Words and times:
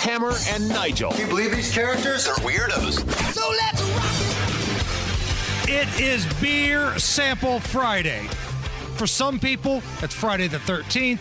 Hammer 0.00 0.32
and 0.48 0.66
Nigel. 0.66 1.10
Can 1.10 1.20
you 1.20 1.26
believe 1.26 1.54
these 1.54 1.70
characters 1.70 2.26
are 2.26 2.36
weirdos? 2.36 3.06
So 3.34 3.46
let's 3.50 3.82
rock 3.82 5.68
it. 5.68 5.98
It 5.98 6.00
is 6.00 6.26
Beer 6.40 6.98
Sample 6.98 7.60
Friday. 7.60 8.26
For 8.96 9.06
some 9.06 9.38
people, 9.38 9.82
it's 10.00 10.14
Friday 10.14 10.48
the 10.48 10.56
13th. 10.56 11.18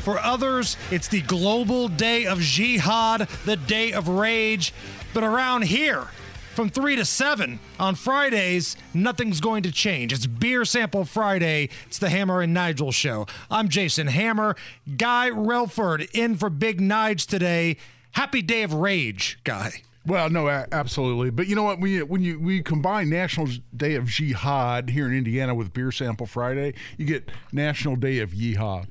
For 0.00 0.18
others, 0.18 0.78
it's 0.90 1.08
the 1.08 1.20
global 1.20 1.88
day 1.88 2.24
of 2.24 2.40
jihad, 2.40 3.28
the 3.44 3.56
day 3.56 3.92
of 3.92 4.08
rage. 4.08 4.72
But 5.12 5.24
around 5.24 5.64
here, 5.64 6.08
from 6.54 6.70
3 6.70 6.96
to 6.96 7.04
7 7.04 7.60
on 7.78 7.94
Fridays, 7.94 8.76
nothing's 8.94 9.40
going 9.40 9.62
to 9.64 9.70
change. 9.70 10.10
It's 10.12 10.26
Beer 10.26 10.64
Sample 10.64 11.04
Friday. 11.04 11.68
It's 11.86 11.98
the 11.98 12.08
Hammer 12.08 12.40
and 12.40 12.54
Nigel 12.54 12.92
show. 12.92 13.26
I'm 13.50 13.68
Jason 13.68 14.06
Hammer. 14.06 14.56
Guy 14.96 15.30
Relford 15.30 16.08
in 16.14 16.36
for 16.36 16.48
Big 16.48 16.80
Nige 16.80 17.26
today. 17.26 17.76
Happy 18.12 18.42
day 18.42 18.62
of 18.62 18.74
rage, 18.74 19.38
Guy. 19.44 19.82
Well, 20.04 20.30
no, 20.30 20.48
absolutely. 20.48 21.30
But 21.30 21.46
you 21.46 21.54
know 21.54 21.62
what? 21.62 21.78
When 21.78 21.90
you, 21.90 22.04
when 22.04 22.22
you 22.22 22.40
we 22.40 22.60
combine 22.60 23.08
National 23.08 23.48
Day 23.76 23.94
of 23.94 24.06
Jihad 24.06 24.90
here 24.90 25.06
in 25.06 25.16
Indiana 25.16 25.54
with 25.54 25.72
Beer 25.72 25.92
Sample 25.92 26.26
Friday, 26.26 26.74
you 26.98 27.06
get 27.06 27.30
National 27.52 27.94
Day 27.94 28.18
of 28.18 28.32
Yeehaw. 28.32 28.86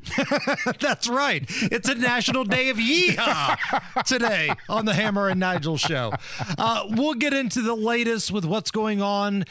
That's 0.79 1.09
right. 1.09 1.43
It's 1.63 1.89
a 1.89 1.95
National 1.95 2.45
Day 2.45 2.69
of 2.69 2.77
Yeehaw 2.77 4.03
today 4.05 4.51
on 4.69 4.85
the 4.85 4.93
Hammer 4.93 5.27
and 5.27 5.39
Nigel 5.39 5.75
show. 5.75 6.13
Uh, 6.57 6.85
we'll 6.89 7.15
get 7.15 7.33
into 7.33 7.61
the 7.61 7.75
latest 7.75 8.31
with 8.31 8.45
what's 8.45 8.71
going 8.71 9.01
on 9.01 9.43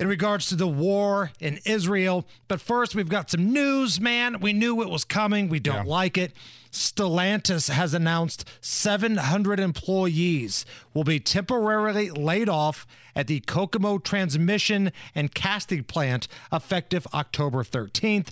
in 0.00 0.08
regards 0.08 0.46
to 0.46 0.56
the 0.56 0.66
war 0.66 1.30
in 1.40 1.60
Israel. 1.66 2.26
But 2.48 2.62
first, 2.62 2.94
we've 2.94 3.10
got 3.10 3.30
some 3.30 3.52
news, 3.52 4.00
man. 4.00 4.40
We 4.40 4.54
knew 4.54 4.80
it 4.80 4.88
was 4.88 5.04
coming. 5.04 5.50
We 5.50 5.60
don't 5.60 5.86
yeah. 5.86 5.92
like 5.92 6.16
it. 6.16 6.32
Stellantis 6.72 7.68
has 7.68 7.92
announced 7.92 8.48
700 8.62 9.60
employees 9.60 10.64
will 10.94 11.04
be 11.04 11.20
temporarily 11.20 12.10
laid 12.10 12.48
off 12.48 12.86
at 13.14 13.26
the 13.26 13.40
Kokomo 13.40 13.98
transmission 13.98 14.90
and 15.14 15.34
casting 15.34 15.84
plant 15.84 16.28
effective 16.50 17.06
October 17.12 17.62
13th. 17.62 18.28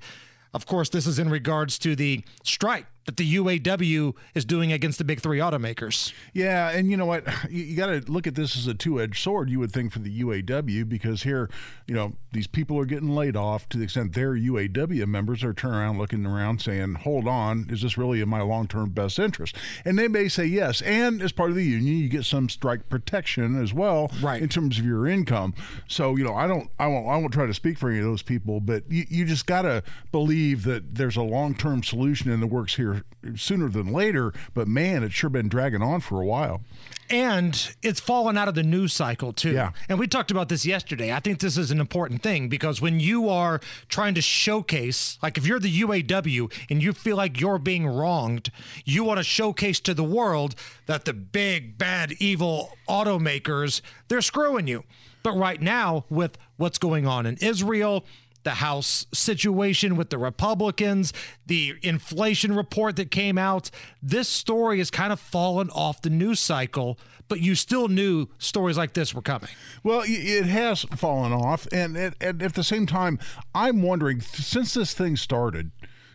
Of 0.54 0.66
course, 0.66 0.88
this 0.88 1.06
is 1.06 1.18
in 1.18 1.28
regards 1.28 1.78
to 1.80 1.94
the 1.94 2.24
strike 2.42 2.86
that 3.10 3.16
the 3.16 3.34
UAW 3.34 4.14
is 4.36 4.44
doing 4.44 4.72
against 4.72 4.98
the 4.98 5.04
big 5.04 5.20
three 5.20 5.38
automakers. 5.38 6.12
Yeah, 6.32 6.70
and 6.70 6.90
you 6.90 6.96
know 6.96 7.06
what? 7.06 7.24
You, 7.50 7.64
you 7.64 7.76
got 7.76 7.86
to 7.86 8.12
look 8.12 8.28
at 8.28 8.36
this 8.36 8.56
as 8.56 8.68
a 8.68 8.74
two-edged 8.74 9.20
sword. 9.20 9.50
You 9.50 9.58
would 9.58 9.72
think 9.72 9.92
for 9.92 9.98
the 9.98 10.22
UAW 10.22 10.88
because 10.88 11.24
here, 11.24 11.50
you 11.88 11.94
know, 11.94 12.12
these 12.32 12.46
people 12.46 12.78
are 12.78 12.84
getting 12.84 13.08
laid 13.08 13.34
off 13.34 13.68
to 13.70 13.78
the 13.78 13.82
extent 13.82 14.12
their 14.12 14.34
UAW 14.34 15.06
members 15.06 15.42
are 15.42 15.52
turning 15.52 15.78
around 15.78 15.98
looking 15.98 16.26
around 16.26 16.60
saying, 16.60 16.96
"Hold 16.96 17.26
on, 17.26 17.66
is 17.70 17.82
this 17.82 17.98
really 17.98 18.20
in 18.20 18.28
my 18.28 18.40
long-term 18.40 18.90
best 18.90 19.18
interest?" 19.18 19.56
And 19.84 19.98
they 19.98 20.06
may 20.06 20.28
say 20.28 20.44
yes. 20.44 20.80
And 20.82 21.20
as 21.22 21.32
part 21.32 21.50
of 21.50 21.56
the 21.56 21.64
union, 21.64 21.96
you 21.96 22.08
get 22.08 22.24
some 22.24 22.48
strike 22.48 22.88
protection 22.88 23.60
as 23.60 23.74
well, 23.74 24.12
right. 24.22 24.40
in 24.40 24.48
terms 24.48 24.78
of 24.78 24.84
your 24.84 25.08
income. 25.08 25.54
So 25.88 26.14
you 26.14 26.22
know, 26.22 26.34
I 26.34 26.46
don't, 26.46 26.70
I 26.78 26.86
won't, 26.86 27.08
I 27.08 27.16
won't 27.16 27.32
try 27.32 27.46
to 27.46 27.54
speak 27.54 27.78
for 27.78 27.90
any 27.90 27.98
of 27.98 28.04
those 28.04 28.22
people, 28.22 28.60
but 28.60 28.84
you, 28.88 29.06
you 29.08 29.24
just 29.24 29.46
got 29.46 29.62
to 29.62 29.82
believe 30.12 30.62
that 30.64 30.94
there's 30.94 31.16
a 31.16 31.22
long-term 31.22 31.82
solution 31.82 32.30
in 32.30 32.38
the 32.38 32.46
works 32.46 32.76
here 32.76 32.99
sooner 33.36 33.68
than 33.68 33.92
later. 33.92 34.32
But 34.54 34.68
man, 34.68 35.02
it's 35.02 35.14
sure 35.14 35.30
been 35.30 35.48
dragging 35.48 35.82
on 35.82 36.00
for 36.00 36.20
a 36.20 36.26
while. 36.26 36.62
And 37.08 37.74
it's 37.82 37.98
fallen 37.98 38.38
out 38.38 38.46
of 38.46 38.54
the 38.54 38.62
news 38.62 38.92
cycle 38.92 39.32
too. 39.32 39.52
Yeah. 39.52 39.72
And 39.88 39.98
we 39.98 40.06
talked 40.06 40.30
about 40.30 40.48
this 40.48 40.64
yesterday. 40.64 41.12
I 41.12 41.18
think 41.18 41.40
this 41.40 41.56
is 41.56 41.72
an 41.72 41.80
important 41.80 42.22
thing 42.22 42.48
because 42.48 42.80
when 42.80 43.00
you 43.00 43.28
are 43.28 43.60
trying 43.88 44.14
to 44.14 44.22
showcase, 44.22 45.18
like 45.20 45.36
if 45.36 45.44
you're 45.44 45.58
the 45.58 45.80
UAW 45.80 46.52
and 46.70 46.82
you 46.82 46.92
feel 46.92 47.16
like 47.16 47.40
you're 47.40 47.58
being 47.58 47.86
wronged, 47.86 48.52
you 48.84 49.02
want 49.02 49.18
to 49.18 49.24
showcase 49.24 49.80
to 49.80 49.94
the 49.94 50.04
world 50.04 50.54
that 50.86 51.04
the 51.04 51.12
big, 51.12 51.76
bad, 51.76 52.12
evil 52.20 52.76
automakers, 52.88 53.80
they're 54.08 54.22
screwing 54.22 54.68
you. 54.68 54.84
But 55.22 55.36
right 55.36 55.60
now, 55.60 56.04
with 56.08 56.38
what's 56.56 56.78
going 56.78 57.06
on 57.06 57.26
in 57.26 57.36
Israel, 57.38 58.04
the 58.42 58.50
House 58.52 59.06
situation 59.12 59.96
with 59.96 60.10
the 60.10 60.18
Republicans, 60.18 61.12
the 61.46 61.74
inflation 61.82 62.54
report 62.54 62.96
that 62.96 63.10
came 63.10 63.38
out. 63.38 63.70
This 64.02 64.28
story 64.28 64.78
has 64.78 64.90
kind 64.90 65.12
of 65.12 65.20
fallen 65.20 65.70
off 65.70 66.02
the 66.02 66.10
news 66.10 66.40
cycle, 66.40 66.98
but 67.28 67.40
you 67.40 67.54
still 67.54 67.88
knew 67.88 68.28
stories 68.38 68.76
like 68.76 68.94
this 68.94 69.14
were 69.14 69.22
coming. 69.22 69.50
Well, 69.82 70.02
it 70.04 70.46
has 70.46 70.82
fallen 70.96 71.32
off. 71.32 71.66
And 71.72 71.96
at, 71.96 72.14
at 72.20 72.54
the 72.54 72.64
same 72.64 72.86
time, 72.86 73.18
I'm 73.54 73.82
wondering 73.82 74.20
since 74.20 74.74
this 74.74 74.94
thing 74.94 75.16
started, 75.16 75.70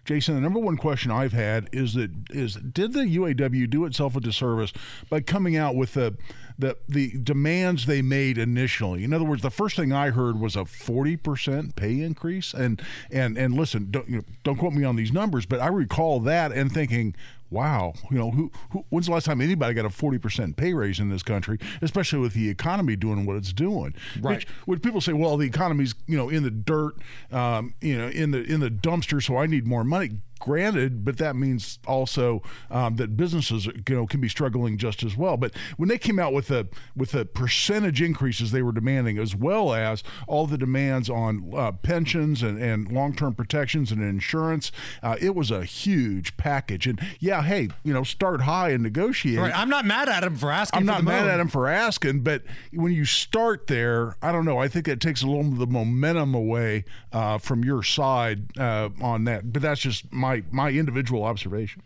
Jason, 0.06 0.36
the 0.36 0.42
number 0.42 0.60
one 0.60 0.78
question 0.78 1.10
I've 1.10 1.34
had 1.34 1.68
is 1.72 1.96
that 1.96 2.12
is 2.30 2.56
did 2.56 2.94
the 2.94 3.02
UAW 3.02 3.68
do 3.70 3.86
itself 3.86 4.16
a 4.16 4.20
disservice 4.20 4.72
by 5.10 5.20
coming 5.20 5.58
out 5.58 5.76
with 5.76 5.96
the 5.96 6.16
the 6.60 6.78
the 6.88 7.18
demands 7.22 7.88
they 7.88 8.04
made 8.04 8.38
initially? 8.38 9.04
In 9.04 9.14
other 9.14 9.26
words, 9.26 9.42
the 9.42 9.50
first 9.50 9.76
thing 9.76 9.92
I 9.92 10.12
heard 10.12 10.40
was 10.40 10.56
a 10.56 10.64
forty 10.64 11.18
percent 11.18 11.76
pay 11.76 12.02
increase, 12.02 12.54
and 12.54 12.82
and 13.12 13.36
and 13.36 13.56
listen, 13.56 13.90
don't 13.90 14.08
you 14.08 14.18
know, 14.18 14.24
don't 14.44 14.58
quote 14.58 14.74
me 14.74 14.84
on 14.84 14.96
these 14.96 15.12
numbers, 15.12 15.48
but 15.48 15.60
I 15.60 15.68
recall 15.68 16.20
that 16.22 16.52
and 16.52 16.72
thinking, 16.72 17.16
wow, 17.50 17.94
you 18.10 18.18
know, 18.18 18.32
who, 18.32 18.52
who 18.72 18.86
when's 18.90 19.06
the 19.06 19.12
last 19.12 19.26
time 19.26 19.42
anybody 19.42 19.74
got 19.74 19.86
a 19.86 19.90
40% 19.90 20.56
pay 20.56 20.74
raise 20.74 21.00
in 21.00 21.10
this 21.10 21.24
country, 21.24 21.58
especially 21.82 22.20
with 22.20 22.34
the 22.34 22.50
economy 22.50 22.96
doing 22.96 23.26
what 23.26 23.36
it's 23.38 23.54
doing? 23.54 23.94
Right. 24.20 24.38
Which, 24.38 24.48
when 24.66 24.80
people 24.80 25.02
say, 25.02 25.14
well, 25.14 25.38
the 25.38 25.48
economy's, 25.48 25.96
you 26.08 26.18
know, 26.18 26.30
in 26.30 26.44
the 26.44 26.52
dirt, 26.52 26.96
um, 27.32 27.74
you 27.82 27.98
know, 27.98 28.08
in 28.08 28.32
the 28.32 28.44
in 28.44 28.60
the 28.60 28.70
dumpster, 28.70 29.24
so 29.24 29.38
I 29.38 29.46
need 29.46 29.66
more 29.66 29.84
money 29.84 30.18
granted, 30.40 31.06
but 31.06 31.18
that 31.18 31.36
means 31.36 31.80
also 31.88 32.42
um, 32.70 32.96
that 32.98 33.18
businesses 33.18 33.66
you 33.66 33.96
know 33.96 34.06
can 34.06 34.22
be 34.22 34.30
struggling 34.30 34.78
just 34.78 35.04
as 35.04 35.16
well. 35.16 35.38
But 35.38 35.52
when 35.78 35.90
they 35.90 35.98
came 35.98 36.20
out 36.20 36.34
with 36.34 36.48
the 36.48 36.68
with 36.96 37.12
the 37.12 37.26
percentage 37.26 38.02
increases 38.02 38.52
they 38.52 38.62
were 38.62 38.72
demanding, 38.72 39.18
as 39.18 39.36
well 39.36 39.74
as 39.74 40.04
all 40.28 40.48
the 40.48 40.58
demands 40.58 41.10
on 41.10 41.52
uh, 41.56 41.72
pensions 41.72 42.44
and, 42.44 42.62
and 42.62 42.92
long 42.92 43.16
term 43.16 43.34
protections 43.34 43.92
and 43.92 44.02
insurance, 44.02 44.72
uh, 45.02 45.16
it 45.20 45.36
was 45.36 45.52
a 45.52 45.64
huge 45.64 46.38
package. 46.38 46.88
And 46.88 47.00
yeah, 47.20 47.44
hey, 47.44 47.70
you 47.84 47.94
know, 47.94 48.04
start 48.04 48.42
high 48.42 48.70
and 48.70 48.84
negotiate. 48.84 49.40
Right. 49.40 49.58
I'm 49.58 49.70
not 49.70 49.86
mad 49.86 50.10
at 50.10 50.24
him 50.24 50.36
for 50.36 50.52
asking. 50.52 50.80
I'm 50.80 50.86
for 50.86 50.92
not 50.92 51.04
mad 51.04 51.28
at 51.28 51.40
him 51.40 51.48
for 51.48 51.68
asking, 51.68 52.22
but 52.22 52.44
when 52.74 52.92
you 52.92 53.06
start 53.06 53.68
there, 53.68 54.18
I 54.22 54.32
don't 54.32 54.46
know. 54.46 54.58
I 54.58 54.68
think 54.68 54.88
it 54.88 55.00
takes 55.00 55.22
a 55.22 55.28
little 55.28 55.42
of 55.42 55.58
the 55.58 55.68
momentum 55.68 56.34
away 56.34 56.86
uh, 57.12 57.38
from 57.38 57.64
your 57.64 57.84
side 57.84 58.58
uh, 58.58 58.90
on 59.02 59.26
that. 59.26 59.52
But 59.54 59.62
that's 59.62 59.82
just 59.82 60.12
my 60.12 60.25
my 60.26 60.44
my 60.52 60.70
individual 60.72 61.24
observation. 61.24 61.82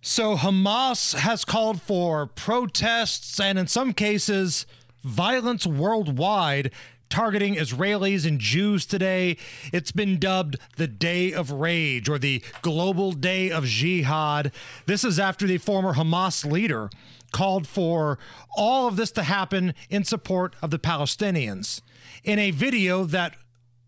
So 0.00 0.36
Hamas 0.36 1.14
has 1.14 1.44
called 1.44 1.80
for 1.80 2.26
protests 2.26 3.38
and 3.40 3.58
in 3.58 3.66
some 3.66 3.92
cases 3.92 4.66
violence 5.04 5.66
worldwide 5.66 6.70
targeting 7.08 7.54
Israelis 7.54 8.26
and 8.26 8.38
Jews 8.38 8.84
today. 8.84 9.36
It's 9.72 9.92
been 9.92 10.18
dubbed 10.18 10.56
the 10.76 10.86
Day 10.86 11.32
of 11.32 11.50
Rage 11.50 12.08
or 12.08 12.18
the 12.18 12.42
Global 12.62 13.12
Day 13.12 13.50
of 13.50 13.64
Jihad. 13.64 14.52
This 14.86 15.04
is 15.04 15.18
after 15.18 15.46
the 15.46 15.58
former 15.58 15.94
Hamas 15.94 16.50
leader 16.50 16.90
called 17.32 17.66
for 17.66 18.18
all 18.56 18.88
of 18.88 18.96
this 18.96 19.10
to 19.12 19.22
happen 19.22 19.74
in 19.88 20.04
support 20.04 20.54
of 20.62 20.70
the 20.70 20.78
Palestinians. 20.78 21.80
In 22.24 22.38
a 22.38 22.50
video 22.50 23.04
that 23.04 23.36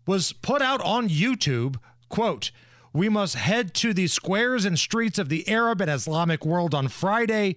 was 0.07 0.33
put 0.33 0.61
out 0.61 0.81
on 0.81 1.09
YouTube, 1.09 1.77
quote, 2.09 2.51
we 2.93 3.09
must 3.09 3.35
head 3.35 3.73
to 3.75 3.93
the 3.93 4.07
squares 4.07 4.65
and 4.65 4.77
streets 4.77 5.17
of 5.17 5.29
the 5.29 5.47
Arab 5.47 5.81
and 5.81 5.89
Islamic 5.89 6.45
world 6.45 6.73
on 6.75 6.87
Friday. 6.87 7.55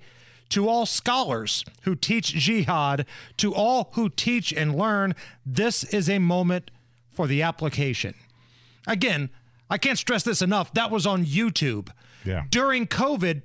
To 0.51 0.69
all 0.69 0.87
scholars 0.87 1.65
who 1.83 1.95
teach 1.97 2.35
jihad, 2.35 3.07
to 3.39 3.55
all 3.55 3.91
who 3.95 4.09
teach 4.09 4.53
and 4.53 4.77
learn, 4.77 5.15
this 5.45 5.85
is 5.85 6.09
a 6.09 6.19
moment 6.19 6.71
for 7.11 7.27
the 7.27 7.43
application. 7.43 8.15
Again, 8.87 9.31
I 9.71 9.79
can't 9.79 9.99
stress 9.99 10.23
this 10.23 10.43
enough. 10.43 10.73
That 10.75 10.91
was 10.91 11.07
on 11.07 11.25
YouTube. 11.25 11.89
Yeah. 12.25 12.45
During 12.51 12.87
COVID, 12.87 13.43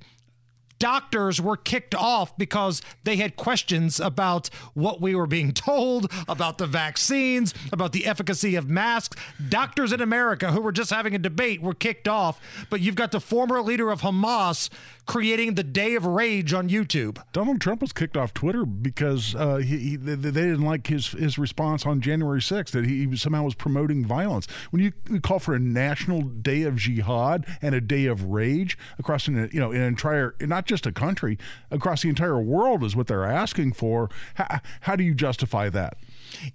doctors 0.80 1.40
were 1.40 1.56
kicked 1.56 1.94
off 1.94 2.36
because 2.36 2.82
they 3.04 3.16
had 3.16 3.36
questions 3.36 4.00
about 4.00 4.48
what 4.74 5.00
we 5.00 5.14
were 5.14 5.28
being 5.28 5.52
told, 5.52 6.10
about 6.26 6.58
the 6.58 6.66
vaccines, 6.66 7.54
about 7.70 7.92
the 7.92 8.06
efficacy 8.06 8.56
of 8.56 8.68
masks. 8.68 9.16
Doctors 9.48 9.92
in 9.92 10.00
America 10.00 10.50
who 10.50 10.60
were 10.60 10.72
just 10.72 10.90
having 10.90 11.14
a 11.14 11.18
debate 11.18 11.62
were 11.62 11.74
kicked 11.74 12.08
off, 12.08 12.40
but 12.68 12.80
you've 12.80 12.96
got 12.96 13.12
the 13.12 13.20
former 13.20 13.62
leader 13.62 13.90
of 13.90 14.00
Hamas 14.00 14.68
creating 15.10 15.54
the 15.54 15.64
day 15.64 15.96
of 15.96 16.06
rage 16.06 16.52
on 16.52 16.68
YouTube. 16.68 17.20
Donald 17.32 17.60
Trump 17.60 17.80
was 17.80 17.92
kicked 17.92 18.16
off 18.16 18.32
Twitter 18.32 18.64
because 18.64 19.34
uh, 19.34 19.56
he, 19.56 19.76
he, 19.78 19.96
they, 19.96 20.30
didn't 20.30 20.62
like 20.62 20.86
his 20.86 21.08
his 21.08 21.36
response 21.36 21.84
on 21.84 22.00
January 22.00 22.38
6th 22.38 22.70
that 22.70 22.86
he 22.86 23.16
somehow 23.16 23.42
was 23.42 23.56
promoting 23.56 24.06
violence. 24.06 24.46
When 24.70 24.80
you, 24.80 24.92
you 25.10 25.20
call 25.20 25.40
for 25.40 25.52
a 25.52 25.58
national 25.58 26.22
day 26.22 26.62
of 26.62 26.76
jihad 26.76 27.44
and 27.60 27.74
a 27.74 27.80
day 27.80 28.06
of 28.06 28.26
rage 28.26 28.78
across 29.00 29.26
an 29.26 29.50
you 29.52 29.58
know 29.58 29.72
an 29.72 29.82
entire 29.82 30.36
not 30.40 30.66
just 30.66 30.86
a 30.86 30.92
country 30.92 31.38
across 31.72 32.02
the 32.02 32.08
entire 32.08 32.40
world 32.40 32.84
is 32.84 32.94
what 32.94 33.08
they're 33.08 33.24
asking 33.24 33.72
for. 33.72 34.10
How, 34.34 34.60
how 34.82 34.94
do 34.94 35.02
you 35.02 35.14
justify 35.14 35.70
that? 35.70 35.96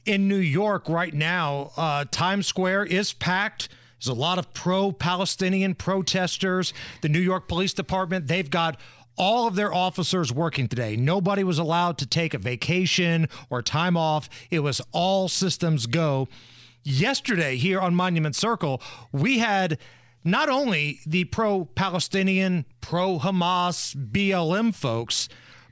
In 0.05 0.29
New 0.29 0.37
York 0.37 0.87
right 0.87 1.13
now, 1.13 1.71
uh, 1.75 2.05
Times 2.09 2.47
Square 2.47 2.85
is 2.85 3.11
packed. 3.11 3.67
There's 3.99 4.15
a 4.15 4.19
lot 4.19 4.37
of 4.37 4.53
pro 4.53 4.91
Palestinian 4.91 5.75
protesters. 5.75 6.73
The 7.01 7.09
New 7.09 7.19
York 7.19 7.47
Police 7.47 7.73
Department, 7.73 8.27
they've 8.27 8.49
got 8.49 8.79
all 9.17 9.47
of 9.47 9.55
their 9.55 9.73
officers 9.73 10.31
working 10.31 10.67
today. 10.67 10.95
Nobody 10.95 11.43
was 11.43 11.57
allowed 11.57 11.97
to 11.99 12.05
take 12.05 12.33
a 12.33 12.37
vacation 12.37 13.27
or 13.49 13.61
time 13.61 13.95
off. 13.95 14.29
It 14.51 14.59
was 14.59 14.81
all 14.91 15.27
systems 15.27 15.85
go. 15.85 16.27
Yesterday, 16.83 17.55
here 17.57 17.79
on 17.79 17.95
Monument 17.95 18.35
Circle, 18.35 18.81
we 19.11 19.39
had 19.39 19.79
not 20.23 20.49
only 20.49 20.99
the 21.05 21.23
pro 21.25 21.65
Palestinian, 21.65 22.65
pro 22.81 23.19
Hamas, 23.19 23.95
BLM 23.95 24.73
folks, 24.73 25.29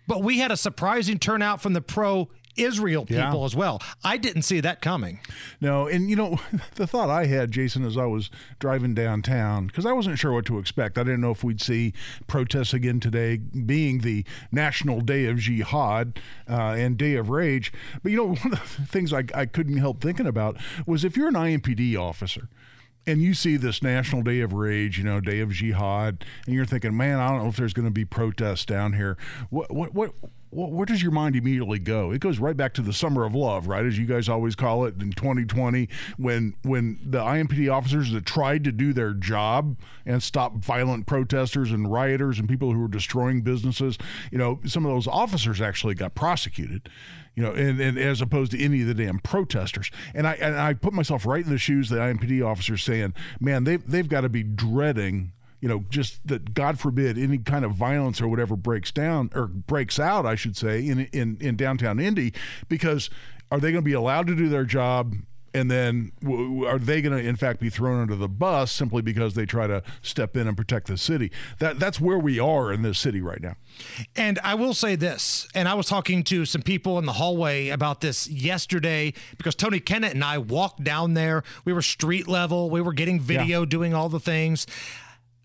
but 0.07 0.23
we 0.23 0.39
had 0.39 0.51
a 0.51 0.57
surprising 0.57 1.19
turnout 1.19 1.61
from 1.61 1.73
the 1.73 1.81
pro 1.81 2.29
Israel 2.55 3.05
people 3.05 3.39
Yeah. 3.39 3.45
as 3.45 3.55
well. 3.55 3.81
I 4.03 4.17
didn't 4.17 4.43
see 4.43 4.59
that 4.61 4.81
coming. 4.81 5.19
No, 5.59 5.87
and 5.87 6.09
you 6.09 6.15
know, 6.15 6.39
the 6.75 6.85
thought 6.87 7.09
I 7.09 7.25
had, 7.25 7.51
Jason, 7.51 7.83
as 7.85 7.97
I 7.97 8.05
was 8.05 8.29
driving 8.59 8.93
downtown, 8.93 9.67
because 9.67 9.85
I 9.85 9.91
wasn't 9.93 10.19
sure 10.19 10.31
what 10.33 10.45
to 10.45 10.57
expect. 10.59 10.97
I 10.97 11.03
didn't 11.03 11.21
know 11.21 11.31
if 11.31 11.43
we'd 11.43 11.61
see 11.61 11.93
protests 12.27 12.73
again 12.73 12.99
today, 12.99 13.37
being 13.37 13.99
the 13.99 14.25
National 14.51 15.01
Day 15.01 15.25
of 15.25 15.37
Jihad 15.39 16.19
uh, 16.49 16.75
and 16.77 16.97
Day 16.97 17.15
of 17.15 17.29
Rage. 17.29 17.71
But 18.01 18.11
you 18.11 18.17
know, 18.17 18.25
one 18.35 18.53
of 18.53 18.77
the 18.77 18.85
things 18.85 19.11
I, 19.13 19.23
I 19.33 19.45
couldn't 19.45 19.77
help 19.77 20.01
thinking 20.01 20.27
about 20.27 20.57
was 20.85 21.03
if 21.03 21.17
you're 21.17 21.27
an 21.29 21.33
IMPD 21.35 21.97
officer, 21.97 22.49
and 23.05 23.21
you 23.21 23.33
see 23.33 23.57
this 23.57 23.83
National 23.83 24.21
Day 24.21 24.39
of 24.39 24.53
Rage, 24.53 24.97
you 24.97 25.03
know, 25.03 25.19
Day 25.19 25.41
of 25.41 25.51
Jihad, 25.51 26.23
and 26.45 26.55
you're 26.55 26.63
thinking, 26.65 26.95
man, 26.95 27.19
I 27.19 27.29
don't 27.31 27.39
know 27.43 27.49
if 27.49 27.57
there's 27.57 27.73
going 27.73 27.83
to 27.87 27.91
be 27.91 28.05
protests 28.05 28.63
down 28.63 28.93
here. 28.93 29.17
What, 29.49 29.69
what, 29.73 29.93
what, 29.93 30.13
what, 30.21 30.31
where 30.53 30.85
does 30.85 31.01
your 31.01 31.11
mind 31.11 31.35
immediately 31.35 31.79
go? 31.79 32.11
It 32.11 32.19
goes 32.19 32.39
right 32.39 32.55
back 32.55 32.73
to 32.75 32.81
the 32.81 32.93
summer 32.93 33.25
of 33.25 33.33
love, 33.35 33.67
right, 33.67 33.85
as 33.85 33.97
you 33.97 34.05
guys 34.05 34.29
always 34.29 34.55
call 34.55 34.85
it 34.85 35.01
in 35.01 35.11
2020, 35.11 35.89
when 36.17 36.55
when 36.63 36.99
the 37.03 37.19
IMPD 37.19 37.71
officers 37.71 38.11
that 38.11 38.25
tried 38.25 38.63
to 38.63 38.71
do 38.71 38.93
their 38.93 39.13
job 39.13 39.77
and 40.05 40.21
stop 40.21 40.55
violent 40.55 41.05
protesters 41.05 41.71
and 41.71 41.91
rioters 41.91 42.39
and 42.39 42.47
people 42.47 42.71
who 42.71 42.79
were 42.79 42.87
destroying 42.87 43.41
businesses, 43.41 43.97
you 44.31 44.37
know, 44.37 44.59
some 44.65 44.85
of 44.85 44.91
those 44.91 45.07
officers 45.07 45.61
actually 45.61 45.95
got 45.95 46.15
prosecuted 46.15 46.89
you 47.35 47.41
know, 47.41 47.51
and, 47.51 47.79
and 47.79 47.97
as 47.97 48.21
opposed 48.21 48.51
to 48.51 48.63
any 48.63 48.81
of 48.81 48.87
the 48.87 48.93
damn 48.93 49.19
protesters. 49.19 49.89
And 50.13 50.27
I 50.27 50.33
and 50.33 50.55
I 50.55 50.73
put 50.73 50.93
myself 50.93 51.25
right 51.25 51.43
in 51.43 51.49
the 51.49 51.57
shoes 51.57 51.91
of 51.91 51.97
the 51.97 52.03
IMPD 52.03 52.45
officers 52.45 52.83
saying, 52.83 53.13
man, 53.39 53.63
they've 53.63 53.85
they've 53.85 54.07
got 54.07 54.21
to 54.21 54.29
be 54.29 54.43
dreading. 54.43 55.31
You 55.63 55.69
know, 55.69 55.85
just 55.89 56.19
that 56.27 56.53
God 56.53 56.77
forbid 56.77 57.17
any 57.17 57.37
kind 57.37 57.63
of 57.63 57.71
violence 57.71 58.19
or 58.19 58.27
whatever 58.27 58.57
breaks 58.57 58.91
down 58.91 59.29
or 59.33 59.47
breaks 59.47 59.97
out, 59.97 60.25
I 60.25 60.35
should 60.35 60.57
say, 60.57 60.85
in 60.85 61.07
in, 61.13 61.37
in 61.39 61.55
downtown 61.55 62.01
Indy, 62.01 62.33
because 62.67 63.09
are 63.49 63.61
they 63.61 63.71
going 63.71 63.83
to 63.83 63.89
be 63.89 63.93
allowed 63.93 64.27
to 64.27 64.35
do 64.35 64.49
their 64.49 64.65
job? 64.65 65.13
And 65.55 65.69
then 65.69 66.11
w- 66.21 66.65
are 66.65 66.79
they 66.79 66.99
going 67.01 67.15
to, 67.15 67.23
in 67.23 67.35
fact, 67.35 67.59
be 67.59 67.69
thrown 67.69 68.01
under 68.01 68.15
the 68.15 68.27
bus 68.27 68.71
simply 68.71 69.03
because 69.03 69.35
they 69.35 69.45
try 69.45 69.67
to 69.67 69.83
step 70.01 70.35
in 70.35 70.47
and 70.47 70.57
protect 70.57 70.87
the 70.87 70.97
city? 70.97 71.31
That 71.59 71.79
that's 71.79 72.01
where 72.01 72.17
we 72.17 72.39
are 72.39 72.73
in 72.73 72.81
this 72.81 72.97
city 72.97 73.21
right 73.21 73.39
now. 73.39 73.55
And 74.15 74.39
I 74.43 74.55
will 74.55 74.73
say 74.73 74.95
this, 74.95 75.47
and 75.53 75.69
I 75.69 75.75
was 75.75 75.85
talking 75.85 76.23
to 76.25 76.45
some 76.45 76.63
people 76.63 76.97
in 76.97 77.05
the 77.05 77.13
hallway 77.13 77.69
about 77.69 78.01
this 78.01 78.27
yesterday 78.27 79.13
because 79.37 79.53
Tony 79.55 79.79
Kennett 79.79 80.15
and 80.15 80.23
I 80.23 80.39
walked 80.39 80.83
down 80.83 81.13
there. 81.13 81.43
We 81.63 81.71
were 81.71 81.83
street 81.83 82.27
level, 82.27 82.71
we 82.71 82.81
were 82.81 82.93
getting 82.93 83.19
video, 83.19 83.63
doing 83.63 83.93
all 83.93 84.09
the 84.09 84.19
things. 84.19 84.65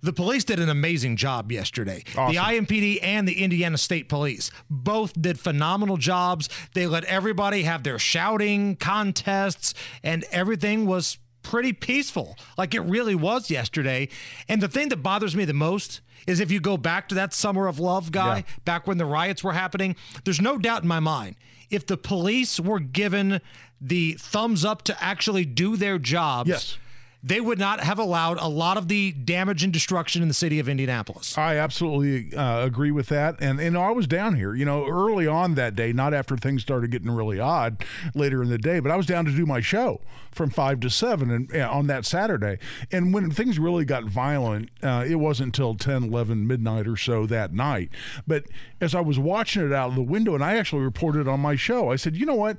The 0.01 0.13
police 0.13 0.45
did 0.45 0.61
an 0.61 0.69
amazing 0.69 1.17
job 1.17 1.51
yesterday. 1.51 2.05
Awesome. 2.17 2.35
The 2.35 2.41
IMPD 2.41 3.01
and 3.03 3.27
the 3.27 3.43
Indiana 3.43 3.77
State 3.79 4.09
Police 4.09 4.51
both 4.71 5.13
did 5.21 5.41
phenomenal 5.41 5.97
jobs. 5.97 6.49
They 6.75 6.87
let 6.87 7.05
everybody 7.05 7.63
have 7.65 7.83
their 7.83 7.99
shouting 7.99 8.77
contests, 8.77 9.75
and 10.05 10.25
everything 10.31 10.87
was 10.87 11.19
pretty 11.43 11.73
peaceful, 11.73 12.37
like 12.57 12.75
it 12.75 12.81
really 12.81 13.15
was 13.15 13.51
yesterday. 13.51 14.09
And 14.49 14.61
the 14.61 14.69
thing 14.69 14.89
that 14.91 14.99
bothers 15.03 15.35
me 15.35 15.45
the 15.45 15.53
most 15.55 16.01
is 16.27 16.41
if 16.41 16.51
you 16.53 16.61
go 16.61 16.77
back 16.77 17.09
to 17.09 17.15
that 17.15 17.33
summer 17.33 17.67
of 17.67 17.79
love 17.81 18.13
guy, 18.13 18.37
Yeah. 18.39 18.43
back 18.65 18.87
when 18.87 18.99
the 18.99 19.07
riots 19.07 19.43
were 19.43 19.55
happening, 19.55 19.97
there's 20.25 20.41
no 20.41 20.59
doubt 20.59 20.83
in 20.83 20.89
my 20.89 21.01
mind 21.01 21.37
if 21.71 21.87
the 21.87 21.97
police 21.97 22.61
were 22.61 22.81
given 22.81 23.41
the 23.81 24.13
thumbs 24.15 24.65
up 24.65 24.83
to 24.83 25.03
actually 25.03 25.45
do 25.45 25.77
their 25.77 25.99
jobs. 25.99 26.49
Yes. 26.49 26.77
They 27.23 27.41
would 27.41 27.59
not 27.59 27.81
have 27.81 27.99
allowed 27.99 28.39
a 28.39 28.49
lot 28.49 28.77
of 28.77 28.87
the 28.89 29.11
damage 29.13 29.65
and 29.65 29.73
destruction 29.73 30.23
in 30.23 30.29
the 30.29 30.35
city 30.35 30.61
of 30.61 30.69
Indianapolis. 30.69 31.37
I 31.37 31.57
absolutely 31.57 32.37
uh, 32.37 32.65
agree 32.65 32.93
with 32.93 33.09
that. 33.09 33.37
And 33.41 33.59
and 33.59 33.77
I 33.77 33.91
was 33.91 34.07
down 34.07 34.37
here, 34.37 34.55
you 34.55 34.65
know, 34.65 34.87
early 34.87 35.27
on 35.27 35.55
that 35.57 35.75
day, 35.75 35.93
not 35.93 36.15
after 36.15 36.37
things 36.37 36.63
started 36.63 36.91
getting 36.91 37.11
really 37.11 37.41
odd 37.41 37.85
later 38.15 38.43
in 38.43 38.51
the 38.51 38.59
day, 38.59 38.79
but 38.79 38.93
I 38.93 38.97
was 38.97 39.07
down 39.07 39.25
to 39.25 39.33
do 39.33 39.47
my 39.47 39.61
show 39.61 40.01
from 40.39 40.51
five 40.51 40.81
to 40.81 40.89
seven 40.89 41.31
and 41.31 41.63
on 41.63 41.89
that 41.89 42.07
Saturday. 42.07 42.59
And 42.91 43.13
when 43.13 43.31
things 43.31 43.59
really 43.59 43.85
got 43.85 44.05
violent, 44.05 44.71
uh, 44.83 45.05
it 45.07 45.17
wasn't 45.17 45.49
until 45.49 45.75
10, 45.75 46.05
11 46.05 46.47
midnight 46.47 46.87
or 46.87 46.97
so 46.97 47.27
that 47.27 47.53
night. 47.53 47.91
But 48.27 48.45
as 48.81 48.95
I 48.95 49.01
was 49.01 49.19
watching 49.19 49.67
it 49.67 49.73
out 49.73 49.91
of 49.91 49.97
the 49.97 50.03
window, 50.03 50.35
and 50.35 50.45
I 50.45 50.57
actually 50.57 50.83
reported 50.83 51.29
on 51.29 51.41
my 51.41 51.57
show, 51.57 51.91
I 51.91 51.97
said, 51.97 52.17
you 52.17 52.25
know 52.25 52.37
what? 52.37 52.57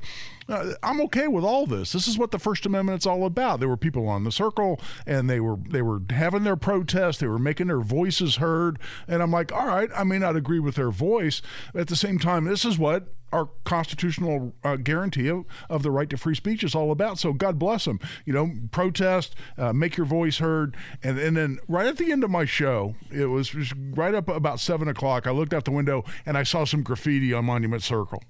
Uh, 0.49 0.73
I'm 0.83 0.99
okay 1.01 1.27
with 1.27 1.43
all 1.43 1.65
this. 1.65 1.93
This 1.93 2.07
is 2.07 2.17
what 2.17 2.31
the 2.31 2.39
First 2.39 2.65
Amendment's 2.65 3.05
all 3.05 3.25
about. 3.25 3.59
There 3.59 3.69
were 3.69 3.77
people 3.77 4.07
on 4.07 4.23
the 4.23 4.31
circle, 4.31 4.79
and 5.05 5.29
they 5.29 5.39
were 5.39 5.57
they 5.69 5.83
were 5.83 6.01
having 6.09 6.43
their 6.43 6.55
protest. 6.55 7.19
They 7.19 7.27
were 7.27 7.37
making 7.37 7.67
their 7.67 7.81
voices 7.81 8.37
heard, 8.37 8.79
and 9.07 9.21
I'm 9.21 9.31
like, 9.31 9.51
all 9.51 9.67
right. 9.67 9.89
I 9.95 10.03
may 10.03 10.17
not 10.17 10.35
agree 10.35 10.59
with 10.59 10.75
their 10.75 10.89
voice, 10.89 11.43
at 11.75 11.87
the 11.87 11.95
same 11.95 12.17
time, 12.17 12.45
this 12.45 12.65
is 12.65 12.79
what 12.79 13.13
our 13.31 13.49
constitutional 13.63 14.53
uh, 14.63 14.75
guarantee 14.75 15.27
of, 15.27 15.45
of 15.69 15.83
the 15.83 15.91
right 15.91 16.09
to 16.09 16.17
free 16.17 16.35
speech 16.35 16.63
is 16.63 16.75
all 16.75 16.91
about. 16.91 17.19
So 17.19 17.33
God 17.33 17.59
bless 17.59 17.85
them. 17.85 17.99
You 18.25 18.33
know, 18.33 18.51
protest, 18.71 19.35
uh, 19.57 19.73
make 19.73 19.97
your 19.97 20.05
voice 20.05 20.37
heard, 20.39 20.75
and 21.03 21.19
and 21.19 21.37
then 21.37 21.59
right 21.67 21.87
at 21.87 21.97
the 21.97 22.11
end 22.11 22.23
of 22.23 22.29
my 22.29 22.45
show, 22.45 22.95
it 23.11 23.25
was 23.25 23.73
right 23.73 24.13
up 24.13 24.27
about 24.27 24.59
seven 24.59 24.87
o'clock. 24.87 25.27
I 25.27 25.31
looked 25.31 25.53
out 25.53 25.65
the 25.65 25.71
window 25.71 26.03
and 26.25 26.37
I 26.37 26.43
saw 26.43 26.65
some 26.65 26.83
graffiti 26.83 27.33
on 27.33 27.45
Monument 27.45 27.83
Circle 27.83 28.23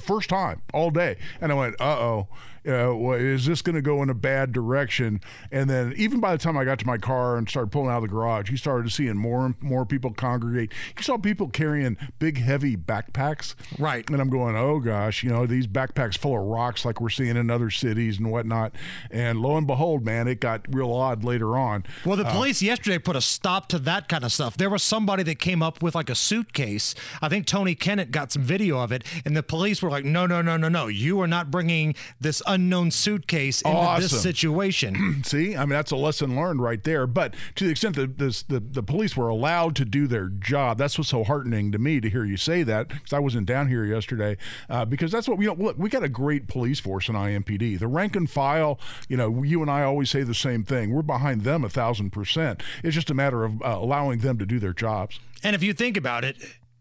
first 0.00 0.28
time 0.28 0.62
all 0.74 0.90
day 0.90 1.16
and 1.40 1.52
i 1.52 1.54
went 1.54 1.80
uh-oh 1.80 2.26
uh, 2.66 3.10
is 3.12 3.46
this 3.46 3.62
going 3.62 3.74
to 3.76 3.82
go 3.82 4.02
in 4.02 4.10
a 4.10 4.14
bad 4.14 4.52
direction 4.52 5.20
and 5.50 5.68
then 5.70 5.92
even 5.96 6.20
by 6.20 6.32
the 6.32 6.38
time 6.42 6.56
i 6.56 6.64
got 6.64 6.78
to 6.78 6.86
my 6.86 6.98
car 6.98 7.36
and 7.36 7.48
started 7.48 7.70
pulling 7.70 7.88
out 7.90 7.96
of 7.96 8.02
the 8.02 8.08
garage 8.08 8.50
you 8.50 8.56
started 8.56 8.90
seeing 8.92 9.16
more 9.16 9.46
and 9.46 9.54
more 9.62 9.84
people 9.86 10.12
congregate 10.12 10.72
you 10.96 11.02
saw 11.02 11.16
people 11.16 11.48
carrying 11.48 11.96
big 12.18 12.38
heavy 12.38 12.76
backpacks 12.76 13.54
Right. 13.78 14.08
and 14.10 14.20
i'm 14.20 14.30
going 14.30 14.56
oh 14.56 14.78
gosh 14.80 15.22
you 15.22 15.30
know 15.30 15.46
these 15.46 15.66
backpacks 15.66 16.16
full 16.18 16.36
of 16.38 16.44
rocks 16.44 16.84
like 16.84 17.00
we're 17.00 17.08
seeing 17.10 17.36
in 17.36 17.50
other 17.50 17.70
cities 17.70 18.18
and 18.18 18.30
whatnot 18.30 18.72
and 19.10 19.40
lo 19.40 19.56
and 19.56 19.66
behold 19.66 20.04
man 20.04 20.28
it 20.28 20.40
got 20.40 20.66
real 20.74 20.92
odd 20.92 21.24
later 21.24 21.56
on 21.56 21.84
Well, 22.04 22.16
the 22.16 22.24
police 22.24 22.60
yesterday 22.62 22.98
put 22.98 23.16
a 23.16 23.20
stop 23.20 23.68
to 23.68 23.78
that 23.80 24.08
kind 24.08 24.24
of 24.24 24.32
stuff. 24.32 24.56
There 24.56 24.70
was 24.70 24.82
somebody 24.82 25.22
that 25.24 25.38
came 25.38 25.62
up 25.62 25.82
with 25.82 25.94
like 25.94 26.10
a 26.10 26.14
suitcase. 26.14 26.94
I 27.22 27.28
think 27.28 27.46
Tony 27.46 27.74
Kennett 27.74 28.10
got 28.10 28.32
some 28.32 28.42
video 28.42 28.78
of 28.80 28.92
it, 28.92 29.04
and 29.24 29.36
the 29.36 29.42
police 29.42 29.82
were 29.82 29.90
like, 29.90 30.04
"No, 30.04 30.26
no, 30.26 30.42
no, 30.42 30.56
no, 30.56 30.68
no! 30.68 30.86
You 30.88 31.20
are 31.20 31.26
not 31.26 31.50
bringing 31.50 31.94
this 32.20 32.42
unknown 32.52 32.90
suitcase 32.90 33.62
into 33.62 33.96
this 34.00 34.22
situation." 34.22 35.22
See, 35.24 35.56
I 35.56 35.60
mean 35.60 35.70
that's 35.70 35.90
a 35.90 35.96
lesson 35.96 36.36
learned 36.36 36.60
right 36.62 36.82
there. 36.82 37.06
But 37.06 37.34
to 37.56 37.64
the 37.64 37.70
extent 37.70 37.96
that 37.96 38.18
this, 38.18 38.42
the 38.42 38.60
the 38.60 38.82
police 38.82 39.16
were 39.16 39.28
allowed 39.28 39.76
to 39.76 39.84
do 39.84 40.06
their 40.06 40.28
job, 40.28 40.78
that's 40.78 40.98
what's 40.98 41.10
so 41.10 41.24
heartening 41.24 41.72
to 41.72 41.78
me 41.78 42.00
to 42.00 42.10
hear 42.10 42.24
you 42.24 42.36
say 42.36 42.62
that 42.64 42.88
because 42.88 43.12
I 43.12 43.18
wasn't 43.18 43.46
down 43.46 43.68
here 43.68 43.84
yesterday. 43.84 44.36
Uh, 44.68 44.84
because 44.84 45.10
that's 45.10 45.28
what 45.28 45.38
we 45.38 45.48
look. 45.48 45.76
We 45.78 45.88
got 45.88 46.02
a 46.02 46.08
great 46.08 46.48
police 46.48 46.80
force 46.80 47.08
in 47.08 47.14
IMPD. 47.14 47.78
The 47.78 47.88
rank 47.88 48.16
and 48.16 48.28
file. 48.28 48.78
You 49.08 49.16
know, 49.16 49.42
you 49.42 49.62
and 49.62 49.70
I 49.70 49.82
always 49.82 50.10
say 50.10 50.22
the 50.22 50.34
same 50.34 50.64
thing. 50.64 50.92
We're 50.94 51.02
behind 51.02 51.42
them 51.42 51.64
a 51.64 51.68
thousand 51.68 52.10
percent. 52.10 52.62
It's 52.82 52.94
just 52.94 53.10
a 53.10 53.14
matter 53.14 53.44
of 53.44 53.62
uh, 53.62 53.78
allowing 53.80 54.20
them 54.20 54.38
to 54.38 54.46
do 54.46 54.58
their 54.58 54.72
jobs. 54.72 55.18
and 55.42 55.54
if 55.56 55.62
you 55.62 55.72
think 55.72 55.96
about 55.96 56.24
it, 56.24 56.36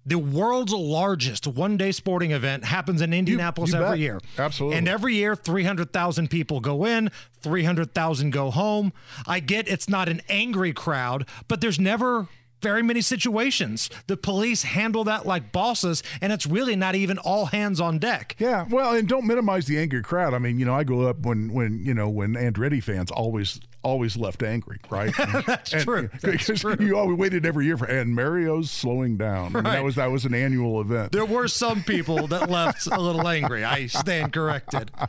the 0.09 0.17
world's 0.17 0.73
largest 0.73 1.45
one-day 1.45 1.91
sporting 1.91 2.31
event 2.31 2.65
happens 2.65 3.01
in 3.01 3.13
Indianapolis 3.13 3.71
you 3.71 3.77
every 3.77 3.89
bet. 3.89 3.99
year. 3.99 4.19
Absolutely. 4.37 4.77
And 4.77 4.87
every 4.87 5.15
year, 5.15 5.35
300,000 5.35 6.29
people 6.29 6.59
go 6.59 6.83
in, 6.85 7.11
300,000 7.41 8.31
go 8.31 8.49
home. 8.49 8.91
I 9.27 9.39
get 9.39 9.67
it's 9.67 9.87
not 9.87 10.09
an 10.09 10.21
angry 10.27 10.73
crowd, 10.73 11.27
but 11.47 11.61
there's 11.61 11.79
never 11.79 12.27
very 12.61 12.83
many 12.83 13.01
situations. 13.01 13.89
The 14.07 14.17
police 14.17 14.63
handle 14.63 15.03
that 15.05 15.25
like 15.25 15.51
bosses, 15.51 16.03
and 16.21 16.31
it's 16.33 16.45
really 16.45 16.75
not 16.75 16.95
even 16.95 17.17
all 17.17 17.47
hands 17.47 17.79
on 17.79 17.99
deck. 17.99 18.35
Yeah, 18.39 18.65
well, 18.69 18.93
and 18.93 19.07
don't 19.07 19.25
minimize 19.25 19.65
the 19.67 19.79
angry 19.79 20.01
crowd. 20.03 20.33
I 20.33 20.39
mean, 20.39 20.59
you 20.59 20.65
know, 20.65 20.73
I 20.75 20.83
grew 20.83 21.07
up 21.07 21.19
when 21.19 21.53
when 21.53 21.83
you 21.85 21.93
know 21.93 22.09
when 22.09 22.33
Andretti 22.33 22.83
fans 22.83 23.11
always 23.11 23.59
always 23.81 24.17
left 24.17 24.43
angry, 24.43 24.77
right? 24.89 25.13
That's 25.47 25.71
true. 25.71 26.09
That's 26.21 26.47
because 26.47 26.59
true. 26.61 26.75
you 26.79 26.97
always 26.97 27.17
waited 27.17 27.45
every 27.45 27.65
year 27.65 27.77
for 27.77 27.85
and 27.85 28.13
Mario's 28.13 28.69
slowing 28.69 29.15
down. 29.17 29.47
I 29.55 29.59
mean, 29.59 29.63
Right. 29.63 29.71
that 29.73 29.83
was 29.83 29.95
that 29.95 30.11
was 30.11 30.25
an 30.25 30.33
annual 30.33 30.81
event. 30.81 31.11
There 31.13 31.25
were 31.25 31.47
some 31.47 31.83
people 31.83 32.27
that 32.27 32.49
left 32.49 32.87
a 32.87 32.99
little 32.99 33.27
angry. 33.27 33.63
I 33.63 33.87
stand 33.87 34.33
corrected. 34.33 34.91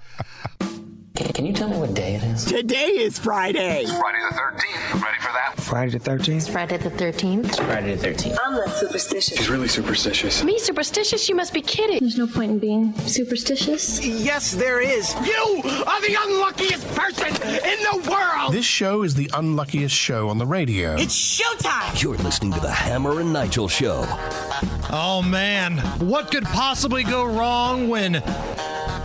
Can 1.21 1.45
you 1.45 1.53
tell 1.53 1.69
me 1.69 1.77
what 1.77 1.93
day 1.93 2.15
it 2.15 2.23
is? 2.25 2.45
Today 2.47 2.87
is 2.93 3.19
Friday. 3.19 3.85
Friday 3.85 4.19
the 4.31 4.35
13th. 4.35 5.03
Ready 5.03 5.19
for 5.21 5.33
that? 5.33 5.55
Friday 5.59 5.91
the 5.99 5.99
13th? 6.01 6.51
Friday 6.51 6.77
the 6.79 6.91
13th. 6.91 7.57
Friday 7.57 7.95
the 7.95 8.09
13th. 8.09 8.39
I'm 8.43 8.55
not 8.55 8.71
superstitious. 8.71 9.37
She's 9.37 9.51
really 9.51 9.69
superstitious. 9.69 10.43
Me 10.43 10.59
superstitious? 10.59 11.29
You 11.29 11.35
must 11.35 11.53
be 11.53 11.61
kidding. 11.61 11.99
There's 12.01 12.17
no 12.17 12.27
point 12.27 12.53
in 12.53 12.59
being 12.59 12.95
superstitious. 13.01 14.03
Yes, 14.05 14.53
there 14.53 14.81
is. 14.81 15.15
You 15.17 15.61
are 15.87 16.01
the 16.01 16.17
unluckiest 16.19 16.87
person 16.95 17.29
in 17.43 17.79
the 17.83 18.11
world! 18.11 18.55
This 18.55 18.65
show 18.65 19.03
is 19.03 19.15
the 19.15 19.31
unluckiest 19.35 19.95
show 19.95 20.31
on 20.31 20.39
the 20.39 20.47
radio. 20.47 20.97
It's 20.97 21.15
showtime. 21.15 22.03
You're 22.03 22.17
listening 22.17 22.53
to 22.53 22.61
the 22.61 22.71
Hammer 22.71 23.21
and 23.21 23.31
Nigel 23.31 23.69
Show. 23.69 24.05
Oh 24.91 25.23
man, 25.23 25.79
what 25.99 26.31
could 26.31 26.45
possibly 26.45 27.05
go 27.05 27.27
wrong 27.27 27.89
when 27.89 28.23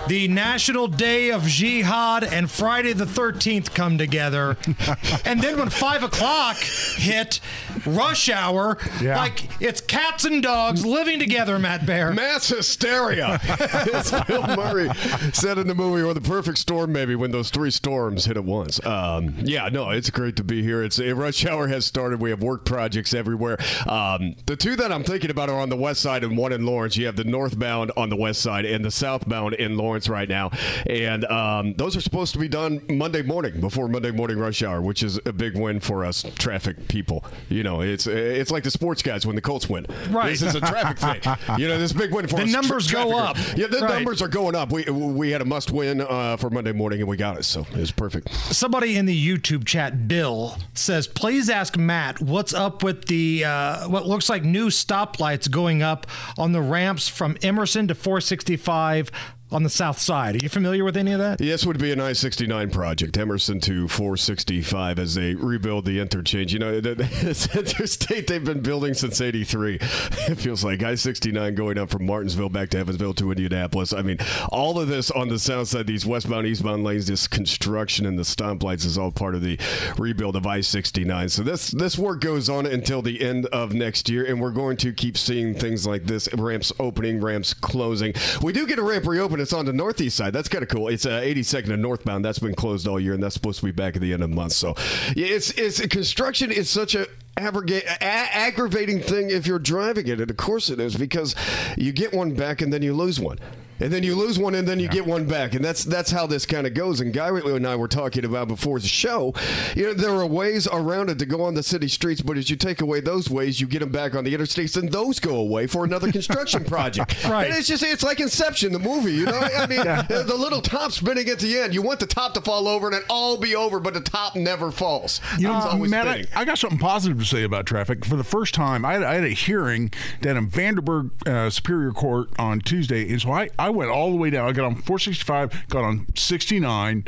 the 0.08 0.28
National 0.28 0.88
Day 0.88 1.32
of 1.32 1.44
Jihad 1.44 2.05
and 2.24 2.50
Friday 2.50 2.94
the 2.94 3.06
13th 3.06 3.74
come 3.74 3.98
together? 3.98 4.58
and 5.26 5.42
then 5.42 5.58
when 5.58 5.70
5 5.70 6.04
o'clock 6.04 6.58
hit, 6.58 7.40
rush 7.86 8.30
hour, 8.30 8.78
Yeah. 9.02 9.18
like 9.18 9.48
it's 9.62 9.82
cats 9.82 10.26
and 10.26 10.42
dogs 10.44 10.86
living 10.86 11.20
together, 11.20 11.58
Matt 11.60 11.86
Bear. 11.86 12.14
Mass 12.14 12.48
hysteria. 12.50 13.40
As 13.94 14.12
Bill 14.28 14.46
Murray 14.56 14.90
said 15.34 15.58
in 15.58 15.68
the 15.68 15.76
movie, 15.76 16.02
or 16.04 16.14
the 16.14 16.22
perfect 16.22 16.58
storm, 16.58 16.92
maybe 16.92 17.16
when 17.16 17.32
those 17.32 17.50
three 17.50 17.72
storms 17.72 18.26
hit 18.26 18.38
at 18.38 18.44
once. 18.46 18.84
Um, 18.86 19.36
yeah, 19.44 19.70
no, 19.70 19.90
it's 19.90 20.10
great 20.10 20.36
to 20.38 20.44
be 20.44 20.62
here. 20.62 20.84
It's 20.84 21.00
rush 21.00 21.46
hour 21.46 21.68
has 21.68 21.86
started. 21.86 22.22
We 22.22 22.30
have 22.30 22.42
work 22.42 22.66
projects 22.66 23.14
everywhere. 23.14 23.58
Um, 23.88 24.36
the 24.46 24.56
two 24.56 24.76
that 24.76 24.92
I'm 24.92 25.04
thinking 25.04 25.32
about 25.32 25.50
are 25.50 25.60
on 25.60 25.70
the 25.70 25.76
west 25.76 26.02
side 26.02 26.24
and 26.24 26.38
one 26.38 26.52
in 26.54 26.66
Lawrence. 26.66 26.98
You 26.98 27.06
have 27.08 27.16
the 27.16 27.24
northbound 27.24 27.92
on 27.98 28.10
the 28.10 28.16
west 28.16 28.42
side 28.42 28.66
and 28.66 28.84
the 28.84 28.92
southbound 28.92 29.56
in 29.56 29.78
Lawrence 29.78 30.08
right 30.10 30.28
now, 30.30 30.52
and 30.88 31.26
um, 31.26 31.74
those 31.76 31.95
are 31.96 32.02
supposed 32.02 32.34
to 32.34 32.40
be 32.40 32.48
done 32.48 32.82
Monday 32.90 33.22
morning 33.22 33.60
before 33.60 33.88
Monday 33.88 34.12
morning 34.12 34.38
rush 34.38 34.64
hour, 34.64 34.82
which 34.82 35.04
is 35.04 35.20
a 35.26 35.34
big 35.34 35.58
win 35.58 35.80
for 35.80 36.04
us 36.06 36.26
traffic 36.38 36.88
people. 36.88 37.24
You 37.50 37.64
know, 37.64 37.82
it's 37.82 38.08
it's 38.08 38.52
like 38.52 38.64
the 38.64 38.72
sports 38.72 39.02
guys 39.02 39.26
when 39.26 39.36
the 39.36 39.42
Colts 39.42 39.70
win. 39.70 39.86
Right. 40.10 40.30
This 40.30 40.42
is 40.42 40.56
a 40.56 40.60
traffic 40.60 40.98
thing. 40.98 41.36
You 41.60 41.68
know, 41.68 41.78
this 41.78 41.94
big 41.94 42.14
win 42.14 42.28
for 42.28 42.38
The 42.38 42.44
us. 42.44 42.52
tra- 42.52 42.62
numbers 42.62 42.92
go 42.92 43.18
up. 43.18 43.38
Yeah, 43.56 43.68
the 43.68 43.80
Right. 43.80 43.94
numbers 43.96 44.22
are 44.22 44.28
going 44.28 44.56
up. 44.56 44.72
We 44.72 44.84
we 44.86 45.32
had 45.32 45.42
a 45.42 45.46
must 45.46 45.72
win 45.72 46.02
uh, 46.02 46.38
for 46.38 46.50
Monday 46.50 46.72
morning 46.72 47.00
and 47.00 47.08
we 47.08 47.18
got 47.18 47.38
it, 47.38 47.44
so 47.46 47.62
it 47.62 47.78
was 47.78 47.92
perfect. 47.92 48.34
Somebody 48.34 48.98
in 48.98 49.06
the 49.06 49.28
YouTube 49.28 49.66
chat, 49.66 50.08
Bill, 50.08 50.58
says, 50.74 51.08
"Please 51.08 51.50
ask 51.50 51.78
Matt 51.78 52.20
what's 52.22 52.54
up 52.54 52.84
with 52.84 53.06
the 53.06 53.46
uh, 53.46 53.88
what 53.90 54.08
looks 54.08 54.30
like 54.30 54.44
new 54.44 54.68
stoplights 54.68 55.50
going 55.50 55.82
up 55.84 56.08
on 56.38 56.52
the 56.52 56.62
ramps 56.62 57.08
from 57.08 57.38
Emerson 57.42 57.88
to 57.88 57.96
465 57.96 59.12
on 59.52 59.64
the 59.64 59.70
south 59.70 60.00
side. 60.00 60.36
Are 60.36 60.40
you 60.44 60.50
familiar 60.50 60.84
with 60.84 60.98
any 60.98 61.12
of 61.12 61.20
that?" 61.20 61.38
This 61.38 61.66
would 61.66 61.80
be 61.80 61.92
an 61.92 62.00
I-69 62.00 62.72
project, 62.72 63.18
Emerson 63.18 63.60
to 63.62 63.88
465 63.88 65.00
as 65.00 65.16
they 65.16 65.36
rebuild 65.36 65.86
the 65.86 66.00
interchange. 66.00 66.54
You 66.54 66.60
know, 66.60 66.80
the- 66.82 66.96
interstate 67.56 68.28
they've 68.28 68.44
been 68.44 68.62
building 68.62 68.94
since 68.94 69.22
83. 69.22 69.80
It 70.28 70.40
feels 70.40 70.64
like 70.64 70.82
I-69 70.82 71.54
going 71.56 71.78
up 71.78 71.90
from 71.92 72.06
Martinsville 72.06 72.50
back 72.50 72.70
to 72.70 72.80
Evansville 72.80 73.14
to 73.16 73.32
Indianapolis. 73.32 73.94
I 73.94 74.02
mean, 74.02 74.18
all 74.50 74.80
of 74.80 74.88
this 74.88 75.12
on 75.12 75.28
the 75.30 75.38
south 75.38 75.68
side, 75.68 75.86
these 75.86 76.06
westbound, 76.06 76.48
eastbound 76.48 76.84
lanes, 76.84 77.06
this 77.06 77.28
construction 77.28 78.06
and 78.08 78.18
the 78.18 78.24
stoplights 78.24 78.86
is 78.86 78.98
all 78.98 79.12
part 79.12 79.36
of 79.36 79.42
the 79.44 79.60
rebuild 79.98 80.36
of 80.36 80.48
I-69. 80.48 81.30
So 81.30 81.44
this, 81.44 81.70
this 81.70 81.98
work 81.98 82.22
goes 82.22 82.50
on 82.50 82.66
until 82.66 83.02
the 83.04 83.22
end 83.22 83.46
of 83.48 83.74
next 83.74 84.10
year, 84.10 84.26
and 84.26 84.42
we're 84.42 84.52
going 84.52 84.78
to 84.78 84.94
keep 84.94 85.16
seeing 85.18 85.54
things 85.54 85.86
like 85.86 86.06
this, 86.06 86.28
ramps 86.34 86.74
opening, 86.80 87.22
ramps 87.22 87.54
closing. 87.54 88.14
We 88.42 88.52
do 88.52 88.66
get 88.66 88.80
a 88.80 88.84
ramp 88.84 89.06
It's 89.40 89.54
on 89.54 89.66
the 89.66 89.74
northeast 89.74 90.18
side. 90.18 90.34
That's 90.34 90.50
kind 90.50 90.64
of 90.64 90.70
cool. 90.70 90.88
It's 90.88 91.06
uh, 91.06 91.22
82nd 91.22 91.72
and 91.72 91.82
northbound. 91.82 92.24
That's 92.26 92.40
been 92.40 92.56
closed 92.56 92.88
all 92.88 93.00
year, 93.00 93.14
and 93.14 93.22
that's 93.24 93.36
supposed 93.36 93.60
to 93.60 93.66
be 93.66 93.72
back 93.72 93.96
at 93.96 94.02
the 94.02 94.14
end 94.14 94.24
of 94.24 94.30
the 94.30 94.36
month. 94.36 94.54
So, 94.54 94.76
yeah, 95.16 95.28
it's 95.28 95.52
it's 95.52 95.86
construction 95.88 96.52
is 96.52 96.70
such 96.70 96.96
a- 96.96 97.08
aggravating 97.38 99.02
thing 99.02 99.30
if 99.30 99.46
you're 99.48 99.60
driving 99.60 100.08
it, 100.08 100.22
and 100.22 100.30
of 100.32 100.38
course 100.38 100.70
it 100.70 100.80
is 100.80 100.96
because 100.96 101.36
you 101.78 101.92
get 101.92 102.14
one 102.14 102.34
back 102.34 102.62
and 102.62 102.72
then 102.72 102.82
you 102.82 102.94
lose 102.94 103.20
one. 103.20 103.40
And 103.80 103.92
then 103.92 104.04
you 104.04 104.16
lose 104.16 104.40
one, 104.40 104.56
and 104.56 104.68
then 104.68 104.80
you 104.80 104.88
get 104.88 105.06
one 105.06 105.26
back, 105.26 105.54
and 105.54 105.64
that's 105.64 105.84
that's 105.84 106.12
how 106.12 106.26
this 106.28 106.46
kind 106.46 106.66
of 106.66 106.74
goes. 106.74 107.02
And 107.02 107.14
Guy 107.14 107.30
and 107.30 107.68
I 107.68 107.76
were 107.76 107.88
talking 107.88 108.26
about 108.26 108.48
before 108.48 108.80
the 108.80 108.88
show. 108.88 109.34
You 109.76 109.88
know, 109.88 109.94
there 109.94 110.12
are 110.12 110.26
ways 110.26 110.68
around 110.72 111.10
it 111.10 111.20
to 111.20 111.26
go 111.26 111.42
on 111.44 111.54
the 111.54 111.64
city 111.64 111.88
streets, 111.88 112.22
but 112.22 112.38
as 112.38 112.50
you 112.50 112.56
take 112.56 112.82
away 112.82 113.02
those 113.02 113.30
ways, 113.30 113.60
you 113.60 113.68
get 113.68 113.80
them 113.80 113.92
back 113.92 114.16
on 114.16 114.24
the 114.24 114.34
interstates, 114.34 114.78
and 114.78 114.92
those 114.92 115.20
go 115.20 115.36
away 115.36 115.68
for 115.68 115.84
another 115.84 116.12
construction 116.12 116.64
project. 116.66 117.24
Right. 117.26 117.48
And 117.48 117.58
it's 117.58 117.68
just 117.68 117.84
it's 117.84 118.04
like 118.04 118.20
Inception, 118.20 118.72
the 118.72 118.80
movie. 118.80 119.14
You 119.14 119.26
know, 119.26 119.40
I 119.40 119.68
mean, 119.68 119.84
the 119.84 120.36
little 120.38 120.62
top 120.62 120.92
spinning 120.92 121.28
at 121.30 121.40
the 121.40 121.60
end. 121.60 121.74
You 121.74 121.82
want 121.82 122.00
the 122.00 122.08
top 122.08 122.34
to 122.36 122.42
fall 122.42 122.68
over 122.68 122.88
and 122.88 122.96
it 122.96 123.04
all 123.10 123.38
be 123.38 123.56
over, 123.56 123.80
but 123.80 123.94
the 123.94 124.02
top 124.02 124.36
never 124.36 124.72
falls. 124.72 125.22
You 125.38 125.48
know, 125.48 125.54
always 125.54 125.92
Matt, 125.92 126.08
I. 126.08 126.26
I 126.36 126.46
got 126.46 126.58
something 126.58 126.80
positive 126.80 127.20
to 127.20 127.26
say 127.26 127.44
about 127.44 127.66
traffic. 127.66 128.06
For 128.06 128.16
the 128.16 128.24
first 128.24 128.54
time, 128.54 128.86
I 128.86 128.94
had, 128.94 129.04
I 129.04 129.16
had 129.16 129.24
a 129.24 129.30
hearing 129.30 129.92
down 130.22 130.38
in 130.38 130.48
Vanderburgh 130.48 131.12
uh, 131.28 131.50
Superior 131.50 131.92
Court 131.92 132.30
on 132.38 132.60
Tuesday, 132.60 133.10
and 133.10 133.22
so 133.22 133.32
I, 133.32 133.50
I 133.58 133.65
went 133.70 133.92
all 133.92 134.12
the 134.12 134.18
way 134.18 134.30
down. 134.30 134.48
I 134.48 134.52
got 134.52 134.66
on 134.66 134.76
465, 134.76 135.68
got 135.70 135.84
on 135.84 136.08
69, 136.16 137.06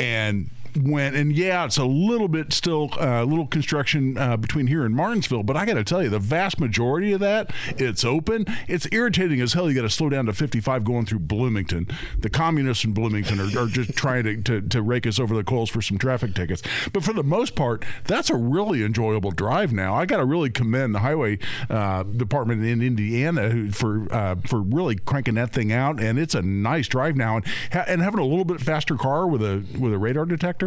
and 0.00 0.50
went 0.76 1.16
and 1.16 1.32
yeah 1.32 1.64
it's 1.64 1.76
a 1.76 1.84
little 1.84 2.28
bit 2.28 2.52
still 2.52 2.90
a 2.98 3.20
uh, 3.20 3.24
little 3.24 3.46
construction 3.46 4.16
uh, 4.18 4.36
between 4.36 4.66
here 4.66 4.84
and 4.84 4.94
martinsville 4.94 5.42
but 5.42 5.56
i 5.56 5.64
gotta 5.64 5.84
tell 5.84 6.02
you 6.02 6.08
the 6.08 6.18
vast 6.18 6.60
majority 6.60 7.12
of 7.12 7.20
that 7.20 7.52
it's 7.76 8.04
open. 8.04 8.44
It's 8.66 8.88
irritating 8.92 9.40
as 9.40 9.52
hell 9.52 9.68
you 9.68 9.74
gotta 9.74 9.90
slow 9.90 10.08
down 10.08 10.26
to 10.26 10.32
55 10.32 10.84
going 10.84 11.06
through 11.06 11.20
bloomington. 11.20 11.86
The 12.18 12.30
communists 12.30 12.84
in 12.84 12.92
bloomington 12.92 13.40
are, 13.40 13.64
are 13.64 13.66
just 13.66 13.94
trying 13.94 14.24
to, 14.24 14.36
to, 14.42 14.60
to 14.60 14.82
rake 14.82 15.06
us 15.06 15.18
over 15.18 15.34
the 15.34 15.44
coals 15.44 15.70
for 15.70 15.82
some 15.82 15.98
traffic 15.98 16.34
tickets. 16.34 16.62
But 16.92 17.04
for 17.04 17.12
the 17.12 17.22
most 17.22 17.54
part 17.54 17.84
that's 18.04 18.30
a 18.30 18.36
really 18.36 18.82
enjoyable 18.82 19.30
drive 19.30 19.72
now. 19.72 19.94
I 19.94 20.06
gotta 20.06 20.24
really 20.24 20.50
commend 20.50 20.94
the 20.94 21.00
highway 21.00 21.38
uh, 21.70 22.02
department 22.02 22.64
in 22.64 22.82
indiana 22.82 23.50
who, 23.50 23.70
for 23.70 24.12
uh, 24.12 24.36
for 24.46 24.60
really 24.60 24.96
cranking 24.96 25.34
that 25.34 25.52
thing 25.52 25.72
out 25.72 26.00
and 26.00 26.18
it's 26.18 26.34
a 26.34 26.42
nice 26.42 26.88
drive 26.88 27.16
now 27.16 27.36
and, 27.36 27.46
ha- 27.72 27.84
and 27.86 28.02
having 28.02 28.20
a 28.20 28.24
little 28.24 28.44
bit 28.44 28.60
faster 28.60 28.96
car 28.96 29.26
with 29.26 29.42
a 29.42 29.64
with 29.78 29.92
a 29.92 29.98
radar 29.98 30.24
detector 30.24 30.57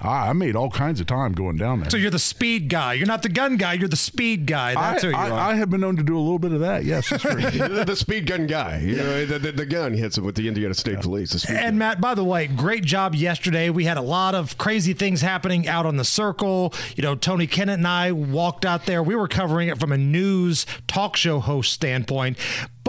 I, 0.00 0.30
I 0.30 0.32
made 0.32 0.56
all 0.56 0.70
kinds 0.70 1.00
of 1.00 1.06
time 1.06 1.32
going 1.32 1.56
down 1.56 1.80
there 1.80 1.90
So 1.90 1.96
you're 1.96 2.10
the 2.10 2.18
speed 2.18 2.68
guy. 2.68 2.94
You're 2.94 3.06
not 3.06 3.22
the 3.22 3.28
gun 3.28 3.56
guy. 3.56 3.74
You're 3.74 3.88
the 3.88 3.96
speed 3.96 4.46
guy. 4.46 4.74
That's 4.74 5.04
I, 5.04 5.06
who 5.06 5.12
you 5.12 5.18
I, 5.18 5.30
are. 5.30 5.38
I 5.38 5.54
have 5.54 5.70
been 5.70 5.80
known 5.80 5.96
to 5.96 6.02
do 6.02 6.16
a 6.16 6.20
little 6.20 6.38
bit 6.38 6.52
of 6.52 6.60
that. 6.60 6.84
Yes, 6.84 7.08
that's 7.08 7.22
true. 7.24 7.34
the, 7.34 7.84
the 7.86 7.96
speed 7.96 8.26
gun 8.26 8.46
guy. 8.46 8.78
You 8.80 8.96
know, 8.96 9.26
the, 9.26 9.38
the, 9.38 9.52
the 9.52 9.66
gun 9.66 9.94
hits 9.94 10.18
him 10.18 10.24
with 10.24 10.34
the 10.34 10.48
Indiana 10.48 10.74
State 10.74 11.00
Police. 11.00 11.32
The 11.32 11.38
speed 11.40 11.54
gun. 11.54 11.64
And 11.64 11.78
Matt, 11.78 12.00
by 12.00 12.14
the 12.14 12.24
way, 12.24 12.46
great 12.46 12.84
job 12.84 13.14
yesterday. 13.14 13.70
We 13.70 13.84
had 13.84 13.96
a 13.96 14.02
lot 14.02 14.34
of 14.34 14.58
crazy 14.58 14.92
things 14.92 15.20
happening 15.20 15.68
out 15.68 15.86
on 15.86 15.96
the 15.96 16.04
circle. 16.04 16.72
You 16.96 17.02
know, 17.02 17.14
Tony 17.14 17.46
Kennett 17.46 17.78
and 17.78 17.86
I 17.88 18.12
walked 18.12 18.64
out 18.64 18.86
there. 18.86 19.02
We 19.02 19.14
were 19.14 19.28
covering 19.28 19.68
it 19.68 19.78
from 19.78 19.92
a 19.92 19.98
news 19.98 20.66
talk 20.86 21.16
show 21.16 21.40
host 21.40 21.72
standpoint, 21.72 22.36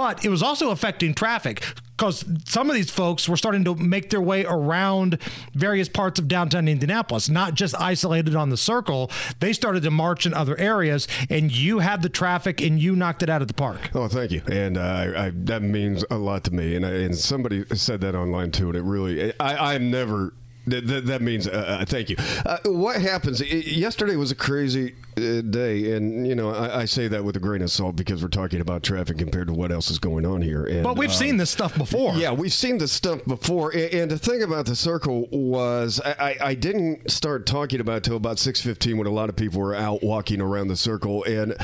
but 0.02 0.26
it 0.26 0.30
was 0.30 0.42
also 0.42 0.72
affecting 0.72 1.14
traffic 1.14 1.64
because 1.96 2.26
some 2.46 2.72
of 2.72 2.76
these 2.76 2.90
folks 2.90 3.30
were 3.30 3.38
starting 3.38 3.64
to 3.64 3.76
make 3.76 4.10
their 4.10 4.20
way 4.20 4.44
around 4.44 5.20
various 5.54 5.88
parts 5.88 6.20
of 6.20 6.28
downtown 6.28 6.68
Indianapolis, 6.68 7.30
not 7.30 7.54
just 7.54 7.80
isolated 7.80 8.36
on 8.36 8.50
the 8.50 8.58
circle. 8.58 9.12
They 9.42 9.54
started 9.54 9.84
to 9.84 9.92
march 9.92 10.26
in 10.26 10.34
other 10.34 10.58
areas, 10.58 11.08
and 11.30 11.56
you 11.56 11.78
had 11.78 12.02
the 12.02 12.10
traffic 12.10 12.62
and 12.62 12.82
you 12.82 12.96
knocked 12.96 13.22
it 13.22 13.30
out 13.30 13.44
of 13.44 13.48
the 13.48 13.54
park. 13.54 13.92
Oh, 13.94 14.08
thank 14.08 14.32
you, 14.32 14.42
and 14.52 14.76
uh, 14.76 14.82
I, 14.82 15.26
I, 15.28 15.32
that 15.36 15.62
means 15.62 16.04
a 16.10 16.18
lot 16.18 16.44
to 16.46 16.52
me. 16.52 16.76
And, 16.76 16.84
I, 16.84 16.94
and 16.94 17.16
somebody 17.16 17.64
said 17.76 18.02
that 18.02 18.16
online 18.16 18.50
too, 18.50 18.70
and 18.70 18.76
it 18.76 18.82
really, 18.82 19.40
I, 19.40 19.76
I'm 19.76 19.92
never. 19.92 20.34
That, 20.68 20.86
that, 20.88 21.06
that 21.08 21.22
means 21.24 21.48
uh, 21.48 21.52
uh, 21.82 21.86
thank 21.86 22.10
you. 22.10 22.16
Uh, 22.46 22.58
what 22.66 23.02
happens? 23.02 23.42
yesterday 23.42 24.16
was 24.16 24.32
a 24.32 24.36
crazy 24.36 24.94
uh, 25.11 25.11
day, 25.16 25.94
and 25.94 26.28
you 26.28 26.36
know 26.36 26.52
I, 26.52 26.82
I 26.82 26.86
say 26.86 27.08
that 27.08 27.24
with 27.24 27.36
a 27.36 27.40
grain 27.40 27.62
of 27.62 27.72
salt 27.72 27.96
because 27.96 28.22
we're 28.22 28.30
talking 28.30 28.62
about 28.62 28.84
traffic 28.84 29.18
compared 29.18 29.48
to 29.48 29.54
what 29.54 29.72
else 29.72 29.90
is 29.90 30.00
going 30.00 30.26
on 30.26 30.42
here. 30.42 30.66
And, 30.66 30.84
But 30.84 30.98
we've 30.98 31.10
um, 31.10 31.16
seen 31.16 31.38
this 31.38 31.50
stuff 31.50 31.78
before. 31.78 32.16
Yeah, 32.16 32.32
we've 32.32 32.54
seen 32.54 32.78
this 32.78 32.92
stuff 32.92 33.24
before. 33.26 33.72
And, 33.72 33.94
and 33.94 34.12
the 34.12 34.18
thing 34.18 34.44
about 34.44 34.66
the 34.66 34.76
circle 34.76 35.28
was 35.32 36.02
I, 36.04 36.38
I, 36.42 36.56
didn't 36.56 37.10
start 37.10 37.46
talking 37.46 37.80
about 37.80 37.98
it 37.98 38.04
till 38.04 38.18
about 38.18 38.38
6.15 38.38 38.98
when 38.98 39.08
a 39.08 39.12
lot 39.12 39.30
of 39.30 39.36
people 39.36 39.62
were 39.62 39.76
out 39.76 40.04
walking 40.04 40.42
around 40.42 40.68
the 40.68 40.76
circle. 40.76 41.24
And 41.24 41.56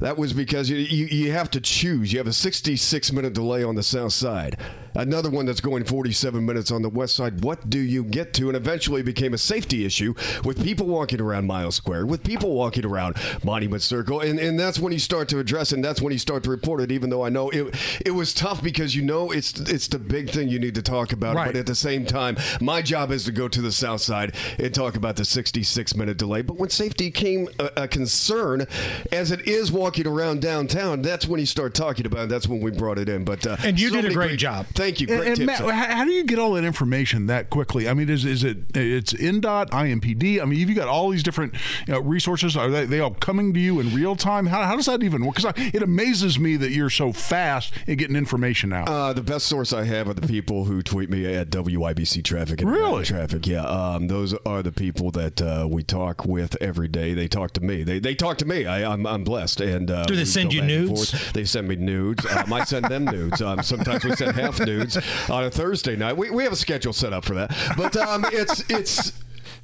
that 0.00 0.16
was 0.16 0.32
because 0.32 0.70
you, 0.70 0.76
you, 0.76 1.06
you 1.06 1.32
have 1.32 1.50
to 1.52 1.60
choose. 1.60 2.12
You 2.12 2.18
have 2.18 2.26
a 2.26 2.32
66 2.32 3.12
minute 3.12 3.32
delay 3.32 3.64
on 3.64 3.74
the 3.74 3.82
south 3.82 4.12
side. 4.12 4.58
Another 4.96 5.28
one 5.28 5.44
that's 5.44 5.60
going 5.60 5.82
47 5.82 6.46
minutes 6.46 6.70
on 6.70 6.82
the 6.82 6.88
west 6.88 7.16
side. 7.16 7.42
What 7.42 7.68
do 7.68 7.80
you 7.80 8.04
get 8.04 8.32
to? 8.34 8.48
And 8.48 8.56
eventually 8.56 9.00
it 9.00 9.04
became 9.04 9.34
a 9.34 9.38
safety 9.38 9.84
issue 9.84 10.14
with 10.44 10.62
people 10.62 10.86
walking 10.86 11.20
around 11.20 11.46
Miles 11.46 11.74
Square, 11.74 12.06
with 12.06 12.22
people 12.22 12.54
walking 12.54 12.84
around 12.84 12.93
Monument 13.42 13.82
Circle. 13.82 14.20
And, 14.20 14.38
and 14.38 14.58
that's 14.58 14.78
when 14.78 14.92
you 14.92 14.98
start 14.98 15.28
to 15.28 15.38
address 15.38 15.72
it, 15.72 15.76
and 15.76 15.84
that's 15.84 16.00
when 16.00 16.12
you 16.12 16.18
start 16.18 16.42
to 16.44 16.50
report 16.50 16.80
it, 16.80 16.92
even 16.92 17.10
though 17.10 17.24
I 17.24 17.28
know 17.28 17.50
it, 17.50 17.74
it 18.04 18.12
was 18.12 18.32
tough 18.34 18.62
because 18.62 18.94
you 18.94 19.02
know 19.02 19.30
it's 19.30 19.58
it's 19.60 19.88
the 19.88 19.98
big 19.98 20.30
thing 20.30 20.48
you 20.48 20.58
need 20.58 20.74
to 20.76 20.82
talk 20.82 21.12
about. 21.12 21.36
Right. 21.36 21.46
But 21.46 21.56
at 21.56 21.66
the 21.66 21.74
same 21.74 22.06
time, 22.06 22.36
my 22.60 22.82
job 22.82 23.10
is 23.10 23.24
to 23.24 23.32
go 23.32 23.48
to 23.48 23.60
the 23.60 23.72
south 23.72 24.00
side 24.00 24.34
and 24.58 24.72
talk 24.74 24.96
about 24.96 25.16
the 25.16 25.24
66 25.24 25.94
minute 25.96 26.16
delay. 26.16 26.42
But 26.42 26.56
when 26.58 26.70
safety 26.70 27.10
came 27.10 27.48
a, 27.58 27.70
a 27.84 27.88
concern, 27.88 28.66
as 29.12 29.30
it 29.30 29.46
is 29.46 29.70
walking 29.72 30.06
around 30.06 30.40
downtown, 30.42 31.02
that's 31.02 31.26
when 31.26 31.40
you 31.40 31.46
start 31.46 31.74
talking 31.74 32.06
about 32.06 32.24
it. 32.24 32.28
That's 32.28 32.48
when 32.48 32.60
we 32.60 32.70
brought 32.70 32.98
it 32.98 33.08
in. 33.08 33.24
But 33.24 33.46
uh, 33.46 33.56
And 33.64 33.78
you 33.80 33.88
so 33.88 33.96
did 33.96 34.00
a 34.00 34.08
many 34.08 34.14
great 34.14 34.38
job. 34.38 34.66
thank 34.74 35.00
you. 35.00 35.06
Great 35.06 35.26
and 35.28 35.36
tips. 35.36 35.46
Matt, 35.46 35.60
how, 35.60 35.96
how 35.96 36.04
do 36.04 36.12
you 36.12 36.24
get 36.24 36.38
all 36.38 36.52
that 36.52 36.64
information 36.64 37.26
that 37.26 37.50
quickly? 37.50 37.88
I 37.88 37.94
mean, 37.94 38.08
is 38.08 38.24
is 38.24 38.44
it 38.44 38.76
it's 38.76 39.12
INDOT, 39.12 39.70
IMPD? 39.70 40.40
I 40.40 40.44
mean, 40.44 40.58
you've 40.58 40.74
got 40.76 40.88
all 40.88 41.10
these 41.10 41.22
different 41.22 41.54
you 41.86 41.94
know, 41.94 42.00
resources. 42.00 42.56
Are 42.56 42.68
they, 42.68 42.83
they 42.86 43.00
all 43.00 43.10
coming 43.14 43.52
to 43.54 43.60
you 43.60 43.80
in 43.80 43.94
real 43.94 44.16
time? 44.16 44.46
How, 44.46 44.62
how 44.64 44.76
does 44.76 44.86
that 44.86 45.02
even 45.02 45.24
work? 45.24 45.36
Because 45.36 45.52
it 45.56 45.82
amazes 45.82 46.38
me 46.38 46.56
that 46.56 46.70
you're 46.70 46.90
so 46.90 47.12
fast 47.12 47.72
in 47.86 47.96
getting 47.96 48.16
information 48.16 48.72
out. 48.72 48.88
Uh, 48.88 49.12
the 49.12 49.22
best 49.22 49.46
source 49.46 49.72
I 49.72 49.84
have 49.84 50.08
are 50.08 50.14
the 50.14 50.26
people 50.26 50.64
who 50.64 50.82
tweet 50.82 51.10
me 51.10 51.26
at 51.34 51.50
WIBC 51.50 52.24
Traffic. 52.24 52.60
And 52.60 52.70
Really? 52.70 53.04
Traffic, 53.04 53.46
yeah. 53.46 53.64
Um, 53.64 54.08
those 54.08 54.34
are 54.46 54.62
the 54.62 54.72
people 54.72 55.10
that 55.12 55.40
uh, 55.40 55.66
we 55.70 55.82
talk 55.82 56.24
with 56.24 56.56
every 56.60 56.88
day. 56.88 57.14
They 57.14 57.28
talk 57.28 57.52
to 57.52 57.60
me. 57.60 57.82
They, 57.82 57.98
they 57.98 58.14
talk 58.14 58.38
to 58.38 58.44
me. 58.44 58.66
I, 58.66 58.90
I'm, 58.92 59.06
I'm 59.06 59.24
blessed. 59.24 59.60
And 59.60 59.90
uh, 59.90 60.04
Do 60.04 60.16
they 60.16 60.24
send 60.24 60.52
you 60.52 60.62
nudes? 60.62 61.32
They 61.32 61.44
send 61.44 61.68
me 61.68 61.76
nudes. 61.76 62.24
Um, 62.26 62.52
I 62.52 62.64
send 62.64 62.86
them 62.86 63.04
nudes. 63.04 63.40
Um, 63.42 63.62
sometimes 63.62 64.04
we 64.04 64.14
send 64.16 64.36
half 64.36 64.60
nudes 64.60 64.96
on 65.28 65.44
a 65.44 65.50
Thursday 65.50 65.96
night. 65.96 66.16
We, 66.16 66.30
we 66.30 66.42
have 66.44 66.52
a 66.52 66.56
schedule 66.56 66.92
set 66.92 67.12
up 67.12 67.24
for 67.24 67.34
that. 67.34 67.54
But 67.76 67.96
um, 67.96 68.24
it's 68.32 68.68
it's. 68.70 69.12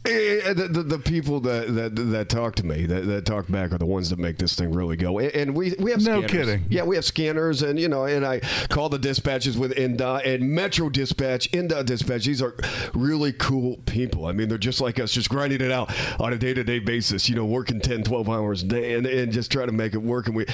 Eh, 0.07 0.55
the, 0.55 0.67
the, 0.67 0.83
the 0.83 0.99
people 0.99 1.41
that, 1.41 1.75
that 1.75 1.95
that 1.95 2.31
talk 2.31 2.55
to 2.55 2.65
me 2.65 2.87
that, 2.87 3.05
that 3.05 3.27
talk 3.27 3.47
back 3.49 3.71
are 3.71 3.77
the 3.77 3.85
ones 3.85 4.09
that 4.09 4.19
make 4.19 4.39
this 4.39 4.55
thing 4.55 4.73
really 4.73 4.97
go. 4.97 5.19
And, 5.19 5.31
and 5.35 5.55
we 5.55 5.75
we 5.79 5.91
have 5.91 6.01
No 6.01 6.23
scanners. 6.27 6.31
kidding. 6.31 6.65
yeah 6.71 6.85
we 6.85 6.97
have 6.97 7.05
scanners 7.05 7.61
and 7.63 7.79
you 7.79 7.87
know 7.87 8.07
and 8.07 8.25
I 8.25 8.41
call 8.71 8.89
the 8.89 8.99
dispatches 8.99 9.59
with 9.59 9.73
INDOT 9.77 10.25
and 10.27 10.51
Metro 10.55 10.89
Dispatch 10.89 11.51
INDOT 11.53 11.85
Dispatch. 11.85 12.25
These 12.25 12.41
are 12.41 12.55
really 12.95 13.35
cool 13.35 13.77
people. 13.85 14.25
I 14.25 14.33
mean 14.33 14.49
they're 14.49 14.57
just 14.57 14.81
like 14.81 14.99
us 14.99 15.13
just 15.13 15.29
grinding 15.29 15.61
it 15.61 15.71
out 15.71 15.93
on 16.19 16.33
a 16.33 16.39
day-to-day 16.39 16.79
basis 16.79 17.29
you 17.29 17.37
know 17.37 17.45
working 17.45 17.79
10 17.79 18.03
12 18.03 18.27
hours 18.31 18.63
a 18.63 18.67
day 18.67 18.95
and, 18.95 19.07
and 19.07 19.31
just 19.33 19.53
trying 19.53 19.67
to 19.67 19.73
make 19.75 19.93
it 19.93 19.99
work. 20.03 20.29
And 20.29 20.35
we 20.35 20.47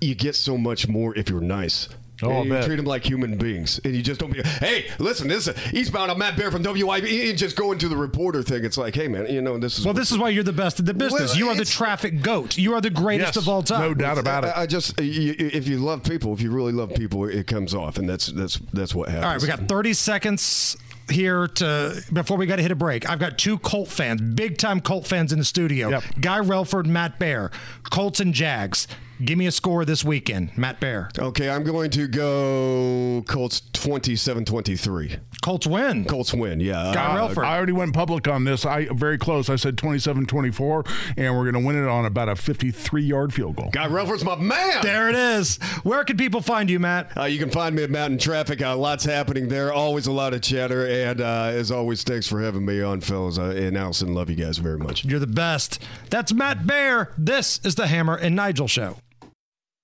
you 0.00 0.16
get 0.16 0.34
so 0.34 0.58
much 0.58 0.88
more 0.88 1.16
if 1.16 1.28
you're 1.30 1.40
nice 1.40 1.88
Oh, 2.22 2.30
And 2.30 2.44
you 2.46 2.50
bet. 2.52 2.64
treat 2.64 2.76
them 2.76 2.84
like 2.84 3.04
human 3.04 3.36
beings, 3.36 3.80
and 3.84 3.94
you 3.94 4.02
just 4.02 4.18
don't 4.18 4.32
be. 4.32 4.42
Hey, 4.42 4.86
listen, 4.98 5.28
this 5.28 5.46
is 5.46 5.72
Eastbound. 5.72 6.10
I'm 6.10 6.18
Matt 6.18 6.36
Bear 6.36 6.50
from 6.50 6.62
WIB. 6.64 7.28
And 7.30 7.38
just 7.38 7.54
go 7.56 7.70
into 7.70 7.88
the 7.88 7.96
reporter 7.96 8.42
thing. 8.42 8.64
It's 8.64 8.76
like, 8.76 8.94
hey, 8.96 9.06
man, 9.06 9.26
you 9.32 9.40
know, 9.40 9.56
this 9.58 9.78
is 9.78 9.84
Well, 9.84 9.94
this 9.94 10.10
is 10.10 10.18
why 10.18 10.30
you're 10.30 10.42
the 10.42 10.52
best 10.52 10.80
in 10.80 10.84
the 10.86 10.94
business. 10.94 11.30
Well, 11.30 11.38
you 11.38 11.48
are 11.48 11.54
the 11.54 11.64
traffic 11.64 12.20
goat. 12.22 12.58
You 12.58 12.74
are 12.74 12.80
the 12.80 12.90
greatest 12.90 13.36
Yes, 13.36 13.36
of 13.36 13.48
all 13.48 13.62
time. 13.62 13.80
no 13.82 13.94
doubt 13.94 14.18
about 14.18 14.44
it. 14.44 14.48
I, 14.48 14.62
I 14.62 14.66
just 14.66 15.00
you, 15.00 15.34
if 15.38 15.68
you 15.68 15.78
love 15.78 16.02
people, 16.02 16.32
if 16.32 16.40
you 16.40 16.50
really 16.50 16.72
love 16.72 16.92
people, 16.94 17.24
it 17.28 17.46
comes 17.46 17.72
off, 17.74 17.98
and 17.98 18.08
that's 18.08 18.26
that's 18.26 18.56
that's 18.72 18.94
what 18.94 19.08
happens. 19.08 19.24
All 19.24 19.32
right, 19.32 19.40
we 19.42 19.46
got 19.46 19.68
30 19.68 19.92
seconds 19.92 20.76
here 21.10 21.46
to 21.46 22.02
before 22.12 22.36
we 22.36 22.46
got 22.46 22.56
to 22.56 22.62
hit 22.62 22.70
a 22.72 22.76
break. 22.76 23.08
I've 23.08 23.18
got 23.20 23.38
two 23.38 23.58
Colt 23.58 23.88
fans, 23.88 24.20
big 24.20 24.58
time 24.58 24.80
Colt 24.80 25.06
fans 25.06 25.32
in 25.32 25.38
the 25.38 25.44
studio. 25.44 25.88
Yep. 25.90 26.02
Guy 26.20 26.40
Relford, 26.40 26.86
Matt 26.86 27.18
Bear, 27.18 27.50
Colts 27.90 28.18
and 28.20 28.34
Jags. 28.34 28.88
Give 29.24 29.36
me 29.36 29.46
a 29.46 29.52
score 29.52 29.84
this 29.84 30.04
weekend, 30.04 30.56
Matt 30.56 30.78
Bear. 30.80 31.10
Okay, 31.18 31.50
I'm 31.50 31.64
going 31.64 31.90
to 31.90 32.06
go 32.06 33.24
Colts 33.26 33.60
27-23. 33.72 35.18
Colts 35.42 35.66
win. 35.66 36.04
Colts 36.04 36.32
win. 36.34 36.60
Yeah. 36.60 36.92
Guy 36.94 37.16
Uh, 37.16 37.28
Relford. 37.28 37.44
I 37.44 37.56
already 37.56 37.72
went 37.72 37.94
public 37.94 38.28
on 38.28 38.44
this. 38.44 38.64
I 38.64 38.86
very 38.92 39.18
close. 39.18 39.48
I 39.50 39.56
said 39.56 39.76
27-24, 39.76 40.88
and 41.16 41.36
we're 41.36 41.50
going 41.50 41.60
to 41.62 41.66
win 41.66 41.82
it 41.82 41.88
on 41.88 42.04
about 42.04 42.28
a 42.28 42.32
53-yard 42.34 43.32
field 43.34 43.56
goal. 43.56 43.70
Guy 43.72 43.86
Relford's 43.88 44.24
my 44.24 44.36
man. 44.36 44.82
There 44.82 45.08
it 45.08 45.14
is. 45.16 45.56
Where 45.82 46.04
can 46.04 46.16
people 46.16 46.40
find 46.40 46.70
you, 46.70 46.78
Matt? 46.78 47.16
Uh, 47.16 47.24
you 47.24 47.38
can 47.38 47.50
find 47.50 47.74
me 47.74 47.82
at 47.82 47.90
Mountain 47.90 48.18
Traffic. 48.18 48.62
Uh, 48.62 48.76
lots 48.76 49.04
happening 49.04 49.48
there. 49.48 49.72
Always 49.72 50.06
a 50.06 50.12
lot 50.12 50.34
of 50.34 50.42
chatter. 50.42 50.86
And 50.86 51.20
uh, 51.20 51.50
as 51.52 51.70
always, 51.70 52.02
thanks 52.02 52.26
for 52.28 52.40
having 52.40 52.64
me 52.64 52.82
on, 52.82 53.00
fellas. 53.00 53.38
Uh, 53.38 53.46
and 53.56 53.76
Allison, 53.76 54.14
love 54.14 54.30
you 54.30 54.36
guys 54.36 54.58
very 54.58 54.78
much. 54.78 55.04
You're 55.04 55.18
the 55.20 55.26
best. 55.26 55.82
That's 56.10 56.32
Matt 56.32 56.66
Bear. 56.66 57.12
This 57.18 57.60
is 57.64 57.74
the 57.74 57.86
Hammer 57.88 58.14
and 58.16 58.36
Nigel 58.36 58.68
Show. 58.68 58.96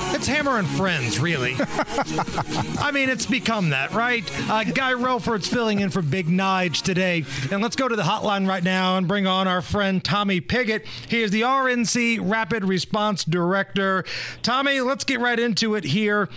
It's 0.00 0.26
Hammer 0.26 0.58
and 0.58 0.66
Friends, 0.68 1.18
really. 1.18 1.54
I 1.58 2.90
mean, 2.92 3.08
it's 3.08 3.26
become 3.26 3.70
that, 3.70 3.92
right? 3.92 4.24
Uh, 4.50 4.64
Guy 4.64 4.92
Relford's 4.94 5.46
filling 5.48 5.80
in 5.80 5.90
for 5.90 6.02
Big 6.02 6.26
Nige 6.26 6.82
today. 6.82 7.24
And 7.52 7.62
let's 7.62 7.76
go 7.76 7.88
to 7.88 7.96
the 7.96 8.02
hotline 8.02 8.48
right 8.48 8.62
now 8.62 8.96
and 8.96 9.06
bring 9.06 9.26
on 9.26 9.46
our 9.46 9.60
friend 9.62 10.02
Tommy 10.02 10.40
Pigott. 10.40 10.86
He 11.08 11.22
is 11.22 11.30
the 11.30 11.42
RNC 11.42 12.20
Rapid 12.22 12.64
Response 12.64 13.24
Director. 13.24 14.04
Tommy, 14.42 14.80
let's 14.80 15.04
get 15.04 15.20
right 15.20 15.38
into 15.38 15.74
it 15.74 15.84
here. 15.84 16.28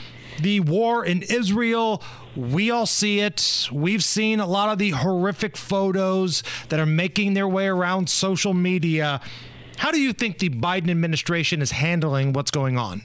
The 0.42 0.60
war 0.60 1.06
in 1.06 1.22
Israel. 1.22 2.04
We 2.36 2.72
all 2.72 2.86
see 2.86 3.20
it. 3.20 3.70
We've 3.72 4.04
seen 4.04 4.40
a 4.40 4.48
lot 4.48 4.70
of 4.70 4.80
the 4.80 4.92
horrific 4.92 5.58
photos 5.58 6.44
that 6.70 6.80
are 6.80 6.86
making 6.86 7.34
their 7.34 7.48
way 7.48 7.68
around 7.68 8.10
social 8.10 8.54
media. 8.54 9.22
How 9.78 9.92
do 9.92 10.00
you 10.00 10.14
think 10.14 10.38
the 10.38 10.50
Biden 10.50 10.92
administration 10.92 11.62
is 11.62 11.72
handling 11.72 12.34
what's 12.34 12.52
going 12.52 12.78
on? 12.78 13.02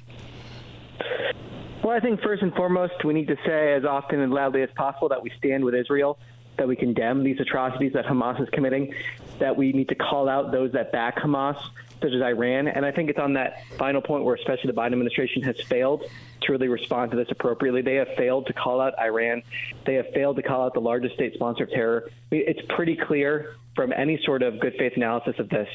Well, 1.87 1.94
I 1.94 2.01
think 2.01 2.20
first 2.20 2.42
and 2.42 2.53
foremost, 2.53 3.05
we 3.05 3.14
need 3.14 3.29
to 3.29 3.37
say 3.46 3.75
as 3.75 3.85
often 3.85 4.18
and 4.18 4.35
loudly 4.35 4.61
as 4.61 4.70
possible 4.75 5.09
that 5.11 5.22
we 5.22 5.31
stand 5.38 5.64
with 5.64 5.72
Israel, 5.72 6.18
that 6.57 6.66
we 6.66 6.75
condemn 6.75 7.22
these 7.22 7.38
atrocities 7.38 7.92
that 7.92 8.05
Hamas 8.05 8.42
is 8.42 8.49
committing, 8.51 8.92
that 9.38 9.57
we 9.57 9.70
need 9.70 9.88
to 9.90 9.94
call 9.94 10.29
out 10.29 10.51
those 10.51 10.72
that 10.72 10.90
back 10.90 11.16
Hamas, 11.16 11.57
such 12.03 12.11
as 12.11 12.20
Iran. 12.20 12.66
And 12.66 12.85
I 12.85 12.90
think 12.90 13.09
it's 13.09 13.20
on 13.20 13.35
that 13.35 13.62
final 13.79 14.03
point 14.03 14.25
where, 14.25 14.35
especially 14.35 14.66
the 14.72 14.77
Biden 14.77 14.94
administration, 14.94 15.42
has 15.42 15.61
failed 15.61 16.03
to 16.40 16.51
really 16.51 16.66
respond 16.66 17.12
to 17.12 17.16
this 17.16 17.29
appropriately. 17.31 17.83
They 17.83 17.94
have 17.94 18.09
failed 18.16 18.49
to 18.49 18.53
call 18.53 18.81
out 18.81 18.99
Iran. 18.99 19.44
They 19.85 19.94
have 19.94 20.11
failed 20.12 20.35
to 20.38 20.42
call 20.42 20.66
out 20.66 20.75
the 20.75 20.81
largest 20.81 21.14
state 21.14 21.35
sponsor 21.35 21.62
of 21.62 21.70
terror. 21.70 22.09
I 22.09 22.35
mean, 22.35 22.44
It's 22.49 22.66
pretty 22.68 22.96
clear 22.96 23.55
from 23.77 23.92
any 23.92 24.20
sort 24.25 24.42
of 24.42 24.59
good 24.59 24.75
faith 24.77 24.94
analysis 24.96 25.37
of 25.38 25.49
this 25.51 25.68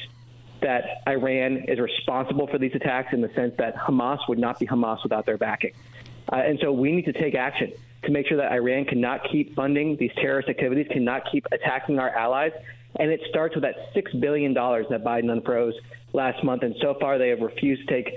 that 0.60 1.02
Iran 1.08 1.64
is 1.68 1.78
responsible 1.80 2.46
for 2.46 2.58
these 2.58 2.74
attacks 2.74 3.14
in 3.14 3.22
the 3.22 3.30
sense 3.34 3.54
that 3.56 3.76
Hamas 3.76 4.18
would 4.28 4.38
not 4.38 4.58
be 4.58 4.66
Hamas 4.66 5.02
without 5.02 5.26
their 5.26 5.38
backing. 5.38 5.72
Uh, 6.30 6.36
and 6.36 6.58
so 6.60 6.72
we 6.72 6.92
need 6.92 7.04
to 7.06 7.12
take 7.12 7.34
action 7.34 7.72
to 8.04 8.10
make 8.10 8.26
sure 8.26 8.36
that 8.36 8.52
Iran 8.52 8.84
cannot 8.84 9.20
keep 9.30 9.54
funding 9.54 9.96
these 9.96 10.12
terrorist 10.16 10.48
activities, 10.48 10.86
cannot 10.90 11.22
keep 11.30 11.46
attacking 11.52 11.98
our 11.98 12.10
allies. 12.10 12.52
And 12.96 13.10
it 13.10 13.20
starts 13.28 13.54
with 13.54 13.62
that 13.62 13.94
$6 13.94 14.20
billion 14.20 14.52
that 14.54 15.02
Biden 15.04 15.40
unfroze 15.40 15.72
last 16.12 16.44
month. 16.44 16.62
And 16.62 16.74
so 16.80 16.94
far, 17.00 17.18
they 17.18 17.30
have 17.30 17.40
refused 17.40 17.88
to 17.88 18.02
take 18.02 18.14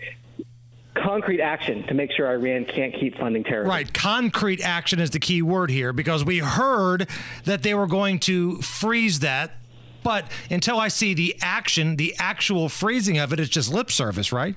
concrete 0.96 1.41
action 1.41 1.84
to 1.88 1.94
make 1.94 2.12
sure 2.12 2.28
Iran 2.28 2.65
can't 2.65 2.94
keep 2.94 3.18
funding 3.18 3.44
terrorism. 3.44 3.70
Right. 3.70 3.94
Concrete 3.94 4.62
action 4.62 5.00
is 5.00 5.12
the 5.12 5.20
key 5.20 5.41
word 5.41 5.70
here 5.70 5.94
because 5.94 6.26
we 6.26 6.39
heard 6.39 7.08
that 7.44 7.63
they 7.63 7.74
were 7.74 7.88
going 7.88 8.20
to 8.22 8.62
freeze 8.62 9.20
that. 9.20 9.52
But 10.04 10.30
until 10.50 10.80
I 10.80 10.88
see 10.88 11.13
the 11.13 11.36
action, 11.41 11.96
the 11.96 12.15
actual 12.20 12.70
freezing 12.70 13.18
of 13.18 13.34
it, 13.34 13.39
it 13.39 13.44
is 13.44 13.50
just 13.50 13.74
lip 13.74 13.91
service, 13.91 14.32
right? 14.32 14.56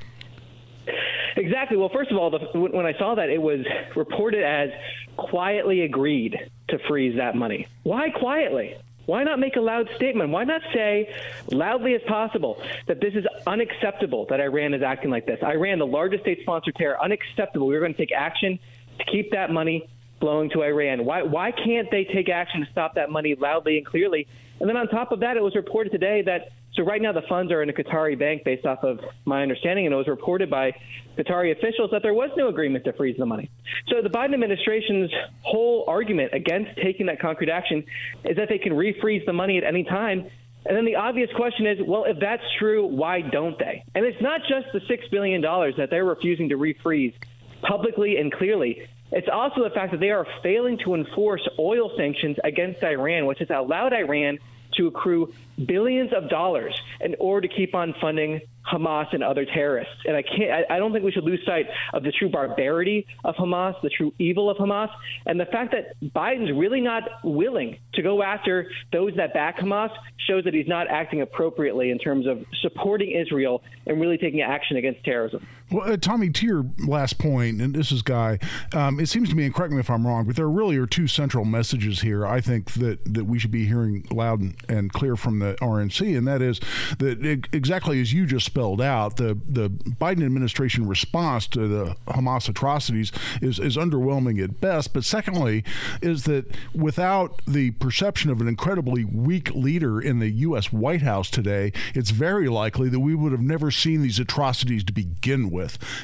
Exactly. 1.38 1.76
Well, 1.76 1.88
first 1.88 2.10
of 2.10 2.16
all, 2.16 2.30
the, 2.30 2.38
when 2.58 2.84
I 2.84 2.98
saw 2.98 3.14
that, 3.14 3.30
it 3.30 3.40
was 3.40 3.60
reported 3.94 4.42
as 4.42 4.70
quietly 5.16 5.82
agreed 5.82 6.36
to 6.68 6.78
freeze 6.88 7.16
that 7.16 7.36
money. 7.36 7.68
Why 7.84 8.10
quietly? 8.10 8.76
Why 9.06 9.22
not 9.22 9.38
make 9.38 9.56
a 9.56 9.60
loud 9.60 9.88
statement? 9.96 10.30
Why 10.30 10.44
not 10.44 10.60
say 10.74 11.14
loudly 11.50 11.94
as 11.94 12.02
possible 12.08 12.60
that 12.88 13.00
this 13.00 13.14
is 13.14 13.24
unacceptable 13.46 14.26
that 14.28 14.40
Iran 14.40 14.74
is 14.74 14.82
acting 14.82 15.10
like 15.10 15.26
this? 15.26 15.38
Iran, 15.42 15.78
the 15.78 15.86
largest 15.86 16.24
state 16.24 16.40
sponsor 16.42 16.70
of 16.70 16.74
terror, 16.74 17.02
unacceptable. 17.02 17.68
We're 17.68 17.80
going 17.80 17.94
to 17.94 17.98
take 17.98 18.12
action 18.12 18.58
to 18.98 19.04
keep 19.04 19.30
that 19.30 19.50
money 19.50 19.88
flowing 20.20 20.50
to 20.50 20.62
Iran. 20.62 21.04
Why, 21.04 21.22
why 21.22 21.52
can't 21.52 21.88
they 21.90 22.04
take 22.04 22.28
action 22.28 22.64
to 22.64 22.70
stop 22.70 22.96
that 22.96 23.10
money 23.10 23.36
loudly 23.36 23.78
and 23.78 23.86
clearly? 23.86 24.26
And 24.60 24.68
then 24.68 24.76
on 24.76 24.88
top 24.88 25.12
of 25.12 25.20
that, 25.20 25.36
it 25.36 25.42
was 25.42 25.54
reported 25.54 25.90
today 25.90 26.22
that 26.22 26.50
so 26.78 26.84
right 26.84 27.02
now 27.02 27.12
the 27.12 27.22
funds 27.28 27.50
are 27.50 27.60
in 27.60 27.68
a 27.68 27.72
Qatari 27.72 28.16
bank 28.16 28.44
based 28.44 28.64
off 28.64 28.84
of 28.84 29.00
my 29.24 29.42
understanding, 29.42 29.84
and 29.84 29.92
it 29.92 29.96
was 29.96 30.06
reported 30.06 30.48
by 30.48 30.72
Qatari 31.18 31.50
officials 31.50 31.90
that 31.90 32.02
there 32.02 32.14
was 32.14 32.30
no 32.36 32.48
agreement 32.48 32.84
to 32.84 32.92
freeze 32.92 33.16
the 33.18 33.26
money. 33.26 33.50
So 33.88 34.00
the 34.00 34.08
Biden 34.08 34.32
administration's 34.32 35.10
whole 35.42 35.84
argument 35.88 36.32
against 36.34 36.70
taking 36.80 37.06
that 37.06 37.20
concrete 37.20 37.50
action 37.50 37.84
is 38.24 38.36
that 38.36 38.48
they 38.48 38.58
can 38.58 38.74
refreeze 38.74 39.26
the 39.26 39.32
money 39.32 39.58
at 39.58 39.64
any 39.64 39.82
time. 39.82 40.30
And 40.66 40.76
then 40.76 40.84
the 40.84 40.94
obvious 40.94 41.30
question 41.34 41.66
is, 41.66 41.78
well, 41.84 42.04
if 42.04 42.20
that's 42.20 42.42
true, 42.60 42.86
why 42.86 43.22
don't 43.22 43.58
they? 43.58 43.82
And 43.96 44.04
it's 44.04 44.22
not 44.22 44.42
just 44.42 44.66
the 44.72 44.80
$6 44.80 45.10
billion 45.10 45.40
that 45.40 45.88
they're 45.90 46.04
refusing 46.04 46.48
to 46.50 46.56
refreeze 46.56 47.14
publicly 47.62 48.18
and 48.18 48.32
clearly. 48.32 48.86
It's 49.10 49.28
also 49.32 49.64
the 49.64 49.70
fact 49.70 49.90
that 49.92 50.00
they 50.00 50.10
are 50.10 50.26
failing 50.44 50.78
to 50.84 50.94
enforce 50.94 51.46
oil 51.58 51.90
sanctions 51.96 52.36
against 52.44 52.84
Iran, 52.84 53.26
which 53.26 53.38
has 53.38 53.48
allowed 53.50 53.92
Iran 53.92 54.38
to 54.78 54.86
accrue 54.86 55.32
billions 55.66 56.12
of 56.12 56.28
dollars 56.30 56.80
in 57.00 57.14
order 57.18 57.46
to 57.46 57.54
keep 57.54 57.74
on 57.74 57.94
funding 58.00 58.40
Hamas 58.70 59.12
and 59.12 59.22
other 59.22 59.44
terrorists. 59.44 59.94
And 60.04 60.16
I 60.16 60.22
can't. 60.22 60.66
I, 60.70 60.76
I 60.76 60.78
don't 60.78 60.92
think 60.92 61.04
we 61.04 61.12
should 61.12 61.24
lose 61.24 61.40
sight 61.46 61.66
of 61.92 62.02
the 62.02 62.12
true 62.12 62.28
barbarity 62.28 63.06
of 63.24 63.34
Hamas, 63.36 63.80
the 63.82 63.90
true 63.90 64.12
evil 64.18 64.50
of 64.50 64.56
Hamas, 64.58 64.90
and 65.26 65.40
the 65.40 65.46
fact 65.46 65.72
that 65.72 66.00
Biden's 66.14 66.52
really 66.56 66.80
not 66.80 67.02
willing 67.24 67.78
to 67.94 68.02
go 68.02 68.22
after 68.22 68.70
those 68.92 69.14
that 69.16 69.34
back 69.34 69.58
Hamas 69.58 69.90
shows 70.26 70.44
that 70.44 70.54
he's 70.54 70.68
not 70.68 70.88
acting 70.90 71.22
appropriately 71.22 71.90
in 71.90 71.98
terms 71.98 72.26
of 72.26 72.44
supporting 72.60 73.12
Israel 73.12 73.62
and 73.86 74.00
really 74.00 74.18
taking 74.18 74.42
action 74.42 74.76
against 74.76 75.02
terrorism. 75.04 75.46
Well, 75.70 75.92
uh, 75.92 75.96
Tommy, 75.98 76.30
to 76.30 76.46
your 76.46 76.64
last 76.78 77.18
point, 77.18 77.60
and 77.60 77.74
this 77.74 77.92
is 77.92 78.00
Guy, 78.00 78.38
um, 78.72 78.98
it 78.98 79.08
seems 79.08 79.28
to 79.28 79.34
me, 79.34 79.44
and 79.44 79.54
correct 79.54 79.72
me 79.72 79.80
if 79.80 79.90
I'm 79.90 80.06
wrong, 80.06 80.24
but 80.24 80.34
there 80.34 80.48
really 80.48 80.78
are 80.78 80.86
two 80.86 81.06
central 81.06 81.44
messages 81.44 82.00
here. 82.00 82.26
I 82.26 82.40
think 82.40 82.72
that 82.74 83.04
that 83.04 83.24
we 83.24 83.38
should 83.38 83.50
be 83.50 83.66
hearing 83.66 84.06
loud 84.10 84.40
and, 84.40 84.56
and 84.68 84.92
clear 84.92 85.14
from 85.14 85.40
the 85.40 85.56
RNC, 85.60 86.16
and 86.16 86.26
that 86.26 86.40
is 86.40 86.58
that 86.98 87.24
it, 87.24 87.48
exactly 87.52 88.00
as 88.00 88.14
you 88.14 88.24
just 88.24 88.46
spelled 88.46 88.80
out, 88.80 89.16
the 89.16 89.38
the 89.46 89.68
Biden 89.68 90.24
administration 90.24 90.88
response 90.88 91.46
to 91.48 91.68
the 91.68 91.96
Hamas 92.06 92.48
atrocities 92.48 93.12
is 93.42 93.58
is 93.58 93.76
underwhelming 93.76 94.42
at 94.42 94.60
best. 94.62 94.94
But 94.94 95.04
secondly, 95.04 95.64
is 96.00 96.24
that 96.24 96.46
without 96.74 97.42
the 97.46 97.72
perception 97.72 98.30
of 98.30 98.40
an 98.40 98.48
incredibly 98.48 99.04
weak 99.04 99.54
leader 99.54 100.00
in 100.00 100.18
the 100.18 100.30
U.S. 100.30 100.72
White 100.72 101.02
House 101.02 101.28
today, 101.28 101.72
it's 101.94 102.10
very 102.10 102.48
likely 102.48 102.88
that 102.88 103.00
we 103.00 103.14
would 103.14 103.32
have 103.32 103.42
never 103.42 103.70
seen 103.70 104.00
these 104.00 104.18
atrocities 104.18 104.82
to 104.84 104.94
begin 104.94 105.50
with. 105.50 105.57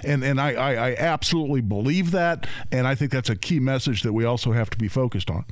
And 0.05 0.25
and 0.25 0.41
I, 0.41 0.53
I, 0.53 0.91
I 0.91 0.97
absolutely 0.97 1.61
believe 1.61 2.11
that, 2.11 2.47
and 2.71 2.87
I 2.87 2.95
think 2.95 3.13
that's 3.13 3.31
a 3.31 3.37
key 3.37 3.61
message 3.61 4.03
that 4.03 4.13
we 4.13 4.25
also 4.25 4.53
have 4.53 4.71
to 4.71 4.79
be 4.79 4.89
focused 4.89 5.31
on. 5.31 5.45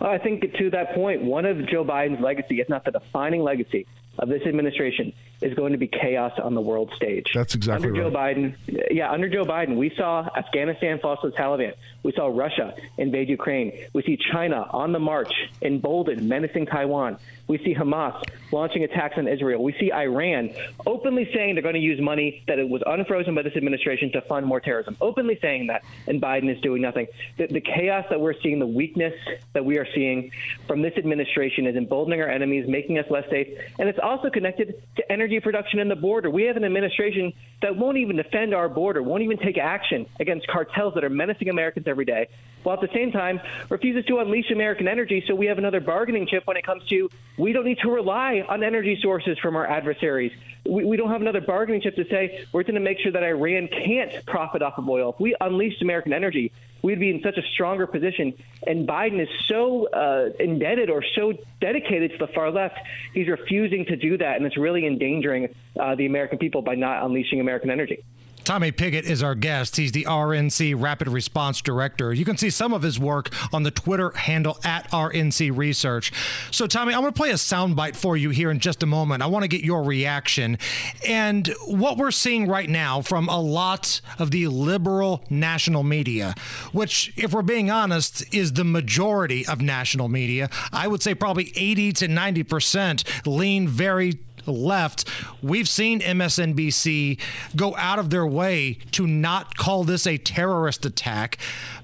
Well, 0.00 0.10
I 0.10 0.18
think 0.18 0.42
to 0.58 0.70
that 0.70 0.94
point, 0.94 1.22
one 1.22 1.46
of 1.46 1.66
Joe 1.68 1.84
Biden's 1.84 2.20
legacy, 2.20 2.60
if 2.60 2.68
not 2.68 2.84
the 2.84 2.90
defining 2.90 3.42
legacy 3.42 3.86
of 4.18 4.28
this 4.28 4.42
administration, 4.46 5.12
is 5.40 5.54
going 5.54 5.72
to 5.72 5.78
be 5.78 5.86
chaos 5.86 6.32
on 6.42 6.54
the 6.54 6.60
world 6.60 6.92
stage. 6.96 7.30
That's 7.34 7.54
exactly 7.54 7.88
under 7.88 8.02
right. 8.02 8.12
Joe 8.12 8.16
Biden. 8.16 8.90
Yeah, 8.90 9.10
under 9.10 9.28
Joe 9.28 9.44
Biden, 9.44 9.76
we 9.76 9.92
saw 9.96 10.28
Afghanistan 10.36 10.98
fall 10.98 11.16
to 11.18 11.30
the 11.30 11.36
Taliban. 11.36 11.74
We 12.02 12.12
saw 12.12 12.26
Russia 12.26 12.74
invade 12.98 13.28
Ukraine. 13.28 13.72
We 13.92 14.02
see 14.02 14.18
China 14.32 14.66
on 14.70 14.92
the 14.92 14.98
march, 15.00 15.32
emboldened, 15.62 16.28
menacing 16.28 16.66
Taiwan. 16.66 17.18
We 17.48 17.58
see 17.58 17.74
Hamas 17.74 18.22
launching 18.50 18.84
attacks 18.84 19.18
on 19.18 19.28
Israel. 19.28 19.62
We 19.62 19.72
see 19.78 19.92
Iran 19.92 20.50
openly 20.86 21.28
saying 21.34 21.54
they're 21.54 21.62
going 21.62 21.74
to 21.74 21.80
use 21.80 22.00
money 22.00 22.42
that 22.48 22.58
it 22.58 22.68
was 22.68 22.82
unfrozen 22.86 23.34
by 23.34 23.42
this 23.42 23.56
administration 23.56 24.10
to 24.12 24.20
fund 24.22 24.46
more 24.46 24.60
terrorism. 24.60 24.96
Openly 25.00 25.38
saying 25.40 25.68
that, 25.68 25.82
and 26.06 26.20
Biden 26.20 26.50
is 26.54 26.60
doing 26.60 26.82
nothing. 26.82 27.06
The, 27.36 27.46
the 27.46 27.60
chaos 27.60 28.04
that 28.10 28.20
we're 28.20 28.40
seeing, 28.40 28.58
the 28.58 28.66
weakness 28.66 29.14
that 29.52 29.64
we 29.64 29.78
are 29.78 29.86
seeing 29.94 30.30
from 30.66 30.82
this 30.82 30.94
administration 30.96 31.66
is 31.66 31.76
emboldening 31.76 32.20
our 32.20 32.28
enemies, 32.28 32.68
making 32.68 32.98
us 32.98 33.06
less 33.10 33.28
safe, 33.30 33.48
and 33.78 33.88
it's 33.88 33.98
also 34.02 34.30
connected 34.30 34.82
to 34.96 35.12
energy 35.12 35.25
production 35.40 35.78
in 35.78 35.88
the 35.88 35.96
border. 35.96 36.30
We 36.30 36.44
have 36.44 36.56
an 36.56 36.64
administration 36.64 37.32
that 37.62 37.76
won't 37.76 37.98
even 37.98 38.16
defend 38.16 38.54
our 38.54 38.68
border, 38.68 39.02
won't 39.02 39.22
even 39.22 39.38
take 39.38 39.58
action 39.58 40.06
against 40.20 40.46
cartels 40.46 40.94
that 40.94 41.04
are 41.04 41.10
menacing 41.10 41.48
Americans 41.48 41.86
every 41.88 42.04
day, 42.04 42.28
while 42.62 42.74
at 42.74 42.80
the 42.80 42.94
same 42.94 43.12
time 43.12 43.40
refuses 43.68 44.04
to 44.06 44.18
unleash 44.18 44.50
American 44.50 44.88
energy. 44.88 45.24
So 45.26 45.34
we 45.34 45.46
have 45.46 45.58
another 45.58 45.80
bargaining 45.80 46.26
chip 46.26 46.46
when 46.46 46.56
it 46.56 46.64
comes 46.64 46.86
to 46.88 47.10
we 47.38 47.52
don't 47.52 47.64
need 47.64 47.78
to 47.78 47.90
rely 47.90 48.44
on 48.48 48.62
energy 48.62 48.98
sources 49.02 49.38
from 49.38 49.56
our 49.56 49.66
adversaries. 49.66 50.32
We, 50.64 50.84
we 50.84 50.96
don't 50.96 51.10
have 51.10 51.20
another 51.20 51.40
bargaining 51.40 51.80
chip 51.80 51.96
to 51.96 52.04
say 52.08 52.44
we're 52.52 52.62
going 52.62 52.74
to 52.74 52.80
make 52.80 52.98
sure 53.00 53.12
that 53.12 53.22
Iran 53.22 53.68
can't 53.68 54.24
profit 54.26 54.62
off 54.62 54.78
of 54.78 54.88
oil. 54.88 55.12
If 55.14 55.20
we 55.20 55.36
unleashed 55.40 55.82
American 55.82 56.12
energy, 56.12 56.52
we'd 56.82 57.00
be 57.00 57.10
in 57.10 57.20
such 57.22 57.36
a 57.36 57.42
stronger 57.54 57.86
position. 57.86 58.34
And 58.66 58.86
Biden 58.86 59.20
is 59.20 59.28
so 59.46 59.88
uh, 59.88 60.30
indebted 60.38 60.90
or 60.90 61.04
so 61.14 61.32
dedicated 61.60 62.12
to 62.12 62.18
the 62.18 62.28
far 62.28 62.50
left, 62.50 62.78
he's 63.12 63.28
refusing 63.28 63.84
to 63.86 63.96
do 63.96 64.18
that, 64.18 64.36
and 64.36 64.46
it's 64.46 64.56
really 64.56 64.86
endangering 64.86 65.54
uh, 65.78 65.94
the 65.94 66.06
American 66.06 66.38
people 66.38 66.62
by 66.62 66.74
not 66.74 67.04
unleashing 67.04 67.40
American 67.40 67.70
energy. 67.70 68.04
Tommy 68.46 68.70
Pigott 68.70 69.02
is 69.02 69.24
our 69.24 69.34
guest. 69.34 69.76
He's 69.76 69.90
the 69.90 70.04
RNC 70.04 70.80
Rapid 70.80 71.08
Response 71.08 71.60
Director. 71.60 72.14
You 72.14 72.24
can 72.24 72.36
see 72.36 72.48
some 72.48 72.72
of 72.72 72.82
his 72.82 72.96
work 72.96 73.30
on 73.52 73.64
the 73.64 73.72
Twitter 73.72 74.10
handle 74.10 74.60
at 74.62 74.88
RNC 74.92 75.56
Research. 75.56 76.12
So, 76.52 76.68
Tommy, 76.68 76.94
I'm 76.94 77.00
going 77.00 77.12
to 77.12 77.16
play 77.16 77.30
a 77.30 77.34
soundbite 77.34 77.96
for 77.96 78.16
you 78.16 78.30
here 78.30 78.52
in 78.52 78.60
just 78.60 78.84
a 78.84 78.86
moment. 78.86 79.24
I 79.24 79.26
want 79.26 79.42
to 79.42 79.48
get 79.48 79.62
your 79.62 79.82
reaction. 79.82 80.58
And 81.04 81.52
what 81.66 81.96
we're 81.96 82.12
seeing 82.12 82.46
right 82.46 82.70
now 82.70 83.02
from 83.02 83.28
a 83.28 83.40
lot 83.40 84.00
of 84.16 84.30
the 84.30 84.46
liberal 84.46 85.24
national 85.28 85.82
media, 85.82 86.36
which, 86.70 87.12
if 87.16 87.32
we're 87.32 87.42
being 87.42 87.68
honest, 87.68 88.32
is 88.32 88.52
the 88.52 88.64
majority 88.64 89.44
of 89.44 89.60
national 89.60 90.06
media, 90.06 90.50
I 90.72 90.86
would 90.86 91.02
say 91.02 91.16
probably 91.16 91.52
80 91.56 91.94
to 91.94 92.06
90% 92.06 93.26
lean 93.26 93.66
very 93.66 94.20
left, 94.46 95.08
we've 95.42 95.68
seen 95.68 96.00
MSNBC 96.00 97.18
go 97.54 97.74
out 97.76 97.98
of 97.98 98.10
their 98.10 98.26
way 98.26 98.78
to 98.92 99.06
not 99.06 99.56
call 99.56 99.84
this 99.84 100.06
a 100.06 100.18
terrorist 100.18 100.84
attack. 100.84 101.38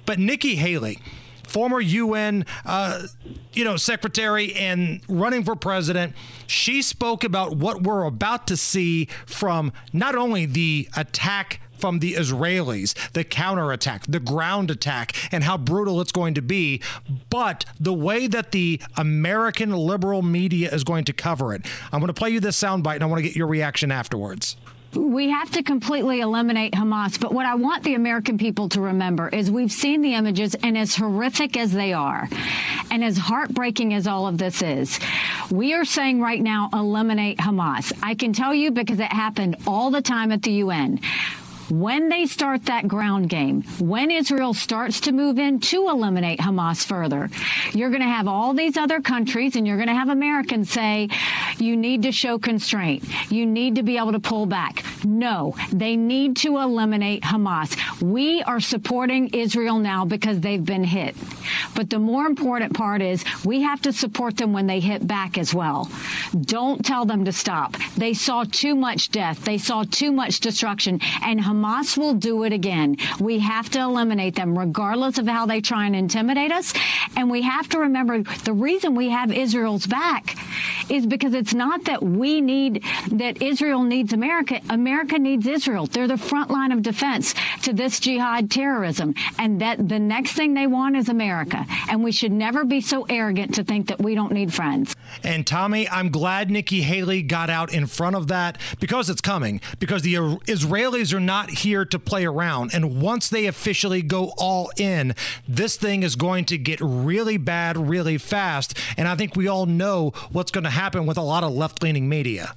But 0.07 0.18
Nikki 0.18 0.57
Haley, 0.57 0.98
former 1.46 1.81
UN, 1.81 2.46
uh, 2.64 3.07
you 3.53 3.64
know, 3.64 3.77
secretary 3.77 4.55
and 4.55 5.01
running 5.09 5.44
for 5.44 5.55
president, 5.55 6.14
she 6.46 6.83
spoke 6.83 7.25
about 7.25 7.57
what 7.57 7.83
we're 7.83 8.05
about 8.05 8.46
to 8.48 8.57
see 8.57 9.07
from 9.27 9.72
not 9.92 10.14
only 10.14 10.46
the 10.46 10.88
attack 10.96 11.61
from 11.82 11.98
the 11.98 12.14
Israelis, 12.14 12.94
the 13.10 13.24
counterattack, 13.24 14.04
the 14.06 14.20
ground 14.20 14.70
attack, 14.70 15.16
and 15.32 15.42
how 15.42 15.58
brutal 15.58 16.00
it's 16.00 16.12
going 16.12 16.32
to 16.34 16.40
be, 16.40 16.80
but 17.28 17.64
the 17.80 17.92
way 17.92 18.28
that 18.28 18.52
the 18.52 18.80
American 18.96 19.72
liberal 19.72 20.22
media 20.22 20.70
is 20.70 20.84
going 20.84 21.02
to 21.06 21.12
cover 21.12 21.52
it. 21.52 21.66
I'm 21.90 21.98
going 21.98 22.06
to 22.06 22.14
play 22.14 22.30
you 22.30 22.38
this 22.38 22.56
soundbite 22.56 22.94
and 22.94 23.02
I 23.02 23.06
want 23.06 23.18
to 23.18 23.24
get 23.24 23.34
your 23.34 23.48
reaction 23.48 23.90
afterwards. 23.90 24.56
We 24.94 25.30
have 25.30 25.50
to 25.52 25.64
completely 25.64 26.20
eliminate 26.20 26.74
Hamas. 26.74 27.18
But 27.18 27.32
what 27.32 27.46
I 27.46 27.56
want 27.56 27.82
the 27.82 27.94
American 27.94 28.38
people 28.38 28.68
to 28.68 28.80
remember 28.80 29.28
is 29.28 29.50
we've 29.50 29.72
seen 29.72 30.02
the 30.02 30.14
images, 30.14 30.54
and 30.54 30.76
as 30.76 30.94
horrific 30.94 31.56
as 31.56 31.72
they 31.72 31.94
are, 31.94 32.28
and 32.90 33.02
as 33.02 33.16
heartbreaking 33.16 33.94
as 33.94 34.06
all 34.06 34.28
of 34.28 34.36
this 34.36 34.62
is, 34.62 35.00
we 35.50 35.72
are 35.72 35.86
saying 35.86 36.20
right 36.20 36.42
now, 36.42 36.68
eliminate 36.74 37.38
Hamas. 37.38 37.92
I 38.02 38.14
can 38.14 38.34
tell 38.34 38.54
you 38.54 38.70
because 38.70 39.00
it 39.00 39.10
happened 39.10 39.56
all 39.66 39.90
the 39.90 40.02
time 40.02 40.30
at 40.30 40.42
the 40.42 40.52
UN 40.52 41.00
when 41.72 42.11
they 42.11 42.26
start 42.26 42.66
that 42.66 42.87
ground 42.87 43.30
game, 43.30 43.62
when 43.80 44.11
Israel 44.11 44.52
starts 44.52 45.00
to 45.00 45.11
move 45.11 45.38
in 45.38 45.58
to 45.58 45.88
eliminate 45.88 46.38
Hamas 46.38 46.85
further, 46.85 47.30
you're 47.72 47.88
going 47.88 48.02
to 48.02 48.08
have 48.08 48.28
all 48.28 48.52
these 48.52 48.76
other 48.76 49.00
countries 49.00 49.56
and 49.56 49.66
you're 49.66 49.78
going 49.78 49.88
to 49.88 49.94
have 49.94 50.11
Americans 50.11 50.68
say, 50.68 51.08
you 51.56 51.74
need 51.74 52.02
to 52.02 52.12
show 52.12 52.38
constraint. 52.38 53.04
You 53.32 53.46
need 53.46 53.76
to 53.76 53.82
be 53.82 53.96
able 53.96 54.12
to 54.12 54.20
pull 54.20 54.44
back. 54.44 54.85
No, 55.02 55.54
they 55.72 55.96
need 55.96 56.37
to 56.38 56.58
eliminate 56.58 57.22
Hamas. 57.22 58.02
We 58.02 58.42
are 58.42 58.61
supporting 58.61 59.28
Israel 59.28 59.78
now 59.78 60.04
because 60.04 60.40
they've 60.40 60.62
been 60.62 60.85
hit. 60.85 61.16
But 61.74 61.88
the 61.88 61.98
more 61.98 62.26
important 62.26 62.74
part 62.74 63.00
is 63.00 63.24
we 63.46 63.62
have 63.62 63.80
to 63.82 63.94
support 63.94 64.37
them 64.37 64.52
when 64.52 64.66
they 64.66 64.80
hit 64.80 65.06
back 65.06 65.38
as 65.38 65.54
well. 65.54 65.90
Don't 66.38 66.85
tell 66.85 67.06
them 67.06 67.24
to 67.24 67.32
stop. 67.32 67.76
They 67.96 68.12
saw 68.12 68.44
too 68.44 68.74
much 68.74 69.11
death. 69.11 69.42
They 69.46 69.56
saw 69.56 69.85
too 69.85 70.12
much 70.12 70.40
destruction 70.40 71.00
and 71.22 71.40
Hamas 71.40 71.62
Hamas 71.62 71.96
will 71.96 72.14
do 72.14 72.44
it 72.44 72.53
again. 72.53 72.96
We 73.20 73.38
have 73.40 73.70
to 73.70 73.81
eliminate 73.81 74.35
them 74.35 74.59
regardless 74.59 75.18
of 75.18 75.27
how 75.27 75.46
they 75.46 75.61
try 75.61 75.87
and 75.87 75.94
intimidate 75.94 76.53
us. 76.53 76.75
And 77.16 77.31
we 77.31 77.42
have 77.42 77.68
to 77.70 77.79
remember 77.79 78.22
the 78.22 78.53
reason 78.53 78.94
we 78.94 79.11
have 79.11 79.31
Israel's 79.33 79.87
back 79.87 80.37
is 80.90 81.07
because 81.07 81.35
it's 81.35 81.55
not 81.55 81.85
that 81.85 82.03
we 82.03 82.40
need, 82.40 82.83
that 83.12 83.40
Israel 83.40 83.83
needs 83.83 84.12
America. 84.12 84.61
America 84.70 85.18
needs 85.18 85.46
Israel. 85.46 85.87
They're 85.87 86.09
the 86.09 86.18
front 86.18 86.51
line 86.51 86.72
of 86.72 86.83
defense 86.83 87.35
to 87.62 87.72
this 87.72 88.01
jihad 88.01 88.51
terrorism. 88.51 89.14
And 89.38 89.61
that 89.61 89.88
the 89.88 89.98
next 89.98 90.33
thing 90.33 90.55
they 90.55 90.66
want 90.66 90.96
is 90.96 91.09
America. 91.09 91.64
And 91.88 92.03
we 92.03 92.12
should 92.12 92.33
never 92.33 92.64
be 92.64 92.81
so 92.81 93.05
arrogant 93.09 93.55
to 93.55 93.64
think 93.64 93.88
that 93.88 94.01
we 94.01 94.14
don't 94.14 94.33
need 94.33 94.53
friends. 94.53 94.96
And 95.22 95.46
Tommy, 95.46 95.88
I'm 95.88 96.11
glad 96.11 96.51
Nikki 96.51 96.83
Haley 96.83 97.22
got 97.22 97.51
out 97.51 97.72
in 97.72 97.87
front 97.87 98.16
of 98.16 98.29
that 98.29 98.59
because 98.81 99.09
it's 99.09 99.20
coming, 99.20 99.61
because 99.79 100.03
the 100.03 100.14
Israelis 100.14 101.12
are 101.12 101.20
not 101.20 101.41
here 101.50 101.85
to 101.85 101.98
play 101.98 102.24
around. 102.24 102.74
And 102.74 103.00
once 103.00 103.28
they 103.28 103.46
officially 103.46 104.02
go 104.02 104.33
all 104.38 104.70
in, 104.76 105.14
this 105.46 105.76
thing 105.76 106.02
is 106.02 106.16
going 106.16 106.44
to 106.46 106.59
get 106.59 106.81
really 106.81 107.37
bad 107.37 107.76
really 107.76 108.18
fast. 108.18 108.78
And 108.96 109.09
I 109.09 109.16
think 109.16 109.37
we 109.37 109.48
all 109.48 109.66
know 109.66 110.12
what's 110.31 110.50
going 110.50 110.64
to 110.64 110.70
happen 110.70 111.07
with 111.07 111.16
a 111.16 111.22
lot 111.22 111.44
of 111.44 111.52
left 111.52 111.83
leaning 111.83 112.09
media. 112.09 112.55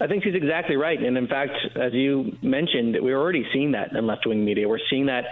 I 0.00 0.06
think 0.06 0.22
she's 0.22 0.34
exactly 0.34 0.76
right. 0.76 1.02
And 1.02 1.18
in 1.18 1.26
fact, 1.26 1.52
as 1.74 1.92
you 1.92 2.36
mentioned, 2.40 2.96
we're 3.00 3.18
already 3.18 3.44
seeing 3.52 3.72
that 3.72 3.92
in 3.92 4.06
left 4.06 4.26
wing 4.26 4.44
media. 4.44 4.68
We're 4.68 4.78
seeing 4.88 5.06
that 5.06 5.24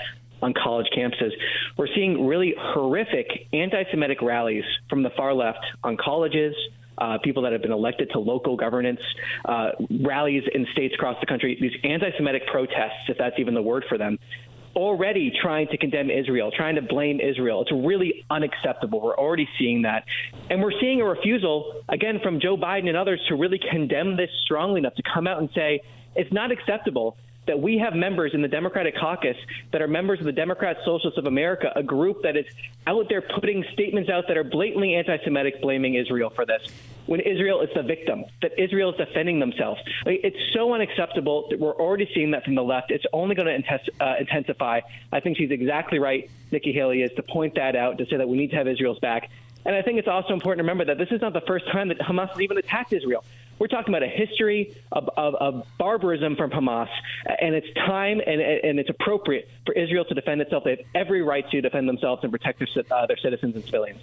on 0.43 0.55
college 0.55 0.87
campuses. 0.97 1.31
We're 1.77 1.89
seeing 1.95 2.27
really 2.27 2.55
horrific 2.59 3.47
anti 3.53 3.85
Semitic 3.91 4.21
rallies 4.23 4.65
from 4.91 5.03
the 5.03 5.11
far 5.11 5.35
left 5.35 5.65
on 5.85 5.97
colleges, 5.97 6.55
uh, 6.99 7.19
people 7.23 7.43
that 7.43 7.53
have 7.53 7.63
been 7.63 7.73
elected 7.73 8.11
to 8.13 8.19
local 8.19 8.57
governance, 8.57 9.01
uh, 9.45 9.71
rallies 10.05 10.43
in 10.55 10.67
states 10.73 10.95
across 10.95 11.17
the 11.21 11.27
country, 11.27 11.57
these 11.61 11.73
anti 11.85 12.11
Semitic 12.17 12.47
protests, 12.47 13.09
if 13.09 13.19
that's 13.19 13.37
even 13.39 13.55
the 13.55 13.63
word 13.63 13.85
for 13.89 13.99
them. 13.99 14.19
already 14.75 15.33
trying 15.43 15.67
to 15.69 15.79
condemn 15.79 16.11
Israel, 16.11 16.51
trying 16.55 16.75
to 16.75 16.83
blame 16.83 17.19
Israel. 17.21 17.63
It's 17.63 17.73
really 17.73 18.25
unacceptable. 18.31 19.01
We're 19.01 19.17
already 19.17 19.49
seeing 19.59 19.83
that. 19.83 20.05
And 20.51 20.63
we're 20.63 20.79
seeing 20.81 21.01
a 21.01 21.05
refusal, 21.05 21.83
again, 21.89 22.21
from 22.23 22.41
Joe 22.41 22.57
Biden 22.57 22.89
and 22.89 22.97
others 22.97 23.21
to 23.29 23.37
really 23.37 23.61
condemn 23.71 24.17
this 24.17 24.31
strongly 24.45 24.81
enough 24.81 24.95
to 24.97 25.03
come 25.15 25.27
out 25.27 25.39
and 25.39 25.49
say 25.55 25.81
it's 26.15 26.33
not 26.33 26.51
acceptable 26.51 27.17
that 27.47 27.61
we 27.61 27.79
have 27.79 27.95
members 27.95 28.33
in 28.35 28.43
the 28.43 28.49
Democratic 28.49 28.97
caucus 28.97 29.37
that 29.73 29.81
are 29.81 29.89
members 29.89 30.19
of 30.21 30.27
the 30.27 30.33
Democrat 30.33 30.77
Socialists 30.85 31.19
of 31.19 31.27
America, 31.27 31.73
a 31.75 31.83
group 31.83 32.23
that 32.23 32.37
is 32.37 32.47
out 32.87 33.09
there 33.09 33.23
putting 33.23 33.65
statements 33.73 34.11
out 34.11 34.25
that 34.29 34.37
are 34.37 34.45
blatantly 34.45 34.95
anti 34.95 35.17
Semitic, 35.25 35.61
blaming 35.61 35.95
Israel 35.95 36.31
for 36.31 36.45
this, 36.45 36.63
when 37.07 37.21
Israel 37.21 37.61
is 37.61 37.71
the 37.75 37.83
victim, 37.83 38.25
that 38.43 38.53
Israel 38.59 38.91
is 38.91 38.97
defending 38.97 39.39
themselves. 39.39 39.81
Like, 40.05 40.21
it's 40.25 40.37
so 40.55 40.75
unacceptable 40.75 41.49
that 41.51 41.59
we're 41.59 41.75
already 41.75 42.09
seeing 42.15 42.33
that 42.33 42.45
from 42.45 42.55
the 42.55 42.65
left. 42.65 42.91
It's 42.91 43.07
only 43.13 43.35
going 43.35 43.63
to 43.63 43.81
uh, 44.01 44.15
intensify. 44.19 44.81
I 45.13 45.21
think 45.21 45.37
she's 45.37 45.51
exactly 45.51 45.99
right, 45.99 46.31
Nikki 46.51 46.73
Haley 46.73 47.03
is, 47.03 47.13
to 47.17 47.23
point 47.23 47.55
that 47.55 47.77
out, 47.77 47.99
to 47.99 48.07
say 48.07 48.17
that 48.17 48.29
we 48.29 48.37
need 48.37 48.51
to 48.51 48.57
have 48.57 48.69
Israel's 48.69 48.99
back. 48.99 49.31
And 49.65 49.75
I 49.75 49.83
think 49.83 49.99
it's 49.99 50.09
also 50.09 50.33
important 50.33 50.59
to 50.59 50.63
remember 50.63 50.85
that 50.85 50.99
this 50.99 51.11
is 51.11 51.21
not 51.21 51.33
the 51.33 51.41
first 51.41 51.67
time 51.73 51.89
that 51.89 51.99
Hamas 51.99 52.29
has 52.31 52.41
even 52.41 52.57
attacked 52.57 52.93
Israel. 52.93 53.25
We're 53.59 53.69
talking 53.69 53.95
about 53.95 54.03
a 54.03 54.09
history 54.09 54.77
of, 54.93 55.09
of, 55.17 55.35
of 55.37 55.67
barbarism 55.79 56.37
from 56.37 56.51
Hamas, 56.51 56.89
and 57.41 57.55
it's 57.55 57.67
time 57.75 58.21
and, 58.27 58.41
and 58.41 58.79
it's 58.79 58.91
appropriate 58.91 59.49
for 59.65 59.73
Israel 59.75 60.05
to 60.05 60.15
defend 60.15 60.43
itself. 60.43 60.65
They 60.65 60.71
have 60.71 60.81
every 60.95 61.23
right 61.23 61.49
to 61.51 61.61
defend 61.61 61.89
themselves 61.89 62.23
and 62.23 62.31
protect 62.31 62.59
their, 62.59 62.69
uh, 62.91 63.07
their 63.07 63.17
citizens 63.17 63.55
and 63.55 63.65
civilians. 63.65 64.03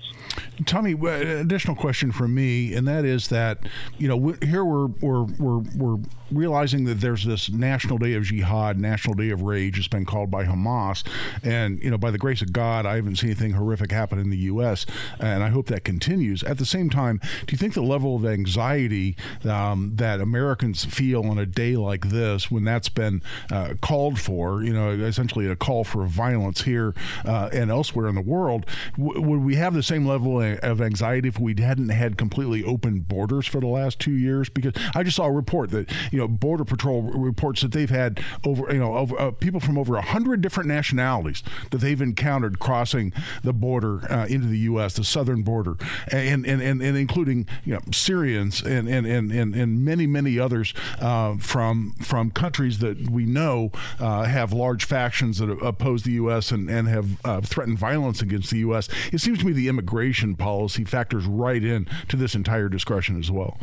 Tommy, 0.65 0.93
additional 0.93 1.75
question 1.75 2.11
from 2.11 2.35
me, 2.35 2.73
and 2.73 2.87
that 2.87 3.05
is 3.05 3.29
that 3.29 3.59
you 3.97 4.07
know 4.07 4.35
here 4.43 4.63
we're 4.63 4.87
we're 5.01 5.23
we're, 5.23 5.63
we're 5.75 5.97
realizing 6.31 6.85
that 6.85 6.95
there's 6.95 7.25
this 7.25 7.49
National 7.49 7.97
Day 7.97 8.13
of 8.13 8.23
Jihad, 8.23 8.79
National 8.79 9.15
Day 9.15 9.29
of 9.29 9.41
Rage, 9.41 9.77
it's 9.77 9.87
been 9.87 10.05
called 10.05 10.29
by 10.29 10.45
Hamas, 10.45 11.03
and 11.43 11.81
you 11.81 11.89
know 11.89 11.97
by 11.97 12.11
the 12.11 12.17
grace 12.17 12.41
of 12.41 12.53
God, 12.53 12.85
I 12.85 12.95
haven't 12.95 13.17
seen 13.17 13.31
anything 13.31 13.51
horrific 13.51 13.91
happen 13.91 14.19
in 14.19 14.29
the 14.29 14.37
U.S., 14.37 14.85
and 15.19 15.43
I 15.43 15.49
hope 15.49 15.67
that 15.67 15.83
continues. 15.83 16.43
At 16.43 16.59
the 16.59 16.65
same 16.65 16.89
time, 16.89 17.19
do 17.47 17.53
you 17.53 17.57
think 17.57 17.73
the 17.73 17.81
level 17.81 18.15
of 18.15 18.25
anxiety 18.25 19.15
um, 19.43 19.91
that 19.95 20.21
Americans 20.21 20.85
feel 20.85 21.25
on 21.25 21.39
a 21.39 21.45
day 21.47 21.75
like 21.75 22.09
this, 22.09 22.51
when 22.51 22.63
that's 22.63 22.89
been 22.89 23.23
uh, 23.51 23.73
called 23.81 24.19
for, 24.19 24.63
you 24.63 24.73
know, 24.73 24.91
essentially 24.91 25.47
a 25.47 25.55
call 25.55 25.83
for 25.83 26.05
violence 26.05 26.61
here 26.63 26.93
uh, 27.25 27.49
and 27.51 27.71
elsewhere 27.71 28.07
in 28.07 28.15
the 28.15 28.21
world, 28.21 28.65
w- 28.97 29.19
would 29.19 29.41
we 29.41 29.55
have 29.55 29.73
the 29.73 29.83
same 29.83 30.05
level 30.05 30.39
of 30.39 30.42
anxiety 30.43 31.29
if 31.29 31.39
we 31.39 31.55
hadn't 31.57 31.89
had 31.89 32.17
completely 32.17 32.63
open 32.63 33.01
borders 33.01 33.47
for 33.47 33.59
the 33.59 33.67
last 33.67 33.99
two 33.99 34.11
years? 34.11 34.49
Because 34.49 34.73
I 34.95 35.03
just 35.03 35.17
saw 35.17 35.25
a 35.25 35.31
report 35.31 35.71
that 35.71 35.91
you 36.11 36.19
know 36.19 36.27
Border 36.27 36.65
Patrol 36.65 37.01
reports 37.01 37.61
that 37.61 37.71
they've 37.71 37.89
had 37.89 38.23
over 38.45 38.71
you 38.71 38.79
know 38.79 38.95
over, 38.95 39.19
uh, 39.19 39.31
people 39.31 39.59
from 39.59 39.77
over 39.77 39.99
hundred 40.01 40.41
different 40.41 40.67
nationalities 40.67 41.43
that 41.71 41.79
they've 41.79 42.01
encountered 42.01 42.59
crossing 42.59 43.13
the 43.43 43.53
border 43.53 44.11
uh, 44.11 44.25
into 44.27 44.47
the 44.47 44.59
U.S., 44.59 44.95
the 44.95 45.03
southern 45.03 45.43
border, 45.43 45.75
and 46.11 46.45
and, 46.45 46.61
and, 46.61 46.81
and 46.81 46.97
including 46.97 47.47
you 47.63 47.73
know 47.73 47.81
Syrians 47.91 48.61
and 48.61 48.87
and, 48.87 49.05
and, 49.05 49.31
and, 49.31 49.55
and 49.55 49.85
many 49.85 50.07
many 50.07 50.39
others 50.39 50.73
uh, 50.99 51.35
from 51.37 51.93
from 52.01 52.31
countries 52.31 52.79
that 52.79 53.09
we 53.09 53.25
know 53.25 53.71
uh, 53.99 54.23
have 54.23 54.53
large 54.53 54.85
factions 54.85 55.39
that 55.39 55.49
oppose 55.49 56.03
the 56.03 56.13
U.S. 56.13 56.51
and 56.51 56.69
and 56.69 56.87
have 56.87 57.23
uh, 57.25 57.41
threatened 57.41 57.79
violence 57.79 58.21
against 58.21 58.51
the 58.51 58.59
U.S. 58.59 58.89
It 59.11 59.19
seems 59.19 59.39
to 59.39 59.45
me 59.45 59.53
the 59.53 59.67
immigration 59.67 60.32
policy 60.35 60.83
factors 60.85 61.25
right 61.25 61.63
in 61.63 61.87
to 62.07 62.15
this 62.15 62.35
entire 62.35 62.69
discussion 62.69 63.19
as 63.19 63.31
well. 63.31 63.57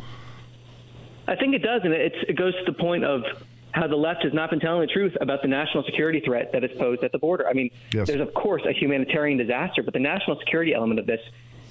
I 1.26 1.36
think 1.36 1.54
it 1.54 1.62
does, 1.62 1.82
and 1.84 1.92
it 1.92 2.36
goes 2.36 2.54
to 2.54 2.64
the 2.64 2.72
point 2.72 3.04
of 3.04 3.22
how 3.72 3.86
the 3.86 3.96
left 3.96 4.24
has 4.24 4.32
not 4.32 4.50
been 4.50 4.58
telling 4.58 4.80
the 4.80 4.92
truth 4.92 5.16
about 5.20 5.42
the 5.42 5.48
national 5.48 5.84
security 5.84 6.20
threat 6.20 6.50
that 6.52 6.64
is 6.64 6.70
posed 6.78 7.04
at 7.04 7.12
the 7.12 7.18
border. 7.18 7.46
I 7.48 7.52
mean, 7.52 7.70
yes. 7.92 8.08
there's 8.08 8.20
of 8.20 8.34
course 8.34 8.62
a 8.68 8.72
humanitarian 8.72 9.38
disaster, 9.38 9.82
but 9.82 9.94
the 9.94 10.00
national 10.00 10.38
security 10.40 10.74
element 10.74 10.98
of 10.98 11.06
this 11.06 11.20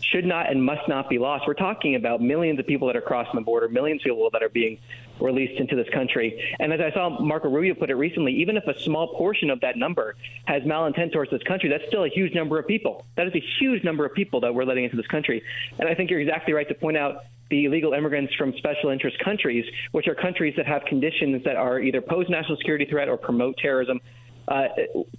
should 0.02 0.26
not 0.26 0.50
and 0.50 0.64
must 0.64 0.88
not 0.88 1.10
be 1.10 1.18
lost. 1.18 1.46
We're 1.46 1.54
talking 1.56 1.96
about 1.96 2.22
millions 2.22 2.60
of 2.60 2.66
people 2.66 2.88
that 2.88 2.96
are 2.96 3.02
crossing 3.02 3.36
the 3.36 3.42
border, 3.42 3.68
millions 3.68 4.02
of 4.02 4.06
people 4.06 4.30
that 4.32 4.42
are 4.42 4.50
being 4.50 4.80
released 5.22 5.60
into 5.60 5.76
this 5.76 5.90
country. 5.90 6.56
And 6.60 6.74
as 6.74 6.80
I 6.80 6.92
saw 6.92 7.10
Marco 7.20 7.50
Rubio 7.50 7.74
put 7.74 7.90
it 7.90 7.96
recently, 7.96 8.34
even 8.34 8.58
if 8.58 8.68
a 8.68 8.80
small 8.80 9.16
portion 9.16 9.50
of 9.50 9.60
that 9.62 9.78
number 9.78 10.16
has 10.46 10.64
malintent 10.64 11.14
towards 11.14 11.32
this 11.32 11.44
country, 11.44 11.70
that's 11.70 11.88
still 11.88 12.04
a 12.04 12.10
huge 12.10 12.34
number 12.34 12.58
of 12.60 12.68
people. 12.68 13.06
That 13.16 13.28
is 13.28 13.36
a 13.36 13.44
huge 13.60 13.84
number 13.84 14.06
of 14.06 14.14
people 14.14 14.40
that 14.42 14.54
we're 14.54 14.66
letting 14.66 14.84
into 14.84 14.98
this 14.98 15.08
country. 15.08 15.44
And 15.78 15.88
I 15.88 15.96
think 15.96 16.10
you're 16.10 16.20
exactly 16.20 16.54
right 16.54 16.68
to 16.68 16.76
point 16.76 16.98
out 16.98 17.24
the 17.50 17.66
illegal 17.66 17.94
immigrants 17.94 18.34
from 18.36 18.54
special 18.58 18.90
interest 18.90 19.18
countries, 19.20 19.66
which 19.92 20.08
are 20.08 20.16
countries 20.16 20.54
that 20.58 20.68
have 20.68 20.84
conditions 20.86 21.44
that 21.44 21.56
are 21.56 21.80
either 21.80 22.02
pose 22.02 22.30
national 22.30 22.58
security 22.58 22.86
threat 22.86 23.10
or 23.10 23.18
promote 23.18 23.58
terrorism. 23.58 24.00
Uh, 24.50 24.68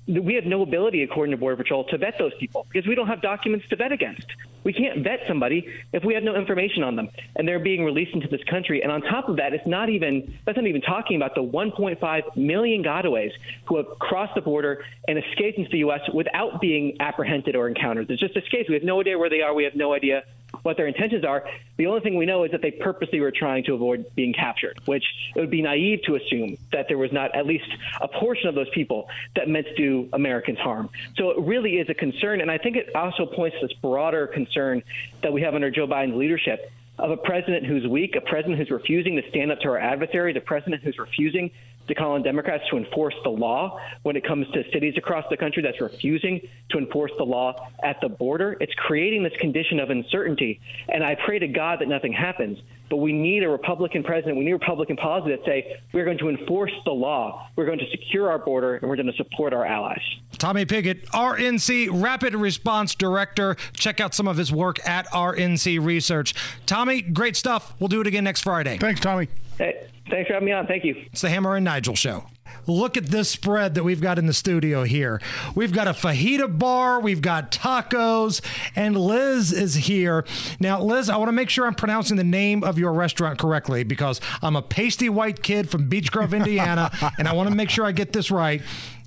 we 0.09 0.35
have 0.35 0.45
no 0.45 0.63
ability, 0.63 1.05
according 1.05 1.31
to 1.31 1.37
Border 1.37 1.57
Patrol, 1.57 1.85
to 1.85 1.99
vet 1.99 2.19
those 2.19 2.33
people 2.41 2.67
because 2.71 2.87
we 2.89 2.97
don't 2.97 3.07
have 3.07 3.23
documents 3.23 3.69
to 3.69 3.77
vet 3.77 3.93
against. 3.93 4.27
We 4.65 4.73
can't 4.73 5.05
vet 5.05 5.21
somebody 5.29 5.69
if 5.93 6.05
we 6.05 6.15
have 6.15 6.25
no 6.25 6.35
information 6.35 6.83
on 6.83 6.97
them, 6.97 7.09
and 7.37 7.47
they're 7.47 7.61
being 7.61 7.85
released 7.85 8.13
into 8.13 8.27
this 8.27 8.43
country. 8.45 8.83
And 8.83 8.91
on 8.91 9.03
top 9.03 9.29
of 9.29 9.37
that, 9.37 9.55
it's 9.55 9.67
not 9.69 9.89
even 9.89 10.37
that's 10.45 10.57
not 10.57 10.67
even 10.67 10.81
talking 10.81 11.17
about 11.17 11.37
the 11.37 11.43
1.5 11.43 12.37
million 12.37 12.83
gotaways 12.83 13.31
who 13.67 13.77
have 13.77 13.87
crossed 14.01 14.35
the 14.35 14.41
border 14.41 14.85
and 15.07 15.17
escaped 15.17 15.59
into 15.59 15.71
the 15.71 15.79
U.S. 15.79 16.01
without 16.13 16.61
being 16.61 16.97
apprehended 16.99 17.55
or 17.55 17.69
encountered. 17.69 18.11
It's 18.11 18.21
just 18.21 18.37
escapes. 18.37 18.69
We 18.69 18.75
have 18.75 18.85
no 18.85 19.01
idea 19.01 19.17
where 19.17 19.31
they 19.31 19.43
are. 19.43 19.55
We 19.55 19.65
have 19.65 19.77
no 19.77 19.95
idea 19.95 20.25
what 20.63 20.77
their 20.77 20.87
intentions 20.87 21.25
are. 21.25 21.45
The 21.77 21.87
only 21.87 22.01
thing 22.01 22.17
we 22.17 22.27
know 22.27 22.45
is 22.45 22.51
that 22.53 22.63
they 22.63 22.71
purposely 22.71 23.21
were 23.21 23.31
trying 23.31 23.65
to 23.65 23.75
avoid 23.75 24.07
being 24.15 24.33
captured, 24.33 24.79
which 24.87 25.05
it 25.35 25.41
would 25.41 25.51
be 25.51 25.63
naive 25.63 26.03
to 26.05 26.17
assume 26.17 26.57
that 26.73 26.89
there 26.89 26.99
was 26.99 27.13
not 27.13 27.35
at 27.35 27.47
least 27.47 27.71
a 28.01 28.09
portion 28.09 28.49
of 28.49 28.55
those 28.55 28.69
people 28.71 29.09
that 29.37 29.49
meant 29.49 29.67
to 29.67 29.75
do 29.75 30.09
Americans 30.13 30.59
harm. 30.59 30.91
So 31.17 31.31
it 31.31 31.41
really 31.41 31.79
is 31.79 31.89
a 31.89 31.95
concern. 31.95 32.41
And 32.41 32.51
I 32.51 32.59
think 32.59 32.77
it 32.77 32.95
also 32.95 33.27
points 33.27 33.57
to 33.61 33.67
this 33.67 33.77
broader 33.77 34.27
concern 34.27 34.83
that 35.23 35.33
we 35.33 35.43
have 35.43 35.55
under 35.55 35.71
Joe 35.71 35.87
Biden's 35.87 36.17
leadership 36.17 36.71
of 36.99 37.11
a 37.11 37.17
president 37.17 37.65
who's 37.65 37.87
weak, 37.87 38.15
a 38.15 38.21
president 38.21 38.59
who's 38.59 38.71
refusing 38.71 39.17
to 39.17 39.29
stand 39.31 39.51
up 39.51 39.61
to 39.61 39.69
our 39.69 39.79
adversaries, 39.79 40.37
a 40.37 40.41
president 40.41 40.83
who's 40.83 40.99
refusing 40.99 41.51
to 41.91 41.95
call 41.95 42.13
on 42.13 42.23
Democrats 42.23 42.65
to 42.71 42.77
enforce 42.77 43.15
the 43.23 43.31
law 43.31 43.79
when 44.03 44.17
it 44.17 44.25
comes 44.25 44.49
to 44.53 44.65
cities 44.73 44.95
across 44.97 45.25
the 45.31 45.37
country 45.37 45.63
that's 45.63 45.81
refusing 45.81 46.41
to 46.71 46.79
enforce 46.79 47.13
the 47.19 47.25
law 47.25 47.69
at 47.83 48.01
the 48.01 48.09
border. 48.09 48.57
It's 48.61 48.75
creating 48.75 49.23
this 49.23 49.35
condition 49.39 49.79
of 49.81 49.91
uncertainty. 49.91 50.61
And 50.89 51.05
I 51.05 51.17
pray 51.17 51.39
to 51.39 51.49
God 51.49 51.81
that 51.81 51.89
nothing 51.89 52.13
happens. 52.13 52.59
But 52.89 52.97
we 52.97 53.13
need 53.13 53.45
a 53.45 53.49
Republican 53.49 54.03
president. 54.03 54.37
We 54.37 54.45
need 54.45 54.53
Republican 54.53 54.97
policy 54.97 55.31
that 55.31 55.45
say 55.45 55.81
we're 55.93 56.05
going 56.05 56.19
to 56.19 56.29
enforce 56.29 56.73
the 56.85 56.91
law. 56.91 57.49
We're 57.55 57.67
going 57.67 57.79
to 57.79 57.89
secure 57.91 58.31
our 58.31 58.39
border 58.39 58.77
and 58.77 58.89
we're 58.89 58.97
going 58.97 59.07
to 59.07 59.17
support 59.17 59.53
our 59.53 59.65
allies. 59.65 60.03
Tommy 60.39 60.65
Pigott, 60.65 61.07
RNC 61.11 62.03
Rapid 62.03 62.35
Response 62.35 62.95
Director. 62.95 63.57
Check 63.75 64.01
out 64.01 64.15
some 64.15 64.27
of 64.27 64.37
his 64.37 64.51
work 64.51 64.85
at 64.89 65.07
RNC 65.09 65.85
Research. 65.85 66.35
Tommy, 66.67 67.03
great 67.03 67.37
stuff. 67.37 67.75
We'll 67.79 67.89
do 67.89 68.01
it 68.01 68.07
again 68.07 68.25
next 68.25 68.43
Friday. 68.43 68.79
Thanks, 68.79 69.01
Tommy. 69.01 69.29
Hey. 69.57 69.90
Thanks 70.11 70.29
for 70.29 70.35
having 70.35 70.47
me 70.47 70.53
on. 70.53 70.67
Thank 70.67 70.85
you. 70.85 70.97
It's 71.13 71.23
the 71.23 71.31
Hammer 71.31 71.57
and 71.57 71.65
Nigel 71.65 71.95
show. 71.95 72.25
Look 72.67 72.97
at 72.97 73.07
this 73.07 73.29
spread 73.29 73.75
that 73.75 73.85
we've 73.85 74.01
got 74.01 74.19
in 74.19 74.27
the 74.27 74.33
studio 74.33 74.85
here. 74.85 75.21
We've 75.55 75.73
got 75.73 75.89
a 75.89 75.93
fajita 75.93 76.59
bar, 76.59 77.01
we've 77.01 77.23
got 77.23 77.51
tacos, 77.51 78.41
and 78.77 78.97
Liz 78.97 79.53
is 79.53 79.75
here. 79.75 80.25
Now, 80.59 80.81
Liz, 80.81 81.09
I 81.09 81.17
want 81.17 81.29
to 81.29 81.33
make 81.33 81.51
sure 81.51 81.67
I'm 81.67 81.75
pronouncing 81.75 82.17
the 82.17 82.25
name 82.25 82.63
of 82.63 82.79
your 82.79 82.93
restaurant 82.93 83.39
correctly 83.39 83.85
because 83.85 84.21
I'm 84.43 84.57
a 84.57 84.63
pasty 84.63 85.09
white 85.09 85.43
kid 85.43 85.71
from 85.71 85.89
Beech 85.89 86.13
Grove, 86.13 86.35
Indiana, 86.35 86.91
and 87.19 87.27
I 87.27 87.33
want 87.35 87.49
to 87.49 87.55
make 87.55 87.71
sure 87.71 87.85
I 87.85 87.93
get 87.93 88.13
this 88.13 88.31
right. 88.31 88.63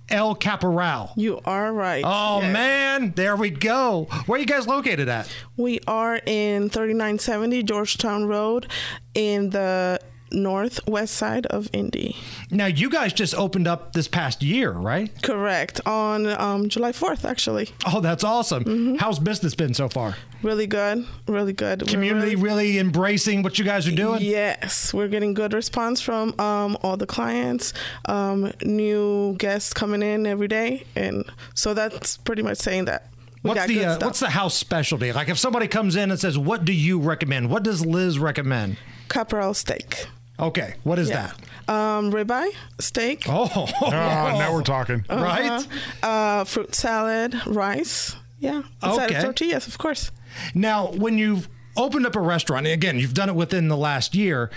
El 0.10 0.36
Caporal. 0.36 1.12
You 1.16 1.40
are 1.46 1.72
right. 1.72 2.04
Oh 2.06 2.42
yes. 2.42 2.54
man, 2.54 3.14
there 3.16 3.38
we 3.38 3.50
go. 3.50 4.08
Where 4.26 4.36
are 4.36 4.40
you 4.40 4.46
guys 4.46 4.68
located 4.68 5.08
at? 5.08 5.34
We 5.56 5.80
are 5.88 6.18
in 6.26 6.70
3970 6.70 7.64
Georgetown 7.64 8.26
Road 8.26 8.68
in 9.16 9.52
the 9.52 10.00
northwest 10.34 11.14
side 11.14 11.46
of 11.48 11.70
Indy. 11.74 12.16
Now, 12.50 12.66
you 12.66 12.90
guys 12.90 13.14
just 13.14 13.36
opened 13.36 13.68
up 13.68 13.94
this 13.94 14.08
past 14.08 14.42
year, 14.42 14.72
right? 14.72 15.12
Correct. 15.22 15.80
On 15.86 16.28
um, 16.28 16.70
July 16.70 16.92
4th, 16.92 17.24
actually. 17.26 17.70
Oh, 17.86 18.02
that's 18.02 18.24
awesome. 18.24 18.64
Mm-hmm. 18.64 18.96
How's 18.96 19.20
business 19.20 19.56
been 19.56 19.74
so 19.74 19.90
far? 19.90 20.16
Really 20.42 20.68
good. 20.68 21.06
Really 21.28 21.54
good. 21.54 21.88
Community 21.88 22.36
really, 22.36 22.44
really, 22.44 22.80
embracing 22.80 23.44
what 23.44 23.58
you 23.58 23.66
guys 23.66 23.88
are 23.88 23.96
doing? 23.96 24.22
Yes. 24.22 24.94
We're 24.94 25.08
getting 25.08 25.34
good 25.34 25.54
response 25.54 26.02
from 26.02 26.38
um, 26.40 26.78
all 26.82 26.98
the 26.98 27.08
clients, 27.08 27.74
um, 28.06 28.52
new 28.64 29.36
guests 29.38 29.74
coming 29.74 30.02
in 30.02 30.28
every 30.28 30.48
day. 30.48 30.86
And 30.96 31.24
so 31.54 31.74
that's 31.74 32.18
pretty 32.18 32.42
much 32.42 32.58
saying 32.58 32.86
that 32.86 33.10
What's 33.44 33.66
the 33.66 33.84
uh, 33.84 34.00
what's 34.00 34.22
the 34.22 34.30
house 34.30 34.56
specialty? 34.56 35.12
Like 35.12 35.28
if 35.28 35.38
somebody 35.38 35.68
comes 35.68 35.98
in 35.98 36.12
and 36.12 36.20
says, 36.20 36.38
"What 36.38 36.64
do 36.64 36.72
you 36.72 36.98
recommend?" 36.98 37.50
What 37.50 37.64
does 37.64 37.86
Liz 37.86 38.18
recommend? 38.18 38.78
Caporal 39.10 39.54
steak. 39.54 40.08
Okay, 40.40 40.76
what 40.84 40.98
is 41.00 41.10
yeah. 41.10 41.32
that? 41.68 41.74
Um, 41.74 42.12
ribeye, 42.12 42.52
steak. 42.80 43.24
Oh, 43.28 43.50
oh 43.82 43.90
now 43.90 44.54
we're 44.54 44.64
talking. 44.64 45.06
Uh-huh. 45.10 45.24
Right? 45.24 45.68
Uh, 46.02 46.44
fruit 46.44 46.74
salad, 46.74 47.36
rice. 47.46 48.16
Yeah. 48.40 48.64
Okay. 48.84 49.22
tortillas, 49.22 49.68
of 49.68 49.78
course. 49.78 50.12
Now, 50.54 50.88
when 50.88 51.18
you've 51.18 51.48
opened 51.78 52.06
up 52.06 52.16
a 52.16 52.20
restaurant, 52.20 52.68
again, 52.68 53.00
you've 53.00 53.14
done 53.14 53.30
it 53.30 53.36
within 53.36 53.68
the 53.68 53.78
last 53.78 54.16
year. 54.16 54.50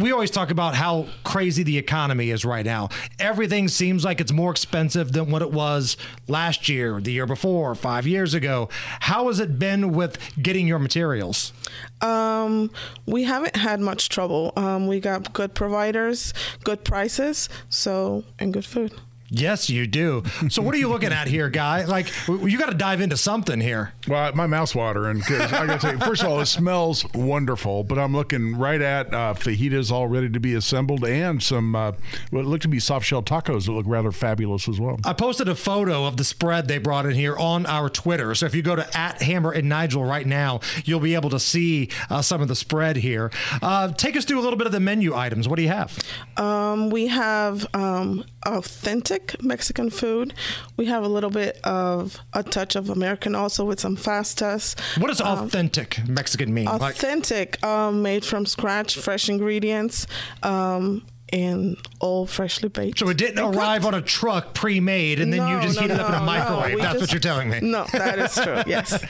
We 0.00 0.12
always 0.12 0.30
talk 0.30 0.50
about 0.50 0.74
how 0.74 1.06
crazy 1.24 1.62
the 1.62 1.78
economy 1.78 2.30
is 2.30 2.44
right 2.44 2.64
now. 2.64 2.88
Everything 3.18 3.68
seems 3.68 4.04
like 4.04 4.20
it's 4.20 4.32
more 4.32 4.50
expensive 4.50 5.12
than 5.12 5.30
what 5.30 5.42
it 5.42 5.50
was 5.50 5.96
last 6.26 6.68
year, 6.68 7.00
the 7.00 7.12
year 7.12 7.26
before, 7.26 7.74
five 7.74 8.06
years 8.06 8.34
ago. 8.34 8.68
How 9.00 9.28
has 9.28 9.40
it 9.40 9.58
been 9.58 9.92
with 9.92 10.18
getting 10.40 10.66
your 10.66 10.78
materials? 10.78 11.52
Um, 12.00 12.70
we 13.06 13.24
haven't 13.24 13.56
had 13.56 13.80
much 13.80 14.08
trouble. 14.08 14.52
Um, 14.56 14.86
we 14.86 15.00
got 15.00 15.32
good 15.32 15.54
providers, 15.54 16.32
good 16.64 16.84
prices, 16.84 17.48
so 17.68 18.24
and 18.38 18.52
good 18.52 18.64
food. 18.64 18.92
Yes, 19.30 19.68
you 19.68 19.86
do. 19.86 20.22
So, 20.48 20.62
what 20.62 20.74
are 20.74 20.78
you 20.78 20.88
looking 20.88 21.12
at 21.12 21.28
here, 21.28 21.50
guy? 21.50 21.84
Like, 21.84 22.10
you 22.28 22.58
got 22.58 22.70
to 22.70 22.76
dive 22.76 23.00
into 23.00 23.16
something 23.16 23.60
here. 23.60 23.92
Well, 24.06 24.32
my 24.34 24.46
mouth's 24.46 24.74
watering 24.74 25.18
because 25.18 25.52
I 25.52 25.66
got 25.66 25.80
to 25.80 25.86
tell 25.86 25.92
you, 25.92 26.00
first 26.00 26.22
of 26.22 26.28
all, 26.30 26.40
it 26.40 26.46
smells 26.46 27.04
wonderful. 27.12 27.84
But 27.84 27.98
I'm 27.98 28.14
looking 28.14 28.56
right 28.56 28.80
at 28.80 29.12
uh, 29.12 29.34
fajitas 29.34 29.90
all 29.92 30.08
ready 30.08 30.30
to 30.30 30.40
be 30.40 30.54
assembled 30.54 31.04
and 31.04 31.42
some 31.42 31.76
uh, 31.76 31.92
what 32.30 32.46
look 32.46 32.62
to 32.62 32.68
be 32.68 32.80
soft 32.80 33.04
shell 33.06 33.22
tacos 33.22 33.66
that 33.66 33.72
look 33.72 33.86
rather 33.86 34.12
fabulous 34.12 34.66
as 34.68 34.80
well. 34.80 34.98
I 35.04 35.12
posted 35.12 35.48
a 35.48 35.54
photo 35.54 36.06
of 36.06 36.16
the 36.16 36.24
spread 36.24 36.66
they 36.68 36.78
brought 36.78 37.04
in 37.04 37.12
here 37.12 37.36
on 37.36 37.66
our 37.66 37.90
Twitter. 37.90 38.34
So 38.34 38.46
if 38.46 38.54
you 38.54 38.62
go 38.62 38.76
to 38.76 38.98
at 38.98 39.20
Hammer 39.20 39.52
and 39.52 39.68
Nigel 39.68 40.04
right 40.04 40.26
now, 40.26 40.60
you'll 40.84 41.00
be 41.00 41.14
able 41.14 41.30
to 41.30 41.40
see 41.40 41.90
uh, 42.08 42.22
some 42.22 42.40
of 42.40 42.48
the 42.48 42.56
spread 42.56 42.96
here. 42.96 43.30
Uh, 43.60 43.92
take 43.92 44.16
us 44.16 44.24
through 44.24 44.40
a 44.40 44.42
little 44.42 44.58
bit 44.58 44.66
of 44.66 44.72
the 44.72 44.80
menu 44.80 45.14
items. 45.14 45.48
What 45.48 45.56
do 45.56 45.62
you 45.62 45.68
have? 45.68 45.98
Um, 46.38 46.88
we 46.88 47.08
have 47.08 47.66
um, 47.74 48.24
authentic 48.46 49.17
Mexican 49.40 49.90
food. 49.90 50.34
We 50.76 50.86
have 50.86 51.02
a 51.02 51.08
little 51.08 51.30
bit 51.30 51.58
of 51.64 52.18
a 52.32 52.42
touch 52.42 52.76
of 52.76 52.90
American 52.90 53.34
also 53.34 53.64
with 53.64 53.80
some 53.80 53.96
fastas. 53.96 54.74
What 55.00 55.08
does 55.08 55.20
authentic 55.20 56.00
um, 56.00 56.14
Mexican 56.14 56.52
mean? 56.52 56.68
Authentic, 56.68 57.58
like- 57.62 57.70
um, 57.70 58.02
made 58.02 58.24
from 58.24 58.46
scratch, 58.46 58.96
fresh 58.96 59.28
ingredients. 59.28 60.06
Um, 60.42 61.04
and 61.30 61.76
all 62.00 62.26
freshly 62.26 62.70
baked. 62.70 62.98
So 62.98 63.08
it 63.10 63.18
didn't 63.18 63.38
arrive 63.38 63.84
on 63.84 63.94
a 63.94 64.00
truck 64.00 64.54
pre-made, 64.54 65.20
and 65.20 65.30
then 65.32 65.40
no, 65.40 65.56
you 65.56 65.62
just 65.62 65.76
no, 65.76 65.82
heat 65.82 65.90
it 65.90 65.96
no, 65.96 66.04
up 66.04 66.08
in 66.08 66.14
a 66.14 66.24
microwave. 66.24 66.78
That's 66.78 66.94
just, 66.94 67.00
what 67.02 67.12
you're 67.12 67.20
telling 67.20 67.50
me. 67.50 67.60
No, 67.60 67.84
that 67.92 68.18
is 68.18 68.34
true. 68.34 68.62
Yes. 68.66 69.02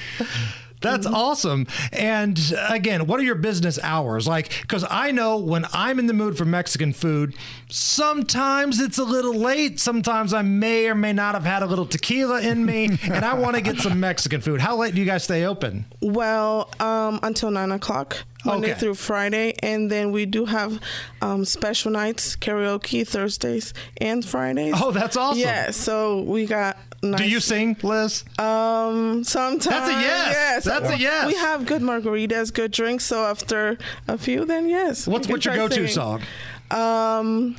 That's 0.80 1.06
mm-hmm. 1.06 1.14
awesome. 1.14 1.66
And 1.92 2.40
again, 2.68 3.06
what 3.06 3.20
are 3.20 3.24
your 3.24 3.34
business 3.34 3.78
hours? 3.82 4.26
Like, 4.26 4.60
because 4.62 4.84
I 4.88 5.10
know 5.10 5.36
when 5.38 5.66
I'm 5.72 5.98
in 5.98 6.06
the 6.06 6.12
mood 6.12 6.38
for 6.38 6.44
Mexican 6.44 6.92
food, 6.92 7.34
sometimes 7.68 8.80
it's 8.80 8.98
a 8.98 9.04
little 9.04 9.34
late. 9.34 9.80
Sometimes 9.80 10.32
I 10.32 10.42
may 10.42 10.88
or 10.88 10.94
may 10.94 11.12
not 11.12 11.34
have 11.34 11.44
had 11.44 11.62
a 11.62 11.66
little 11.66 11.86
tequila 11.86 12.40
in 12.40 12.64
me, 12.64 12.86
and 13.02 13.24
I 13.24 13.34
want 13.34 13.56
to 13.56 13.62
get 13.62 13.78
some 13.78 13.98
Mexican 14.00 14.40
food. 14.40 14.60
How 14.60 14.76
late 14.76 14.94
do 14.94 15.00
you 15.00 15.06
guys 15.06 15.24
stay 15.24 15.44
open? 15.44 15.84
Well, 16.00 16.70
um, 16.80 17.20
until 17.22 17.50
nine 17.50 17.72
o'clock. 17.72 18.24
Monday 18.44 18.70
Okay. 18.70 18.80
through 18.80 18.94
Friday, 18.94 19.54
and 19.64 19.90
then 19.90 20.12
we 20.12 20.24
do 20.24 20.44
have 20.44 20.80
um, 21.20 21.44
special 21.44 21.90
nights, 21.90 22.36
karaoke 22.36 23.06
Thursdays 23.06 23.74
and 24.00 24.24
Fridays. 24.24 24.74
Oh, 24.76 24.92
that's 24.92 25.16
awesome. 25.16 25.40
Yeah, 25.40 25.72
so 25.72 26.22
we 26.22 26.46
got. 26.46 26.78
Nice, 27.00 27.20
Do 27.20 27.28
you 27.28 27.38
sing, 27.38 27.76
Liz? 27.82 28.24
Um, 28.38 29.22
sometimes. 29.22 29.66
That's 29.66 29.88
a 29.88 29.92
yes. 29.92 30.28
Yes. 30.32 30.64
That's 30.64 30.90
a 30.90 30.98
yes. 30.98 31.26
We 31.28 31.34
have 31.34 31.64
good 31.64 31.80
margaritas, 31.82 32.52
good 32.52 32.72
drinks. 32.72 33.04
So 33.04 33.24
after 33.24 33.78
a 34.08 34.18
few, 34.18 34.44
then 34.44 34.68
yes. 34.68 35.06
What's 35.06 35.28
what's 35.28 35.44
your 35.44 35.54
go-to 35.54 35.74
singing. 35.74 35.90
song? 35.90 36.22
Um, 36.72 37.56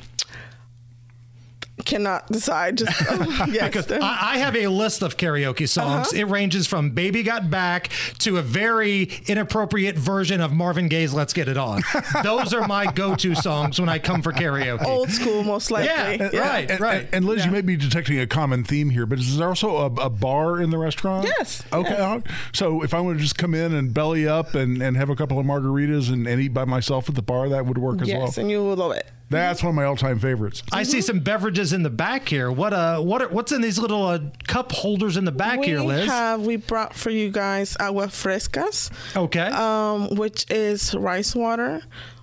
cannot 1.84 2.26
decide. 2.28 2.78
Just 2.78 3.00
yes. 3.48 3.74
Because 3.74 3.90
I, 3.92 4.34
I 4.34 4.38
have 4.38 4.56
a 4.56 4.66
list 4.68 5.02
of 5.02 5.16
karaoke 5.16 5.68
songs. 5.68 6.08
Uh-huh. 6.08 6.20
It 6.20 6.28
ranges 6.28 6.66
from 6.66 6.90
"Baby 6.90 7.22
Got 7.22 7.50
Back" 7.50 7.90
to 8.18 8.38
a 8.38 8.42
very 8.42 9.10
inappropriate 9.26 9.96
version 9.96 10.40
of 10.40 10.52
Marvin 10.52 10.88
Gaye's 10.88 11.14
"Let's 11.14 11.32
Get 11.32 11.48
It 11.48 11.56
On." 11.56 11.82
Those 12.22 12.52
are 12.54 12.66
my 12.66 12.90
go-to 12.92 13.34
songs 13.34 13.80
when 13.80 13.88
I 13.88 13.98
come 13.98 14.22
for 14.22 14.32
karaoke. 14.32 14.84
Old 14.84 15.10
school, 15.10 15.42
most 15.42 15.70
likely. 15.70 15.88
Yeah, 15.88 16.40
right, 16.40 16.70
and, 16.70 16.80
right. 16.80 17.04
And, 17.06 17.14
and 17.14 17.24
Liz, 17.26 17.44
you 17.44 17.50
may 17.50 17.60
be 17.62 17.76
detecting 17.76 18.18
a 18.18 18.26
common 18.26 18.64
theme 18.64 18.90
here, 18.90 19.06
but 19.06 19.18
is 19.18 19.36
there 19.38 19.48
also 19.48 19.76
a, 19.78 19.86
a 19.86 20.10
bar 20.10 20.60
in 20.60 20.70
the 20.70 20.78
restaurant? 20.78 21.26
Yes, 21.26 21.62
Okay. 21.72 21.90
yes. 21.90 22.22
So 22.52 22.82
if 22.82 22.94
I 22.94 23.00
want 23.00 23.18
to 23.18 23.22
just 23.22 23.38
come 23.38 23.54
in 23.54 23.74
and 23.74 23.92
belly 23.94 24.26
up 24.26 24.54
and, 24.54 24.82
and 24.82 24.96
have 24.96 25.10
a 25.10 25.16
couple 25.16 25.38
of 25.38 25.46
margaritas 25.46 26.12
and, 26.12 26.26
and 26.26 26.40
eat 26.40 26.54
by 26.54 26.64
myself 26.64 27.08
at 27.08 27.14
the 27.14 27.22
bar, 27.22 27.48
that 27.48 27.66
would 27.66 27.78
work 27.78 28.00
as 28.02 28.08
yes, 28.08 28.36
well. 28.36 28.42
and 28.42 28.50
you 28.50 28.62
will 28.62 28.76
love 28.76 28.92
it. 28.92 29.06
That's 29.30 29.62
one 29.62 29.70
of 29.70 29.76
my 29.76 29.84
all-time 29.84 30.18
favorites. 30.18 30.62
I 30.72 30.82
see 30.82 31.00
some 31.00 31.20
beverages 31.20 31.72
in 31.72 31.84
the 31.84 31.90
back 31.90 32.28
here. 32.28 32.50
What 32.50 32.72
uh, 32.72 33.00
what 33.00 33.22
are, 33.22 33.28
what's 33.28 33.52
in 33.52 33.60
these 33.60 33.78
little 33.78 34.04
uh, 34.04 34.18
cup 34.48 34.72
holders 34.72 35.16
in 35.16 35.24
the 35.24 35.32
back 35.32 35.60
we 35.60 35.66
here, 35.66 35.80
Liz? 35.80 36.02
We 36.02 36.08
have 36.08 36.40
we 36.42 36.56
brought 36.56 36.94
for 36.94 37.10
you 37.10 37.30
guys 37.30 37.76
agua 37.78 38.08
frescas. 38.08 38.90
Okay. 39.16 39.46
Um, 39.46 40.16
which 40.16 40.50
is 40.50 40.94
rice 40.96 41.34
water, 41.36 41.80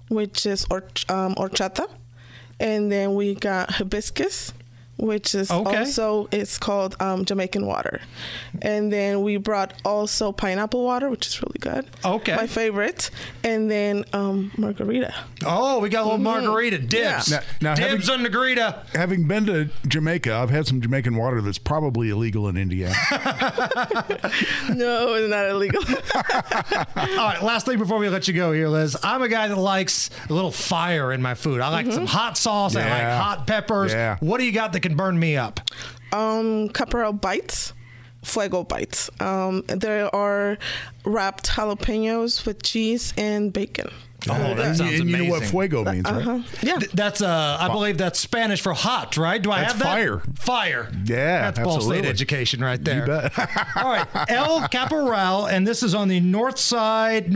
which 0.09 0.45
is 0.45 0.65
or, 0.69 0.83
um, 1.07 1.33
horchata, 1.35 1.89
and 2.59 2.91
then 2.91 3.15
we 3.15 3.35
got 3.35 3.71
hibiscus. 3.71 4.51
Which 4.99 5.35
is 5.35 5.51
Okay. 5.51 5.77
also 5.77 6.27
it's 6.31 6.57
called 6.57 6.95
um, 6.99 7.23
Jamaican 7.23 7.67
water, 7.67 8.01
and 8.63 8.91
then 8.91 9.21
we 9.21 9.37
brought 9.37 9.73
also 9.85 10.31
pineapple 10.31 10.83
water, 10.83 11.07
which 11.09 11.27
is 11.27 11.39
really 11.41 11.59
good. 11.59 11.85
Okay. 12.03 12.35
my 12.35 12.47
favorite, 12.47 13.11
and 13.43 13.69
then 13.69 14.05
um, 14.13 14.51
margarita. 14.57 15.13
oh, 15.45 15.77
we 15.79 15.89
got 15.89 16.01
a 16.01 16.03
little 16.05 16.17
margarita 16.17 16.79
dibs. 16.79 17.29
Now- 17.29 17.39
now 17.61 17.75
having- 17.75 17.97
dibs 17.97 18.09
on 18.09 18.23
the 18.23 18.29
margarita. 18.29 18.83
Having 18.95 19.27
been 19.27 19.45
to 19.45 19.69
Jamaica, 19.87 20.33
I've 20.33 20.49
had 20.49 20.65
some 20.65 20.81
Jamaican 20.81 21.15
water 21.15 21.41
that's 21.41 21.59
probably 21.59 22.09
illegal 22.09 22.47
in 22.47 22.57
India. 22.57 22.87
no, 24.73 25.13
it's 25.13 25.29
not 25.29 25.45
illegal. 25.49 25.83
All 26.95 27.27
right, 27.27 27.41
last 27.43 27.65
thing 27.65 27.77
before 27.77 27.97
we 27.97 28.09
let 28.09 28.27
you 28.27 28.33
go 28.33 28.51
here, 28.51 28.67
Liz. 28.67 28.97
I'm 29.03 29.21
a 29.21 29.29
guy 29.29 29.47
that 29.47 29.57
likes 29.57 30.09
a 30.29 30.33
little 30.33 30.51
fire 30.51 31.11
in 31.13 31.21
my 31.21 31.35
food. 31.35 31.61
I 31.61 31.69
like 31.69 31.91
some 31.91 32.05
hot 32.07 32.37
sauce. 32.37 32.75
I 32.75 32.81
like 32.89 33.21
hot 33.21 33.47
peppers. 33.47 33.93
Yeah. 33.93 34.17
What 34.19 34.39
do 34.39 34.45
you 34.45 34.51
got 34.51 34.73
that 34.73 34.79
can 34.87 34.97
burn 34.97 35.19
me 35.19 35.37
up? 35.37 35.59
um, 36.13 36.69
Caporal 36.69 37.13
bites, 37.13 37.73
fuego 38.23 38.63
bites. 38.63 39.09
Um, 39.19 39.63
there 39.67 40.13
are 40.15 40.57
wrapped 41.05 41.49
jalapenos 41.49 42.45
with 42.45 42.63
cheese 42.63 43.13
and 43.17 43.51
bacon. 43.53 43.89
Oh, 44.29 44.33
that 44.33 44.59
and, 44.59 44.77
sounds 44.77 44.99
and 44.99 45.09
you 45.09 45.17
know 45.17 45.29
what 45.29 45.43
fuego 45.43 45.85
means, 45.85 46.05
Uh-huh. 46.05 46.31
right? 46.31 46.63
Yeah. 46.63 46.79
Th- 46.79 46.91
That's 46.91 47.21
uh, 47.21 47.57
I 47.59 47.67
believe 47.69 47.97
that's 47.97 48.19
Spanish 48.19 48.61
for 48.61 48.73
hot, 48.73 49.15
right? 49.15 49.41
Do 49.41 49.51
I 49.51 49.59
That's 49.61 49.73
have 49.73 49.79
that? 49.79 49.85
fire. 49.85 50.21
Fire. 50.35 50.91
Yeah, 51.05 51.51
that's 51.51 51.59
Ball 51.59 51.79
State 51.81 52.03
education 52.03 52.61
right 52.61 52.83
there. 52.83 53.05
bet. 53.05 53.37
All 53.77 53.83
right, 53.89 54.07
El 54.27 54.67
Caporal, 54.69 55.45
and 55.45 55.65
this 55.67 55.81
is 55.83 55.93
on 55.95 56.07
the 56.07 56.19
north 56.19 56.57
side, 56.59 57.31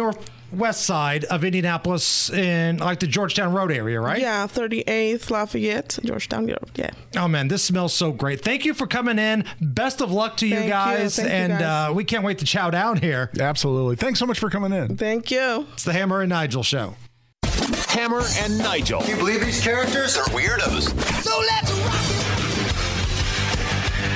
northwest 0.52 0.84
side 0.86 1.24
of 1.26 1.44
Indianapolis, 1.44 2.30
in 2.30 2.78
like 2.78 3.00
the 3.00 3.08
Georgetown 3.08 3.54
Road 3.54 3.72
area, 3.72 4.00
right? 4.00 4.20
Yeah, 4.20 4.48
38th 4.48 5.30
Lafayette, 5.30 6.00
Georgetown, 6.04 6.48
Europe. 6.48 6.72
Yeah. 6.76 6.92
Oh 7.18 7.28
man, 7.28 7.48
this 7.48 7.64
smells 7.64 7.94
so 7.94 8.12
great. 8.12 8.42
Thank 8.42 8.66
you 8.66 8.74
for 8.74 8.88
coming 8.88 9.18
in. 9.20 9.46
Best 9.62 10.02
of 10.02 10.12
luck 10.12 10.38
to 10.38 10.48
you 10.48 10.56
Thank 10.56 10.66
you. 10.66 10.72
guys, 10.72 11.16
Thank 11.16 11.30
you, 11.30 11.34
and 11.36 11.52
guys. 11.54 11.90
Uh, 11.90 11.94
we 11.94 12.04
can't 12.04 12.24
wait 12.24 12.40
to 12.40 12.46
chow 12.46 12.70
down 12.70 12.98
here. 12.98 13.30
Absolutely. 13.40 13.96
Thanks 13.96 14.20
so 14.20 14.26
much 14.26 14.40
for 14.40 14.50
coming 14.50 14.74
in. 14.74 14.98
Thank 14.98 15.32
you. 15.32 15.68
It's 15.74 15.84
the 15.84 15.94
Hammer 15.94 16.22
and 16.22 16.30
Nigel 16.30 16.64
show. 16.64 16.96
Hammer 17.90 18.22
and 18.40 18.58
Nigel. 18.58 19.04
You 19.04 19.16
believe 19.18 19.42
these 19.42 19.62
characters 19.62 20.18
are 20.18 20.24
weirdos? 20.26 20.90
So 21.22 21.40
let's 21.40 21.72
rock 21.72 21.96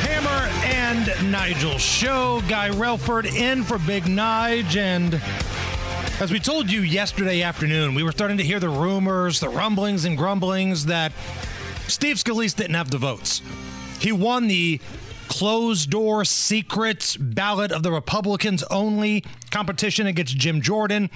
Hammer 0.08 0.50
and 0.66 1.32
Nigel 1.32 1.78
show. 1.78 2.42
Guy 2.48 2.70
Relford 2.70 3.26
in 3.26 3.64
for 3.64 3.78
Big 3.80 4.04
Nige. 4.04 4.78
And 4.78 5.22
as 6.22 6.32
we 6.32 6.40
told 6.40 6.72
you 6.72 6.82
yesterday 6.82 7.42
afternoon, 7.42 7.94
we 7.94 8.02
were 8.02 8.12
starting 8.12 8.38
to 8.38 8.44
hear 8.44 8.60
the 8.60 8.70
rumors, 8.70 9.42
the 9.42 9.50
rumblings 9.50 10.06
and 10.06 10.18
grumblings 10.18 10.86
that 10.86 11.12
Steve 11.88 12.16
Scalise 12.16 12.56
didn't 12.56 12.76
have 12.76 12.90
the 12.90 12.98
votes. 12.98 13.42
He 14.00 14.14
won 14.14 14.48
the 14.48 14.80
closed 15.28 15.90
door 15.90 16.24
secret 16.24 17.18
ballot 17.20 17.72
of 17.74 17.84
the 17.84 17.92
Republicans 17.92 18.64
only 18.72 19.26
competition 19.52 20.08
against 20.08 20.38
Jim 20.38 20.62
Jordan. 20.62 21.10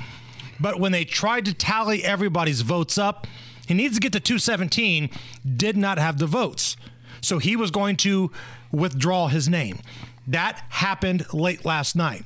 But 0.59 0.81
when 0.81 0.91
they 0.91 1.05
tried 1.05 1.45
to 1.45 1.53
tally 1.53 2.03
everybody's 2.03 2.61
votes 2.61 2.97
up, 2.97 3.25
he 3.67 3.73
needs 3.73 3.95
to 3.95 4.01
get 4.01 4.11
to 4.13 4.19
217, 4.19 5.09
did 5.55 5.77
not 5.77 5.97
have 5.97 6.17
the 6.17 6.27
votes. 6.27 6.75
So 7.21 7.37
he 7.37 7.55
was 7.55 7.71
going 7.71 7.95
to 7.97 8.31
withdraw 8.71 9.29
his 9.29 9.47
name. 9.47 9.79
That 10.27 10.61
happened 10.69 11.33
late 11.33 11.63
last 11.63 11.95
night. 11.95 12.25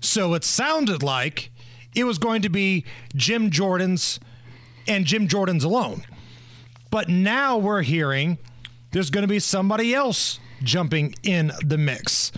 So 0.00 0.34
it 0.34 0.44
sounded 0.44 1.02
like 1.02 1.50
it 1.96 2.04
was 2.04 2.18
going 2.18 2.42
to 2.42 2.48
be 2.48 2.84
Jim 3.16 3.50
Jordan's 3.50 4.20
and 4.86 5.04
Jim 5.06 5.26
Jordan's 5.26 5.64
alone. 5.64 6.04
But 6.90 7.08
now 7.08 7.56
we're 7.58 7.82
hearing 7.82 8.38
there's 8.92 9.10
going 9.10 9.22
to 9.22 9.28
be 9.28 9.40
somebody 9.40 9.94
else 9.94 10.38
jumping 10.62 11.14
in 11.22 11.52
the 11.64 11.78
mix. 11.78 12.30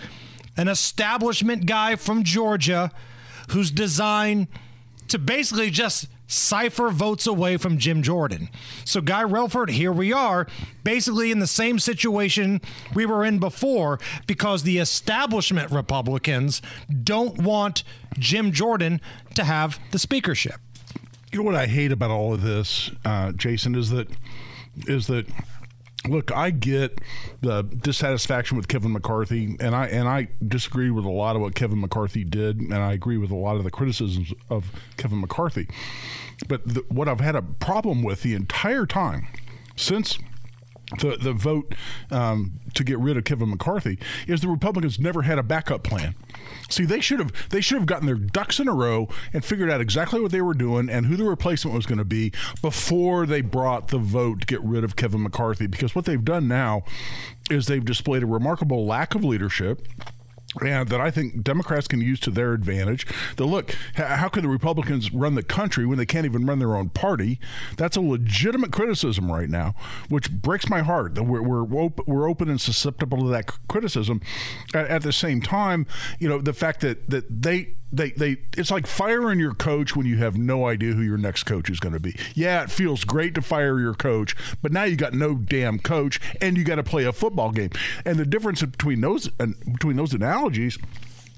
An 0.57 0.67
establishment 0.67 1.65
guy 1.65 1.95
from 1.95 2.23
Georgia 2.23 2.91
who's 3.51 3.69
designed 3.69 4.47
to 5.09 5.19
basically 5.19 5.69
just 5.69 6.07
cipher 6.29 6.91
votes 6.91 7.27
away 7.27 7.57
from 7.57 7.77
Jim 7.77 8.01
Jordan. 8.01 8.49
So, 8.85 9.01
Guy 9.01 9.23
Relford, 9.23 9.71
here 9.71 9.91
we 9.91 10.13
are, 10.13 10.47
basically 10.83 11.31
in 11.31 11.39
the 11.39 11.47
same 11.47 11.79
situation 11.79 12.61
we 12.93 13.05
were 13.05 13.25
in 13.25 13.39
before 13.39 13.99
because 14.27 14.63
the 14.63 14.77
establishment 14.77 15.71
Republicans 15.71 16.61
don't 17.03 17.41
want 17.41 17.83
Jim 18.17 18.51
Jordan 18.51 19.01
to 19.33 19.43
have 19.43 19.79
the 19.91 19.99
speakership. 19.99 20.55
You 21.31 21.39
know 21.39 21.45
what 21.45 21.55
I 21.55 21.67
hate 21.67 21.91
about 21.91 22.11
all 22.11 22.33
of 22.33 22.41
this, 22.41 22.91
uh, 23.03 23.31
Jason, 23.33 23.75
is 23.75 23.89
that 23.89 24.07
is 24.87 25.07
that 25.07 25.27
look, 26.07 26.31
I 26.31 26.51
get 26.51 26.99
the 27.41 27.63
dissatisfaction 27.63 28.57
with 28.57 28.67
Kevin 28.67 28.93
McCarthy, 28.93 29.57
and 29.59 29.75
I 29.75 29.87
and 29.87 30.07
I 30.07 30.29
disagree 30.45 30.89
with 30.91 31.05
a 31.05 31.09
lot 31.09 31.35
of 31.35 31.41
what 31.41 31.55
Kevin 31.55 31.81
McCarthy 31.81 32.23
did, 32.23 32.59
and 32.59 32.73
I 32.73 32.93
agree 32.93 33.17
with 33.17 33.31
a 33.31 33.35
lot 33.35 33.57
of 33.57 33.63
the 33.63 33.71
criticisms 33.71 34.33
of 34.49 34.71
Kevin 34.97 35.21
McCarthy. 35.21 35.67
But 36.47 36.67
the, 36.67 36.85
what 36.89 37.07
I've 37.07 37.19
had 37.19 37.35
a 37.35 37.41
problem 37.41 38.03
with 38.03 38.23
the 38.23 38.33
entire 38.33 38.85
time 38.85 39.27
since 39.75 40.19
the 40.97 41.17
the 41.17 41.33
vote 41.33 41.75
um, 42.11 42.59
to 42.73 42.83
get 42.83 42.97
rid 42.99 43.17
of 43.17 43.23
Kevin 43.23 43.49
McCarthy 43.49 43.99
is 44.27 44.41
the 44.41 44.47
Republicans 44.47 44.99
never 44.99 45.21
had 45.21 45.37
a 45.37 45.43
backup 45.43 45.83
plan. 45.83 46.15
See, 46.69 46.85
they 46.85 46.99
should 46.99 47.19
have 47.19 47.31
they 47.49 47.61
should 47.61 47.77
have 47.77 47.85
gotten 47.85 48.07
their 48.07 48.15
ducks 48.15 48.59
in 48.59 48.67
a 48.67 48.73
row 48.73 49.07
and 49.33 49.45
figured 49.45 49.69
out 49.69 49.81
exactly 49.81 50.19
what 50.19 50.31
they 50.31 50.41
were 50.41 50.53
doing 50.53 50.89
and 50.89 51.05
who 51.05 51.15
the 51.15 51.25
replacement 51.25 51.75
was 51.75 51.85
going 51.85 51.99
to 51.99 52.05
be 52.05 52.31
before 52.61 53.25
they 53.25 53.41
brought 53.41 53.89
the 53.89 53.99
vote 53.99 54.41
to 54.41 54.47
get 54.47 54.61
rid 54.63 54.83
of 54.83 54.95
Kevin 54.95 55.23
McCarthy. 55.23 55.67
Because 55.67 55.93
what 55.93 56.05
they've 56.05 56.23
done 56.23 56.47
now 56.47 56.83
is 57.49 57.67
they've 57.67 57.85
displayed 57.85 58.23
a 58.23 58.27
remarkable 58.27 58.85
lack 58.85 59.15
of 59.15 59.23
leadership 59.23 59.87
and 60.61 60.89
that 60.89 60.99
I 60.99 61.11
think 61.11 61.43
Democrats 61.43 61.87
can 61.87 62.01
use 62.01 62.19
to 62.21 62.31
their 62.31 62.53
advantage. 62.53 63.05
The 63.35 63.45
look, 63.45 63.75
how 63.95 64.29
can 64.29 64.43
the 64.43 64.49
Republicans 64.49 65.13
run 65.13 65.35
the 65.35 65.43
country 65.43 65.85
when 65.85 65.97
they 65.97 66.05
can't 66.05 66.25
even 66.25 66.45
run 66.45 66.59
their 66.59 66.75
own 66.75 66.89
party? 66.89 67.39
That's 67.77 67.95
a 67.95 68.01
legitimate 68.01 68.71
criticism 68.71 69.31
right 69.31 69.49
now, 69.49 69.75
which 70.09 70.31
breaks 70.31 70.69
my 70.69 70.81
heart. 70.81 71.15
That 71.15 71.23
we're 71.23 71.41
we're, 71.41 71.81
op- 71.81 72.07
we're 72.07 72.27
open 72.27 72.49
and 72.49 72.59
susceptible 72.59 73.19
to 73.19 73.27
that 73.29 73.51
criticism. 73.67 74.21
At, 74.73 74.87
at 74.87 75.01
the 75.03 75.13
same 75.13 75.41
time, 75.41 75.85
you 76.19 76.27
know, 76.27 76.39
the 76.39 76.53
fact 76.53 76.81
that 76.81 77.09
that 77.09 77.25
they 77.41 77.75
they 77.91 78.11
they 78.11 78.37
it's 78.57 78.71
like 78.71 78.87
firing 78.87 79.39
your 79.39 79.53
coach 79.53 79.95
when 79.95 80.05
you 80.05 80.17
have 80.17 80.37
no 80.37 80.67
idea 80.67 80.93
who 80.93 81.01
your 81.01 81.17
next 81.17 81.43
coach 81.43 81.69
is 81.69 81.79
going 81.79 81.93
to 81.93 81.99
be. 81.99 82.15
Yeah, 82.35 82.63
it 82.63 82.71
feels 82.71 83.03
great 83.03 83.35
to 83.35 83.41
fire 83.41 83.79
your 83.79 83.93
coach, 83.93 84.35
but 84.61 84.71
now 84.71 84.83
you 84.83 84.95
got 84.95 85.13
no 85.13 85.35
damn 85.35 85.79
coach 85.79 86.19
and 86.41 86.57
you 86.57 86.63
got 86.63 86.75
to 86.75 86.83
play 86.83 87.05
a 87.05 87.13
football 87.13 87.51
game. 87.51 87.71
And 88.05 88.17
the 88.17 88.25
difference 88.25 88.61
between 88.61 89.01
those 89.01 89.29
and 89.39 89.55
between 89.73 89.95
those 89.95 90.13
analogies 90.13 90.77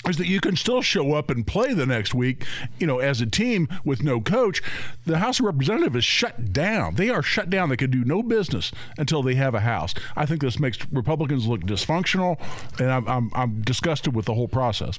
is 0.09 0.17
that 0.17 0.27
you 0.27 0.39
can 0.39 0.55
still 0.55 0.81
show 0.81 1.13
up 1.13 1.29
and 1.29 1.45
play 1.45 1.73
the 1.73 1.85
next 1.85 2.13
week, 2.13 2.43
you 2.79 2.87
know, 2.87 2.99
as 2.99 3.21
a 3.21 3.25
team 3.25 3.67
with 3.85 4.01
no 4.01 4.19
coach. 4.19 4.61
The 5.05 5.19
House 5.19 5.39
of 5.39 5.45
Representatives 5.45 5.97
is 5.97 6.05
shut 6.05 6.51
down. 6.51 6.95
They 6.95 7.09
are 7.09 7.21
shut 7.21 7.49
down. 7.49 7.69
They 7.69 7.77
can 7.77 7.91
do 7.91 8.03
no 8.03 8.23
business 8.23 8.71
until 8.97 9.21
they 9.21 9.35
have 9.35 9.53
a 9.53 9.59
House. 9.59 9.93
I 10.15 10.25
think 10.25 10.41
this 10.41 10.59
makes 10.59 10.79
Republicans 10.91 11.45
look 11.45 11.61
dysfunctional, 11.61 12.39
and 12.79 12.91
I'm, 12.91 13.07
I'm, 13.07 13.31
I'm 13.35 13.61
disgusted 13.61 14.15
with 14.15 14.25
the 14.25 14.33
whole 14.33 14.47
process. 14.47 14.97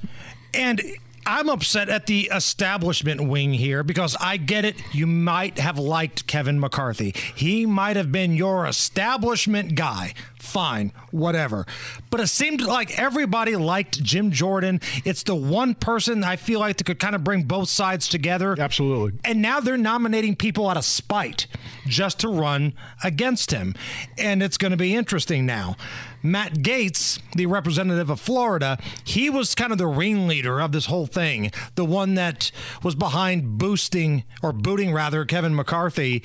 And 0.55 0.81
I'm 1.25 1.49
upset 1.49 1.89
at 1.89 2.07
the 2.07 2.31
establishment 2.33 3.29
wing 3.29 3.53
here 3.53 3.83
because 3.83 4.17
I 4.21 4.37
get 4.37 4.65
it. 4.65 4.77
You 4.93 5.07
might 5.07 5.59
have 5.59 5.79
liked 5.79 6.27
Kevin 6.27 6.59
McCarthy. 6.59 7.15
He 7.35 7.67
might 7.67 7.97
have 7.97 8.11
been 8.11 8.35
your 8.35 8.67
establishment 8.67 9.75
guy. 9.75 10.15
Fine, 10.39 10.93
whatever. 11.13 11.67
But 12.11 12.21
it 12.21 12.27
seemed 12.27 12.61
like 12.61 12.99
everybody 12.99 13.55
liked 13.55 14.03
Jim 14.03 14.33
Jordan. 14.33 14.81
It's 15.05 15.23
the 15.23 15.37
one 15.37 15.75
person 15.75 16.25
I 16.25 16.37
feel 16.37 16.59
like 16.59 16.79
that 16.79 16.85
could 16.85 16.99
kind 16.99 17.15
of 17.15 17.23
bring 17.23 17.45
both 17.45 17.69
sides 17.69 18.09
together. 18.09 18.57
Absolutely. 18.59 19.19
And 19.25 19.41
now 19.41 19.61
they're 19.61 19.77
nominating 19.77 20.35
people 20.35 20.69
out 20.69 20.77
of 20.77 20.85
spite 20.85 21.47
just 21.87 22.19
to 22.21 22.29
run 22.29 22.75
against 23.05 23.53
him. 23.53 23.75
And 24.19 24.43
it's 24.43 24.59
going 24.59 24.73
to 24.73 24.77
be 24.77 24.95
interesting 24.95 25.47
now. 25.47 25.77
Matt 26.23 26.55
Gaetz, 26.59 27.19
the 27.35 27.47
representative 27.47 28.11
of 28.11 28.21
Florida, 28.21 28.79
he 29.05 29.29
was 29.29 29.55
kind 29.55 29.73
of 29.73 29.79
the 29.79 29.87
ringleader 29.87 30.61
of 30.61 30.73
this 30.73 30.87
whole 30.87 31.07
thing, 31.07 31.51
the 31.75 31.85
one 31.85 32.15
that 32.15 32.51
was 32.83 32.95
behind 32.95 33.59
boosting 33.59 34.25
or 34.43 34.53
booting 34.53 34.93
rather 34.93 35.25
Kevin 35.25 35.55
McCarthy. 35.55 36.23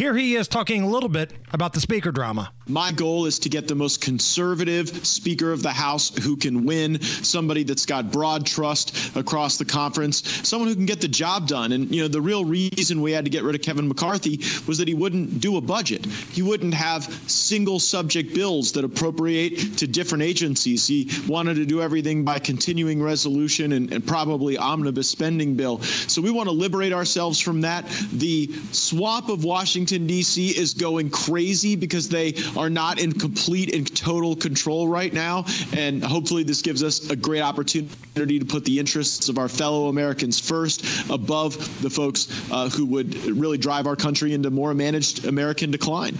Here 0.00 0.16
he 0.16 0.34
is 0.34 0.48
talking 0.48 0.82
a 0.82 0.86
little 0.86 1.10
bit 1.10 1.30
about 1.52 1.74
the 1.74 1.80
speaker 1.80 2.10
drama. 2.10 2.50
My 2.66 2.92
goal 2.92 3.26
is 3.26 3.40
to 3.40 3.48
get 3.48 3.66
the 3.66 3.74
most 3.74 4.00
conservative 4.00 4.88
Speaker 5.04 5.52
of 5.52 5.62
the 5.62 5.72
House 5.72 6.16
who 6.16 6.36
can 6.36 6.64
win, 6.64 7.02
somebody 7.02 7.64
that's 7.64 7.84
got 7.84 8.12
broad 8.12 8.46
trust 8.46 9.14
across 9.16 9.58
the 9.58 9.64
conference, 9.64 10.22
someone 10.48 10.68
who 10.68 10.76
can 10.76 10.86
get 10.86 11.00
the 11.00 11.08
job 11.08 11.48
done. 11.48 11.72
And, 11.72 11.92
you 11.92 12.00
know, 12.00 12.08
the 12.08 12.20
real 12.20 12.44
reason 12.44 13.02
we 13.02 13.10
had 13.12 13.24
to 13.24 13.30
get 13.30 13.42
rid 13.42 13.56
of 13.56 13.60
Kevin 13.60 13.88
McCarthy 13.88 14.38
was 14.68 14.78
that 14.78 14.86
he 14.86 14.94
wouldn't 14.94 15.40
do 15.40 15.56
a 15.56 15.60
budget. 15.60 16.06
He 16.06 16.42
wouldn't 16.42 16.74
have 16.74 17.04
single 17.28 17.80
subject 17.80 18.34
bills 18.34 18.72
that 18.72 18.84
appropriate 18.84 19.76
to 19.78 19.88
different 19.88 20.22
agencies. 20.22 20.86
He 20.86 21.10
wanted 21.26 21.54
to 21.56 21.66
do 21.66 21.82
everything 21.82 22.24
by 22.24 22.38
continuing 22.38 23.02
resolution 23.02 23.72
and, 23.72 23.92
and 23.92 24.06
probably 24.06 24.56
omnibus 24.56 25.10
spending 25.10 25.56
bill. 25.56 25.82
So 25.82 26.22
we 26.22 26.30
want 26.30 26.48
to 26.48 26.54
liberate 26.54 26.92
ourselves 26.92 27.40
from 27.40 27.62
that. 27.62 27.86
The 28.12 28.48
swamp 28.70 29.28
of 29.28 29.44
Washington, 29.44 29.89
D.C. 29.98 30.50
is 30.50 30.74
going 30.74 31.10
crazy 31.10 31.76
because 31.76 32.08
they 32.08 32.34
are 32.56 32.70
not 32.70 33.00
in 33.00 33.12
complete 33.12 33.74
and 33.74 33.94
total 33.96 34.36
control 34.36 34.88
right 34.88 35.12
now. 35.12 35.44
And 35.76 36.02
hopefully, 36.02 36.42
this 36.42 36.62
gives 36.62 36.82
us 36.82 37.10
a 37.10 37.16
great 37.16 37.42
opportunity 37.42 38.38
to 38.38 38.44
put 38.44 38.64
the 38.64 38.78
interests 38.78 39.28
of 39.28 39.38
our 39.38 39.48
fellow 39.48 39.88
Americans 39.88 40.38
first 40.40 41.10
above 41.10 41.82
the 41.82 41.90
folks 41.90 42.28
uh, 42.50 42.68
who 42.68 42.86
would 42.86 43.14
really 43.26 43.58
drive 43.58 43.86
our 43.86 43.96
country 43.96 44.34
into 44.34 44.50
more 44.50 44.74
managed 44.74 45.26
American 45.26 45.70
decline. 45.70 46.16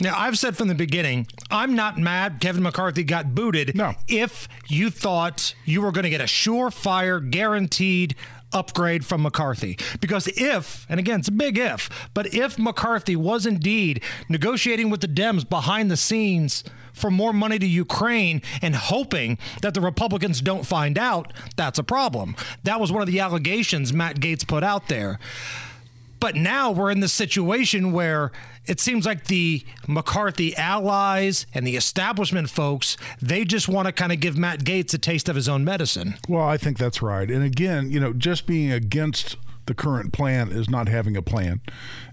Now, 0.00 0.18
I've 0.18 0.38
said 0.38 0.56
from 0.56 0.68
the 0.68 0.74
beginning, 0.74 1.28
I'm 1.50 1.76
not 1.76 1.98
mad 1.98 2.38
Kevin 2.40 2.62
McCarthy 2.62 3.04
got 3.04 3.34
booted 3.34 3.76
no. 3.76 3.94
if 4.08 4.48
you 4.68 4.90
thought 4.90 5.54
you 5.64 5.80
were 5.82 5.92
going 5.92 6.04
to 6.04 6.10
get 6.10 6.20
a 6.20 6.24
surefire, 6.24 7.30
guaranteed 7.30 8.16
upgrade 8.52 9.04
from 9.04 9.22
McCarthy. 9.22 9.78
Because 10.00 10.28
if, 10.28 10.86
and 10.88 11.00
again, 11.00 11.20
it's 11.20 11.28
a 11.28 11.32
big 11.32 11.58
if, 11.58 11.88
but 12.14 12.32
if 12.34 12.58
McCarthy 12.58 13.16
was 13.16 13.46
indeed 13.46 14.02
negotiating 14.28 14.90
with 14.90 15.00
the 15.00 15.08
Dems 15.08 15.48
behind 15.48 15.90
the 15.90 15.96
scenes 15.96 16.64
for 16.92 17.10
more 17.10 17.32
money 17.32 17.58
to 17.58 17.66
Ukraine 17.66 18.42
and 18.60 18.74
hoping 18.74 19.38
that 19.62 19.74
the 19.74 19.80
Republicans 19.80 20.40
don't 20.40 20.66
find 20.66 20.98
out, 20.98 21.32
that's 21.56 21.78
a 21.78 21.84
problem. 21.84 22.36
That 22.64 22.80
was 22.80 22.92
one 22.92 23.02
of 23.02 23.08
the 23.08 23.20
allegations 23.20 23.92
Matt 23.92 24.20
Gaetz 24.20 24.46
put 24.46 24.62
out 24.62 24.88
there. 24.88 25.18
But 26.22 26.36
now 26.36 26.70
we're 26.70 26.92
in 26.92 27.00
the 27.00 27.08
situation 27.08 27.90
where 27.90 28.30
it 28.64 28.78
seems 28.78 29.04
like 29.04 29.24
the 29.24 29.64
McCarthy 29.88 30.54
allies 30.54 31.46
and 31.52 31.66
the 31.66 31.74
establishment 31.74 32.48
folks, 32.48 32.96
they 33.20 33.44
just 33.44 33.68
want 33.68 33.86
to 33.86 33.92
kind 33.92 34.12
of 34.12 34.20
give 34.20 34.38
Matt 34.38 34.60
Gaetz 34.60 34.94
a 34.94 34.98
taste 34.98 35.28
of 35.28 35.34
his 35.34 35.48
own 35.48 35.64
medicine. 35.64 36.14
Well, 36.28 36.46
I 36.46 36.58
think 36.58 36.78
that's 36.78 37.02
right. 37.02 37.28
And 37.28 37.42
again, 37.42 37.90
you 37.90 37.98
know, 37.98 38.12
just 38.12 38.46
being 38.46 38.70
against 38.70 39.36
the 39.66 39.74
current 39.74 40.12
plan 40.12 40.52
is 40.52 40.70
not 40.70 40.88
having 40.88 41.16
a 41.16 41.22
plan. 41.22 41.60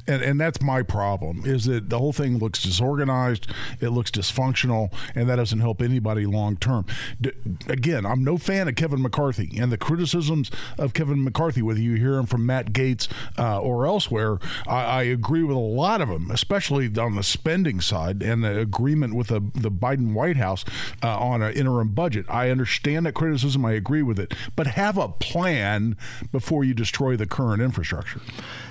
And, 0.10 0.24
and 0.24 0.42
that's 0.42 0.60
my 0.60 0.82
problem 0.82 1.44
is 1.46 1.66
that 1.66 1.92
the 1.92 2.00
whole 2.00 2.14
thing 2.14 2.40
looks 2.40 2.64
disorganized, 2.64 3.46
it 3.80 3.90
looks 3.90 4.10
dysfunctional, 4.10 4.92
and 5.14 5.30
that 5.30 5.36
doesn't 5.36 5.60
help 5.60 5.84
anybody 5.84 6.26
long 6.26 6.58
term. 6.58 6.88
D- 7.22 7.32
again, 7.68 8.08
I'm 8.08 8.24
no 8.24 8.40
fan 8.40 8.68
of 8.68 8.76
Kevin 8.76 9.04
McCarthy 9.04 9.56
and 9.60 9.72
the 9.72 9.78
criticisms 9.78 10.50
of 10.80 10.96
Kevin 10.96 11.24
McCarthy, 11.24 11.62
whether 11.62 11.80
you 11.80 11.94
hear 11.94 12.16
them 12.16 12.26
from 12.26 12.44
Matt 12.44 12.74
Gaetz 12.74 13.08
uh, 13.38 13.62
or 13.62 13.86
elsewhere. 13.86 14.40
I, 14.68 14.84
I, 14.84 15.04
agree 15.04 15.44
with 15.44 15.56
a 15.56 15.60
lot 15.60 16.02
of 16.02 16.10
them, 16.10 16.32
especially 16.32 16.88
on 16.98 17.16
the 17.16 17.24
spending 17.24 17.80
side 17.80 18.24
and 18.24 18.44
the 18.44 18.58
agreement 18.58 19.14
with 19.14 19.28
the, 19.28 19.42
the 19.54 19.70
Biden 19.70 20.14
White 20.14 20.38
House 20.38 20.66
uh, 21.04 21.20
on 21.20 21.44
an 21.44 21.54
interim 21.54 21.90
budget. 21.90 22.26
I 22.30 22.50
understand 22.50 23.06
that 23.06 23.14
criticism, 23.14 23.64
I 23.64 23.74
agree 23.74 24.02
with 24.02 24.20
it, 24.20 24.34
but 24.56 24.66
have 24.66 24.98
a 24.98 25.10
plan 25.10 25.96
before 26.32 26.64
you 26.64 26.74
destroy 26.74 27.16
the 27.16 27.28
current 27.28 27.62
infrastructure. 27.62 28.22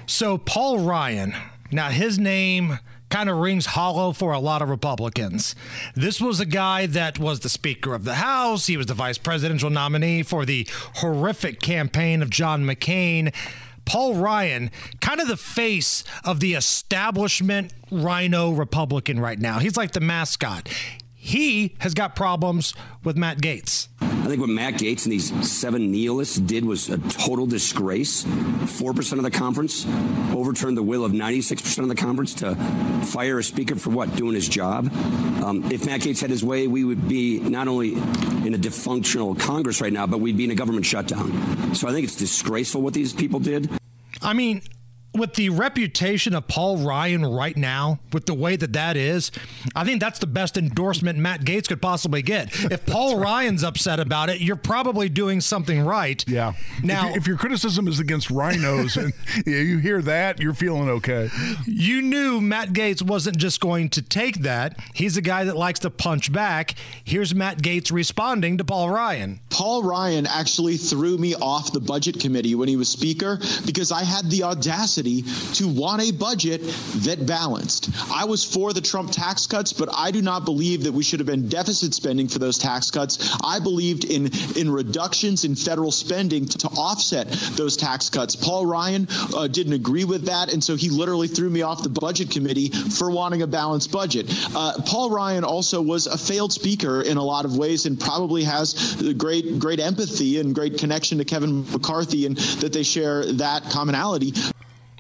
So, 0.08 0.38
Paul 0.38 0.78
Ryan, 0.78 1.34
now 1.70 1.90
his 1.90 2.18
name 2.18 2.78
kind 3.10 3.28
of 3.28 3.36
rings 3.36 3.66
hollow 3.66 4.12
for 4.12 4.32
a 4.32 4.38
lot 4.38 4.62
of 4.62 4.70
Republicans. 4.70 5.54
This 5.94 6.18
was 6.18 6.40
a 6.40 6.46
guy 6.46 6.86
that 6.86 7.18
was 7.18 7.40
the 7.40 7.50
Speaker 7.50 7.94
of 7.94 8.04
the 8.04 8.14
House, 8.14 8.68
he 8.68 8.78
was 8.78 8.86
the 8.86 8.94
vice 8.94 9.18
presidential 9.18 9.68
nominee 9.68 10.22
for 10.22 10.46
the 10.46 10.66
horrific 10.96 11.60
campaign 11.60 12.22
of 12.22 12.30
John 12.30 12.64
McCain. 12.64 13.34
Paul 13.84 14.14
Ryan, 14.14 14.70
kind 15.02 15.20
of 15.20 15.28
the 15.28 15.36
face 15.36 16.04
of 16.24 16.40
the 16.40 16.54
establishment 16.54 17.74
rhino 17.90 18.50
Republican 18.52 19.20
right 19.20 19.38
now. 19.38 19.58
He's 19.58 19.76
like 19.76 19.92
the 19.92 20.00
mascot. 20.00 20.70
He 21.28 21.74
has 21.80 21.92
got 21.92 22.16
problems 22.16 22.72
with 23.04 23.18
Matt 23.18 23.36
Gaetz. 23.42 23.88
I 24.00 24.24
think 24.28 24.40
what 24.40 24.48
Matt 24.48 24.74
Gaetz 24.76 25.04
and 25.04 25.12
these 25.12 25.30
seven 25.46 25.92
nihilists 25.92 26.38
did 26.38 26.64
was 26.64 26.88
a 26.88 26.96
total 26.96 27.44
disgrace. 27.44 28.24
4% 28.24 29.12
of 29.12 29.22
the 29.22 29.30
conference 29.30 29.84
overturned 30.34 30.78
the 30.78 30.82
will 30.82 31.04
of 31.04 31.12
96% 31.12 31.80
of 31.80 31.88
the 31.88 31.94
conference 31.94 32.32
to 32.36 32.54
fire 33.04 33.38
a 33.38 33.44
speaker 33.44 33.76
for 33.76 33.90
what? 33.90 34.16
Doing 34.16 34.36
his 34.36 34.48
job. 34.48 34.90
Um, 35.44 35.70
if 35.70 35.84
Matt 35.84 36.00
Gates 36.00 36.22
had 36.22 36.30
his 36.30 36.42
way, 36.42 36.66
we 36.66 36.82
would 36.82 37.06
be 37.06 37.40
not 37.40 37.68
only 37.68 37.92
in 37.92 38.54
a 38.54 38.58
dysfunctional 38.58 39.38
Congress 39.38 39.82
right 39.82 39.92
now, 39.92 40.06
but 40.06 40.20
we'd 40.20 40.38
be 40.38 40.44
in 40.44 40.50
a 40.50 40.54
government 40.54 40.86
shutdown. 40.86 41.74
So 41.74 41.88
I 41.88 41.92
think 41.92 42.04
it's 42.04 42.16
disgraceful 42.16 42.80
what 42.80 42.94
these 42.94 43.12
people 43.12 43.38
did. 43.38 43.68
I 44.22 44.32
mean, 44.32 44.62
with 45.14 45.34
the 45.34 45.50
reputation 45.50 46.34
of 46.34 46.46
Paul 46.48 46.78
Ryan 46.78 47.24
right 47.24 47.56
now, 47.56 47.98
with 48.12 48.26
the 48.26 48.34
way 48.34 48.56
that 48.56 48.72
that 48.74 48.96
is, 48.96 49.30
I 49.74 49.84
think 49.84 50.00
that's 50.00 50.18
the 50.18 50.26
best 50.26 50.56
endorsement 50.56 51.18
Matt 51.18 51.40
Gaetz 51.40 51.68
could 51.68 51.82
possibly 51.82 52.22
get. 52.22 52.48
If 52.70 52.86
Paul 52.86 53.16
right. 53.16 53.24
Ryan's 53.24 53.64
upset 53.64 54.00
about 54.00 54.30
it, 54.30 54.40
you're 54.40 54.56
probably 54.56 55.08
doing 55.08 55.40
something 55.40 55.80
right. 55.80 56.24
Yeah. 56.28 56.52
Now, 56.82 57.10
if, 57.10 57.18
if 57.18 57.26
your 57.26 57.36
criticism 57.36 57.88
is 57.88 57.98
against 57.98 58.30
rhinos 58.30 58.96
and 58.96 59.12
you 59.46 59.78
hear 59.78 60.02
that, 60.02 60.40
you're 60.40 60.54
feeling 60.54 60.88
okay. 60.88 61.30
You 61.66 62.02
knew 62.02 62.40
Matt 62.40 62.70
Gaetz 62.70 63.02
wasn't 63.02 63.38
just 63.38 63.60
going 63.60 63.88
to 63.90 64.02
take 64.02 64.42
that. 64.42 64.78
He's 64.94 65.16
a 65.16 65.22
guy 65.22 65.44
that 65.44 65.56
likes 65.56 65.80
to 65.80 65.90
punch 65.90 66.32
back. 66.32 66.74
Here's 67.02 67.34
Matt 67.34 67.58
Gaetz 67.58 67.90
responding 67.90 68.58
to 68.58 68.64
Paul 68.64 68.90
Ryan. 68.90 69.40
Paul 69.50 69.82
Ryan 69.82 70.26
actually 70.26 70.76
threw 70.76 71.18
me 71.18 71.34
off 71.34 71.72
the 71.72 71.80
budget 71.80 72.20
committee 72.20 72.54
when 72.54 72.68
he 72.68 72.76
was 72.76 72.88
speaker 72.88 73.38
because 73.66 73.90
I 73.90 74.04
had 74.04 74.30
the 74.30 74.44
audacity 74.44 74.97
to 75.02 75.68
want 75.68 76.02
a 76.02 76.10
budget 76.12 76.62
that 77.04 77.26
balanced. 77.26 77.90
I 78.12 78.24
was 78.24 78.44
for 78.44 78.72
the 78.72 78.80
Trump 78.80 79.10
tax 79.12 79.46
cuts, 79.46 79.72
but 79.72 79.88
I 79.94 80.10
do 80.10 80.22
not 80.22 80.44
believe 80.44 80.84
that 80.84 80.92
we 80.92 81.02
should 81.02 81.20
have 81.20 81.26
been 81.26 81.48
deficit 81.48 81.94
spending 81.94 82.28
for 82.28 82.38
those 82.38 82.58
tax 82.58 82.90
cuts. 82.90 83.36
I 83.42 83.60
believed 83.60 84.04
in 84.04 84.30
in 84.56 84.70
reductions 84.70 85.44
in 85.44 85.54
federal 85.54 85.92
spending 85.92 86.46
to, 86.46 86.58
to 86.58 86.68
offset 86.68 87.30
those 87.56 87.76
tax 87.76 88.10
cuts. 88.10 88.36
Paul 88.36 88.66
Ryan 88.66 89.06
uh, 89.34 89.46
didn't 89.48 89.74
agree 89.74 90.04
with 90.04 90.26
that, 90.26 90.52
and 90.52 90.62
so 90.62 90.76
he 90.76 90.90
literally 90.90 91.28
threw 91.28 91.50
me 91.50 91.62
off 91.62 91.82
the 91.82 91.88
budget 91.88 92.30
committee 92.30 92.68
for 92.70 93.10
wanting 93.10 93.42
a 93.42 93.46
balanced 93.46 93.92
budget. 93.92 94.26
Uh, 94.54 94.80
Paul 94.86 95.10
Ryan 95.10 95.44
also 95.44 95.80
was 95.82 96.06
a 96.06 96.18
failed 96.18 96.52
speaker 96.52 97.02
in 97.02 97.16
a 97.16 97.24
lot 97.24 97.44
of 97.44 97.56
ways, 97.56 97.86
and 97.86 97.98
probably 97.98 98.44
has 98.44 98.96
great 99.16 99.58
great 99.58 99.80
empathy 99.80 100.40
and 100.40 100.54
great 100.54 100.78
connection 100.78 101.18
to 101.18 101.24
Kevin 101.24 101.70
McCarthy, 101.70 102.26
and 102.26 102.36
that 102.36 102.72
they 102.72 102.82
share 102.82 103.24
that 103.32 103.64
commonality. 103.70 104.32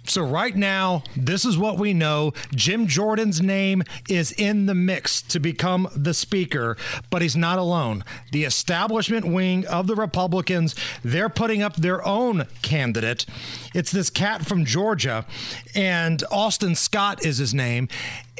So, 0.08 0.22
right 0.22 0.56
now, 0.56 1.02
this 1.14 1.44
is 1.44 1.58
what 1.58 1.78
we 1.78 1.92
know. 1.92 2.32
Jim 2.54 2.86
Jordan's 2.86 3.42
name 3.42 3.82
is 4.08 4.32
in 4.32 4.64
the 4.64 4.74
mix 4.74 5.20
to 5.22 5.38
become 5.38 5.86
the 5.94 6.14
speaker, 6.14 6.78
but 7.10 7.20
he's 7.20 7.36
not 7.36 7.58
alone. 7.58 8.04
The 8.32 8.44
establishment 8.44 9.26
wing 9.26 9.66
of 9.66 9.86
the 9.86 9.94
Republicans, 9.94 10.74
they're 11.04 11.28
putting 11.28 11.62
up 11.62 11.76
their 11.76 12.04
own 12.06 12.46
candidate. 12.62 13.26
It's 13.74 13.90
this 13.90 14.08
cat 14.08 14.46
from 14.46 14.64
Georgia, 14.64 15.26
and 15.74 16.24
Austin 16.30 16.74
Scott 16.74 17.24
is 17.24 17.36
his 17.36 17.52
name. 17.52 17.88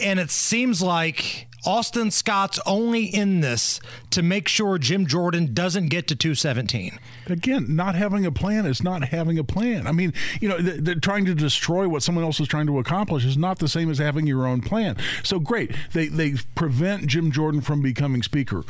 And 0.01 0.19
it 0.19 0.31
seems 0.31 0.81
like 0.81 1.49
Austin 1.67 2.11
Scott's 2.11 2.59
only 2.65 3.05
in 3.05 3.41
this 3.41 3.81
to 4.11 4.23
make 4.23 4.49
sure 4.49 4.79
Jim 4.79 5.07
Jordan 5.07 5.53
doesn't 5.53 5.89
get 5.89 6.09
to 6.09 6.17
217. 6.17 6.99
Again, 7.31 7.77
not 7.77 7.95
having 7.95 8.27
a 8.27 8.33
plan 8.33 8.67
is 8.67 8.83
not 8.83 9.05
having 9.05 9.39
a 9.39 9.45
plan. 9.45 9.87
I 9.87 9.93
mean, 9.93 10.13
you 10.41 10.49
know, 10.49 10.59
the, 10.59 10.73
the, 10.73 10.95
trying 10.97 11.25
to 11.27 11.35
destroy 11.35 11.89
what 11.89 12.03
someone 12.03 12.25
else 12.25 12.41
is 12.41 12.49
trying 12.49 12.67
to 12.67 12.79
accomplish 12.79 13.25
is 13.25 13.37
not 13.37 13.59
the 13.59 13.69
same 13.69 13.91
as 13.91 13.99
having 13.99 14.27
your 14.27 14.47
own 14.47 14.61
plan. 14.61 14.97
So 15.23 15.39
great, 15.39 15.73
they 15.93 16.09
they 16.09 16.35
prevent 16.55 17.07
Jim 17.07 17.31
Jordan 17.31 17.61
from 17.61 17.83
becoming 17.83 18.23
speaker 18.23 18.65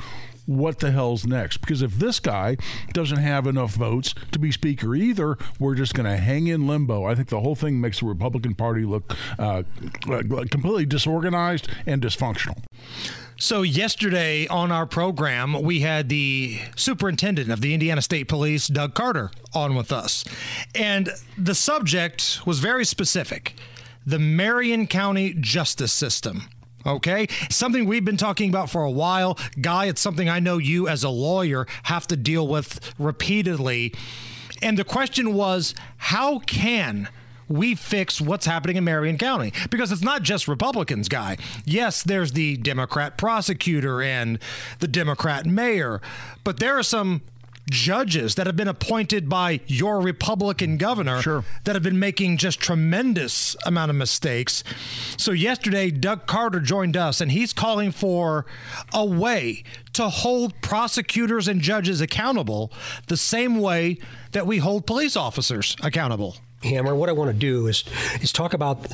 what 0.48 0.78
the 0.78 0.90
hell's 0.90 1.26
next? 1.26 1.58
Because 1.58 1.82
if 1.82 1.96
this 1.96 2.18
guy 2.18 2.56
doesn't 2.94 3.18
have 3.18 3.46
enough 3.46 3.74
votes 3.74 4.14
to 4.32 4.38
be 4.38 4.50
speaker 4.50 4.96
either, 4.96 5.36
we're 5.60 5.74
just 5.74 5.92
going 5.92 6.08
to 6.08 6.16
hang 6.16 6.46
in 6.46 6.66
limbo. 6.66 7.04
I 7.04 7.14
think 7.14 7.28
the 7.28 7.40
whole 7.40 7.54
thing 7.54 7.80
makes 7.82 8.00
the 8.00 8.06
Republican 8.06 8.54
Party 8.54 8.84
look 8.84 9.14
uh, 9.38 9.64
completely 10.50 10.86
disorganized 10.86 11.68
and 11.86 12.00
dysfunctional. 12.00 12.62
So, 13.40 13.62
yesterday 13.62 14.48
on 14.48 14.72
our 14.72 14.84
program, 14.84 15.62
we 15.62 15.78
had 15.78 16.08
the 16.08 16.58
superintendent 16.74 17.52
of 17.52 17.60
the 17.60 17.72
Indiana 17.72 18.02
State 18.02 18.26
Police, 18.26 18.66
Doug 18.66 18.94
Carter, 18.94 19.30
on 19.54 19.76
with 19.76 19.92
us. 19.92 20.24
And 20.74 21.10
the 21.36 21.54
subject 21.54 22.40
was 22.44 22.58
very 22.58 22.84
specific 22.84 23.54
the 24.04 24.18
Marion 24.18 24.88
County 24.88 25.34
justice 25.34 25.92
system. 25.92 26.48
Okay. 26.84 27.28
Something 27.48 27.86
we've 27.86 28.04
been 28.04 28.16
talking 28.16 28.50
about 28.50 28.70
for 28.70 28.82
a 28.82 28.90
while. 28.90 29.38
Guy, 29.60 29.84
it's 29.84 30.00
something 30.00 30.28
I 30.28 30.40
know 30.40 30.58
you 30.58 30.88
as 30.88 31.04
a 31.04 31.08
lawyer 31.08 31.64
have 31.84 32.08
to 32.08 32.16
deal 32.16 32.48
with 32.48 32.92
repeatedly. 32.98 33.94
And 34.62 34.76
the 34.76 34.84
question 34.84 35.34
was 35.34 35.76
how 35.98 36.40
can 36.40 37.08
we 37.48 37.74
fix 37.74 38.20
what's 38.20 38.46
happening 38.46 38.76
in 38.76 38.84
Marion 38.84 39.18
County 39.18 39.52
because 39.70 39.92
it's 39.92 40.02
not 40.02 40.22
just 40.22 40.48
Republicans, 40.48 41.08
guy. 41.08 41.36
Yes, 41.64 42.02
there's 42.02 42.32
the 42.32 42.56
Democrat 42.56 43.16
prosecutor 43.16 44.02
and 44.02 44.38
the 44.80 44.88
Democrat 44.88 45.46
mayor, 45.46 46.00
but 46.44 46.58
there 46.58 46.78
are 46.78 46.82
some 46.82 47.22
judges 47.70 48.34
that 48.36 48.46
have 48.46 48.56
been 48.56 48.68
appointed 48.68 49.28
by 49.28 49.60
your 49.66 50.00
Republican 50.00 50.76
governor 50.76 51.20
sure. 51.20 51.44
that 51.64 51.74
have 51.76 51.82
been 51.82 51.98
making 51.98 52.36
just 52.36 52.60
tremendous 52.60 53.56
amount 53.66 53.90
of 53.90 53.96
mistakes. 53.96 54.64
So 55.16 55.32
yesterday 55.32 55.90
Doug 55.90 56.26
Carter 56.26 56.60
joined 56.60 56.96
us 56.96 57.20
and 57.20 57.32
he's 57.32 57.52
calling 57.52 57.92
for 57.92 58.46
a 58.92 59.04
way 59.04 59.64
to 59.92 60.08
hold 60.08 60.60
prosecutors 60.62 61.48
and 61.48 61.60
judges 61.60 62.00
accountable 62.00 62.72
the 63.06 63.16
same 63.16 63.58
way 63.58 63.98
that 64.32 64.46
we 64.46 64.58
hold 64.58 64.86
police 64.86 65.16
officers 65.16 65.76
accountable. 65.82 66.36
Hammer, 66.62 66.94
what 66.94 67.08
I 67.08 67.12
want 67.12 67.30
to 67.30 67.36
do 67.36 67.66
is 67.66 67.84
is 68.20 68.32
talk 68.32 68.52
about 68.52 68.92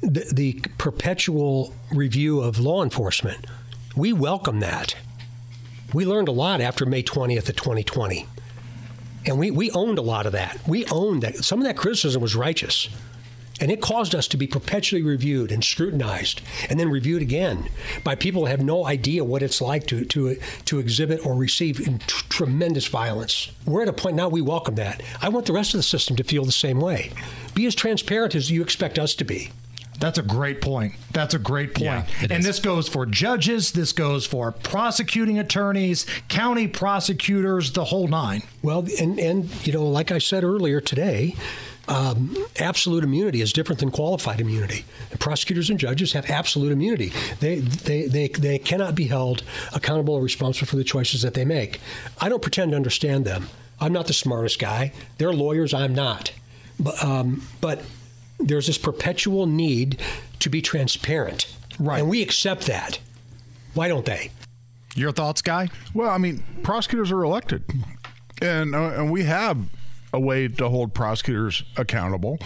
the, 0.00 0.28
the 0.32 0.60
perpetual 0.76 1.74
review 1.90 2.40
of 2.40 2.58
law 2.58 2.82
enforcement. 2.82 3.46
We 3.96 4.12
welcome 4.12 4.60
that. 4.60 4.94
We 5.92 6.04
learned 6.04 6.28
a 6.28 6.32
lot 6.32 6.60
after 6.60 6.84
May 6.84 7.02
20th 7.02 7.48
of 7.48 7.56
2020. 7.56 8.26
And 9.26 9.38
we, 9.38 9.50
we 9.50 9.70
owned 9.72 9.98
a 9.98 10.02
lot 10.02 10.26
of 10.26 10.32
that. 10.32 10.58
We 10.68 10.84
owned 10.86 11.22
that. 11.22 11.36
Some 11.44 11.60
of 11.60 11.66
that 11.66 11.76
criticism 11.76 12.22
was 12.22 12.36
righteous. 12.36 12.88
And 13.60 13.70
it 13.70 13.80
caused 13.80 14.14
us 14.14 14.28
to 14.28 14.36
be 14.36 14.46
perpetually 14.46 15.02
reviewed 15.02 15.50
and 15.50 15.64
scrutinized 15.64 16.40
and 16.68 16.78
then 16.78 16.90
reviewed 16.90 17.22
again 17.22 17.68
by 18.04 18.14
people 18.14 18.42
who 18.42 18.50
have 18.50 18.62
no 18.62 18.86
idea 18.86 19.24
what 19.24 19.42
it's 19.42 19.60
like 19.60 19.86
to, 19.88 20.04
to, 20.06 20.38
to 20.66 20.78
exhibit 20.78 21.24
or 21.26 21.34
receive 21.34 21.78
t- 21.78 21.98
tremendous 22.28 22.86
violence. 22.86 23.50
We're 23.66 23.82
at 23.82 23.88
a 23.88 23.92
point 23.92 24.16
now 24.16 24.28
we 24.28 24.42
welcome 24.42 24.76
that. 24.76 25.02
I 25.20 25.28
want 25.28 25.46
the 25.46 25.52
rest 25.52 25.74
of 25.74 25.78
the 25.78 25.82
system 25.82 26.16
to 26.16 26.24
feel 26.24 26.44
the 26.44 26.52
same 26.52 26.80
way. 26.80 27.12
Be 27.54 27.66
as 27.66 27.74
transparent 27.74 28.34
as 28.34 28.50
you 28.50 28.62
expect 28.62 28.98
us 28.98 29.14
to 29.16 29.24
be. 29.24 29.50
That's 29.98 30.18
a 30.18 30.22
great 30.22 30.60
point. 30.60 30.94
That's 31.12 31.34
a 31.34 31.38
great 31.38 31.74
point. 31.74 31.86
Yeah, 31.86 32.06
and 32.22 32.32
is. 32.40 32.44
this 32.44 32.60
goes 32.60 32.88
for 32.88 33.04
judges, 33.04 33.72
this 33.72 33.92
goes 33.92 34.26
for 34.26 34.52
prosecuting 34.52 35.38
attorneys, 35.38 36.06
county 36.28 36.68
prosecutors, 36.68 37.72
the 37.72 37.84
whole 37.84 38.06
nine. 38.06 38.42
Well, 38.62 38.86
and 39.00 39.18
and 39.18 39.66
you 39.66 39.72
know, 39.72 39.84
like 39.84 40.12
I 40.12 40.18
said 40.18 40.44
earlier 40.44 40.80
today, 40.80 41.34
um, 41.88 42.36
absolute 42.58 43.02
immunity 43.04 43.40
is 43.40 43.52
different 43.52 43.80
than 43.80 43.90
qualified 43.90 44.40
immunity. 44.40 44.84
The 45.10 45.18
prosecutors 45.18 45.70
and 45.70 45.78
judges 45.78 46.12
have 46.12 46.30
absolute 46.30 46.72
immunity. 46.72 47.12
They, 47.40 47.56
they, 47.56 48.06
they, 48.06 48.28
they 48.28 48.58
cannot 48.58 48.94
be 48.94 49.06
held 49.06 49.42
accountable 49.74 50.14
or 50.14 50.22
responsible 50.22 50.66
for 50.66 50.76
the 50.76 50.84
choices 50.84 51.22
that 51.22 51.34
they 51.34 51.44
make. 51.44 51.80
I 52.20 52.28
don't 52.28 52.42
pretend 52.42 52.72
to 52.72 52.76
understand 52.76 53.24
them. 53.24 53.48
I'm 53.80 53.92
not 53.92 54.06
the 54.06 54.12
smartest 54.12 54.58
guy. 54.58 54.92
They're 55.18 55.32
lawyers. 55.32 55.72
I'm 55.72 55.94
not. 55.94 56.32
But, 56.78 57.02
um, 57.02 57.42
but 57.60 57.82
there's 58.38 58.66
this 58.66 58.78
perpetual 58.78 59.46
need 59.46 60.00
to 60.40 60.48
be 60.48 60.60
transparent. 60.62 61.54
Right. 61.78 62.00
And 62.00 62.08
we 62.08 62.22
accept 62.22 62.66
that. 62.66 62.98
Why 63.74 63.88
don't 63.88 64.04
they? 64.04 64.30
Your 64.94 65.12
thoughts, 65.12 65.42
Guy? 65.42 65.68
Well, 65.94 66.10
I 66.10 66.18
mean, 66.18 66.42
prosecutors 66.62 67.12
are 67.12 67.22
elected. 67.22 67.62
And, 68.42 68.74
uh, 68.74 68.90
and 68.96 69.12
we 69.12 69.24
have 69.24 69.58
a 70.12 70.20
way 70.20 70.48
to 70.48 70.68
hold 70.68 70.94
prosecutors 70.94 71.62
accountable, 71.76 72.38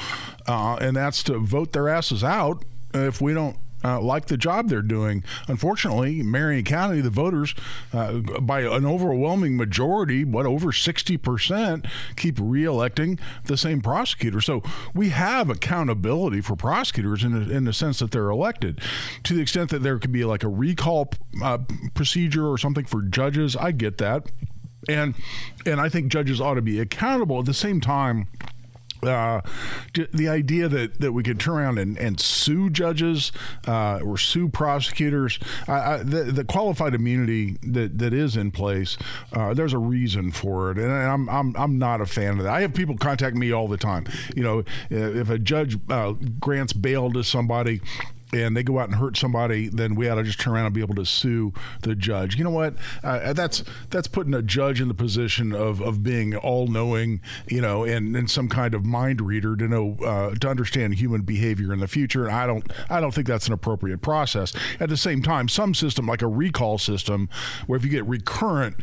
uh, 0.46 0.76
and 0.80 0.96
that's 0.96 1.22
to 1.24 1.38
vote 1.38 1.72
their 1.72 1.88
asses 1.88 2.24
out 2.24 2.64
if 2.94 3.20
we 3.20 3.34
don't 3.34 3.56
uh, 3.84 4.00
like 4.00 4.26
the 4.26 4.36
job 4.36 4.68
they're 4.68 4.82
doing. 4.82 5.24
Unfortunately, 5.48 6.22
Marion 6.22 6.64
County, 6.64 7.00
the 7.00 7.10
voters, 7.10 7.54
uh, 7.92 8.18
by 8.40 8.60
an 8.60 8.86
overwhelming 8.86 9.56
majority, 9.56 10.24
what 10.24 10.46
over 10.46 10.68
60%, 10.68 11.86
keep 12.16 12.36
reelecting 12.36 13.18
the 13.44 13.56
same 13.56 13.80
prosecutor. 13.80 14.40
So 14.40 14.62
we 14.94 15.10
have 15.10 15.50
accountability 15.50 16.40
for 16.40 16.56
prosecutors 16.56 17.24
in, 17.24 17.50
in 17.50 17.64
the 17.64 17.72
sense 17.72 17.98
that 17.98 18.10
they're 18.10 18.30
elected. 18.30 18.80
To 19.24 19.34
the 19.34 19.42
extent 19.42 19.70
that 19.70 19.82
there 19.82 19.98
could 19.98 20.12
be 20.12 20.24
like 20.24 20.42
a 20.42 20.48
recall 20.48 21.10
uh, 21.42 21.58
procedure 21.94 22.46
or 22.46 22.58
something 22.58 22.84
for 22.84 23.02
judges, 23.02 23.56
I 23.56 23.72
get 23.72 23.98
that. 23.98 24.30
And 24.88 25.14
and 25.64 25.80
I 25.80 25.88
think 25.88 26.10
judges 26.10 26.40
ought 26.40 26.54
to 26.54 26.62
be 26.62 26.80
accountable 26.80 27.38
at 27.38 27.46
the 27.46 27.54
same 27.54 27.80
time 27.80 28.28
uh, 29.02 29.40
the 30.12 30.28
idea 30.28 30.68
that, 30.68 31.00
that 31.00 31.12
we 31.12 31.22
could 31.22 31.40
turn 31.40 31.54
around 31.54 31.78
and, 31.78 31.98
and 31.98 32.20
sue 32.20 32.70
judges 32.70 33.32
uh, 33.66 33.98
or 33.98 34.16
sue 34.16 34.48
prosecutors, 34.48 35.38
I, 35.66 35.98
the, 35.98 36.24
the, 36.24 36.44
qualified 36.44 36.94
immunity 36.94 37.56
that, 37.62 37.98
that 37.98 38.12
is 38.12 38.36
in 38.36 38.50
place, 38.50 38.96
uh, 39.32 39.54
there's 39.54 39.72
a 39.72 39.78
reason 39.78 40.30
for 40.30 40.70
it, 40.70 40.78
and 40.78 40.92
I'm, 40.92 41.28
I'm 41.28 41.56
I'm 41.56 41.78
not 41.78 42.00
a 42.00 42.06
fan 42.06 42.38
of 42.38 42.44
that. 42.44 42.52
I 42.52 42.60
have 42.60 42.74
people 42.74 42.96
contact 42.96 43.36
me 43.36 43.52
all 43.52 43.68
the 43.68 43.76
time. 43.76 44.06
You 44.36 44.42
know, 44.42 44.64
if 44.90 45.30
a 45.30 45.38
judge 45.38 45.78
uh, 45.88 46.12
grants 46.38 46.72
bail 46.72 47.10
to 47.12 47.24
somebody 47.24 47.80
and 48.32 48.56
they 48.56 48.62
go 48.62 48.78
out 48.78 48.88
and 48.88 48.96
hurt 48.98 49.16
somebody, 49.16 49.68
then 49.68 49.94
we 49.94 50.08
ought 50.08 50.14
to 50.16 50.22
just 50.22 50.40
turn 50.40 50.54
around 50.54 50.66
and 50.66 50.74
be 50.74 50.80
able 50.80 50.94
to 50.94 51.04
sue 51.04 51.52
the 51.82 51.94
judge. 51.94 52.36
You 52.36 52.44
know 52.44 52.50
what? 52.50 52.74
Uh, 53.04 53.32
that's 53.32 53.62
that's 53.90 54.08
putting 54.08 54.34
a 54.34 54.42
judge 54.42 54.80
in 54.80 54.88
the 54.88 54.94
position 54.94 55.52
of, 55.52 55.80
of 55.82 56.02
being 56.02 56.34
all 56.36 56.66
knowing, 56.66 57.20
you 57.48 57.60
know, 57.60 57.84
and, 57.84 58.16
and 58.16 58.30
some 58.30 58.48
kind 58.48 58.74
of 58.74 58.84
mind 58.84 59.20
reader 59.20 59.54
to 59.56 59.68
know 59.68 59.96
uh, 60.04 60.34
to 60.36 60.48
understand 60.48 60.94
human 60.94 61.22
behavior 61.22 61.72
in 61.72 61.80
the 61.80 61.88
future. 61.88 62.24
And 62.26 62.34
I 62.34 62.46
don't 62.46 62.70
I 62.88 63.00
don't 63.00 63.12
think 63.12 63.26
that's 63.26 63.46
an 63.46 63.52
appropriate 63.52 64.02
process. 64.02 64.52
At 64.80 64.88
the 64.88 64.96
same 64.96 65.22
time, 65.22 65.48
some 65.48 65.74
system 65.74 66.06
like 66.06 66.22
a 66.22 66.28
recall 66.28 66.78
system, 66.78 67.28
where 67.66 67.76
if 67.76 67.84
you 67.84 67.90
get 67.90 68.06
recurrent 68.06 68.76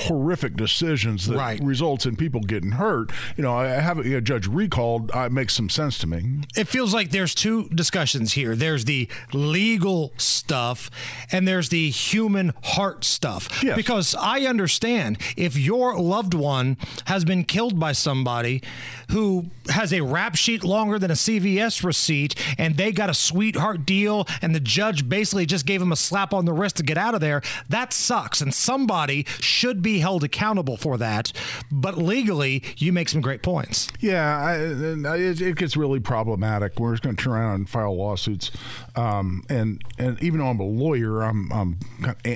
horrific 0.00 0.56
decisions 0.56 1.26
that 1.26 1.36
Right. 1.36 1.62
results 1.62 2.04
in 2.04 2.16
people 2.16 2.40
getting 2.40 2.72
hurt, 2.72 3.10
you 3.36 3.42
know, 3.42 3.58
having 3.60 4.12
a 4.12 4.20
judge 4.20 4.46
recalled 4.46 5.10
uh, 5.14 5.28
makes 5.30 5.54
some 5.54 5.68
sense 5.70 5.98
to 5.98 6.06
me. 6.06 6.40
It 6.56 6.68
feels 6.68 6.92
like 6.92 7.10
there's 7.10 7.34
two 7.34 7.68
discussions 7.70 8.32
here. 8.34 8.54
There's 8.56 8.84
the 8.88 9.08
legal 9.32 10.12
stuff 10.16 10.90
and 11.30 11.46
there's 11.46 11.68
the 11.68 11.90
human 11.90 12.52
heart 12.64 13.04
stuff. 13.04 13.62
Because 13.76 14.14
I 14.18 14.40
understand 14.46 15.18
if 15.36 15.56
your 15.56 15.96
loved 15.98 16.34
one 16.34 16.76
has 17.06 17.24
been 17.24 17.44
killed 17.44 17.78
by 17.78 17.92
somebody 17.92 18.62
who 19.10 19.46
has 19.68 19.92
a 19.92 20.00
rap 20.00 20.34
sheet 20.34 20.64
longer 20.64 20.98
than 20.98 21.10
a 21.10 21.14
CVS 21.14 21.84
receipt 21.84 22.34
and 22.58 22.76
they 22.76 22.90
got 22.92 23.08
a 23.10 23.14
sweetheart 23.14 23.86
deal 23.86 24.26
and 24.42 24.54
the 24.54 24.60
judge 24.60 25.08
basically 25.08 25.46
just 25.46 25.66
gave 25.66 25.80
him 25.80 25.92
a 25.92 25.96
slap 25.96 26.32
on 26.34 26.44
the 26.46 26.52
wrist 26.52 26.76
to 26.78 26.82
get 26.82 26.98
out 26.98 27.14
of 27.14 27.20
there, 27.20 27.40
that 27.68 27.92
sucks. 27.92 28.40
And 28.40 28.52
somebody 28.52 29.24
should 29.40 29.82
be 29.82 29.98
held 30.00 30.24
accountable 30.24 30.76
for 30.76 30.96
that. 30.98 31.32
But 31.70 31.98
legally, 31.98 32.62
you 32.78 32.92
make 32.92 33.08
some 33.08 33.20
great 33.20 33.42
points. 33.42 33.88
Yeah, 34.00 34.38
I, 34.38 34.52
I- 34.54 35.16
it, 35.18 35.40
it 35.42 35.56
gets 35.56 35.76
really 35.76 36.00
problematic. 36.00 36.78
We're 36.80 36.92
just 36.92 37.02
going 37.02 37.16
to 37.16 37.22
turn 37.22 37.32
around 37.34 37.54
and 37.54 37.68
file 37.68 37.94
lawsuits, 37.96 38.50
um, 38.96 39.44
and 39.48 39.82
and 39.98 40.22
even 40.22 40.40
though 40.40 40.46
I'm 40.46 40.60
a 40.60 40.64
lawyer, 40.64 41.22
I'm 41.22 41.52
I'm 41.52 41.78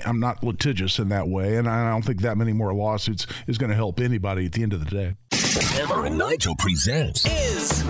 I'm 0.05 0.21
not 0.21 0.43
litigious 0.43 0.99
in 0.99 1.09
that 1.11 1.29
way, 1.29 1.57
and 1.57 1.69
I 1.69 1.91
don't 1.91 2.03
think 2.03 2.23
that 2.23 2.37
many 2.37 2.53
more 2.53 2.73
lawsuits 2.73 3.27
is 3.47 3.59
going 3.59 3.71
to 3.71 3.77
help 3.77 4.01
anybody 4.01 4.47
at 4.47 4.53
the 4.53 4.63
end 4.63 4.73
of 4.73 4.85
the 4.85 4.91
day. 4.91 5.17
Hammer 5.77 6.07
and 6.07 6.19
Nigel 6.19 6.55
presents 6.57 7.27
Is. 7.27 7.83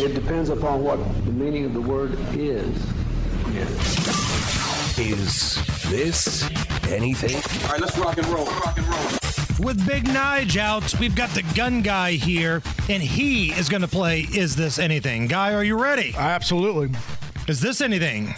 It 0.00 0.14
depends 0.14 0.48
upon 0.48 0.82
what 0.82 0.96
the 1.24 1.32
meaning 1.32 1.64
of 1.64 1.74
the 1.74 1.80
word 1.80 2.18
is. 2.32 2.76
Is 4.98 5.54
This 5.90 6.42
Anything? 6.88 7.36
All 7.64 7.72
right, 7.72 7.80
let's 7.80 7.96
rock 7.96 8.18
and 8.18 8.26
roll. 8.26 8.44
Rock 8.44 8.76
and 8.76 8.86
roll. 8.86 9.21
With 9.62 9.86
Big 9.86 10.06
Nige 10.06 10.56
out, 10.56 10.98
we've 10.98 11.14
got 11.14 11.30
the 11.30 11.44
gun 11.54 11.82
guy 11.82 12.12
here, 12.12 12.62
and 12.88 13.00
he 13.00 13.52
is 13.52 13.68
going 13.68 13.82
to 13.82 13.88
play 13.88 14.22
Is 14.22 14.56
This 14.56 14.76
Anything? 14.76 15.28
Guy, 15.28 15.54
are 15.54 15.62
you 15.62 15.80
ready? 15.80 16.12
Absolutely. 16.16 16.98
Is 17.46 17.60
this 17.60 17.80
anything? 17.80 18.34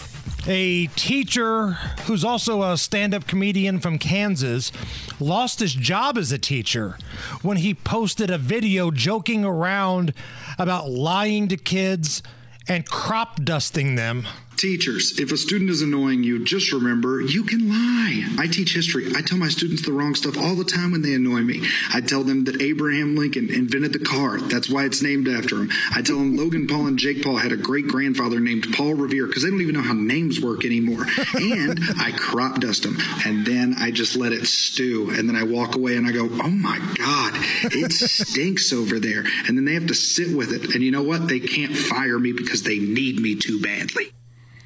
A 0.47 0.87
teacher 0.89 1.71
who's 2.05 2.25
also 2.25 2.63
a 2.63 2.77
stand 2.77 3.15
up 3.15 3.27
comedian 3.27 3.81
from 3.81 3.99
Kansas 3.99 4.71
lost 5.19 5.61
his 5.61 5.73
job 5.73 6.19
as 6.19 6.31
a 6.31 6.37
teacher 6.37 6.99
when 7.41 7.57
he 7.57 7.73
posted 7.73 8.29
a 8.29 8.37
video 8.37 8.91
joking 8.91 9.47
around 9.47 10.13
about 10.59 10.91
lying 10.91 11.49
to 11.49 11.57
kids 11.57 12.23
and 12.69 12.87
crop 12.87 13.43
dusting 13.43 13.95
them. 13.95 14.27
Teachers, 14.57 15.19
if 15.19 15.33
a 15.33 15.37
student 15.37 15.71
is 15.71 15.83
annoying 15.83 16.23
you, 16.23 16.45
just 16.45 16.73
remember 16.73 17.21
you 17.21 17.43
can 17.43 17.69
lie. 17.69 18.25
I 18.39 18.47
teach 18.47 18.75
history. 18.75 19.11
I 19.15 19.21
tell 19.21 19.37
my 19.37 19.49
students 19.49 19.85
the 19.85 19.93
wrong 19.93 20.15
stuff 20.15 20.39
all 20.39 20.55
the 20.55 20.65
time 20.65 20.93
when 20.93 21.03
they 21.03 21.15
annoy 21.15 21.41
me. 21.41 21.67
I 21.93 22.01
tell 22.01 22.23
them 22.23 22.45
that 22.45 22.63
Abraham 22.63 23.17
Lincoln 23.17 23.53
invented 23.53 23.93
the 23.93 23.99
car. 23.99 24.39
That's 24.39 24.71
why 24.71 24.85
it's 24.85 25.03
named 25.03 25.29
after 25.29 25.57
him. 25.57 25.71
I 25.95 26.03
tell 26.03 26.17
them 26.17 26.37
Logan 26.37 26.67
Paul 26.69 26.87
and 26.87 26.99
Jake 26.99 27.23
Paul 27.23 27.37
had 27.37 27.53
a 27.53 27.57
great 27.57 27.89
grandfather 27.89 28.39
named 28.39 28.67
Paul 28.75 28.95
Revere 28.95 29.27
because 29.27 29.43
they 29.43 29.51
don't 29.51 29.61
even 29.61 29.75
know 29.75 29.83
how 29.83 29.93
names 29.93 30.41
work 30.41 30.65
anymore. 30.65 31.05
and 31.35 31.81
I 31.99 32.13
crop 32.17 32.61
dust 32.61 32.85
them. 32.85 32.97
And 33.27 33.45
then 33.45 33.75
I 33.79 33.91
just 33.91 34.15
let 34.17 34.33
it 34.33 34.47
stew. 34.47 35.11
And 35.11 35.29
then 35.29 35.37
I 35.37 35.43
walk 35.43 35.75
away 35.75 35.97
and 35.97 36.07
I 36.07 36.13
go, 36.13 36.29
oh 36.31 36.51
my 36.51 36.79
God, 36.97 37.33
it 37.75 37.93
stinks 37.93 38.73
over 38.73 39.01
there. 39.01 39.25
And 39.49 39.59
then 39.59 39.65
they 39.65 39.75
have 39.75 39.89
to 39.89 39.95
sit 39.95 40.35
with 40.35 40.53
it. 40.53 40.75
And 40.75 40.83
you 40.83 40.93
know 40.93 41.03
what? 41.03 41.29
They 41.29 41.41
can't 41.41 41.77
fire 41.77 42.19
me 42.19 42.33
because 42.33 42.63
they 42.63 42.79
need 42.79 43.21
me 43.21 43.35
too 43.35 43.61
badly. 43.61 44.13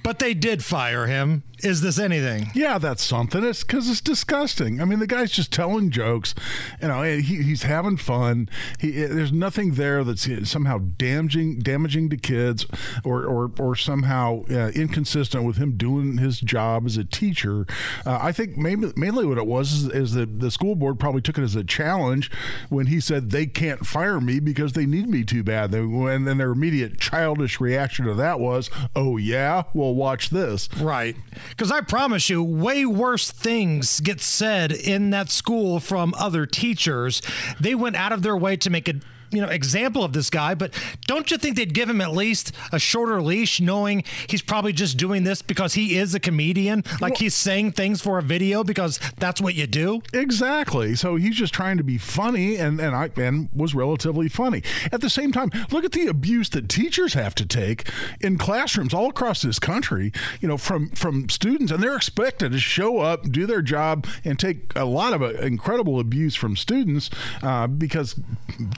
But 0.09 0.21
they 0.21 0.33
did 0.33 0.65
fire 0.65 1.07
him. 1.07 1.43
Is 1.63 1.81
this 1.81 1.99
anything? 1.99 2.51
Yeah, 2.55 2.79
that's 2.79 3.03
something. 3.03 3.43
It's 3.45 3.65
because 3.65 3.89
it's 3.91 4.01
disgusting. 4.01 4.81
I 4.81 4.85
mean, 4.85 4.99
the 5.01 5.07
guy's 5.07 5.33
just 5.33 5.53
telling 5.53 5.91
jokes. 5.91 6.35
You 6.81 6.89
know, 6.89 7.03
he, 7.03 7.43
he's 7.43 7.65
having 7.65 7.97
fun. 7.97 8.49
He, 8.79 8.93
there's 8.93 9.33
nothing 9.33 9.73
there 9.73 10.05
that's 10.05 10.29
somehow 10.49 10.79
damaging, 10.79 11.59
damaging 11.61 12.11
to 12.11 12.17
kids, 12.17 12.67
or 13.05 13.25
or, 13.25 13.51
or 13.59 13.75
somehow 13.77 14.45
uh, 14.51 14.71
inconsistent 14.75 15.45
with 15.45 15.57
him 15.57 15.77
doing 15.77 16.19
his 16.19 16.41
job 16.41 16.87
as 16.87 16.97
a 16.97 17.05
teacher. 17.05 17.67
Uh, 18.07 18.19
I 18.21 18.33
think 18.33 18.57
maybe 18.57 18.93
mainly 18.97 19.27
what 19.27 19.39
it 19.39 19.47
was 19.47 19.73
is, 19.73 19.89
is 19.89 20.13
that 20.15 20.41
the 20.41 20.51
school 20.51 20.77
board 20.77 21.01
probably 21.01 21.23
took 21.23 21.39
it 21.39 21.43
as 21.43 21.57
a 21.57 21.65
challenge 21.65 22.31
when 22.69 22.87
he 22.87 23.01
said 23.01 23.31
they 23.31 23.47
can't 23.47 23.87
fire 23.87 24.21
me 24.21 24.41
because 24.41 24.75
they 24.75 24.87
need 24.87 25.09
me 25.09 25.25
too 25.25 25.43
bad. 25.43 25.73
They, 25.73 25.81
and 25.81 26.27
then 26.27 26.39
their 26.39 26.51
immediate 26.51 26.99
childish 27.01 27.61
reaction 27.61 28.05
to 28.07 28.15
that 28.15 28.39
was, 28.39 28.71
"Oh 28.95 29.17
yeah, 29.17 29.65
well 29.75 29.95
watch 29.95 30.31
this." 30.31 30.69
Right. 30.77 31.17
Because 31.51 31.71
I 31.71 31.81
promise 31.81 32.29
you, 32.31 32.43
way 32.43 32.85
worse 32.85 33.31
things 33.31 34.01
get 34.01 34.21
said 34.21 34.73
in 34.73 35.11
that 35.11 35.31
school 35.31 35.81
from 35.81 36.15
other 36.17 36.47
teachers. 36.47 37.23
They 37.61 37.75
went 37.75 37.97
out 37.97 38.13
of 38.13 38.23
their 38.23 38.37
way 38.37 38.57
to 38.57 38.71
make 38.71 38.89
a 38.89 38.95
you 39.31 39.41
know 39.41 39.49
example 39.49 40.03
of 40.03 40.13
this 40.13 40.31
guy 40.31 40.55
but 40.55 40.73
don't 41.07 41.31
you 41.31 41.39
think 41.39 41.57
they'd 41.57 41.75
give 41.75 41.89
him 41.89 42.01
at 42.01 42.13
least 42.13 42.53
a 42.73 42.79
shorter 42.79 43.21
leash 43.21 43.61
knowing 43.61 44.03
he's 44.29 44.43
probably 44.43 44.73
just 44.73 44.97
doing 44.97 45.25
this 45.25 45.43
because 45.43 45.75
he 45.75 45.97
is 45.97 46.15
a 46.15 46.21
comedian 46.21 46.83
like 47.01 47.19
he's 47.19 47.35
saying 47.35 47.73
things 47.73 48.01
for 48.01 48.19
a 48.19 48.23
video 48.23 48.65
because 48.65 48.99
that's 49.19 49.41
what 49.41 49.55
you 49.55 49.67
do 49.67 50.01
Exactly. 50.15 50.95
So 50.95 51.17
he's 51.17 51.37
just 51.37 51.55
trying 51.55 51.77
to 51.79 51.85
be 51.85 51.99
funny, 51.99 52.57
and 52.57 52.81
and 52.81 52.95
I 52.95 53.11
and 53.17 53.49
was 53.55 53.75
relatively 53.75 54.29
funny. 54.29 54.63
At 54.93 55.01
the 55.01 55.11
same 55.11 55.33
time, 55.33 55.51
look 55.71 55.85
at 55.85 55.93
the 55.93 56.07
abuse 56.07 56.49
that 56.51 56.69
teachers 56.69 57.15
have 57.15 57.35
to 57.37 57.47
take 57.47 57.89
in 58.21 58.39
classrooms 58.39 58.95
all 58.95 59.09
across 59.09 59.43
this 59.43 59.59
country. 59.59 60.13
You 60.41 60.49
know, 60.49 60.57
from 60.57 60.91
from 60.91 61.29
students, 61.29 61.73
and 61.73 61.83
they're 61.83 61.97
expected 61.97 62.53
to 62.53 62.59
show 62.59 63.01
up, 63.01 63.31
do 63.31 63.47
their 63.47 63.63
job, 63.63 64.07
and 64.25 64.39
take 64.39 64.75
a 64.77 64.85
lot 64.85 65.13
of 65.13 65.23
uh, 65.23 65.31
incredible 65.35 66.01
abuse 66.01 66.35
from 66.35 66.57
students 66.57 67.11
uh, 67.43 67.67
because 67.67 68.19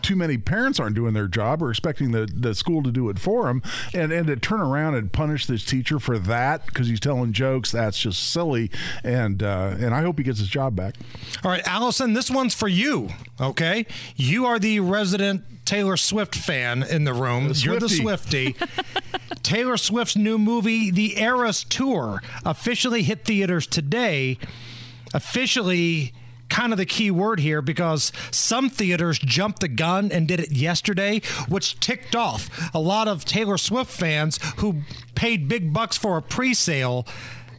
too 0.03 0.16
many 0.16 0.36
parents 0.41 0.80
aren't 0.80 0.97
doing 0.97 1.14
their 1.14 1.28
job 1.28 1.62
or 1.62 1.70
expecting 1.70 2.11
the, 2.12 2.26
the 2.32 2.55
school 2.55 2.82
to 2.82 2.91
do 2.91 3.09
it 3.09 3.18
for 3.18 3.47
them, 3.47 3.62
and 3.95 4.11
and 4.12 4.26
to 4.26 4.36
turn 4.36 4.61
around 4.61 4.95
and 4.97 5.12
punish 5.12 5.47
this 5.47 5.64
teacher 5.64 5.99
for 5.99 6.18
that 6.18 6.66
because 6.66 6.88
he's 6.88 7.01
telling 7.01 7.32
jokes. 7.32 7.70
That's 7.70 7.99
just 7.99 8.30
silly, 8.32 8.70
and 9.05 9.43
uh, 9.43 9.74
and 9.78 9.95
I 9.95 10.03
hope 10.03 10.18
he 10.18 10.24
gets 10.24 10.38
his 10.38 10.49
job 10.49 10.74
back. 10.76 10.97
all 11.45 11.51
right 11.51 11.62
allison 11.66 12.12
this 12.14 12.30
one's 12.30 12.55
for 12.55 12.68
you 12.68 13.09
okay 13.41 13.86
you 14.16 14.47
are 14.47 14.59
the 14.59 14.80
resident 14.80 15.45
taylor 15.64 15.97
swift 15.97 16.34
fan 16.34 16.82
in 16.82 17.05
the 17.05 17.12
room 17.14 17.49
The 17.49 17.55
you're 17.64 17.78
the 17.78 17.88
swifty 17.88 18.57
taylor 19.43 19.76
swift's 19.76 20.16
new 20.16 20.38
movie 20.38 20.91
the 20.91 21.18
eras 21.20 21.64
tour 21.64 22.22
officially 22.45 23.03
hit 23.03 23.24
theaters 23.24 23.66
today 23.66 24.38
officially 25.14 26.12
kind 26.51 26.72
of 26.72 26.78
the 26.78 26.86
key 26.86 27.11
word 27.11 27.40
here 27.40 27.62
because 27.62 28.12
some 28.30 28.68
theaters 28.68 29.18
jumped 29.18 29.61
the 29.61 29.68
gun 29.68 30.12
and 30.12 30.28
did 30.28 30.40
it 30.40 30.53
yesterday, 30.53 31.22
which 31.48 31.80
ticked 31.80 32.14
off 32.14 32.70
a 32.74 32.78
lot 32.78 33.09
of 33.09 33.24
Taylor 33.24 33.57
Swift 33.57 33.90
fans 33.90 34.38
who 34.59 34.82
paid 35.14 35.48
big 35.48 35.72
bucks 35.72 35.96
for 35.96 36.18
a 36.18 36.22
pre 36.22 36.53
sale. 36.53 37.07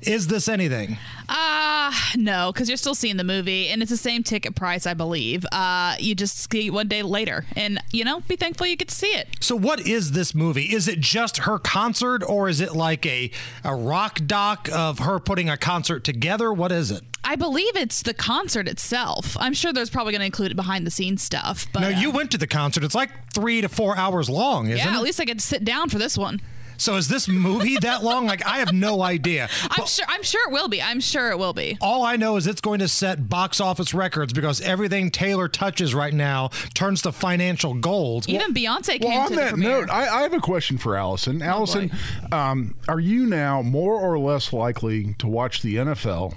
Is 0.02 0.28
this 0.28 0.48
anything? 0.48 0.98
Uh, 1.30 1.92
no, 2.16 2.52
because 2.52 2.68
you're 2.68 2.78
still 2.78 2.96
seeing 2.96 3.18
the 3.18 3.24
movie 3.24 3.68
and 3.68 3.82
it's 3.82 3.92
the 3.92 3.98
same 3.98 4.24
ticket 4.24 4.56
price, 4.56 4.86
I 4.86 4.94
believe. 4.94 5.46
Uh, 5.52 5.96
you 6.00 6.16
just 6.16 6.52
see 6.52 6.68
it 6.68 6.70
one 6.72 6.88
day 6.88 7.04
later 7.04 7.46
and, 7.56 7.80
you 7.92 8.04
know, 8.04 8.22
be 8.22 8.36
thankful 8.36 8.66
you 8.66 8.76
get 8.76 8.88
to 8.88 8.96
see 8.96 9.12
it. 9.12 9.28
So, 9.40 9.56
what 9.56 9.86
is 9.88 10.12
this 10.12 10.34
movie? 10.34 10.74
Is 10.74 10.88
it 10.88 11.00
just 11.00 11.40
her 11.40 11.60
concert 11.60 12.24
or 12.28 12.50
is 12.50 12.62
it 12.62 12.76
like 12.76 13.06
a, 13.06 13.32
a 13.64 13.76
rock 13.76 14.20
doc 14.26 14.70
of 14.74 15.00
her 15.00 15.20
putting 15.20 15.50
a 15.50 15.58
concert 15.58 16.04
together? 16.04 16.52
What 16.52 16.72
is 16.72 16.90
it? 16.90 17.04
I 17.24 17.36
believe 17.36 17.76
it's 17.76 18.02
the 18.02 18.16
concert 18.16 18.68
itself. 18.68 19.38
I'm 19.40 19.54
sure 19.54 19.72
there's 19.72 19.92
probably 19.92 20.14
going 20.14 20.22
to 20.22 20.26
include 20.26 20.56
behind 20.56 20.88
the 20.88 20.92
scenes 20.92 21.22
stuff. 21.22 21.68
But 21.72 21.82
now, 21.82 21.88
you 21.90 22.10
uh, 22.10 22.14
went 22.14 22.32
to 22.32 22.38
the 22.38 22.48
concert. 22.48 22.84
It's 22.84 22.96
like 22.96 23.12
three 23.34 23.62
to 23.62 23.70
four 23.70 23.96
hours 23.96 24.30
long, 24.30 24.68
isn't 24.68 24.78
yeah, 24.78 24.94
it? 24.94 24.98
at 24.98 25.04
least 25.04 25.22
I 25.22 25.26
get 25.26 25.38
to 25.38 25.46
sit 25.46 25.64
down 25.64 25.90
for 25.90 26.00
this 26.00 26.18
one. 26.18 26.42
So, 26.82 26.96
is 26.96 27.08
this 27.08 27.28
movie 27.28 27.78
that 27.78 28.04
long? 28.04 28.26
Like, 28.26 28.44
I 28.46 28.58
have 28.58 28.74
no 28.74 29.02
idea. 29.04 29.50
I'm 29.70 29.86
sure. 29.86 30.06
I'm 30.10 30.24
sure 30.24 30.50
it 30.50 30.52
will 30.52 30.68
be. 30.68 30.82
I'm 30.82 31.00
sure 31.00 31.30
it 31.30 31.38
will 31.38 31.54
be. 31.54 31.78
All 31.80 32.04
I 32.04 32.16
know 32.16 32.38
is 32.38 32.48
it's 32.48 32.60
going 32.62 32.80
to 32.80 32.88
set 32.88 33.30
box 33.30 33.62
office 33.62 33.94
records 33.94 34.34
because 34.34 34.62
everything 34.62 35.12
Taylor 35.12 35.48
touches 35.48 35.94
right 35.94 36.14
now 36.14 36.50
turns 36.74 37.04
to 37.04 37.12
financial 37.12 37.76
gold. 37.76 38.28
Even 38.28 38.54
Beyonce 38.54 39.00
came 39.00 39.10
Well, 39.12 39.20
on 39.22 39.28
to 39.30 39.36
the 39.36 39.42
that 39.42 39.50
premiere. 39.52 39.82
note, 39.82 39.90
I, 39.92 40.08
I 40.20 40.22
have 40.24 40.34
a 40.34 40.40
question 40.40 40.78
for 40.80 40.96
Allison. 40.96 41.42
Allison, 41.42 41.92
um, 42.32 42.76
are 42.88 43.00
you 43.00 43.28
now 43.28 43.62
more 43.62 43.94
or 43.94 44.18
less 44.18 44.52
likely 44.52 45.14
to 45.20 45.28
watch 45.28 45.62
the 45.62 45.76
NFL 45.76 46.34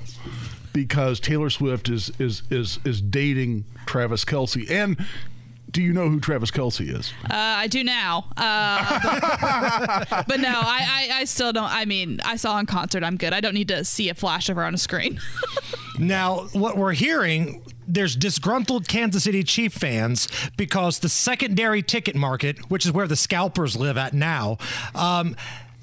because 0.74 1.20
Taylor 1.20 1.48
Swift 1.50 1.88
is 1.88 2.10
is 2.18 2.42
is 2.50 2.78
is 2.84 3.00
dating 3.00 3.64
Travis 3.86 4.24
Kelce 4.24 4.70
and 4.70 4.98
Do 5.74 5.82
you 5.82 5.92
know 5.92 6.08
who 6.08 6.20
Travis 6.20 6.52
Kelce 6.52 6.88
is? 6.88 7.12
Uh, 7.24 7.34
I 7.34 7.66
do 7.66 7.82
now, 7.82 8.26
uh, 8.36 9.00
but, 10.08 10.26
but 10.28 10.38
no, 10.38 10.48
I, 10.48 11.08
I, 11.10 11.18
I 11.20 11.24
still 11.24 11.52
don't. 11.52 11.68
I 11.68 11.84
mean, 11.84 12.20
I 12.24 12.36
saw 12.36 12.60
in 12.60 12.66
concert. 12.66 13.02
I'm 13.02 13.16
good. 13.16 13.32
I 13.32 13.40
don't 13.40 13.54
need 13.54 13.66
to 13.68 13.84
see 13.84 14.08
a 14.08 14.14
flash 14.14 14.48
of 14.48 14.54
her 14.54 14.64
on 14.64 14.72
a 14.72 14.78
screen. 14.78 15.20
Now, 15.96 16.48
what 16.52 16.76
we're 16.76 16.92
hearing, 16.92 17.62
there's 17.86 18.16
disgruntled 18.16 18.88
Kansas 18.88 19.22
City 19.22 19.44
Chief 19.44 19.72
fans 19.72 20.26
because 20.56 20.98
the 20.98 21.08
secondary 21.08 21.82
ticket 21.82 22.16
market, 22.16 22.68
which 22.68 22.84
is 22.84 22.90
where 22.90 23.06
the 23.06 23.14
scalpers 23.14 23.76
live 23.76 23.96
at 23.96 24.12
now, 24.12 24.58
um, 24.96 25.36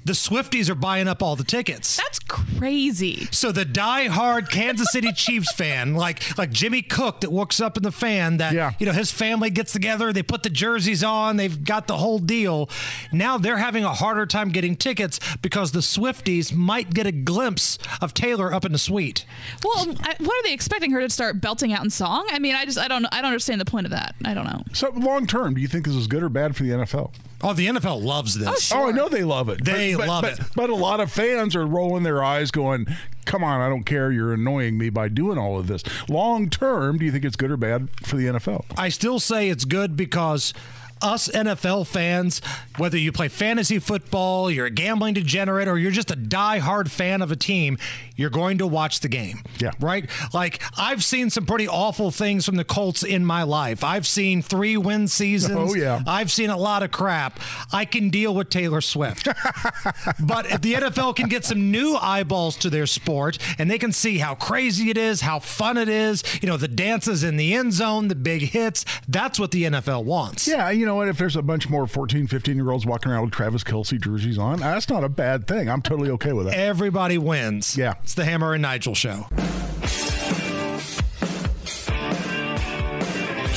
the 0.04 0.12
Swifties 0.12 0.68
are 0.68 0.74
buying 0.74 1.08
up 1.08 1.22
all 1.22 1.36
the 1.36 1.44
tickets. 1.44 1.96
That's 1.96 2.18
crazy. 2.18 3.28
So 3.30 3.52
the 3.52 3.64
die-hard 3.64 4.50
Kansas 4.50 4.90
City 4.90 5.12
Chiefs 5.14 5.52
fan, 5.52 5.94
like 5.94 6.36
like 6.38 6.50
Jimmy 6.50 6.82
Cook, 6.82 7.20
that 7.20 7.30
walks 7.30 7.60
up 7.60 7.76
in 7.76 7.82
the 7.82 7.92
fan, 7.92 8.38
that 8.38 8.80
you 8.80 8.86
know 8.86 8.92
his 8.92 9.10
family 9.10 9.50
gets 9.50 9.72
together, 9.72 10.12
they 10.12 10.22
put 10.22 10.42
the 10.42 10.50
jerseys 10.50 11.04
on, 11.04 11.36
they've 11.36 11.62
got 11.64 11.86
the 11.86 11.96
whole 11.96 12.18
deal. 12.18 12.68
Now 13.12 13.38
they're 13.38 13.58
having 13.58 13.84
a 13.84 13.92
harder 13.92 14.26
time 14.26 14.50
getting 14.50 14.76
tickets 14.76 15.20
because 15.42 15.72
the 15.72 15.80
Swifties 15.80 16.52
might 16.54 16.94
get 16.94 17.06
a 17.06 17.12
glimpse 17.12 17.78
of 18.00 18.14
Taylor 18.14 18.52
up 18.52 18.64
in 18.64 18.72
the 18.72 18.78
suite. 18.78 19.24
Well, 19.64 19.90
um, 19.90 19.96
I, 20.00 20.16
what 20.18 20.34
are 20.34 20.42
they 20.42 20.52
expecting 20.52 20.90
her 20.92 21.00
to 21.00 21.10
start 21.10 21.40
belting 21.40 21.72
out 21.72 21.84
in 21.84 21.90
song? 21.90 22.26
I 22.30 22.38
mean, 22.38 22.54
I 22.54 22.64
just 22.64 22.78
I 22.78 22.88
don't 22.88 23.06
I 23.06 23.16
don't 23.16 23.26
understand 23.26 23.60
the 23.60 23.64
point 23.64 23.86
of 23.86 23.92
that. 23.92 24.14
I 24.24 24.34
don't 24.34 24.46
know. 24.46 24.62
So 24.72 24.90
long 24.90 25.26
term, 25.26 25.54
do 25.54 25.60
you 25.60 25.68
think 25.68 25.86
this 25.86 25.94
is 25.94 26.06
good 26.06 26.22
or 26.22 26.28
bad 26.28 26.56
for 26.56 26.62
the 26.62 26.70
NFL? 26.70 27.12
Oh, 27.42 27.52
the 27.52 27.66
NFL 27.66 28.02
loves 28.02 28.38
this. 28.38 28.72
Oh, 28.72 28.82
oh 28.84 28.88
I 28.88 28.92
know 28.92 29.08
they 29.08 29.24
love 29.24 29.48
it. 29.48 29.64
They 29.64 29.94
But- 29.94 29.98
but- 30.00 30.08
love 30.08 30.22
but- 30.22 30.32
it. 30.38 30.46
But 30.54 30.70
a 30.70 30.74
lot 30.74 31.00
of 31.00 31.10
fans 31.10 31.56
are 31.56 31.66
rolling 31.66 32.02
their 32.04 32.22
eyes, 32.22 32.50
going, 32.50 32.86
"Come 33.24 33.42
on, 33.42 33.60
I 33.60 33.68
don't 33.68 33.84
care. 33.84 34.12
You're 34.12 34.32
annoying 34.32 34.78
me 34.78 34.90
by 34.90 35.08
doing 35.08 35.38
all 35.38 35.58
of 35.58 35.66
this." 35.66 35.82
Long 36.08 36.48
term, 36.50 36.98
do 36.98 37.04
you 37.04 37.10
think 37.12 37.24
it's 37.24 37.36
good 37.36 37.50
or 37.50 37.56
bad 37.56 37.88
for 38.04 38.16
the 38.16 38.26
NFL? 38.28 38.64
I 38.76 38.88
still 38.90 39.18
say 39.18 39.48
it's 39.48 39.64
good 39.64 39.96
because 39.96 40.52
us 41.00 41.28
NFL 41.34 41.84
fans, 41.84 42.40
whether 42.76 42.96
you 42.96 43.10
play 43.10 43.26
fantasy 43.26 43.80
football, 43.80 44.48
you're 44.48 44.66
a 44.66 44.70
gambling 44.70 45.14
degenerate, 45.14 45.66
or 45.66 45.76
you're 45.76 45.90
just 45.90 46.12
a 46.12 46.16
die-hard 46.16 46.92
fan 46.92 47.22
of 47.22 47.32
a 47.32 47.36
team, 47.36 47.76
you're 48.16 48.30
going 48.30 48.58
to 48.58 48.66
watch 48.66 49.00
the 49.00 49.08
game. 49.08 49.42
Yeah. 49.58 49.72
Right? 49.80 50.08
Like, 50.32 50.62
I've 50.78 51.04
seen 51.04 51.30
some 51.30 51.46
pretty 51.46 51.68
awful 51.68 52.10
things 52.10 52.44
from 52.46 52.56
the 52.56 52.64
Colts 52.64 53.02
in 53.02 53.24
my 53.24 53.42
life. 53.42 53.84
I've 53.84 54.06
seen 54.06 54.42
three 54.42 54.76
win 54.76 55.08
seasons. 55.08 55.72
Oh, 55.72 55.74
yeah. 55.74 56.02
I've 56.06 56.30
seen 56.30 56.50
a 56.50 56.56
lot 56.56 56.82
of 56.82 56.90
crap. 56.90 57.40
I 57.72 57.84
can 57.84 58.10
deal 58.10 58.34
with 58.34 58.48
Taylor 58.48 58.80
Swift. 58.80 59.26
but 60.20 60.46
if 60.46 60.60
the 60.60 60.74
NFL 60.74 61.16
can 61.16 61.28
get 61.28 61.44
some 61.44 61.70
new 61.70 61.96
eyeballs 61.96 62.56
to 62.58 62.70
their 62.70 62.86
sport 62.86 63.38
and 63.58 63.70
they 63.70 63.78
can 63.78 63.92
see 63.92 64.18
how 64.18 64.34
crazy 64.34 64.90
it 64.90 64.98
is, 64.98 65.20
how 65.22 65.38
fun 65.38 65.76
it 65.76 65.88
is, 65.88 66.22
you 66.42 66.48
know, 66.48 66.56
the 66.56 66.68
dances 66.68 67.24
in 67.24 67.36
the 67.36 67.54
end 67.54 67.72
zone, 67.72 68.08
the 68.08 68.14
big 68.14 68.42
hits, 68.42 68.84
that's 69.08 69.38
what 69.38 69.50
the 69.50 69.64
NFL 69.64 70.04
wants. 70.04 70.46
Yeah, 70.46 70.70
you 70.70 70.86
know 70.86 70.96
what? 70.96 71.08
If 71.08 71.18
there's 71.18 71.36
a 71.36 71.42
bunch 71.42 71.68
more 71.68 71.86
14, 71.86 72.26
15 72.26 72.56
year 72.56 72.70
olds 72.70 72.86
walking 72.86 73.12
around 73.12 73.24
with 73.24 73.32
Travis 73.32 73.64
Kelce 73.64 74.00
jerseys 74.00 74.38
on, 74.38 74.60
that's 74.60 74.88
not 74.88 75.04
a 75.04 75.08
bad 75.08 75.46
thing. 75.46 75.68
I'm 75.68 75.82
totally 75.82 76.10
okay 76.10 76.32
with 76.32 76.46
that. 76.46 76.54
Everybody 76.54 77.18
wins. 77.18 77.76
Yeah. 77.76 77.94
It's 78.02 78.14
the 78.14 78.24
Hammer 78.24 78.54
and 78.54 78.62
Nigel 78.62 78.94
show. 78.94 79.26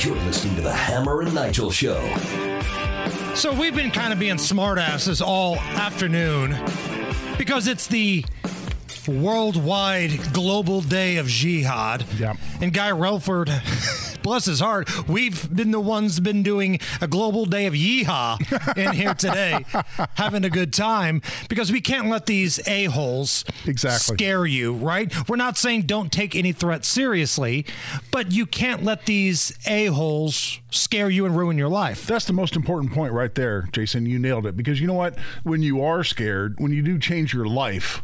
You're 0.04 0.14
listening 0.24 0.54
to 0.56 0.62
the 0.62 0.72
Hammer 0.72 1.22
and 1.22 1.34
Nigel 1.34 1.70
Show. 1.70 2.00
So 3.34 3.52
we've 3.52 3.74
been 3.74 3.90
kind 3.90 4.12
of 4.12 4.20
being 4.20 4.36
smartasses 4.36 5.20
all 5.20 5.56
afternoon 5.56 6.56
because 7.36 7.66
it's 7.66 7.88
the 7.88 8.24
worldwide 9.08 10.32
global 10.32 10.80
day 10.80 11.16
of 11.16 11.26
jihad. 11.26 12.04
Yeah. 12.18 12.34
And 12.60 12.72
Guy 12.72 12.90
Relford, 12.90 13.50
bless 14.22 14.44
his 14.46 14.60
heart, 14.60 15.08
we've 15.08 15.54
been 15.54 15.70
the 15.70 15.80
ones 15.80 16.20
been 16.20 16.42
doing 16.42 16.78
a 17.00 17.06
global 17.08 17.44
day 17.46 17.66
of 17.66 17.74
yeehaw 17.74 18.76
in 18.76 18.92
here 18.92 19.14
today, 19.14 19.64
having 20.14 20.44
a 20.44 20.50
good 20.50 20.72
time 20.72 21.22
because 21.48 21.70
we 21.70 21.80
can't 21.80 22.08
let 22.08 22.26
these 22.26 22.60
a-holes 22.66 23.44
Exactly. 23.66 24.16
scare 24.16 24.46
you, 24.46 24.72
right? 24.74 25.12
We're 25.28 25.36
not 25.36 25.56
saying 25.56 25.82
don't 25.82 26.10
take 26.12 26.34
any 26.34 26.52
threat 26.52 26.84
seriously, 26.84 27.66
but 28.10 28.32
you 28.32 28.46
can't 28.46 28.82
let 28.82 29.06
these 29.06 29.56
a-holes 29.66 30.60
scare 30.70 31.08
you 31.10 31.24
and 31.26 31.36
ruin 31.36 31.56
your 31.56 31.68
life. 31.68 32.06
That's 32.06 32.24
the 32.26 32.32
most 32.32 32.56
important 32.56 32.92
point 32.92 33.12
right 33.12 33.34
there, 33.34 33.68
Jason. 33.72 34.06
You 34.06 34.18
nailed 34.18 34.46
it. 34.46 34.56
Because 34.56 34.80
you 34.80 34.86
know 34.86 34.94
what? 34.94 35.18
When 35.42 35.62
you 35.62 35.82
are 35.82 36.02
scared, 36.04 36.56
when 36.58 36.72
you 36.72 36.82
do 36.82 36.98
change 36.98 37.32
your 37.32 37.46
life 37.46 38.02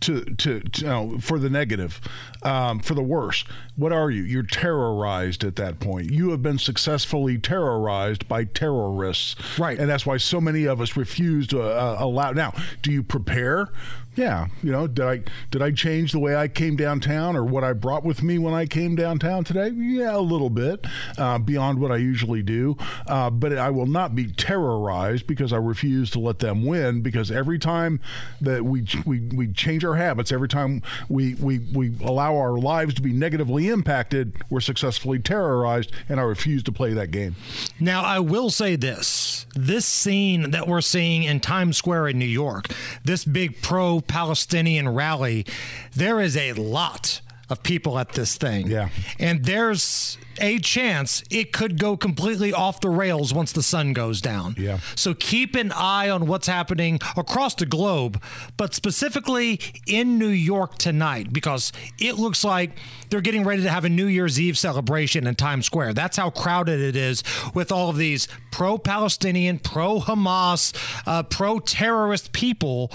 to 0.00 0.24
to, 0.24 0.60
to 0.60 0.80
you 0.80 0.86
know, 0.86 1.18
for 1.20 1.38
the 1.38 1.50
negative, 1.50 2.00
um, 2.42 2.80
for 2.80 2.94
the 2.94 3.02
worse, 3.02 3.44
what 3.76 3.92
are 3.92 4.10
you? 4.10 4.22
You're 4.22 4.42
terrorized 4.42 5.44
at 5.44 5.56
that 5.56 5.80
point. 5.80 6.10
You 6.10 6.30
have 6.30 6.42
been 6.42 6.58
successfully 6.58 7.38
terrorized 7.38 8.28
by 8.28 8.44
terrorists, 8.44 9.36
right? 9.58 9.78
And 9.78 9.88
that's 9.88 10.06
why 10.06 10.16
so 10.16 10.40
many 10.40 10.64
of 10.64 10.80
us 10.80 10.96
refuse 10.96 11.46
to 11.48 11.62
uh, 11.62 11.96
allow. 11.98 12.32
Now, 12.32 12.54
do 12.82 12.92
you 12.92 13.02
prepare? 13.02 13.70
Yeah, 14.18 14.48
you 14.64 14.72
know, 14.72 14.88
did 14.88 15.04
I 15.04 15.22
did 15.52 15.62
I 15.62 15.70
change 15.70 16.10
the 16.10 16.18
way 16.18 16.34
I 16.34 16.48
came 16.48 16.74
downtown 16.74 17.36
or 17.36 17.44
what 17.44 17.62
I 17.62 17.72
brought 17.72 18.02
with 18.02 18.20
me 18.20 18.36
when 18.36 18.52
I 18.52 18.66
came 18.66 18.96
downtown 18.96 19.44
today? 19.44 19.68
Yeah, 19.68 20.16
a 20.16 20.18
little 20.18 20.50
bit 20.50 20.84
uh, 21.16 21.38
beyond 21.38 21.78
what 21.78 21.92
I 21.92 21.98
usually 21.98 22.42
do, 22.42 22.76
uh, 23.06 23.30
but 23.30 23.56
I 23.56 23.70
will 23.70 23.86
not 23.86 24.16
be 24.16 24.32
terrorized 24.32 25.28
because 25.28 25.52
I 25.52 25.58
refuse 25.58 26.10
to 26.10 26.18
let 26.18 26.40
them 26.40 26.64
win. 26.64 27.00
Because 27.00 27.30
every 27.30 27.60
time 27.60 28.00
that 28.40 28.64
we 28.64 28.84
we, 29.06 29.20
we 29.20 29.52
change 29.52 29.84
our 29.84 29.94
habits, 29.94 30.32
every 30.32 30.48
time 30.48 30.82
we, 31.08 31.36
we 31.36 31.60
we 31.72 31.94
allow 32.02 32.36
our 32.36 32.58
lives 32.58 32.94
to 32.94 33.02
be 33.02 33.12
negatively 33.12 33.68
impacted, 33.68 34.34
we're 34.50 34.58
successfully 34.58 35.20
terrorized, 35.20 35.92
and 36.08 36.18
I 36.18 36.24
refuse 36.24 36.64
to 36.64 36.72
play 36.72 36.92
that 36.92 37.12
game. 37.12 37.36
Now, 37.78 38.02
I 38.02 38.18
will 38.18 38.50
say 38.50 38.74
this 38.74 39.46
this 39.54 39.86
scene 39.86 40.50
that 40.50 40.66
we're 40.66 40.80
seeing 40.80 41.22
in 41.22 41.38
Times 41.38 41.76
Square 41.76 42.08
in 42.08 42.18
New 42.18 42.24
York, 42.24 42.66
this 43.04 43.24
big 43.24 43.62
pro 43.62 44.00
Palestinian 44.08 44.88
rally, 44.88 45.46
there 45.94 46.20
is 46.20 46.36
a 46.36 46.54
lot 46.54 47.20
of 47.50 47.62
people 47.62 47.98
at 47.98 48.12
this 48.12 48.36
thing. 48.36 48.66
Yeah. 48.66 48.88
And 49.18 49.44
there's 49.44 50.18
a 50.40 50.58
chance 50.58 51.24
it 51.30 51.52
could 51.52 51.78
go 51.80 51.96
completely 51.96 52.52
off 52.52 52.80
the 52.80 52.90
rails 52.90 53.32
once 53.34 53.52
the 53.52 53.62
sun 53.62 53.92
goes 53.92 54.20
down. 54.20 54.54
Yeah. 54.58 54.78
So 54.94 55.14
keep 55.14 55.56
an 55.56 55.72
eye 55.72 56.10
on 56.10 56.26
what's 56.26 56.46
happening 56.46 57.00
across 57.16 57.54
the 57.54 57.66
globe, 57.66 58.22
but 58.56 58.74
specifically 58.74 59.60
in 59.86 60.18
New 60.18 60.28
York 60.28 60.78
tonight, 60.78 61.32
because 61.32 61.72
it 61.98 62.16
looks 62.16 62.44
like 62.44 62.78
they're 63.10 63.20
getting 63.20 63.44
ready 63.44 63.62
to 63.62 63.70
have 63.70 63.84
a 63.84 63.88
New 63.88 64.06
Year's 64.06 64.38
Eve 64.38 64.58
celebration 64.58 65.26
in 65.26 65.34
Times 65.34 65.66
Square. 65.66 65.94
That's 65.94 66.16
how 66.16 66.30
crowded 66.30 66.80
it 66.80 66.96
is 66.96 67.22
with 67.54 67.72
all 67.72 67.88
of 67.88 67.96
these 67.96 68.28
pro 68.50 68.78
Palestinian, 68.78 69.58
pro 69.58 70.00
Hamas, 70.00 70.74
uh, 71.06 71.22
pro 71.24 71.58
terrorist 71.58 72.32
people 72.32 72.92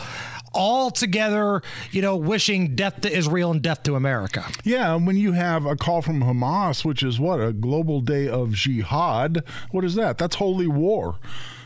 all 0.54 0.92
together, 0.92 1.62
you 1.92 2.02
know, 2.02 2.16
wishing 2.16 2.76
death 2.76 3.02
to 3.02 3.12
Israel 3.12 3.52
and 3.52 3.62
death 3.62 3.84
to 3.84 3.96
America. 3.96 4.46
Yeah, 4.64 4.96
and 4.96 5.08
when 5.08 5.18
you 5.18 5.34
have 5.34 5.66
a 5.66 5.76
call 5.76 6.02
from 6.02 6.22
Hamas, 6.22 6.86
which 6.86 7.04
is 7.04 7.20
what 7.20 7.40
a 7.40 7.54
global 7.54 8.02
day 8.02 8.28
of 8.28 8.54
jihad, 8.54 9.44
what 9.72 9.84
is 9.84 9.96
that? 9.96 10.18
That's 10.18 10.36
holy 10.36 10.68
war. 10.68 11.16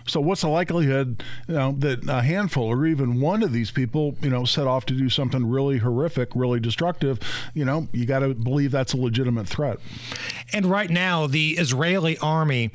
So 0.08 0.22
what's 0.22 0.42
the 0.42 0.48
likelihood, 0.48 1.22
you 1.48 1.56
know, 1.56 1.74
that 1.80 2.08
a 2.08 2.22
handful 2.22 2.64
or 2.64 2.88
even 2.88 3.20
one 3.20 3.44
of 3.44 3.52
these 3.52 3.72
people, 3.72 4.16
you 4.22 4.30
know, 4.30 4.46
set 4.46 4.66
off 4.66 4.86
to 4.86 4.94
do 4.94 5.10
something 5.10 5.46
really 5.46 5.80
horrific, 5.80 6.30
really 6.34 6.60
destructive? 6.60 7.20
You 7.54 7.66
know, 7.66 7.90
you 7.92 8.06
got 8.06 8.20
to 8.20 8.34
believe 8.34 8.72
that's 8.72 8.94
a 8.94 8.98
legitimate 8.98 9.48
threat. 9.48 9.80
And 10.54 10.66
right 10.66 10.90
now, 10.90 11.28
the 11.28 11.58
Israeli 11.58 12.18
army, 12.20 12.72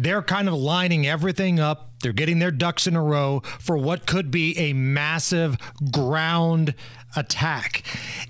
they're 0.00 0.22
kind 0.22 0.48
of 0.48 0.54
lining 0.54 1.06
everything 1.06 1.60
up. 1.60 1.90
They're 2.00 2.12
getting 2.12 2.38
their 2.38 2.50
ducks 2.50 2.86
in 2.86 2.96
a 2.96 3.02
row 3.02 3.42
for 3.58 3.76
what 3.76 4.06
could 4.06 4.30
be 4.30 4.56
a 4.58 4.72
massive 4.72 5.58
ground 5.90 6.74
attack. 7.14 7.82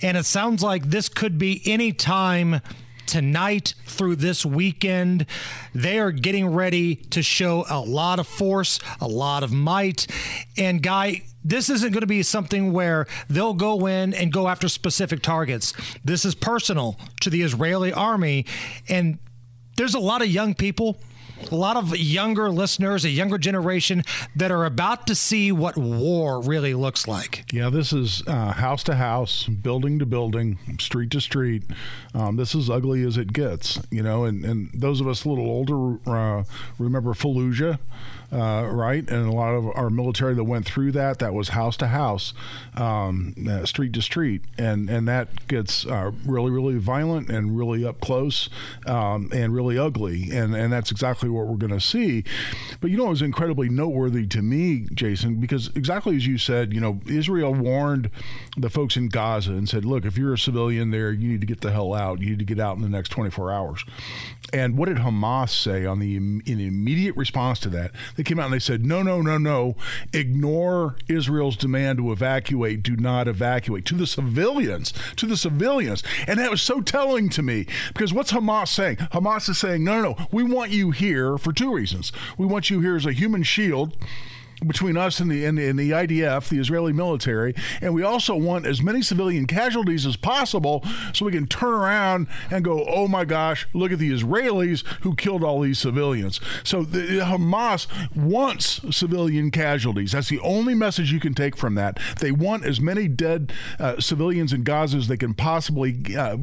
And 0.02 0.16
it 0.16 0.26
sounds 0.26 0.64
like 0.64 0.86
this 0.86 1.08
could 1.08 1.38
be 1.38 1.62
any 1.64 1.92
time 1.92 2.60
tonight 3.06 3.74
through 3.86 4.16
this 4.16 4.44
weekend. 4.44 5.26
They 5.72 6.00
are 6.00 6.10
getting 6.10 6.48
ready 6.48 6.96
to 6.96 7.22
show 7.22 7.64
a 7.70 7.78
lot 7.78 8.18
of 8.18 8.26
force, 8.26 8.80
a 9.00 9.06
lot 9.06 9.44
of 9.44 9.52
might. 9.52 10.08
And, 10.58 10.82
Guy, 10.82 11.22
this 11.44 11.70
isn't 11.70 11.92
going 11.92 12.00
to 12.00 12.06
be 12.08 12.24
something 12.24 12.72
where 12.72 13.06
they'll 13.28 13.54
go 13.54 13.86
in 13.86 14.12
and 14.12 14.32
go 14.32 14.48
after 14.48 14.68
specific 14.68 15.22
targets. 15.22 15.72
This 16.04 16.24
is 16.24 16.34
personal 16.34 16.98
to 17.20 17.30
the 17.30 17.42
Israeli 17.42 17.92
army. 17.92 18.44
And 18.88 19.18
there's 19.76 19.94
a 19.94 20.00
lot 20.00 20.20
of 20.20 20.28
young 20.28 20.54
people 20.54 20.98
a 21.50 21.54
lot 21.54 21.76
of 21.76 21.96
younger 21.96 22.50
listeners, 22.50 23.04
a 23.04 23.10
younger 23.10 23.38
generation 23.38 24.02
that 24.36 24.50
are 24.50 24.64
about 24.64 25.06
to 25.06 25.14
see 25.14 25.52
what 25.52 25.76
war 25.76 26.40
really 26.42 26.74
looks 26.74 27.08
like. 27.08 27.52
Yeah, 27.52 27.70
this 27.70 27.92
is 27.92 28.22
uh, 28.26 28.52
house 28.52 28.82
to 28.84 28.96
house, 28.96 29.46
building 29.46 29.98
to 29.98 30.06
building, 30.06 30.58
street 30.78 31.10
to 31.12 31.20
street. 31.20 31.64
Um, 32.14 32.36
this 32.36 32.54
is 32.54 32.68
ugly 32.68 33.02
as 33.04 33.16
it 33.16 33.32
gets, 33.32 33.80
you 33.90 34.02
know. 34.02 34.24
And, 34.24 34.44
and 34.44 34.70
those 34.74 35.00
of 35.00 35.08
us 35.08 35.24
a 35.24 35.28
little 35.28 35.46
older 35.46 35.98
uh, 36.10 36.44
remember 36.78 37.12
Fallujah 37.12 37.78
uh, 38.32 38.68
right? 38.70 39.08
And 39.08 39.26
a 39.26 39.32
lot 39.32 39.54
of 39.54 39.66
our 39.74 39.90
military 39.90 40.34
that 40.34 40.44
went 40.44 40.66
through 40.66 40.92
that, 40.92 41.18
that 41.18 41.34
was 41.34 41.50
house 41.50 41.76
to 41.78 41.88
house, 41.88 42.32
um, 42.76 43.34
uh, 43.48 43.64
street 43.66 43.92
to 43.94 44.02
street, 44.02 44.42
and 44.58 44.88
and 44.88 45.08
that 45.08 45.46
gets 45.48 45.86
uh, 45.86 46.12
really 46.24 46.50
really 46.50 46.78
violent 46.78 47.30
and 47.30 47.56
really 47.56 47.84
up 47.84 48.00
close 48.00 48.48
um, 48.86 49.30
and 49.32 49.54
really 49.54 49.78
ugly, 49.78 50.30
and 50.30 50.54
and 50.54 50.72
that's 50.72 50.90
exactly 50.90 51.28
what 51.28 51.46
we're 51.46 51.56
going 51.56 51.72
to 51.72 51.80
see. 51.80 52.24
But 52.80 52.90
you 52.90 52.96
know, 52.96 53.06
it 53.06 53.10
was 53.10 53.22
incredibly 53.22 53.68
noteworthy 53.68 54.26
to 54.28 54.42
me, 54.42 54.86
Jason, 54.94 55.36
because 55.36 55.68
exactly 55.74 56.16
as 56.16 56.26
you 56.26 56.38
said, 56.38 56.72
you 56.72 56.80
know, 56.80 57.00
Israel 57.06 57.54
warned 57.54 58.10
the 58.56 58.70
folks 58.70 58.96
in 58.96 59.08
Gaza 59.08 59.52
and 59.52 59.68
said, 59.68 59.84
look, 59.84 60.04
if 60.04 60.16
you're 60.16 60.34
a 60.34 60.38
civilian 60.38 60.90
there, 60.90 61.12
you 61.12 61.28
need 61.28 61.40
to 61.40 61.46
get 61.46 61.60
the 61.60 61.72
hell 61.72 61.94
out. 61.94 62.20
You 62.20 62.30
need 62.30 62.38
to 62.38 62.44
get 62.44 62.60
out 62.60 62.76
in 62.76 62.82
the 62.82 62.88
next 62.88 63.10
24 63.10 63.50
hours. 63.50 63.84
And 64.52 64.76
what 64.76 64.88
did 64.88 64.98
Hamas 64.98 65.50
say 65.50 65.84
on 65.86 65.98
the 65.98 66.16
in 66.16 66.42
immediate 66.46 67.16
response 67.16 67.60
to 67.60 67.68
that? 67.70 67.92
They 68.20 68.24
came 68.24 68.38
out 68.38 68.44
and 68.44 68.52
they 68.52 68.58
said, 68.58 68.84
no, 68.84 69.02
no, 69.02 69.22
no, 69.22 69.38
no. 69.38 69.76
Ignore 70.12 70.96
Israel's 71.08 71.56
demand 71.56 71.96
to 72.00 72.12
evacuate. 72.12 72.82
Do 72.82 72.94
not 72.94 73.26
evacuate. 73.26 73.86
To 73.86 73.94
the 73.94 74.06
civilians. 74.06 74.92
To 75.16 75.24
the 75.24 75.38
civilians. 75.38 76.02
And 76.26 76.38
that 76.38 76.50
was 76.50 76.60
so 76.60 76.82
telling 76.82 77.30
to 77.30 77.42
me 77.42 77.64
because 77.88 78.12
what's 78.12 78.32
Hamas 78.32 78.68
saying? 78.68 78.96
Hamas 78.96 79.48
is 79.48 79.56
saying, 79.56 79.84
no, 79.84 80.02
no, 80.02 80.10
no. 80.10 80.26
We 80.30 80.42
want 80.42 80.70
you 80.70 80.90
here 80.90 81.38
for 81.38 81.50
two 81.54 81.72
reasons. 81.72 82.12
We 82.36 82.44
want 82.44 82.68
you 82.68 82.80
here 82.80 82.94
as 82.94 83.06
a 83.06 83.14
human 83.14 83.42
shield 83.42 83.96
between 84.66 84.96
us 84.96 85.20
and 85.20 85.30
the, 85.30 85.44
and, 85.44 85.58
and 85.58 85.78
the 85.78 85.90
IDF, 85.90 86.48
the 86.48 86.58
Israeli 86.58 86.92
military, 86.92 87.54
and 87.80 87.94
we 87.94 88.02
also 88.02 88.36
want 88.36 88.66
as 88.66 88.82
many 88.82 89.02
civilian 89.02 89.46
casualties 89.46 90.06
as 90.06 90.16
possible 90.16 90.84
so 91.12 91.24
we 91.24 91.32
can 91.32 91.46
turn 91.46 91.72
around 91.72 92.28
and 92.50 92.64
go, 92.64 92.84
oh 92.88 93.08
my 93.08 93.24
gosh, 93.24 93.66
look 93.72 93.92
at 93.92 93.98
the 93.98 94.10
Israelis 94.10 94.84
who 95.02 95.14
killed 95.14 95.42
all 95.42 95.60
these 95.60 95.78
civilians. 95.78 96.40
So 96.64 96.82
the, 96.82 97.20
Hamas 97.20 97.86
wants 98.14 98.80
civilian 98.96 99.50
casualties. 99.50 100.12
That's 100.12 100.28
the 100.28 100.40
only 100.40 100.74
message 100.74 101.12
you 101.12 101.20
can 101.20 101.34
take 101.34 101.56
from 101.56 101.74
that. 101.76 101.98
They 102.20 102.32
want 102.32 102.64
as 102.64 102.80
many 102.80 103.08
dead 103.08 103.52
uh, 103.78 104.00
civilians 104.00 104.52
in 104.52 104.62
Gaza 104.62 104.98
as 104.98 105.08
they 105.08 105.16
can 105.16 105.34
possibly 105.34 106.16
uh, 106.16 106.36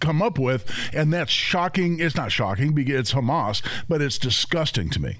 come 0.00 0.22
up 0.22 0.38
with, 0.38 0.70
and 0.92 1.12
that's 1.12 1.32
shocking. 1.32 2.00
It's 2.00 2.16
not 2.16 2.32
shocking 2.32 2.72
because 2.72 2.94
it's 2.94 3.12
Hamas, 3.12 3.62
but 3.88 4.02
it's 4.02 4.18
disgusting 4.18 4.90
to 4.90 5.00
me. 5.00 5.16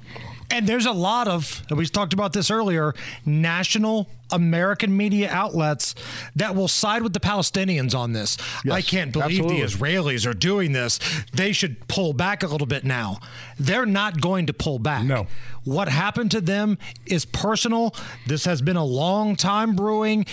And 0.51 0.67
there's 0.67 0.87
a 0.87 0.93
lot 0.93 1.29
of, 1.29 1.63
we 1.71 1.87
talked 1.87 2.13
about 2.13 2.33
this 2.33 2.51
earlier, 2.51 2.95
national 3.25 4.09
American 4.33 4.97
media 4.97 5.31
outlets 5.31 5.95
that 6.37 6.55
will 6.55 6.69
side 6.69 7.03
with 7.03 7.13
the 7.13 7.21
Palestinians 7.21 7.95
on 7.95 8.13
this. 8.13 8.37
Yes, 8.65 8.75
I 8.75 8.83
can't 8.83 9.13
believe 9.13 9.41
absolutely. 9.41 9.61
the 9.61 9.67
Israelis 9.67 10.27
are 10.27 10.35
doing 10.35 10.73
this. 10.73 10.99
They 11.33 11.53
should 11.53 11.87
pull 11.89 12.13
back 12.13 12.43
a 12.43 12.47
little 12.47 12.67
bit 12.67 12.85
now. 12.85 13.19
They're 13.59 13.87
not 13.87 14.21
going 14.21 14.47
to 14.47 14.53
pull 14.53 14.79
back. 14.79 15.05
No. 15.05 15.27
What 15.65 15.89
happened 15.89 16.31
to 16.33 16.41
them 16.41 16.79
is 17.07 17.25
personal. 17.25 17.95
This 18.27 18.45
has 18.45 18.63
been 18.63 18.77
a 18.77 18.85
long 18.85 19.37
time 19.37 19.77
brewing. 19.77 20.27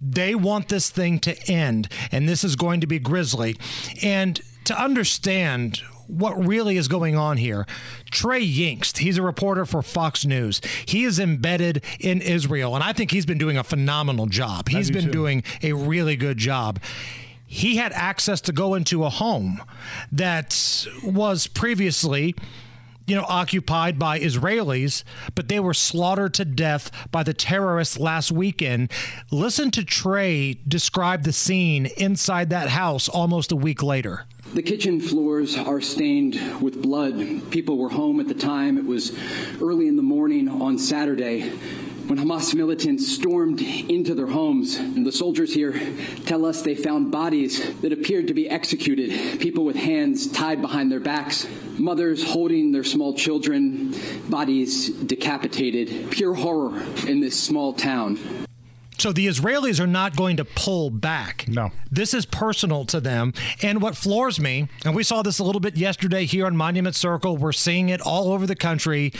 They 0.00 0.34
want 0.34 0.68
this 0.68 0.90
thing 0.90 1.18
to 1.20 1.36
end, 1.50 1.88
and 2.12 2.28
this 2.28 2.44
is 2.44 2.54
going 2.54 2.80
to 2.82 2.86
be 2.86 2.98
grisly. 2.98 3.56
And 4.02 4.40
to 4.64 4.80
understand 4.80 5.80
what 6.08 6.32
really 6.46 6.76
is 6.76 6.88
going 6.88 7.16
on 7.16 7.36
here. 7.36 7.66
Trey 8.10 8.46
Yingst, 8.46 8.98
he's 8.98 9.18
a 9.18 9.22
reporter 9.22 9.64
for 9.64 9.82
Fox 9.82 10.24
News. 10.24 10.60
He 10.86 11.04
is 11.04 11.18
embedded 11.18 11.84
in 12.00 12.20
Israel, 12.20 12.74
and 12.74 12.84
I 12.84 12.92
think 12.92 13.10
he's 13.10 13.26
been 13.26 13.38
doing 13.38 13.56
a 13.56 13.64
phenomenal 13.64 14.26
job. 14.26 14.68
He's 14.68 14.90
been 14.90 15.06
too. 15.06 15.10
doing 15.10 15.42
a 15.62 15.72
really 15.72 16.16
good 16.16 16.38
job. 16.38 16.80
He 17.46 17.76
had 17.76 17.92
access 17.92 18.40
to 18.42 18.52
go 18.52 18.74
into 18.74 19.04
a 19.04 19.10
home 19.10 19.62
that 20.10 20.86
was 21.04 21.46
previously 21.46 22.34
you 23.06 23.14
know, 23.14 23.24
occupied 23.28 23.98
by 23.98 24.18
Israelis, 24.18 25.04
but 25.34 25.48
they 25.48 25.60
were 25.60 25.74
slaughtered 25.74 26.34
to 26.34 26.44
death 26.44 26.90
by 27.12 27.22
the 27.22 27.34
terrorists 27.34 27.98
last 27.98 28.32
weekend. 28.32 28.90
Listen 29.30 29.70
to 29.72 29.84
Trey 29.84 30.54
describe 30.66 31.22
the 31.22 31.32
scene 31.32 31.86
inside 31.96 32.50
that 32.50 32.70
house 32.70 33.08
almost 33.08 33.52
a 33.52 33.56
week 33.56 33.82
later. 33.82 34.24
The 34.54 34.62
kitchen 34.62 35.00
floors 35.00 35.56
are 35.56 35.80
stained 35.80 36.62
with 36.62 36.80
blood. 36.80 37.50
People 37.50 37.76
were 37.76 37.90
home 37.90 38.20
at 38.20 38.28
the 38.28 38.34
time. 38.34 38.78
It 38.78 38.86
was 38.86 39.12
early 39.60 39.86
in 39.86 39.96
the 39.96 40.02
morning 40.02 40.48
on 40.48 40.78
Saturday 40.78 41.50
when 42.06 42.18
Hamas 42.18 42.54
militants 42.54 43.06
stormed 43.08 43.60
into 43.60 44.14
their 44.14 44.28
homes. 44.28 44.78
The 44.78 45.10
soldiers 45.10 45.52
here 45.52 45.78
tell 46.24 46.46
us 46.46 46.62
they 46.62 46.76
found 46.76 47.10
bodies 47.10 47.74
that 47.80 47.92
appeared 47.92 48.28
to 48.28 48.34
be 48.34 48.48
executed, 48.48 49.40
people 49.40 49.64
with 49.64 49.76
hands 49.76 50.30
tied 50.30 50.62
behind 50.62 50.90
their 50.90 51.00
backs, 51.00 51.46
mothers 51.76 52.22
holding 52.22 52.70
their 52.70 52.84
small 52.84 53.12
children, 53.14 53.94
bodies 54.28 54.90
decapitated. 54.90 56.10
Pure 56.12 56.34
horror 56.34 56.80
in 57.06 57.20
this 57.20 57.38
small 57.38 57.72
town. 57.72 58.18
So 58.98 59.12
the 59.12 59.26
Israelis 59.26 59.78
are 59.78 59.86
not 59.86 60.16
going 60.16 60.38
to 60.38 60.44
pull 60.44 60.90
back. 60.90 61.46
No. 61.48 61.70
This 61.90 62.14
is 62.14 62.24
personal 62.24 62.84
to 62.86 63.00
them. 63.00 63.34
And 63.62 63.82
what 63.82 63.96
floors 63.96 64.40
me, 64.40 64.68
and 64.84 64.94
we 64.94 65.02
saw 65.02 65.22
this 65.22 65.38
a 65.38 65.44
little 65.44 65.60
bit 65.60 65.76
yesterday 65.76 66.24
here 66.24 66.46
on 66.46 66.56
Monument 66.56 66.96
Circle, 66.96 67.36
we're 67.36 67.52
seeing 67.52 67.88
it 67.88 68.00
all 68.00 68.32
over 68.32 68.46
the 68.46 68.56
country. 68.56 69.12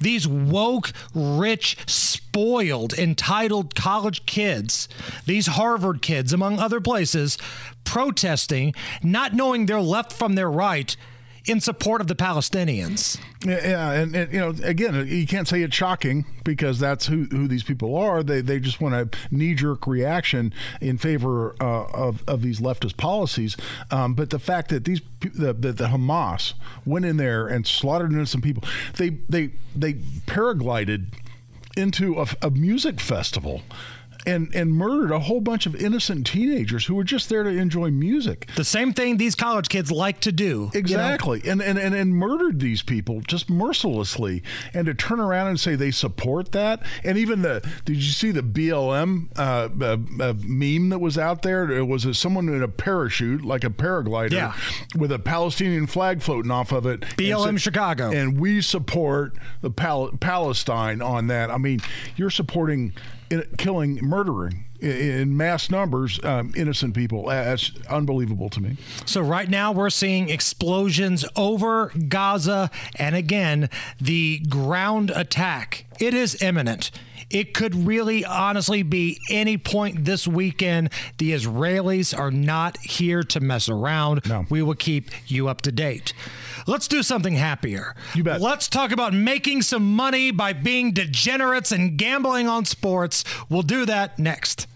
These 0.00 0.26
woke, 0.26 0.92
rich, 1.14 1.76
spoiled, 1.86 2.92
entitled 2.94 3.74
college 3.74 4.26
kids, 4.26 4.88
these 5.26 5.46
Harvard 5.46 6.02
kids, 6.02 6.32
among 6.32 6.58
other 6.58 6.80
places, 6.80 7.38
protesting, 7.84 8.74
not 9.02 9.34
knowing 9.34 9.66
their 9.66 9.80
left 9.80 10.12
from 10.12 10.34
their 10.34 10.50
right 10.50 10.96
in 11.46 11.60
support 11.60 12.00
of 12.00 12.06
the 12.06 12.14
Palestinians. 12.14 13.18
Yeah, 13.44 13.92
and, 13.92 14.14
and 14.14 14.32
you 14.32 14.40
know, 14.40 14.54
again, 14.62 15.06
you 15.06 15.26
can't 15.26 15.48
say 15.48 15.62
it's 15.62 15.74
shocking 15.74 16.26
because 16.44 16.78
that's 16.78 17.06
who, 17.06 17.24
who 17.24 17.48
these 17.48 17.62
people 17.62 17.96
are. 17.96 18.22
They 18.22 18.40
they 18.40 18.60
just 18.60 18.80
want 18.80 18.94
a 18.94 19.08
knee 19.30 19.54
jerk 19.54 19.86
reaction 19.86 20.52
in 20.80 20.98
favor 20.98 21.56
uh, 21.60 21.84
of 21.92 22.22
of 22.28 22.42
these 22.42 22.60
leftist 22.60 22.96
policies. 22.96 23.56
Um, 23.90 24.14
but 24.14 24.30
the 24.30 24.38
fact 24.38 24.68
that 24.70 24.84
these 24.84 25.00
the, 25.20 25.52
the 25.52 25.72
the 25.72 25.86
Hamas 25.86 26.54
went 26.84 27.04
in 27.04 27.16
there 27.16 27.46
and 27.46 27.66
slaughtered 27.66 28.12
innocent 28.12 28.44
people, 28.44 28.62
they 28.96 29.10
they 29.28 29.50
they 29.74 29.94
paraglided 30.26 31.06
into 31.76 32.20
a, 32.20 32.26
a 32.42 32.50
music 32.50 33.00
festival. 33.00 33.62
And, 34.26 34.54
and 34.54 34.74
murdered 34.74 35.12
a 35.12 35.20
whole 35.20 35.40
bunch 35.40 35.64
of 35.64 35.74
innocent 35.74 36.26
teenagers 36.26 36.86
who 36.86 36.94
were 36.94 37.04
just 37.04 37.28
there 37.30 37.42
to 37.42 37.48
enjoy 37.48 37.90
music. 37.90 38.48
The 38.54 38.64
same 38.64 38.92
thing 38.92 39.16
these 39.16 39.34
college 39.34 39.68
kids 39.70 39.90
like 39.90 40.20
to 40.20 40.30
do. 40.32 40.44
you 40.44 40.58
know? 40.58 40.78
Exactly. 40.78 41.40
And, 41.46 41.62
and, 41.62 41.78
and, 41.78 41.94
and 41.94 42.14
murdered 42.14 42.60
these 42.60 42.82
people 42.82 43.20
just 43.22 43.48
mercilessly. 43.48 44.42
And 44.74 44.86
to 44.86 44.94
turn 44.94 45.20
around 45.20 45.48
and 45.48 45.58
say 45.58 45.74
they 45.74 45.90
support 45.90 46.52
that. 46.52 46.82
And 47.02 47.16
even 47.16 47.40
the, 47.42 47.66
did 47.86 47.96
you 47.96 48.12
see 48.12 48.30
the 48.30 48.42
BLM 48.42 49.28
uh, 49.38 49.68
uh, 49.80 49.96
uh, 50.22 50.34
meme 50.44 50.90
that 50.90 50.98
was 50.98 51.16
out 51.16 51.40
there? 51.42 51.70
It 51.70 51.86
was 51.86 52.04
a, 52.04 52.12
someone 52.12 52.48
in 52.50 52.62
a 52.62 52.68
parachute, 52.68 53.42
like 53.44 53.64
a 53.64 53.70
paraglider, 53.70 54.32
Yeah. 54.32 54.54
with 54.96 55.12
a 55.12 55.18
Palestinian 55.18 55.86
flag 55.86 56.20
floating 56.20 56.50
off 56.50 56.72
of 56.72 56.84
it. 56.84 57.00
BLM 57.16 57.48
And 57.48 57.60
Chicago. 57.60 58.10
And 58.10 58.38
we 58.38 58.60
support 58.60 59.34
the 59.62 59.70
Pal- 59.70 60.10
Palestine 60.20 61.00
on 61.00 61.28
that. 61.28 61.50
I 61.50 61.56
mean, 61.56 61.80
you're 62.16 62.28
supporting 62.30 62.60
in, 62.80 62.92
killing, 63.58 63.98
murdering 64.02 64.64
in, 64.80 65.36
mass 65.36 65.70
numbers 65.70 66.22
um, 66.24 66.52
innocent 66.56 66.94
people. 66.94 67.26
That's 67.26 67.72
unbelievable 67.88 68.48
to 68.50 68.60
me. 68.60 68.76
So 69.06 69.20
right 69.20 69.48
now 69.48 69.72
we're 69.72 69.90
seeing 69.90 70.28
explosions 70.30 71.24
over 71.36 71.92
Gaza 72.08 72.70
and 72.96 73.14
again 73.14 73.68
the 74.00 74.40
ground 74.48 75.10
attack. 75.14 75.86
It 75.98 76.14
is 76.14 76.40
imminent. 76.42 76.90
It 77.30 77.54
could 77.54 77.74
really 77.74 78.24
honestly 78.24 78.82
be 78.82 79.20
any 79.30 79.56
point 79.56 80.04
this 80.04 80.26
weekend. 80.26 80.90
The 81.18 81.32
Israelis 81.32 82.16
are 82.16 82.30
not 82.30 82.76
here 82.78 83.22
to 83.22 83.40
mess 83.40 83.68
around. 83.68 84.28
No. 84.28 84.46
We 84.50 84.62
will 84.62 84.74
keep 84.74 85.10
you 85.30 85.48
up 85.48 85.62
to 85.62 85.72
date. 85.72 86.12
Let's 86.66 86.88
do 86.88 87.02
something 87.02 87.34
happier. 87.34 87.94
You 88.14 88.24
bet. 88.24 88.40
Let's 88.40 88.68
talk 88.68 88.92
about 88.92 89.14
making 89.14 89.62
some 89.62 89.94
money 89.94 90.30
by 90.30 90.52
being 90.52 90.92
degenerates 90.92 91.72
and 91.72 91.96
gambling 91.96 92.48
on 92.48 92.64
sports. 92.64 93.24
We'll 93.48 93.62
do 93.62 93.86
that 93.86 94.18
next. 94.18 94.66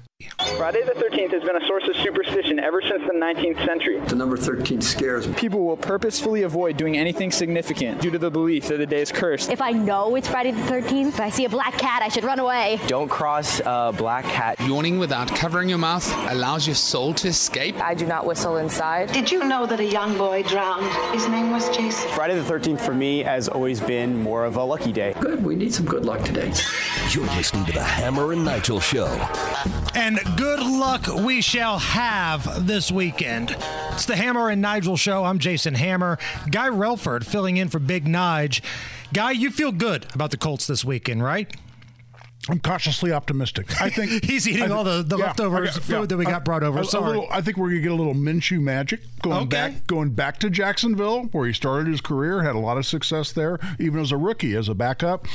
Friday 0.56 0.82
the 0.84 0.92
13th 0.92 1.32
has 1.32 1.42
been 1.42 1.56
a 1.56 1.66
source 1.66 1.84
of 1.88 1.96
superstition 1.96 2.58
ever 2.58 2.80
since 2.82 3.02
the 3.02 3.12
19th 3.12 3.64
century. 3.64 4.00
The 4.00 4.14
number 4.14 4.36
13 4.36 4.80
scares 4.80 5.26
me. 5.26 5.34
People 5.34 5.64
will 5.64 5.76
purposefully 5.76 6.42
avoid 6.42 6.76
doing 6.76 6.96
anything 6.96 7.30
significant 7.30 8.00
due 8.00 8.10
to 8.10 8.18
the 8.18 8.30
belief 8.30 8.68
that 8.68 8.78
the 8.78 8.86
day 8.86 9.00
is 9.00 9.10
cursed. 9.12 9.50
If 9.50 9.60
I 9.60 9.72
know 9.72 10.16
it's 10.16 10.28
Friday 10.28 10.52
the 10.52 10.62
13th, 10.62 11.08
if 11.08 11.20
I 11.20 11.30
see 11.30 11.44
a 11.44 11.48
black 11.48 11.78
cat, 11.78 12.02
I 12.02 12.08
should 12.08 12.24
run 12.24 12.38
away. 12.38 12.78
Don't 12.86 13.08
cross 13.08 13.60
a 13.60 13.92
black 13.96 14.24
cat. 14.24 14.58
Yawning 14.60 14.98
without 14.98 15.28
covering 15.28 15.68
your 15.68 15.78
mouth 15.78 16.10
allows 16.30 16.66
your 16.66 16.76
soul 16.76 17.14
to 17.14 17.28
escape. 17.28 17.76
I 17.80 17.94
do 17.94 18.06
not 18.06 18.26
whistle 18.26 18.56
inside. 18.58 19.12
Did 19.12 19.30
you 19.30 19.44
know 19.44 19.66
that 19.66 19.80
a 19.80 19.84
young 19.84 20.16
boy 20.16 20.42
drowned? 20.44 20.86
His 21.14 21.28
name 21.28 21.50
was 21.50 21.68
Jason. 21.76 22.10
Friday 22.12 22.38
the 22.38 22.42
13th 22.42 22.80
for 22.80 22.94
me 22.94 23.22
has 23.22 23.48
always 23.48 23.80
been 23.80 24.22
more 24.22 24.44
of 24.44 24.56
a 24.56 24.64
lucky 24.64 24.92
day. 24.92 25.14
Good, 25.20 25.44
we 25.44 25.56
need 25.56 25.72
some 25.72 25.86
good 25.86 26.04
luck 26.04 26.22
today. 26.22 26.52
You're 27.10 27.26
listening 27.26 27.64
to 27.66 27.72
the 27.72 27.82
Hammer 27.82 28.32
and 28.32 28.44
Nigel 28.44 28.80
Show. 28.80 29.06
And 29.94 30.13
good 30.36 30.60
luck 30.60 31.06
we 31.24 31.40
shall 31.40 31.78
have 31.78 32.66
this 32.66 32.90
weekend. 32.90 33.56
It's 33.92 34.06
the 34.06 34.16
Hammer 34.16 34.48
and 34.50 34.60
Nigel 34.62 34.96
Show. 34.96 35.24
I'm 35.24 35.38
Jason 35.38 35.74
Hammer. 35.74 36.18
Guy 36.50 36.68
Relford 36.68 37.24
filling 37.24 37.56
in 37.56 37.68
for 37.68 37.78
Big 37.78 38.04
Nige. 38.06 38.60
Guy, 39.12 39.32
you 39.32 39.50
feel 39.50 39.72
good 39.72 40.06
about 40.14 40.30
the 40.30 40.36
Colts 40.36 40.66
this 40.66 40.84
weekend, 40.84 41.22
right? 41.22 41.54
I'm 42.46 42.58
cautiously 42.60 43.10
optimistic. 43.10 43.80
I 43.80 43.88
think 43.88 44.22
he's 44.24 44.46
eating 44.46 44.64
I 44.70 44.74
all 44.74 44.84
the, 44.84 45.02
the 45.02 45.16
yeah, 45.16 45.26
leftovers 45.26 45.70
I 45.70 45.72
got- 45.74 45.82
food 45.82 45.92
yeah, 46.00 46.06
that 46.06 46.16
we 46.18 46.24
got 46.26 46.42
a- 46.42 46.44
brought 46.44 46.62
over. 46.62 46.84
Sorry. 46.84 47.06
little- 47.06 47.28
I 47.30 47.40
think 47.40 47.56
we're 47.56 47.70
gonna 47.70 47.80
get 47.80 47.92
a 47.92 47.94
little 47.94 48.14
Minshew 48.14 48.60
magic 48.60 49.00
going 49.22 49.38
Okay. 49.44 49.48
back, 49.48 49.86
going 49.86 50.10
back 50.10 50.38
to 50.40 50.50
Jacksonville, 50.50 51.22
where 51.32 51.46
he 51.46 51.54
started 51.54 51.90
his 51.90 52.02
career, 52.02 52.42
had 52.42 52.54
a 52.54 52.58
lot 52.58 52.76
of 52.76 52.84
success 52.84 53.32
there, 53.32 53.58
even 53.78 53.98
as 54.00 54.12
a 54.12 54.18
rookie, 54.18 54.54
as 54.54 54.68
a 54.68 54.74
backup. 54.74 55.26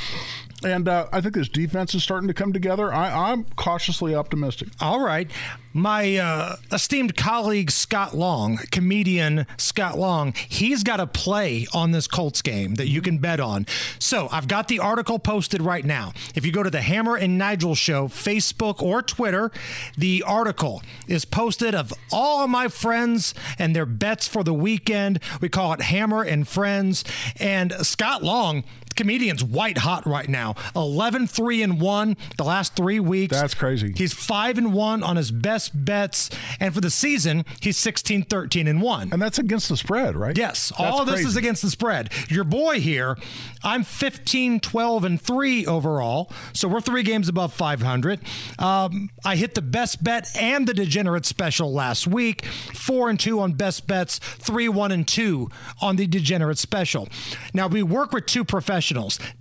And 0.62 0.88
uh, 0.88 1.06
I 1.12 1.20
think 1.20 1.34
this 1.34 1.48
defense 1.48 1.94
is 1.94 2.02
starting 2.02 2.28
to 2.28 2.34
come 2.34 2.52
together. 2.52 2.92
I, 2.92 3.30
I'm 3.30 3.44
cautiously 3.56 4.14
optimistic. 4.14 4.68
All 4.80 5.00
right. 5.00 5.30
My 5.72 6.16
uh, 6.16 6.56
esteemed 6.72 7.16
colleague 7.16 7.70
Scott 7.70 8.12
Long, 8.12 8.58
comedian 8.72 9.46
Scott 9.56 9.96
Long, 9.96 10.32
he's 10.48 10.82
got 10.82 10.98
a 10.98 11.06
play 11.06 11.66
on 11.72 11.92
this 11.92 12.08
Colts 12.08 12.42
game 12.42 12.74
that 12.74 12.88
you 12.88 13.00
can 13.00 13.18
bet 13.18 13.38
on. 13.38 13.66
So 14.00 14.28
I've 14.32 14.48
got 14.48 14.66
the 14.66 14.80
article 14.80 15.20
posted 15.20 15.62
right 15.62 15.84
now. 15.84 16.12
If 16.34 16.44
you 16.44 16.50
go 16.50 16.64
to 16.64 16.70
the 16.70 16.80
Hammer 16.82 17.14
and 17.14 17.38
Nigel 17.38 17.76
Show, 17.76 18.08
Facebook 18.08 18.82
or 18.82 19.00
Twitter, 19.00 19.52
the 19.96 20.24
article 20.26 20.82
is 21.06 21.24
posted 21.24 21.72
of 21.72 21.94
all 22.10 22.42
of 22.42 22.50
my 22.50 22.66
friends 22.66 23.32
and 23.56 23.74
their 23.74 23.86
bets 23.86 24.26
for 24.26 24.42
the 24.42 24.54
weekend. 24.54 25.20
We 25.40 25.48
call 25.48 25.72
it 25.72 25.82
Hammer 25.82 26.24
and 26.24 26.48
Friends. 26.48 27.04
And 27.38 27.72
Scott 27.86 28.24
Long, 28.24 28.64
comedian's 29.00 29.42
white 29.42 29.78
hot 29.78 30.06
right 30.06 30.28
now 30.28 30.54
11 30.76 31.26
3 31.26 31.62
and 31.62 31.80
1 31.80 32.16
the 32.36 32.44
last 32.44 32.76
three 32.76 33.00
weeks 33.00 33.34
That's 33.40 33.54
crazy. 33.54 33.92
he's 33.96 34.12
5 34.12 34.58
and 34.58 34.74
1 34.74 35.02
on 35.02 35.16
his 35.16 35.30
best 35.30 35.84
bets 35.84 36.28
and 36.60 36.74
for 36.74 36.80
the 36.82 36.90
season 36.90 37.44
he's 37.60 37.76
16 37.78 38.24
13 38.24 38.68
and 38.68 38.82
1 38.82 39.08
And 39.12 39.22
that's 39.22 39.38
against 39.38 39.68
the 39.70 39.76
spread, 39.76 40.16
right? 40.16 40.36
Yes, 40.36 40.68
That's 40.68 40.80
all 40.80 41.04
this 41.04 41.14
crazy. 41.16 41.28
is 41.28 41.36
against 41.36 41.62
the 41.62 41.70
spread. 41.70 42.10
Your 42.28 42.44
boy 42.44 42.80
here, 42.80 43.16
I'm 43.64 43.84
15, 43.84 44.60
12, 44.60 45.04
and 45.04 45.20
3 45.20 45.66
overall. 45.66 46.30
So 46.52 46.68
we're 46.68 46.80
three 46.80 47.02
games 47.02 47.28
above 47.28 47.52
500. 47.54 48.20
Um, 48.58 49.10
I 49.24 49.36
hit 49.36 49.54
the 49.54 49.62
best 49.62 50.02
bet 50.04 50.28
and 50.38 50.66
the 50.66 50.74
degenerate 50.74 51.24
special 51.26 51.72
last 51.72 52.06
week. 52.06 52.44
4 52.44 53.10
and 53.10 53.18
2 53.20 53.40
on 53.40 53.52
best 53.54 53.86
bets, 53.86 54.18
3, 54.18 54.68
1, 54.68 54.92
and 54.92 55.06
2 55.08 55.48
on 55.80 55.96
the 55.96 56.06
degenerate 56.06 56.58
special. 56.58 57.08
Now, 57.54 57.66
we 57.66 57.82
work 57.82 58.12
with 58.12 58.26
two 58.26 58.44
professionals 58.44 58.89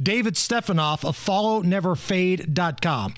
David 0.02 0.38
Stefanoff 0.38 1.04
of 1.04 1.18
FollowNeverFade.com. 1.18 3.14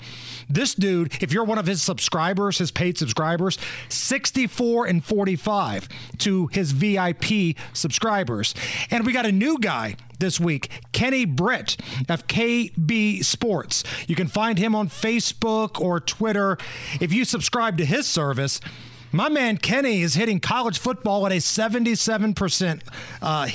This 0.48 0.74
dude, 0.74 1.22
if 1.22 1.32
you're 1.32 1.44
one 1.44 1.58
of 1.58 1.66
his 1.66 1.82
subscribers, 1.82 2.58
his 2.58 2.70
paid 2.70 2.98
subscribers, 2.98 3.58
64 3.88 4.86
and 4.86 5.04
45 5.04 5.88
to 6.18 6.46
his 6.48 6.72
VIP 6.72 7.56
subscribers. 7.72 8.54
And 8.90 9.04
we 9.06 9.12
got 9.12 9.26
a 9.26 9.32
new 9.32 9.58
guy 9.58 9.96
this 10.18 10.38
week, 10.38 10.68
Kenny 10.92 11.24
Britt 11.24 11.76
of 12.08 12.26
KB 12.26 13.24
Sports. 13.24 13.82
You 14.06 14.14
can 14.14 14.28
find 14.28 14.58
him 14.58 14.74
on 14.74 14.88
Facebook 14.88 15.80
or 15.80 16.00
Twitter. 16.00 16.58
If 17.00 17.12
you 17.12 17.24
subscribe 17.24 17.76
to 17.78 17.84
his 17.84 18.06
service, 18.06 18.60
my 19.10 19.28
man 19.28 19.58
Kenny 19.58 20.00
is 20.00 20.14
hitting 20.14 20.40
college 20.40 20.78
football 20.78 21.26
at 21.26 21.32
a 21.32 21.36
77% 21.36 22.82
uh, 23.20 23.48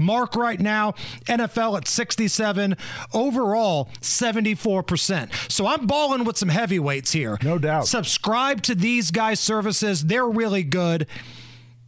mark 0.00 0.34
right 0.34 0.58
now. 0.60 0.92
NFL 1.26 1.76
at 1.78 1.88
67. 1.88 2.76
Overall, 3.12 3.88
74%. 4.00 5.50
So 5.50 5.66
I'm 5.66 5.86
balling 5.86 6.24
with 6.24 6.36
some 6.36 6.48
heavyweights 6.48 7.12
here. 7.12 7.38
No 7.42 7.58
doubt. 7.58 7.86
Subscribe 7.86 8.62
to 8.62 8.74
these 8.74 9.10
guys' 9.10 9.40
services. 9.40 10.04
They're 10.06 10.28
really 10.28 10.62
good. 10.62 11.06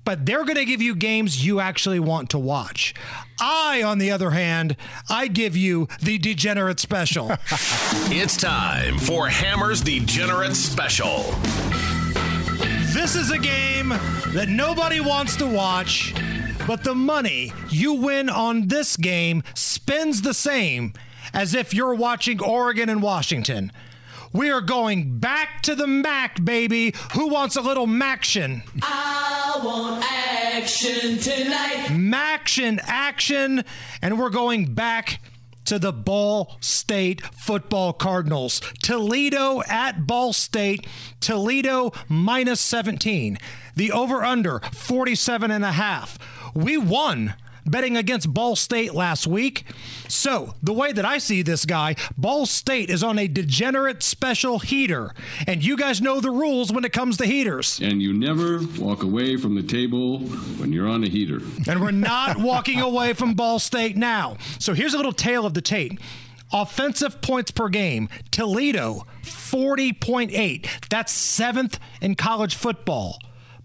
But 0.04 0.26
they're 0.26 0.44
going 0.44 0.56
to 0.56 0.64
give 0.64 0.82
you 0.82 0.96
games 0.96 1.46
you 1.46 1.60
actually 1.60 2.00
want 2.00 2.30
to 2.30 2.38
watch. 2.38 2.92
I, 3.40 3.82
on 3.84 3.98
the 3.98 4.10
other 4.10 4.30
hand, 4.30 4.76
I 5.08 5.28
give 5.28 5.56
you 5.56 5.86
the 6.00 6.18
degenerate 6.18 6.80
special. 6.80 7.30
It's 8.14 8.36
time 8.36 8.98
for 8.98 9.28
Hammer's 9.28 9.80
Degenerate 9.80 10.54
Special. 10.54 11.22
This 12.92 13.16
is 13.16 13.30
a 13.30 13.38
game 13.38 13.88
that 13.88 14.46
nobody 14.48 15.00
wants 15.00 15.34
to 15.36 15.46
watch, 15.46 16.14
but 16.66 16.84
the 16.84 16.94
money 16.94 17.52
you 17.68 17.92
win 17.94 18.28
on 18.28 18.68
this 18.68 18.96
game 18.96 19.42
spends 19.54 20.22
the 20.22 20.34
same 20.34 20.92
as 21.34 21.54
if 21.54 21.74
you're 21.74 21.94
watching 21.94 22.42
Oregon 22.42 22.88
and 22.88 23.02
Washington. 23.02 23.72
We 24.32 24.50
are 24.50 24.62
going 24.62 25.18
back 25.18 25.62
to 25.62 25.74
the 25.74 25.86
Mac, 25.86 26.42
baby. 26.42 26.94
Who 27.12 27.28
wants 27.28 27.56
a 27.56 27.60
little 27.60 27.86
Maction? 27.86 28.62
I 28.82 29.60
want 29.62 30.04
action 30.10 31.18
tonight. 31.18 31.88
Maction 31.90 32.80
action, 32.84 33.64
and 34.00 34.18
we're 34.18 34.30
going 34.30 34.74
back 34.74 35.20
to 35.64 35.78
the 35.78 35.92
Ball 35.92 36.56
State 36.60 37.22
football 37.34 37.92
Cardinals. 37.92 38.60
Toledo 38.82 39.62
at 39.68 40.06
Ball 40.06 40.32
State, 40.32 40.86
Toledo 41.20 41.92
minus 42.08 42.60
17. 42.60 43.38
The 43.76 43.92
over 43.92 44.22
under 44.22 44.60
47 44.72 45.50
and 45.50 45.64
a 45.64 45.72
half. 45.72 46.18
We 46.54 46.76
won 46.76 47.34
betting 47.66 47.96
against 47.96 48.32
Ball 48.32 48.56
State 48.56 48.94
last 48.94 49.26
week. 49.26 49.64
So, 50.08 50.54
the 50.62 50.72
way 50.72 50.92
that 50.92 51.04
I 51.04 51.18
see 51.18 51.42
this 51.42 51.64
guy, 51.64 51.96
Ball 52.16 52.46
State 52.46 52.90
is 52.90 53.02
on 53.02 53.18
a 53.18 53.28
degenerate 53.28 54.02
special 54.02 54.58
heater. 54.58 55.12
And 55.46 55.64
you 55.64 55.76
guys 55.76 56.00
know 56.00 56.20
the 56.20 56.30
rules 56.30 56.72
when 56.72 56.84
it 56.84 56.92
comes 56.92 57.16
to 57.18 57.26
heaters. 57.26 57.80
And 57.80 58.02
you 58.02 58.12
never 58.12 58.60
walk 58.78 59.02
away 59.02 59.36
from 59.36 59.54
the 59.54 59.62
table 59.62 60.18
when 60.18 60.72
you're 60.72 60.88
on 60.88 61.04
a 61.04 61.08
heater. 61.08 61.40
And 61.68 61.80
we're 61.80 61.90
not 61.90 62.36
walking 62.38 62.80
away 62.80 63.12
from 63.12 63.34
Ball 63.34 63.58
State 63.58 63.96
now. 63.96 64.36
So 64.58 64.74
here's 64.74 64.94
a 64.94 64.96
little 64.96 65.12
tale 65.12 65.46
of 65.46 65.54
the 65.54 65.62
tape. 65.62 65.98
Offensive 66.52 67.22
points 67.22 67.50
per 67.50 67.70
game, 67.70 68.10
Toledo 68.30 69.06
40.8. 69.22 70.88
That's 70.90 71.12
seventh 71.12 71.78
in 72.02 72.14
college 72.14 72.54
football. 72.54 73.18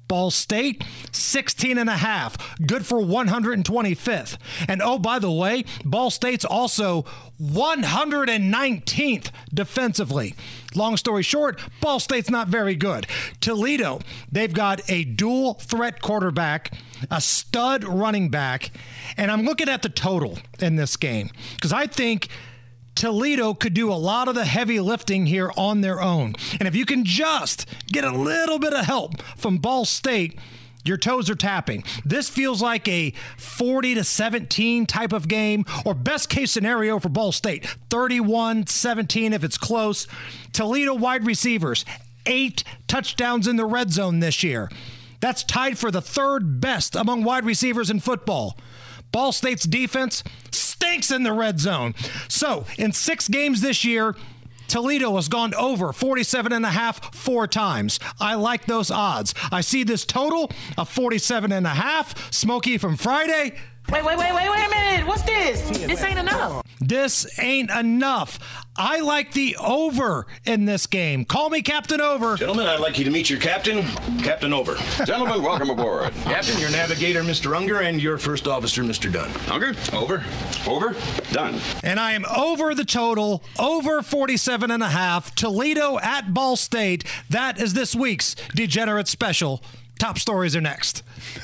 Ball 0.08 0.32
State, 0.32 0.84
16 1.12 1.78
and 1.78 1.90
a 1.90 1.98
half, 1.98 2.58
good 2.66 2.86
for 2.86 3.00
125th. 3.00 4.38
And 4.68 4.82
oh, 4.82 5.00
by 5.00 5.20
the 5.20 5.32
way, 5.32 5.66
Ball 5.84 6.10
State's 6.10 6.46
also 6.46 7.06
119th 7.42 9.30
defensively. 9.54 10.36
Long 10.76 10.98
story 10.98 11.24
short, 11.24 11.60
Ball 11.82 12.00
State's 12.00 12.30
not 12.30 12.48
very 12.48 12.76
good. 12.76 13.08
Toledo, 13.42 14.00
they've 14.32 14.54
got 14.54 14.82
a 14.90 15.04
dual 15.04 15.56
threat 15.56 16.02
quarterback, 16.02 16.74
a 17.10 17.22
stud 17.22 17.84
running 17.84 18.30
back, 18.30 18.72
and 19.18 19.32
I'm 19.32 19.44
looking 19.44 19.70
at 19.70 19.82
the 19.82 19.90
total 19.90 20.38
in 20.60 20.76
this 20.76 20.96
game 20.98 21.30
because 21.56 21.74
I 21.74 21.88
think 21.88 22.30
Toledo 22.98 23.54
could 23.54 23.76
do 23.76 23.92
a 23.92 23.94
lot 23.94 24.28
of 24.28 24.34
the 24.34 24.44
heavy 24.44 24.80
lifting 24.80 25.28
here 25.28 25.52
on 25.56 25.82
their 25.82 26.02
own. 26.02 26.34
And 26.60 26.68
if 26.68 26.76
you 26.76 26.84
can 26.84 27.06
just 27.06 27.68
get 27.88 28.04
a 28.04 28.12
little 28.12 28.58
bit 28.58 28.74
of 28.74 28.86
help 28.86 29.22
from 29.38 29.60
Ball 29.60 29.86
State, 29.86 30.40
your 30.84 30.98
toes 30.98 31.30
are 31.30 31.36
tapping. 31.36 31.84
This 32.04 32.28
feels 32.28 32.60
like 32.60 32.88
a 32.88 33.14
40 33.38 33.94
to 33.96 34.04
17 34.04 34.88
type 34.88 35.14
of 35.14 35.28
game, 35.28 35.64
or 35.86 35.94
best 35.94 36.30
case 36.30 36.52
scenario 36.52 36.98
for 36.98 37.10
Ball 37.10 37.32
State 37.32 37.68
31 37.92 38.66
17 38.66 39.32
if 39.32 39.44
it's 39.44 39.60
close. 39.60 40.08
Toledo 40.52 40.96
wide 40.96 41.24
receivers, 41.24 41.86
eight 42.26 42.64
touchdowns 42.88 43.48
in 43.48 43.58
the 43.58 43.66
red 43.66 43.92
zone 43.92 44.22
this 44.22 44.42
year. 44.42 44.72
That's 45.20 45.44
tied 45.44 45.78
for 45.78 45.92
the 45.92 46.02
third 46.02 46.60
best 46.60 46.96
among 46.96 47.24
wide 47.24 47.46
receivers 47.46 47.92
in 47.92 48.00
football. 48.00 48.58
Ball 49.12 49.32
State's 49.32 49.66
defense 49.66 50.24
stinks 50.52 51.12
in 51.12 51.24
the 51.24 51.34
red 51.34 51.60
zone. 51.60 51.96
So, 52.28 52.66
in 52.78 52.92
six 52.92 53.28
games 53.28 53.62
this 53.62 53.84
year, 53.84 54.16
Toledo 54.68 55.16
has 55.16 55.30
gone 55.30 55.54
over 55.54 55.94
47 55.94 56.52
and 56.52 56.66
a 56.66 56.70
half 56.70 57.16
four 57.16 57.48
times. 57.48 58.00
I 58.20 58.36
like 58.36 58.66
those 58.66 58.92
odds. 58.92 59.34
I 59.52 59.62
see 59.62 59.84
this 59.84 60.06
total 60.06 60.52
of 60.78 60.90
47 60.90 61.52
and 61.52 61.66
a 61.66 61.70
half. 61.72 62.32
Smokey 62.34 62.78
from 62.78 62.98
Friday, 62.98 63.58
Wait, 63.90 64.04
wait, 64.04 64.18
wait, 64.18 64.34
wait, 64.34 64.50
wait 64.50 64.66
a 64.66 64.70
minute. 64.70 65.08
What's 65.08 65.24
this? 65.24 65.62
This 65.70 66.04
ain't 66.04 66.20
enough. 66.20 66.62
This 66.82 67.40
ain't 67.40 67.72
enough. 67.72 68.38
I 68.76 69.00
like 69.00 69.32
the 69.32 69.56
over 69.56 70.28
in 70.46 70.66
this 70.66 70.88
game. 70.88 71.24
Call 71.24 71.50
me 71.50 71.62
Captain 71.62 72.02
Over. 72.02 72.36
Gentlemen, 72.36 72.68
I'd 72.68 72.82
like 72.82 73.00
you 73.00 73.06
to 73.06 73.12
meet 73.12 73.30
your 73.30 73.40
captain, 73.40 73.84
Captain 74.22 74.52
Over. 74.52 74.76
Gentlemen, 75.06 75.42
welcome 75.42 75.70
aboard. 75.70 76.12
Captain, 76.24 76.60
your 76.60 76.70
navigator, 76.70 77.24
Mr. 77.24 77.56
Unger, 77.56 77.80
and 77.80 78.02
your 78.02 78.18
first 78.18 78.46
officer, 78.46 78.84
Mr. 78.84 79.12
Dunn. 79.12 79.32
Unger, 79.50 79.74
over, 79.94 80.24
over, 80.68 80.94
done. 81.32 81.58
And 81.82 81.98
I 81.98 82.12
am 82.12 82.26
over 82.26 82.76
the 82.76 82.86
total, 82.86 83.42
over 83.58 84.02
47 84.02 84.70
and 84.70 84.84
a 84.84 84.90
half. 84.90 85.34
Toledo 85.34 85.98
at 86.00 86.34
Ball 86.34 86.58
State. 86.58 87.06
That 87.30 87.60
is 87.60 87.74
this 87.74 87.96
week's 87.96 88.36
Degenerate 88.54 89.08
Special. 89.08 89.64
Top 89.98 90.20
stories 90.20 90.56
are 90.56 90.62
next. 90.62 91.04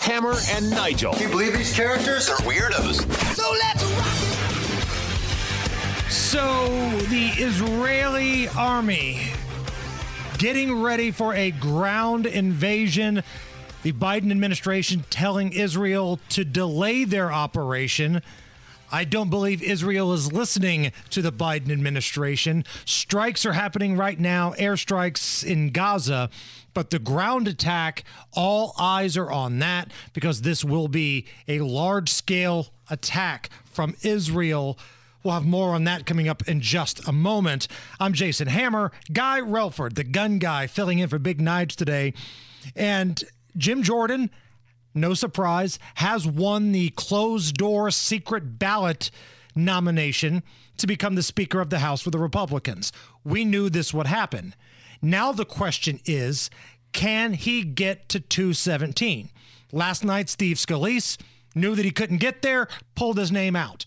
Hammer 0.00 0.34
and 0.50 0.70
Nigel. 0.70 1.12
Can 1.14 1.22
you 1.22 1.28
believe 1.28 1.52
these 1.52 1.74
characters 1.74 2.28
are 2.28 2.36
weirdos? 2.38 3.00
So 3.34 3.52
let's 3.52 3.84
rock. 3.96 4.30
So, 6.10 6.68
the 7.08 7.26
Israeli 7.38 8.48
army 8.48 9.20
getting 10.38 10.80
ready 10.80 11.10
for 11.10 11.34
a 11.34 11.50
ground 11.50 12.26
invasion. 12.26 13.22
The 13.82 13.92
Biden 13.92 14.30
administration 14.30 15.04
telling 15.10 15.52
Israel 15.52 16.18
to 16.30 16.44
delay 16.44 17.04
their 17.04 17.30
operation. 17.32 18.22
I 18.90 19.04
don't 19.04 19.30
believe 19.30 19.62
Israel 19.62 20.12
is 20.12 20.32
listening 20.32 20.92
to 21.10 21.22
the 21.22 21.32
Biden 21.32 21.70
administration. 21.70 22.64
Strikes 22.84 23.46
are 23.46 23.52
happening 23.52 23.96
right 23.96 24.18
now, 24.18 24.52
airstrikes 24.54 25.44
in 25.44 25.70
Gaza, 25.70 26.28
but 26.74 26.90
the 26.90 26.98
ground 26.98 27.48
attack, 27.48 28.04
all 28.32 28.74
eyes 28.78 29.16
are 29.16 29.30
on 29.30 29.58
that 29.60 29.92
because 30.12 30.42
this 30.42 30.64
will 30.64 30.88
be 30.88 31.26
a 31.46 31.60
large 31.60 32.08
scale 32.08 32.68
attack 32.88 33.50
from 33.64 33.94
Israel. 34.02 34.78
We'll 35.22 35.34
have 35.34 35.46
more 35.46 35.74
on 35.74 35.84
that 35.84 36.06
coming 36.06 36.28
up 36.28 36.48
in 36.48 36.60
just 36.60 37.06
a 37.06 37.12
moment. 37.12 37.68
I'm 38.00 38.12
Jason 38.12 38.48
Hammer, 38.48 38.90
Guy 39.12 39.40
Relford, 39.40 39.94
the 39.94 40.04
gun 40.04 40.38
guy, 40.38 40.66
filling 40.66 40.98
in 40.98 41.08
for 41.08 41.18
Big 41.18 41.38
Nige 41.38 41.76
today. 41.76 42.14
And 42.74 43.22
Jim 43.56 43.82
Jordan 43.82 44.30
no 44.94 45.14
surprise, 45.14 45.78
has 45.96 46.26
won 46.26 46.72
the 46.72 46.90
closed 46.90 47.56
door 47.56 47.90
secret 47.90 48.58
ballot 48.58 49.10
nomination 49.54 50.42
to 50.76 50.86
become 50.86 51.14
the 51.14 51.22
Speaker 51.22 51.60
of 51.60 51.70
the 51.70 51.80
House 51.80 52.02
for 52.02 52.10
the 52.10 52.18
Republicans. 52.18 52.92
We 53.24 53.44
knew 53.44 53.68
this 53.68 53.94
would 53.94 54.06
happen. 54.06 54.54
Now 55.02 55.32
the 55.32 55.44
question 55.44 56.00
is 56.04 56.50
can 56.92 57.34
he 57.34 57.62
get 57.62 58.08
to 58.08 58.20
217? 58.20 59.30
Last 59.72 60.04
night, 60.04 60.28
Steve 60.28 60.56
Scalise 60.56 61.18
knew 61.54 61.74
that 61.74 61.84
he 61.84 61.90
couldn't 61.90 62.18
get 62.18 62.42
there, 62.42 62.68
pulled 62.94 63.18
his 63.18 63.30
name 63.30 63.54
out. 63.54 63.84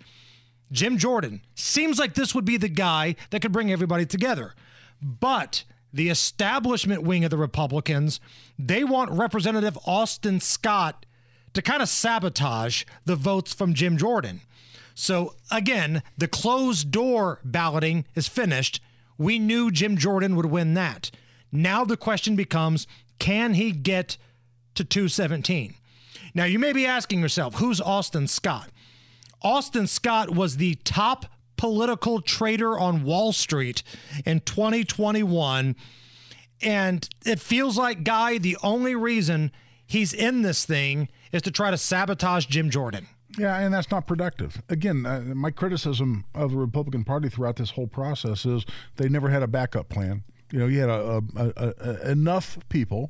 Jim 0.71 0.97
Jordan 0.97 1.41
seems 1.55 1.99
like 1.99 2.13
this 2.13 2.33
would 2.33 2.45
be 2.45 2.57
the 2.57 2.69
guy 2.69 3.15
that 3.29 3.41
could 3.41 3.51
bring 3.51 3.71
everybody 3.71 4.05
together. 4.05 4.53
But 5.01 5.65
the 5.93 6.09
establishment 6.09 7.03
wing 7.03 7.23
of 7.23 7.29
the 7.29 7.37
Republicans, 7.37 8.19
they 8.57 8.83
want 8.83 9.11
Representative 9.11 9.77
Austin 9.85 10.39
Scott 10.39 11.05
to 11.53 11.61
kind 11.61 11.81
of 11.81 11.89
sabotage 11.89 12.83
the 13.05 13.15
votes 13.15 13.53
from 13.53 13.75
Jim 13.75 13.97
Jordan. 13.97 14.41
So 14.95 15.35
again, 15.51 16.01
the 16.17 16.27
closed 16.27 16.91
door 16.91 17.39
balloting 17.43 18.05
is 18.15 18.27
finished. 18.27 18.81
We 19.17 19.39
knew 19.39 19.71
Jim 19.71 19.97
Jordan 19.97 20.35
would 20.35 20.47
win 20.47 20.73
that. 20.73 21.11
Now 21.51 21.85
the 21.85 21.97
question 21.97 22.35
becomes 22.35 22.87
can 23.19 23.53
he 23.53 23.71
get 23.71 24.17
to 24.75 24.83
217? 24.83 25.75
Now 26.33 26.45
you 26.45 26.57
may 26.57 26.73
be 26.73 26.85
asking 26.85 27.21
yourself, 27.21 27.55
who's 27.55 27.79
Austin 27.79 28.27
Scott? 28.27 28.69
Austin 29.41 29.87
Scott 29.87 30.31
was 30.31 30.57
the 30.57 30.75
top 30.83 31.27
political 31.63 32.19
trader 32.19 32.77
on 32.77 33.05
Wall 33.05 33.31
Street 33.31 33.83
in 34.25 34.41
2021. 34.41 35.77
And 36.61 37.09
it 37.25 37.39
feels 37.39 37.77
like, 37.77 38.03
Guy, 38.03 38.37
the 38.37 38.57
only 38.61 38.95
reason 38.95 39.49
he's 39.85 40.13
in 40.13 40.41
this 40.41 40.65
thing 40.65 41.07
is 41.31 41.41
to 41.43 41.51
try 41.51 41.71
to 41.71 41.77
sabotage 41.77 42.47
Jim 42.47 42.69
Jordan. 42.69 43.07
Yeah, 43.37 43.57
and 43.57 43.73
that's 43.73 43.89
not 43.89 44.07
productive. 44.07 44.61
Again, 44.67 45.05
uh, 45.05 45.21
my 45.33 45.51
criticism 45.51 46.25
of 46.35 46.51
the 46.51 46.57
Republican 46.57 47.05
Party 47.05 47.29
throughout 47.29 47.55
this 47.55 47.69
whole 47.69 47.87
process 47.87 48.45
is 48.45 48.65
they 48.97 49.07
never 49.07 49.29
had 49.29 49.41
a 49.41 49.47
backup 49.47 49.87
plan. 49.87 50.23
You 50.51 50.59
know, 50.59 50.67
you 50.67 50.81
had 50.81 50.89
a, 50.89 51.21
a, 51.37 51.73
a, 51.79 52.11
enough 52.11 52.59
people 52.67 53.09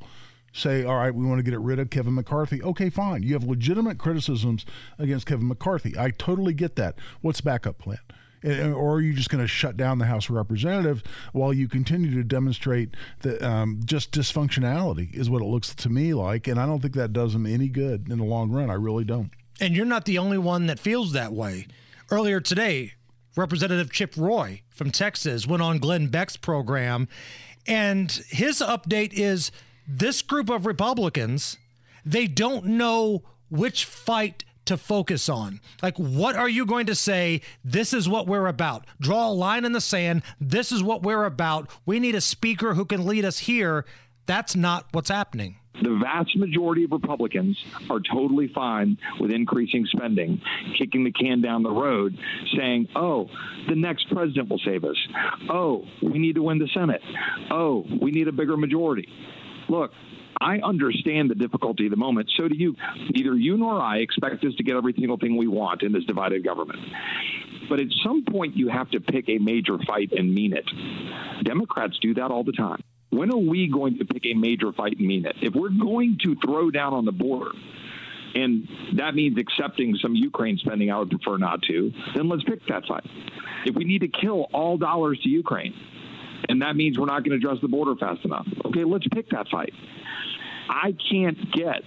say, 0.51 0.83
all 0.83 0.97
right, 0.97 1.13
we 1.13 1.25
want 1.25 1.43
to 1.43 1.49
get 1.49 1.59
rid 1.59 1.79
of 1.79 1.89
Kevin 1.89 2.13
McCarthy. 2.13 2.61
Okay, 2.61 2.91
fine. 2.91 3.23
You 3.23 3.33
have 3.33 3.45
legitimate 3.45 3.97
criticisms 3.97 4.63
against 4.99 5.25
Kevin 5.25 5.47
McCarthy. 5.47 5.97
I 5.97 6.11
totally 6.11 6.53
get 6.53 6.75
that. 6.75 6.99
What's 7.21 7.41
backup 7.41 7.79
plan? 7.79 7.97
Or 8.43 8.95
are 8.95 9.01
you 9.01 9.13
just 9.13 9.29
going 9.29 9.43
to 9.43 9.47
shut 9.47 9.77
down 9.77 9.99
the 9.99 10.05
House 10.05 10.29
of 10.29 10.35
Representatives 10.35 11.03
while 11.31 11.53
you 11.53 11.67
continue 11.67 12.13
to 12.15 12.23
demonstrate 12.23 12.95
that 13.21 13.41
um, 13.41 13.79
just 13.85 14.11
dysfunctionality 14.11 15.13
is 15.13 15.29
what 15.29 15.41
it 15.41 15.45
looks 15.45 15.73
to 15.75 15.89
me 15.89 16.13
like, 16.13 16.47
and 16.47 16.59
I 16.59 16.65
don't 16.65 16.81
think 16.81 16.95
that 16.95 17.13
does 17.13 17.33
them 17.33 17.45
any 17.45 17.69
good 17.69 18.09
in 18.09 18.17
the 18.17 18.25
long 18.25 18.51
run. 18.51 18.69
I 18.69 18.75
really 18.75 19.03
don't. 19.03 19.31
And 19.61 19.75
you're 19.75 19.85
not 19.85 20.05
the 20.05 20.17
only 20.17 20.37
one 20.37 20.67
that 20.67 20.79
feels 20.79 21.13
that 21.13 21.31
way. 21.31 21.67
Earlier 22.11 22.39
today, 22.39 22.93
Representative 23.35 23.91
Chip 23.91 24.15
Roy 24.17 24.61
from 24.69 24.91
Texas 24.91 25.47
went 25.47 25.63
on 25.63 25.79
Glenn 25.79 26.07
Beck's 26.07 26.37
program, 26.37 27.07
and 27.65 28.11
his 28.29 28.59
update 28.59 29.13
is 29.13 29.51
this 29.87 30.21
group 30.21 30.49
of 30.49 30.65
Republicans, 30.65 31.57
they 32.05 32.27
don't 32.27 32.65
know 32.65 33.23
which 33.49 33.85
fight 33.85 34.43
to 34.65 34.77
focus 34.77 35.29
on. 35.29 35.59
Like, 35.81 35.97
what 35.97 36.35
are 36.35 36.49
you 36.49 36.65
going 36.65 36.85
to 36.87 36.95
say? 36.95 37.41
This 37.63 37.93
is 37.93 38.07
what 38.07 38.27
we're 38.27 38.47
about. 38.47 38.85
Draw 38.99 39.29
a 39.29 39.31
line 39.31 39.65
in 39.65 39.71
the 39.71 39.81
sand. 39.81 40.23
This 40.39 40.71
is 40.71 40.83
what 40.83 41.03
we're 41.03 41.25
about. 41.25 41.69
We 41.85 41.99
need 41.99 42.15
a 42.15 42.21
speaker 42.21 42.73
who 42.73 42.85
can 42.85 43.05
lead 43.05 43.25
us 43.25 43.39
here. 43.39 43.85
That's 44.25 44.55
not 44.55 44.87
what's 44.91 45.09
happening. 45.09 45.57
The 45.81 45.99
vast 46.01 46.37
majority 46.37 46.83
of 46.83 46.91
Republicans 46.91 47.57
are 47.89 47.99
totally 47.99 48.47
fine 48.47 48.97
with 49.19 49.31
increasing 49.31 49.87
spending, 49.87 50.39
kicking 50.77 51.03
the 51.03 51.11
can 51.11 51.41
down 51.41 51.63
the 51.63 51.71
road, 51.71 52.15
saying, 52.55 52.89
oh, 52.95 53.27
the 53.67 53.75
next 53.75 54.07
president 54.11 54.49
will 54.49 54.61
save 54.63 54.85
us. 54.85 54.95
Oh, 55.49 55.83
we 56.01 56.19
need 56.19 56.35
to 56.35 56.43
win 56.43 56.59
the 56.59 56.69
Senate. 56.75 57.01
Oh, 57.49 57.85
we 58.01 58.11
need 58.11 58.27
a 58.27 58.31
bigger 58.31 58.55
majority. 58.55 59.09
Look, 59.67 59.91
I 60.41 60.59
understand 60.59 61.29
the 61.29 61.35
difficulty 61.35 61.85
of 61.85 61.91
the 61.91 61.97
moment. 61.97 62.29
So 62.37 62.47
do 62.47 62.55
you. 62.55 62.75
Neither 63.11 63.35
you 63.35 63.57
nor 63.57 63.79
I 63.79 63.97
expect 63.97 64.43
us 64.43 64.53
to 64.55 64.63
get 64.63 64.75
every 64.75 64.93
single 64.93 65.17
thing 65.17 65.37
we 65.37 65.47
want 65.47 65.83
in 65.83 65.91
this 65.91 66.03
divided 66.05 66.43
government. 66.43 66.79
But 67.69 67.79
at 67.79 67.87
some 68.03 68.25
point, 68.25 68.55
you 68.55 68.67
have 68.67 68.89
to 68.91 68.99
pick 68.99 69.29
a 69.29 69.37
major 69.37 69.77
fight 69.87 70.11
and 70.11 70.33
mean 70.33 70.53
it. 70.53 70.65
Democrats 71.43 71.97
do 72.01 72.13
that 72.15 72.31
all 72.31 72.43
the 72.43 72.51
time. 72.51 72.81
When 73.09 73.31
are 73.31 73.37
we 73.37 73.67
going 73.67 73.99
to 73.99 74.05
pick 74.05 74.25
a 74.25 74.33
major 74.33 74.71
fight 74.73 74.97
and 74.97 75.07
mean 75.07 75.25
it? 75.25 75.35
If 75.41 75.53
we're 75.53 75.69
going 75.69 76.17
to 76.23 76.35
throw 76.43 76.71
down 76.71 76.93
on 76.93 77.05
the 77.05 77.11
border, 77.11 77.51
and 78.35 78.67
that 78.97 79.13
means 79.13 79.37
accepting 79.37 79.95
some 80.01 80.15
Ukraine 80.15 80.57
spending, 80.57 80.91
I 80.91 80.97
would 80.97 81.11
prefer 81.11 81.37
not 81.37 81.61
to, 81.63 81.91
then 82.15 82.27
let's 82.29 82.43
pick 82.43 82.65
that 82.67 82.85
fight. 82.87 83.05
If 83.65 83.75
we 83.75 83.85
need 83.85 84.01
to 84.01 84.07
kill 84.07 84.47
all 84.51 84.77
dollars 84.77 85.19
to 85.23 85.29
Ukraine, 85.29 85.73
and 86.49 86.61
that 86.61 86.75
means 86.75 86.97
we're 86.97 87.05
not 87.05 87.23
going 87.23 87.31
to 87.39 87.45
address 87.45 87.61
the 87.61 87.67
border 87.67 87.95
fast 87.95 88.23
enough, 88.25 88.47
okay, 88.65 88.83
let's 88.83 89.07
pick 89.13 89.29
that 89.29 89.47
fight. 89.49 89.73
I 90.69 90.95
can't 91.11 91.51
get 91.51 91.83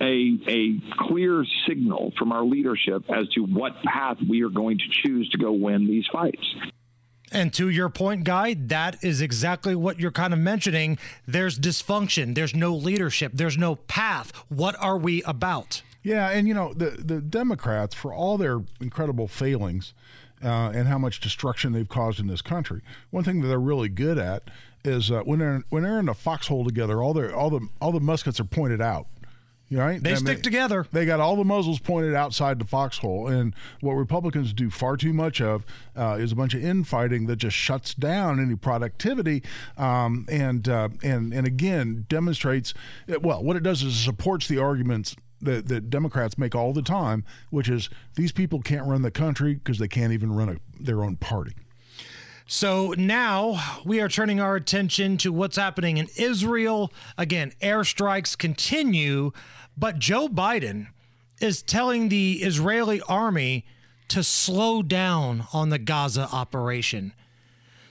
a, 0.00 0.38
a 0.48 0.80
clear 1.06 1.44
signal 1.66 2.12
from 2.18 2.32
our 2.32 2.44
leadership 2.44 3.04
as 3.08 3.28
to 3.30 3.40
what 3.42 3.72
path 3.82 4.18
we 4.28 4.42
are 4.42 4.48
going 4.48 4.78
to 4.78 4.84
choose 4.90 5.28
to 5.30 5.38
go 5.38 5.52
win 5.52 5.86
these 5.86 6.06
fights. 6.12 6.44
And 7.30 7.52
to 7.54 7.68
your 7.68 7.90
point, 7.90 8.24
Guy, 8.24 8.54
that 8.54 9.04
is 9.04 9.20
exactly 9.20 9.74
what 9.74 10.00
you're 10.00 10.10
kind 10.10 10.32
of 10.32 10.38
mentioning. 10.38 10.98
There's 11.26 11.58
dysfunction, 11.58 12.34
there's 12.34 12.54
no 12.54 12.74
leadership, 12.74 13.32
there's 13.34 13.58
no 13.58 13.76
path. 13.76 14.32
What 14.48 14.76
are 14.80 14.96
we 14.96 15.22
about? 15.24 15.82
Yeah, 16.02 16.30
and 16.30 16.48
you 16.48 16.54
know, 16.54 16.72
the, 16.72 16.90
the 16.90 17.20
Democrats, 17.20 17.94
for 17.94 18.14
all 18.14 18.38
their 18.38 18.62
incredible 18.80 19.28
failings 19.28 19.92
uh, 20.42 20.70
and 20.74 20.88
how 20.88 20.98
much 20.98 21.20
destruction 21.20 21.72
they've 21.72 21.88
caused 21.88 22.20
in 22.20 22.26
this 22.26 22.42
country, 22.42 22.80
one 23.10 23.24
thing 23.24 23.40
that 23.40 23.48
they're 23.48 23.58
really 23.58 23.88
good 23.88 24.18
at 24.18 24.50
is 24.84 25.10
uh, 25.10 25.22
when 25.22 25.38
they're 25.38 25.62
when 25.70 25.82
they're 25.82 25.98
in 25.98 26.08
a 26.08 26.14
foxhole 26.14 26.64
together, 26.64 27.02
all 27.02 27.14
their 27.14 27.34
all 27.34 27.50
the 27.50 27.68
all 27.80 27.92
the 27.92 28.00
muskets 28.00 28.40
are 28.40 28.44
pointed 28.44 28.80
out. 28.80 29.06
Right? 29.70 30.02
They 30.02 30.12
I 30.12 30.14
stick 30.14 30.36
mean, 30.38 30.42
together. 30.42 30.86
They 30.92 31.04
got 31.04 31.20
all 31.20 31.36
the 31.36 31.44
muzzles 31.44 31.78
pointed 31.78 32.14
outside 32.14 32.58
the 32.58 32.64
foxhole. 32.64 33.28
And 33.28 33.54
what 33.82 33.92
Republicans 33.92 34.54
do 34.54 34.70
far 34.70 34.96
too 34.96 35.12
much 35.12 35.42
of 35.42 35.66
uh, 35.94 36.16
is 36.18 36.32
a 36.32 36.34
bunch 36.34 36.54
of 36.54 36.64
infighting 36.64 37.26
that 37.26 37.36
just 37.36 37.54
shuts 37.54 37.92
down 37.92 38.40
any 38.40 38.56
productivity 38.56 39.42
um, 39.76 40.24
and, 40.30 40.66
uh, 40.70 40.88
and, 41.02 41.34
and 41.34 41.46
again 41.46 42.06
demonstrates, 42.08 42.72
well, 43.20 43.44
what 43.44 43.56
it 43.56 43.62
does 43.62 43.82
is 43.82 43.94
it 43.94 44.02
supports 44.02 44.48
the 44.48 44.56
arguments 44.56 45.14
that, 45.40 45.68
that 45.68 45.90
Democrats 45.90 46.38
make 46.38 46.54
all 46.54 46.72
the 46.72 46.82
time, 46.82 47.24
which 47.50 47.68
is 47.68 47.88
these 48.16 48.32
people 48.32 48.60
can't 48.60 48.86
run 48.86 49.02
the 49.02 49.10
country 49.10 49.54
because 49.54 49.78
they 49.78 49.88
can't 49.88 50.12
even 50.12 50.32
run 50.32 50.48
a, 50.48 50.56
their 50.82 51.02
own 51.04 51.16
party. 51.16 51.52
So 52.46 52.94
now 52.96 53.60
we 53.84 54.00
are 54.00 54.08
turning 54.08 54.40
our 54.40 54.56
attention 54.56 55.18
to 55.18 55.32
what's 55.32 55.56
happening 55.56 55.98
in 55.98 56.08
Israel. 56.16 56.90
Again, 57.18 57.52
airstrikes 57.60 58.38
continue, 58.38 59.32
but 59.76 59.98
Joe 59.98 60.28
Biden 60.28 60.88
is 61.42 61.62
telling 61.62 62.08
the 62.08 62.40
Israeli 62.42 63.02
army 63.02 63.66
to 64.08 64.22
slow 64.22 64.82
down 64.82 65.46
on 65.52 65.68
the 65.68 65.78
Gaza 65.78 66.28
operation. 66.32 67.12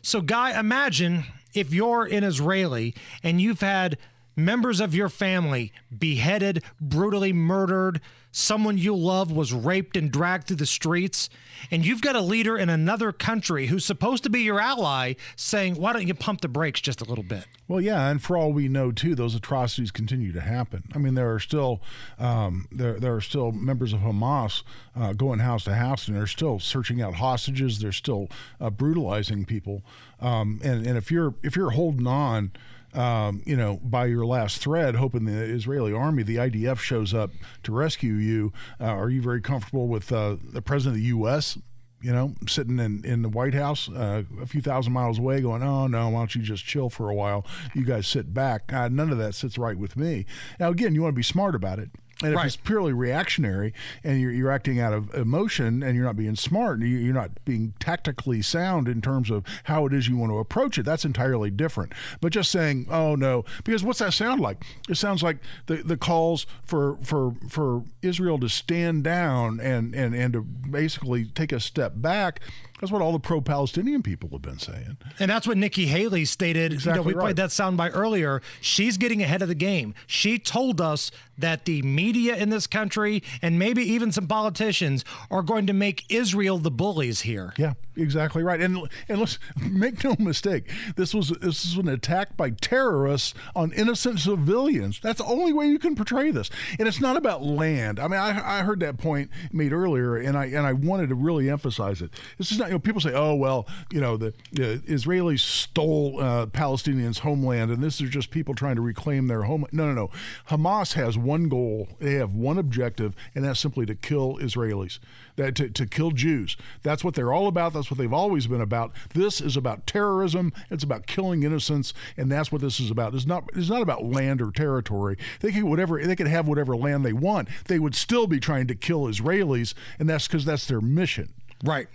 So, 0.01 0.21
Guy, 0.21 0.59
imagine 0.59 1.25
if 1.53 1.73
you're 1.73 2.05
an 2.05 2.23
Israeli 2.23 2.95
and 3.21 3.39
you've 3.39 3.61
had 3.61 3.97
members 4.37 4.79
of 4.79 4.95
your 4.95 5.09
family 5.09 5.73
beheaded, 5.97 6.63
brutally 6.79 7.33
murdered, 7.33 7.99
someone 8.31 8.77
you 8.77 8.95
love 8.95 9.31
was 9.31 9.51
raped 9.51 9.97
and 9.97 10.11
dragged 10.11 10.47
through 10.47 10.57
the 10.57 10.65
streets, 10.65 11.29
and 11.71 11.85
you've 11.85 12.01
got 12.01 12.15
a 12.15 12.21
leader 12.21 12.55
in 12.55 12.69
another 12.69 13.11
country 13.11 13.65
who's 13.67 13.83
supposed 13.83 14.23
to 14.23 14.29
be 14.29 14.41
your 14.41 14.59
ally 14.59 15.13
saying, 15.35 15.75
Why 15.75 15.91
don't 15.91 16.07
you 16.07 16.13
pump 16.13 16.41
the 16.41 16.47
brakes 16.47 16.79
just 16.79 17.01
a 17.01 17.05
little 17.05 17.23
bit? 17.23 17.45
Well, 17.67 17.81
yeah, 17.81 18.09
and 18.09 18.21
for 18.21 18.37
all 18.37 18.53
we 18.53 18.67
know, 18.67 18.91
too, 18.91 19.15
those 19.15 19.35
atrocities 19.35 19.91
continue 19.91 20.31
to 20.31 20.41
happen. 20.41 20.83
I 20.93 20.99
mean, 20.99 21.15
there 21.15 21.33
are 21.33 21.39
still 21.39 21.81
um, 22.19 22.67
there 22.71 22.99
there 22.99 23.15
are 23.15 23.21
still 23.21 23.51
members 23.51 23.91
of 23.91 24.01
Hamas 24.01 24.63
uh, 24.95 25.13
going 25.13 25.39
house 25.39 25.63
to 25.65 25.73
house, 25.73 26.07
and 26.07 26.15
they're 26.15 26.27
still 26.27 26.59
searching 26.59 27.01
out 27.01 27.15
hostages. 27.15 27.79
They're 27.79 27.91
still 27.91 28.29
uh, 28.61 28.69
brutalizing 28.69 29.45
people, 29.45 29.81
um, 30.21 30.61
and 30.63 30.85
and 30.85 30.97
if 30.97 31.11
you're 31.11 31.33
if 31.43 31.55
you're 31.55 31.71
holding 31.71 32.07
on 32.07 32.51
um, 32.93 33.41
you 33.45 33.55
know, 33.55 33.79
by 33.83 34.05
your 34.05 34.25
last 34.25 34.59
thread, 34.59 34.95
hoping 34.95 35.25
the 35.25 35.33
Israeli 35.33 35.93
army, 35.93 36.23
the 36.23 36.37
IDF, 36.37 36.79
shows 36.79 37.13
up 37.13 37.31
to 37.63 37.71
rescue 37.71 38.13
you. 38.13 38.53
Uh, 38.79 38.85
are 38.85 39.09
you 39.09 39.21
very 39.21 39.41
comfortable 39.41 39.87
with 39.87 40.11
uh, 40.11 40.37
the 40.41 40.61
president 40.61 40.95
of 40.95 41.01
the 41.01 41.07
U.S.? 41.09 41.57
You 41.99 42.13
know, 42.13 42.35
sitting 42.47 42.77
in, 42.77 43.03
in 43.03 43.23
the 43.23 43.29
White 43.29 43.55
House 43.55 43.89
uh, 43.89 44.23
a 44.39 44.45
few 44.45 44.61
thousand 44.61 44.93
miles 44.93 45.17
away, 45.17 45.41
going, 45.41 45.63
"Oh 45.63 45.87
no, 45.87 46.09
why 46.09 46.19
don't 46.19 46.35
you 46.35 46.43
just 46.43 46.63
chill 46.63 46.89
for 46.89 47.09
a 47.09 47.15
while? 47.15 47.43
You 47.73 47.83
guys 47.85 48.07
sit 48.07 48.35
back." 48.35 48.71
Uh, 48.71 48.87
none 48.87 49.11
of 49.11 49.17
that 49.17 49.33
sits 49.33 49.57
right 49.57 49.77
with 49.77 49.97
me. 49.97 50.25
Now, 50.59 50.69
again, 50.69 50.93
you 50.93 51.01
want 51.01 51.13
to 51.13 51.17
be 51.17 51.23
smart 51.23 51.55
about 51.55 51.79
it. 51.79 51.89
And 52.23 52.31
if 52.31 52.37
Right. 52.37 52.47
it's 52.47 52.55
purely 52.55 52.93
reactionary 52.93 53.73
and 54.03 54.19
you're, 54.19 54.31
you're 54.31 54.49
acting 54.51 54.79
out 54.79 54.91
of 54.93 55.13
emotion 55.13 55.83
and 55.83 55.95
you're 55.95 56.05
not 56.05 56.15
being 56.17 56.35
smart, 56.35 56.79
you- 56.79 56.87
you're 56.87 57.13
not 57.13 57.31
being 57.45 57.73
tactically 57.79 58.41
sound 58.41 58.87
in 58.87 59.01
terms 59.01 59.29
of 59.29 59.43
how 59.65 59.85
it 59.85 59.93
is 59.93 60.07
you 60.07 60.17
want 60.17 60.31
to 60.31 60.37
approach 60.39 60.77
it, 60.79 60.83
that's 60.83 61.05
entirely 61.05 61.51
different. 61.51 61.93
But 62.19 62.31
just 62.33 62.51
saying, 62.51 62.87
oh 62.89 63.15
no, 63.15 63.45
because 63.63 63.83
what's 63.83 63.99
that 63.99 64.13
sound 64.13 64.41
like? 64.41 64.63
It 64.89 64.95
sounds 64.95 65.21
like 65.21 65.37
the, 65.67 65.77
the 65.77 65.97
calls 65.97 66.47
for, 66.63 66.97
for, 67.03 67.35
for 67.49 67.83
Israel 68.01 68.39
to 68.39 68.49
stand 68.49 69.03
down 69.03 69.59
and, 69.59 69.93
and, 69.93 70.15
and 70.15 70.33
to 70.33 70.41
basically 70.41 71.25
take 71.25 71.51
a 71.51 71.59
step 71.59 71.93
back. 71.97 72.39
That's 72.79 72.91
what 72.91 73.01
all 73.01 73.11
the 73.11 73.19
pro 73.19 73.41
Palestinian 73.41 74.03
people 74.03 74.29
have 74.31 74.41
been 74.41 74.59
saying. 74.59 74.97
And 75.19 75.31
that's 75.31 75.47
what 75.47 75.57
Nikki 75.57 75.87
Haley 75.87 76.25
stated. 76.25 76.85
you 76.85 76.93
know, 76.93 77.01
we 77.01 77.13
right. 77.13 77.23
played 77.23 77.35
that 77.37 77.49
soundbite 77.49 77.91
earlier. 77.93 78.41
She's 78.61 78.97
getting 78.97 79.23
ahead 79.23 79.41
of 79.41 79.47
the 79.47 79.55
game. 79.55 79.95
She 80.05 80.37
told 80.37 80.79
us 80.79 81.09
that 81.37 81.65
the 81.65 81.81
media 81.81 82.35
in 82.35 82.49
this 82.49 82.67
country 82.67 83.21
and 83.41 83.59
maybe 83.59 83.83
even 83.83 84.11
some 84.11 84.27
politicians 84.27 85.05
are 85.29 85.41
going 85.41 85.67
to 85.67 85.73
make 85.73 86.03
Israel 86.09 86.57
the 86.57 86.71
bullies 86.71 87.21
here. 87.21 87.53
Yeah, 87.57 87.73
exactly 87.95 88.43
right. 88.43 88.59
And 88.59 88.87
and 89.07 89.19
let's 89.19 89.39
make 89.61 90.03
no 90.03 90.15
mistake. 90.19 90.69
This 90.95 91.13
was 91.13 91.29
this 91.29 91.65
is 91.65 91.77
an 91.77 91.87
attack 91.87 92.37
by 92.37 92.51
terrorists 92.51 93.33
on 93.55 93.71
innocent 93.73 94.19
civilians. 94.19 94.99
That's 94.99 95.19
the 95.19 95.25
only 95.25 95.53
way 95.53 95.67
you 95.67 95.79
can 95.79 95.95
portray 95.95 96.31
this. 96.31 96.49
And 96.79 96.87
it's 96.87 97.01
not 97.01 97.17
about 97.17 97.43
land. 97.43 97.99
I 97.99 98.07
mean, 98.07 98.19
I, 98.19 98.59
I 98.59 98.61
heard 98.63 98.79
that 98.81 98.97
point 98.97 99.29
made 99.51 99.73
earlier, 99.73 100.15
and 100.17 100.37
I 100.37 100.45
and 100.45 100.65
I 100.65 100.73
wanted 100.73 101.09
to 101.09 101.15
really 101.15 101.49
emphasize 101.49 102.01
it. 102.01 102.11
This 102.37 102.51
is 102.51 102.59
not. 102.59 102.66
You 102.67 102.73
know, 102.73 102.79
people 102.79 103.01
say, 103.01 103.13
oh 103.13 103.35
well, 103.35 103.67
you 103.91 104.01
know, 104.01 104.17
the, 104.17 104.33
Israelis 104.53 105.39
stole 105.39 106.19
uh, 106.19 106.45
Palestinians' 106.47 107.19
homeland, 107.19 107.71
and 107.71 107.83
this 107.83 108.01
is 108.01 108.09
just 108.09 108.31
people 108.31 108.53
trying 108.53 108.75
to 108.75 108.81
reclaim 108.81 109.27
their 109.27 109.43
home. 109.43 109.65
No, 109.71 109.87
no, 109.87 109.93
no. 109.93 110.11
Hamas 110.49 110.93
has 110.93 111.17
one 111.17 111.49
goal. 111.49 111.89
They 111.99 112.13
have 112.13 112.33
one 112.33 112.57
objective, 112.57 113.15
and 113.33 113.43
that's 113.43 113.59
simply 113.59 113.85
to 113.85 113.95
kill 113.95 114.37
Israelis. 114.37 114.99
That 115.35 115.55
to, 115.55 115.69
to 115.69 115.85
kill 115.85 116.11
Jews. 116.11 116.57
That's 116.81 117.03
what 117.03 117.13
they're 117.13 117.31
all 117.31 117.47
about. 117.47 117.73
That's 117.73 117.91
what 117.91 117.97
they've 117.99 118.11
always 118.11 118.47
been 118.47 118.61
about. 118.61 118.91
This 119.13 119.39
is 119.39 119.55
about 119.55 119.85
terrorism. 119.85 120.51
It's 120.71 120.83
about 120.83 121.05
killing 121.05 121.43
innocents, 121.43 121.93
and 122.17 122.31
that's 122.31 122.51
what 122.51 122.61
this 122.61 122.79
is 122.79 122.89
about. 122.89 123.13
It's 123.13 123.27
not. 123.27 123.43
It's 123.55 123.69
not 123.69 123.81
about 123.81 124.03
land 124.05 124.41
or 124.41 124.51
territory. 124.51 125.17
They 125.41 125.51
could 125.51 125.63
whatever. 125.63 126.01
They 126.03 126.15
could 126.15 126.27
have 126.27 126.47
whatever 126.47 126.75
land 126.75 127.05
they 127.05 127.13
want. 127.13 127.49
They 127.65 127.79
would 127.79 127.95
still 127.95 128.27
be 128.27 128.39
trying 128.39 128.67
to 128.67 128.75
kill 128.75 129.03
Israelis, 129.03 129.73
and 129.99 130.09
that's 130.09 130.27
because 130.27 130.43
that's 130.43 130.65
their 130.65 130.81
mission. 130.81 131.33
Right. 131.63 131.87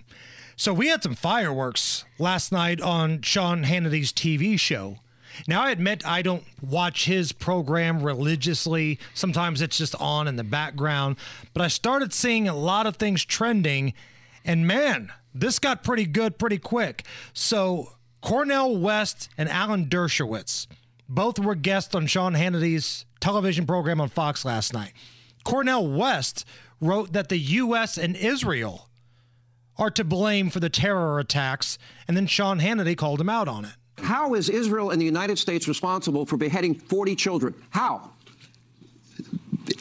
So 0.62 0.72
we 0.72 0.86
had 0.86 1.02
some 1.02 1.16
fireworks 1.16 2.04
last 2.20 2.52
night 2.52 2.80
on 2.80 3.20
Sean 3.22 3.64
Hannity's 3.64 4.12
TV 4.12 4.56
show. 4.56 4.98
Now, 5.48 5.64
I 5.64 5.72
admit 5.72 6.06
I 6.06 6.22
don't 6.22 6.44
watch 6.60 7.06
his 7.06 7.32
program 7.32 8.00
religiously. 8.00 9.00
Sometimes 9.12 9.60
it's 9.60 9.76
just 9.76 9.96
on 9.96 10.28
in 10.28 10.36
the 10.36 10.44
background. 10.44 11.16
But 11.52 11.62
I 11.62 11.66
started 11.66 12.12
seeing 12.12 12.46
a 12.46 12.54
lot 12.54 12.86
of 12.86 12.94
things 12.94 13.24
trending, 13.24 13.92
and 14.44 14.64
man, 14.64 15.10
this 15.34 15.58
got 15.58 15.82
pretty 15.82 16.06
good 16.06 16.38
pretty 16.38 16.58
quick. 16.58 17.02
So, 17.32 17.94
Cornel 18.20 18.76
West 18.76 19.30
and 19.36 19.48
Alan 19.48 19.86
Dershowitz 19.86 20.68
both 21.08 21.40
were 21.40 21.56
guests 21.56 21.92
on 21.92 22.06
Sean 22.06 22.34
Hannity's 22.34 23.04
television 23.18 23.66
program 23.66 24.00
on 24.00 24.10
Fox 24.10 24.44
last 24.44 24.72
night. 24.72 24.92
Cornel 25.42 25.88
West 25.88 26.46
wrote 26.80 27.14
that 27.14 27.30
the 27.30 27.38
U.S. 27.38 27.98
and 27.98 28.14
Israel 28.14 28.88
are 29.78 29.90
to 29.90 30.04
blame 30.04 30.50
for 30.50 30.60
the 30.60 30.70
terror 30.70 31.18
attacks, 31.18 31.78
and 32.06 32.16
then 32.16 32.26
Sean 32.26 32.60
Hannity 32.60 32.96
called 32.96 33.20
him 33.20 33.28
out 33.28 33.48
on 33.48 33.64
it. 33.64 33.72
How 33.98 34.34
is 34.34 34.48
Israel 34.48 34.90
and 34.90 35.00
the 35.00 35.06
United 35.06 35.38
States 35.38 35.66
responsible 35.68 36.26
for 36.26 36.36
beheading 36.36 36.74
40 36.74 37.16
children? 37.16 37.54
How? 37.70 38.10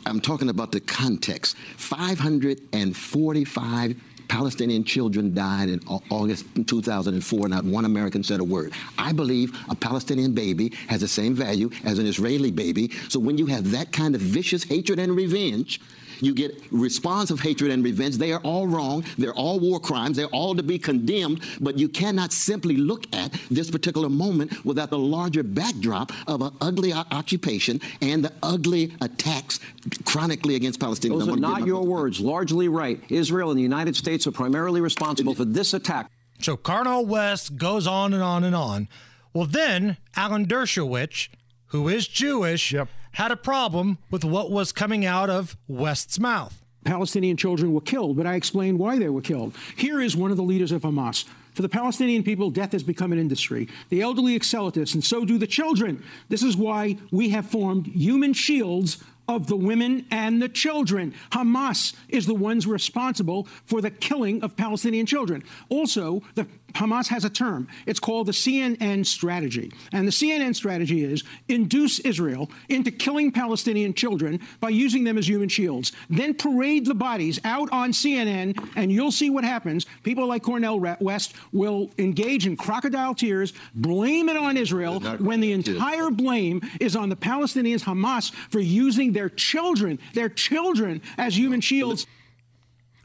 I'm 0.06 0.22
talking 0.22 0.50
about 0.50 0.72
the 0.72 0.80
context. 0.80 1.58
545 1.78 3.96
Palestinian 4.28 4.84
children 4.86 5.34
died 5.34 5.70
in 5.70 5.80
August 6.10 6.46
2004. 6.66 7.50
Not 7.50 7.66
one 7.66 7.84
American 7.84 8.24
said 8.24 8.40
a 8.40 8.44
word. 8.44 8.72
I 8.98 9.12
believe 9.12 9.58
a 9.70 9.76
Palestinian 9.76 10.34
baby 10.34 10.72
has 10.88 11.02
the 11.02 11.08
same 11.08 11.34
value 11.34 11.70
as 11.84 12.00
an 12.00 12.06
Israeli 12.06 12.52
baby. 12.52 12.92
So 13.10 13.20
when 13.20 13.38
you 13.38 13.48
have 13.48 13.72
that 13.72 13.92
kind 13.92 14.16
of 14.16 14.22
vicious 14.22 14.64
hatred 14.64 15.00
and 15.00 15.18
revenge, 15.18 15.82
you 16.22 16.34
get 16.34 16.62
response 16.72 17.32
of 17.32 17.40
hatred 17.40 17.72
and 17.72 17.84
revenge. 17.84 18.18
They 18.18 18.32
are 18.32 18.40
all 18.42 18.68
wrong. 18.68 19.04
They're 19.18 19.34
all 19.34 19.60
war 19.60 19.80
crimes. 19.80 20.18
They're 20.18 20.28
all 20.28 20.56
to 20.56 20.64
be 20.64 20.80
condemned. 20.80 21.42
But 21.60 21.78
you 21.78 21.90
cannot 21.90 22.32
simply 22.32 22.78
look 22.78 23.06
at 23.14 23.34
this 23.50 23.70
particular 23.70 24.10
moment 24.10 24.64
without 24.64 24.90
the 24.90 25.00
larger 25.00 25.44
backdrop 25.44 26.12
of 26.28 26.42
an 26.42 26.52
ugly 26.62 26.94
o- 26.94 27.04
occupation 27.12 27.82
and 28.02 28.24
the 28.24 28.32
ugly 28.44 28.94
attacks 29.02 29.60
chronically 30.06 30.56
against 30.56 30.80
Palestinians. 30.80 31.20
Those 31.20 31.30
I 31.30 31.34
are 31.34 31.38
not 31.38 31.66
your 31.66 31.84
words. 31.84 32.20
Largely 32.20 32.68
right. 32.68 33.00
Israel 33.10 33.50
and 33.50 33.58
the 33.58 33.64
United 33.64 33.96
States 33.96 34.28
are 34.28 34.32
primarily 34.32 34.82
responsible 34.82 35.34
for 35.36 35.46
this 35.46 35.74
attack. 35.74 36.10
So 36.40 36.58
Cornel 36.58 37.06
West 37.06 37.58
goes 37.58 37.86
on 37.86 38.14
and 38.14 38.24
on 38.24 38.44
and 38.44 38.56
on. 38.56 38.88
Well, 39.34 39.46
then 39.46 39.98
Alan 40.16 40.46
Dershowitz, 40.46 41.30
who 41.68 41.88
is 41.88 42.08
Jewish, 42.08 42.74
had 43.14 43.32
a 43.32 43.38
problem 43.38 43.98
with 44.10 44.24
what 44.24 44.52
was 44.52 44.72
coming 44.72 45.06
out 45.06 45.30
of 45.30 45.58
West's 45.68 46.20
mouth. 46.20 46.64
Palestinian 46.84 47.38
children 47.38 47.74
were 47.74 47.82
killed, 47.82 48.18
but 48.18 48.26
I 48.26 48.36
explained 48.36 48.80
why 48.80 48.98
they 48.98 49.10
were 49.10 49.22
killed. 49.22 49.56
Here 49.78 50.02
is 50.02 50.16
one 50.16 50.32
of 50.32 50.38
the 50.38 50.44
leaders 50.44 50.72
of 50.72 50.82
Hamas. 50.82 51.26
For 51.54 51.62
the 51.62 51.70
Palestinian 51.70 52.24
people, 52.24 52.50
death 52.50 52.72
has 52.72 52.82
become 52.82 53.12
an 53.12 53.20
industry. 53.20 53.68
The 53.90 54.02
elderly 54.02 54.36
excel 54.36 54.68
at 54.68 54.74
this, 54.74 54.94
and 54.94 55.04
so 55.04 55.26
do 55.26 55.38
the 55.38 55.48
children. 55.48 56.04
This 56.30 56.44
is 56.44 56.56
why 56.56 56.98
we 57.12 57.30
have 57.30 57.46
formed 57.46 57.88
human 57.88 58.34
shields 58.34 59.04
of 59.28 59.48
the 59.48 59.56
women 59.56 60.06
and 60.12 60.42
the 60.42 60.50
children. 60.50 61.14
Hamas 61.32 61.94
is 62.10 62.26
the 62.26 62.34
ones 62.34 62.66
responsible 62.66 63.48
for 63.66 63.82
the 63.82 63.92
killing 63.92 64.44
of 64.44 64.58
Palestinian 64.58 65.06
children. 65.06 65.44
Also, 65.70 66.24
the 66.36 66.48
Hamas 66.74 67.08
has 67.08 67.26
a 67.26 67.30
term. 67.30 67.68
It's 67.86 68.00
called 68.00 68.28
the 68.28 68.32
CNN 68.32 69.06
strategy. 69.06 69.72
And 69.92 70.08
the 70.08 70.12
CNN 70.12 70.56
strategy 70.56 71.04
is 71.04 71.24
induce 71.48 72.00
Israel 72.00 72.50
into 72.70 72.92
killing 72.92 73.32
Palestinian 73.32 73.94
children 73.94 74.40
by 74.60 74.70
using 74.70 75.04
them 75.04 75.18
as 75.18 75.28
human 75.28 75.50
shields. 75.50 75.92
Then 76.10 76.34
parade 76.34 76.86
the 76.86 76.96
bodies 76.96 77.40
out 77.44 77.72
on 77.72 77.92
CNN, 77.92 78.72
and 78.76 78.92
you'll 78.92 79.12
see 79.12 79.30
what 79.30 79.44
happens. 79.44 79.86
People 80.04 80.28
like 80.28 80.44
Cornel 80.44 80.80
West 81.00 81.34
will 81.52 81.90
engage 81.98 82.48
in 82.48 82.58
crocodile 82.58 83.16
tears, 83.16 83.54
blame 83.76 84.30
it 84.30 84.38
on 84.38 84.58
Israel, 84.58 85.00
when 85.20 85.42
the 85.42 85.52
entire 85.52 86.10
blame 86.10 86.62
is 86.80 86.96
on 86.96 87.10
the 87.10 87.16
Palestinians, 87.16 87.84
Hamas, 87.84 88.34
for 88.50 88.60
using 88.60 89.14
their 89.14 89.30
children, 89.30 90.00
their 90.14 90.30
children, 90.30 91.02
as 91.18 91.38
human 91.38 91.62
shields. 91.62 92.08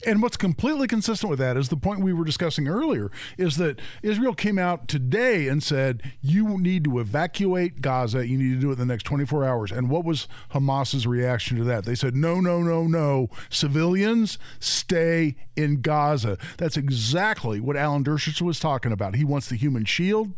And 0.05 0.23
what's 0.23 0.37
completely 0.37 0.87
consistent 0.87 1.31
with 1.31 1.39
that 1.39 1.57
is 1.57 1.69
the 1.71 1.77
point 1.77 2.01
we 2.01 2.13
were 2.13 2.25
discussing 2.25 2.69
earlier 2.69 3.11
is 3.39 3.57
that 3.57 3.81
Israel 4.03 4.35
came 4.35 4.59
out 4.59 4.89
today 4.89 5.49
and 5.49 5.63
said, 5.63 6.03
you 6.21 6.59
need 6.59 6.85
to 6.85 6.99
evacuate 6.99 7.81
Gaza. 7.81 8.27
You 8.27 8.37
need 8.37 8.55
to 8.55 8.61
do 8.61 8.69
it 8.69 8.75
in 8.75 8.79
the 8.79 8.87
next 8.87 9.05
24 9.05 9.45
hours. 9.45 9.73
And 9.73 9.89
what 9.89 10.05
was 10.05 10.29
Hamas's 10.53 11.07
reaction 11.07 11.57
to 11.57 11.65
that? 11.65 11.87
They 11.87 11.95
said, 11.95 12.15
no, 12.15 12.41
no, 12.41 12.63
no, 12.63 12.87
no. 12.87 13.31
Civilians 13.49 14.39
stay 14.61 15.37
in 15.57 15.81
Gaza. 15.81 16.37
That's 16.59 16.77
exactly 16.77 17.59
what 17.59 17.77
Alan 17.77 18.05
Dershowitz 18.05 18.43
was 18.43 18.61
talking 18.61 18.93
about. 18.93 19.17
He 19.17 19.25
wants 19.25 19.49
the 19.49 19.57
human 19.57 19.87
shield. 19.87 20.33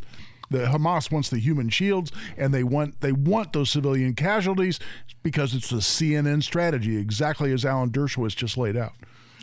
The 0.50 0.66
Hamas 0.66 1.10
wants 1.10 1.28
the 1.28 1.40
human 1.40 1.68
shields, 1.68 2.10
and 2.38 2.54
they 2.54 2.64
want 2.64 3.02
they 3.02 3.12
want 3.12 3.52
those 3.52 3.70
civilian 3.70 4.14
casualties 4.14 4.80
because 5.22 5.54
it's 5.54 5.68
the 5.68 5.76
CNN 5.76 6.42
strategy, 6.42 6.96
exactly 6.96 7.52
as 7.52 7.66
Alan 7.66 7.90
Dershowitz 7.90 8.34
just 8.34 8.56
laid 8.56 8.74
out. 8.74 8.94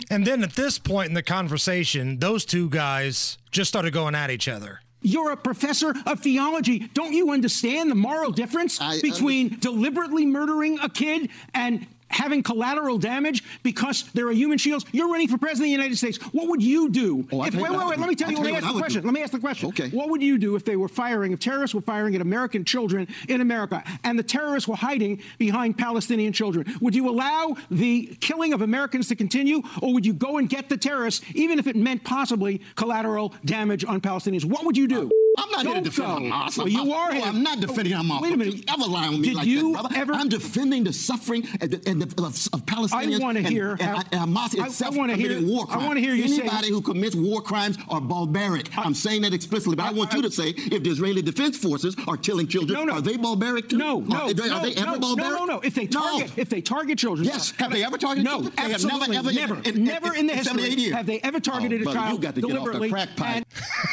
And 0.10 0.26
then 0.26 0.44
at 0.44 0.54
this 0.54 0.80
point 0.80 1.10
in 1.10 1.14
the 1.14 1.24
conversation, 1.24 2.20
those 2.20 2.46
two 2.46 2.70
guys 2.70 3.38
just 3.52 3.70
started 3.70 3.94
going 3.94 4.16
at 4.16 4.30
each 4.30 4.48
other. 4.48 4.82
You're 5.02 5.32
a 5.32 5.38
professor 5.38 5.94
of 6.08 6.22
theology. 6.22 6.90
Don't 6.94 7.14
you 7.14 7.32
understand 7.32 7.92
the 7.92 7.96
moral 7.96 8.32
difference 8.32 8.82
I 8.82 9.00
between 9.02 9.60
deliberately 9.60 10.26
murdering 10.26 10.80
a 10.80 10.90
kid 10.90 11.30
and 11.54 11.86
having 12.16 12.42
collateral 12.42 12.98
damage 12.98 13.44
because 13.62 14.04
there 14.14 14.28
are 14.28 14.32
human 14.32 14.58
shields? 14.58 14.86
You're 14.92 15.10
running 15.10 15.28
for 15.28 15.38
president 15.38 15.66
of 15.66 15.78
the 15.78 15.84
United 15.84 15.98
States. 15.98 16.18
What 16.34 16.48
would 16.48 16.64
you 16.64 16.90
do? 16.90 17.28
Oh, 17.32 17.44
if, 17.44 17.54
wait, 17.54 17.70
wait, 17.72 17.88
wait. 17.88 18.00
Let 18.00 18.10
me 18.10 18.16
tell 18.16 18.32
you. 18.32 18.38
Let 18.38 18.46
me 18.46 18.56
ask 18.56 18.68
the 18.68 18.80
question. 18.80 19.02
do. 19.02 19.08
Let 19.08 19.14
me 19.14 19.22
ask 19.22 19.32
the 19.32 19.40
question. 19.40 19.70
Okay. 19.70 19.90
What 19.90 20.10
would 20.10 20.22
you 20.22 20.38
do 20.38 20.56
if 20.56 20.64
they 20.66 20.76
were 20.78 20.88
firing, 20.88 21.34
if 21.34 21.40
terrorists 21.40 21.76
were 21.76 21.82
firing 21.82 22.16
at 22.16 22.22
American 22.22 22.64
children 22.64 23.08
in 23.28 23.42
America 23.42 23.84
and 24.04 24.18
the 24.18 24.24
terrorists 24.24 24.68
were 24.68 24.76
hiding 24.76 25.22
behind 25.38 25.78
Palestinian 25.78 26.34
children? 26.34 26.66
Would 26.82 26.96
you 26.96 27.10
allow 27.10 27.58
the 27.70 28.16
killing 28.22 28.54
of 28.54 28.62
Americans 28.62 29.08
to 29.10 29.16
continue 29.16 29.62
or 29.82 29.94
would 29.94 30.06
you 30.06 30.14
go 30.14 30.38
and 30.38 30.50
get 30.50 30.70
the 30.70 30.78
terrorists, 30.78 31.26
even 31.34 31.60
if 31.60 31.68
it 31.68 31.76
meant 31.76 32.04
possibly 32.04 32.62
collateral 32.76 33.34
damage 33.44 33.84
on 33.84 34.00
Palestinians? 34.02 34.46
What 34.46 34.66
would 34.66 34.78
you 34.78 34.88
do? 34.88 35.12
I'm 35.38 35.52
not 35.52 35.62
here 35.62 35.70
to 35.70 35.74
Don't 35.76 35.84
defend 35.84 36.08
go. 36.08 36.36
Hamas. 36.36 36.58
Well, 36.58 36.68
you 36.70 36.94
are 36.94 37.14
no. 37.14 37.24
I'm 37.24 37.44
not 37.44 37.60
defending 37.60 37.94
oh, 37.94 37.98
Hamas. 37.98 38.22
Wait 38.22 38.28
a 38.28 38.30
Don't 38.32 38.40
minute. 38.40 38.56
you 38.56 38.64
ever 38.70 38.86
lie 38.86 39.08
on 39.08 39.20
me 39.20 39.28
Did 39.28 39.36
like 39.36 39.48
you 39.48 39.74
that, 39.74 39.82
brother. 39.82 39.96
ever- 39.98 40.14
I'm 40.14 40.30
defending 40.30 40.84
the 40.86 40.94
suffering 40.94 41.46
and 41.60 41.72
the, 41.72 41.90
and 41.90 42.02
the, 42.02 42.05
of, 42.14 42.24
of 42.54 42.66
Palestinians. 42.66 43.20
I 43.20 43.24
wanna 43.24 43.42
hear 43.42 43.72
and, 43.72 43.82
how- 43.82 44.04
and 44.12 44.22
Hamas 44.36 44.60
I- 44.60 44.64
I 44.64 44.68
itself 44.68 44.96
wanna 44.96 45.16
hear- 45.16 45.28
committing 45.30 45.50
war 45.50 45.66
I 45.70 45.78
wanna 45.86 46.00
hear 46.00 46.14
you 46.14 46.28
say- 46.28 46.42
Anybody 46.42 46.70
who 46.70 46.82
commits 46.82 47.16
war 47.16 47.42
crimes 47.42 47.78
are 47.90 48.02
barbaric. 48.02 48.70
I'm 48.78 48.94
saying 48.94 49.22
that 49.24 49.34
explicitly, 49.34 49.76
but 49.76 49.86
I, 49.86 49.92
want 49.92 50.14
you 50.14 50.22
to 50.22 50.32
say 50.32 50.50
if 50.50 50.84
the 50.84 50.90
Israeli 50.90 51.22
Defense 51.22 51.58
Forces 51.58 51.96
are 52.08 52.18
killing 52.18 52.48
children, 52.48 52.78
No, 52.80 52.86
no. 52.86 52.94
are 52.94 53.02
they 53.02 53.18
barbaric 53.18 53.70
too? 53.70 53.78
No, 53.78 54.00
no, 54.02 54.16
Are, 54.24 54.34
they, 54.34 54.48
no, 54.48 54.56
are 54.56 54.62
they 54.62 54.74
ever 54.76 54.92
no, 54.92 55.00
barbaric? 55.00 55.32
No, 55.32 55.46
no, 55.46 55.54
no. 55.56 55.60
If 55.62 55.76
they 55.76 55.88
target, 55.88 56.32
if 56.38 56.50
they 56.50 56.62
target 56.62 56.98
children, 56.98 57.28
Yes. 57.28 57.52
Have 57.58 57.72
they 57.72 57.84
ever 57.84 57.98
targeted 57.98 58.26
No, 58.26 58.42
children? 58.42 58.54
They 58.56 58.62
have 58.62 58.84
never, 58.84 58.94
absolutely 59.04 59.18
ever, 59.18 59.32
never, 59.34 59.56
in- 59.70 59.76
in- 59.78 59.84
never 59.84 60.14
in 60.16 60.28
the 60.28 60.36
history 60.36 60.70
years. 60.70 60.94
have 60.96 61.06
they 61.06 61.20
ever 61.22 61.40
targeted 61.40 61.86
Oh, 61.88 61.92
a 61.92 61.94
child 61.94 62.14
you 62.14 62.20
got 62.20 62.36
to 62.36 62.42
get 62.42 62.46
off 62.46 62.52
the 62.52 62.72
deliberately. 62.72 62.90
crack 62.90 63.16
pipe. 63.16 63.46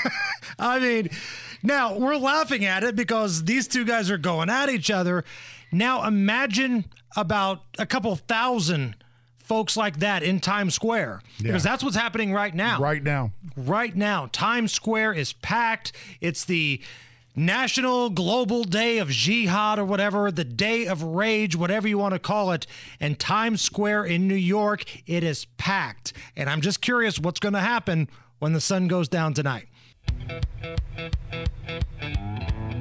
I 0.59 0.79
mean, 0.79 1.09
now 1.63 1.97
we're 1.97 2.17
laughing 2.17 2.65
at 2.65 2.83
it 2.85 2.97
because 2.97 3.45
these 3.45 3.67
two 3.69 3.85
guys 3.85 4.11
are 4.11 4.19
going 4.19 4.51
at 4.51 4.69
each 4.69 4.91
other. 4.91 5.25
Now 5.71 6.05
imagine 6.07 6.85
about 7.17 7.63
a 7.79 7.87
couple 7.87 8.15
thousand 8.17 8.97
folks 9.39 9.77
like 9.77 9.99
that 9.99 10.23
in 10.23 10.41
Times 10.41 10.75
Square 10.75 11.21
because 11.41 11.63
that's 11.63 11.85
what's 11.85 11.97
happening 11.97 12.33
right 12.33 12.55
now. 12.55 12.81
Right 12.81 13.03
now. 13.03 13.33
Right 13.57 13.95
now, 13.95 14.29
Times 14.33 14.73
Square 14.73 15.15
is 15.15 15.33
packed. 15.33 15.93
It's 16.21 16.45
the 16.45 16.81
National 17.35 18.11
Global 18.11 18.65
Day 18.65 18.99
of 18.99 19.09
Jihad 19.09 19.79
or 19.79 19.85
whatever, 19.85 20.31
the 20.31 20.45
Day 20.45 20.87
of 20.87 21.03
Rage, 21.03 21.57
whatever 21.57 21.89
you 21.89 21.99
want 21.99 22.15
to 22.15 22.19
call 22.19 22.53
it. 22.53 22.67
And 23.01 23.19
Times 23.19 23.63
Square 23.63 24.05
in 24.05 24.29
New 24.29 24.35
York, 24.35 24.85
it 25.07 25.25
is 25.25 25.47
packed. 25.57 26.13
And 26.37 26.49
I'm 26.51 26.61
just 26.61 26.81
curious 26.81 27.19
what's 27.19 27.41
going 27.41 27.55
to 27.55 27.61
happen 27.61 28.09
when 28.39 28.53
the 28.53 28.61
sun 28.61 28.87
goes 28.89 29.09
down 29.09 29.35
tonight. 29.35 29.69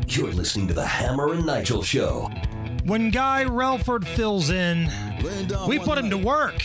You're 0.07 0.31
listening 0.31 0.67
to 0.67 0.73
the 0.73 0.85
Hammer 0.85 1.33
and 1.33 1.45
Nigel 1.45 1.83
Show. 1.83 2.29
When 2.91 3.09
Guy 3.09 3.45
Relford 3.45 4.05
fills 4.05 4.49
in, 4.49 4.89
we 5.65 5.79
put 5.79 5.97
him 5.97 6.09
to 6.09 6.17
work. 6.17 6.61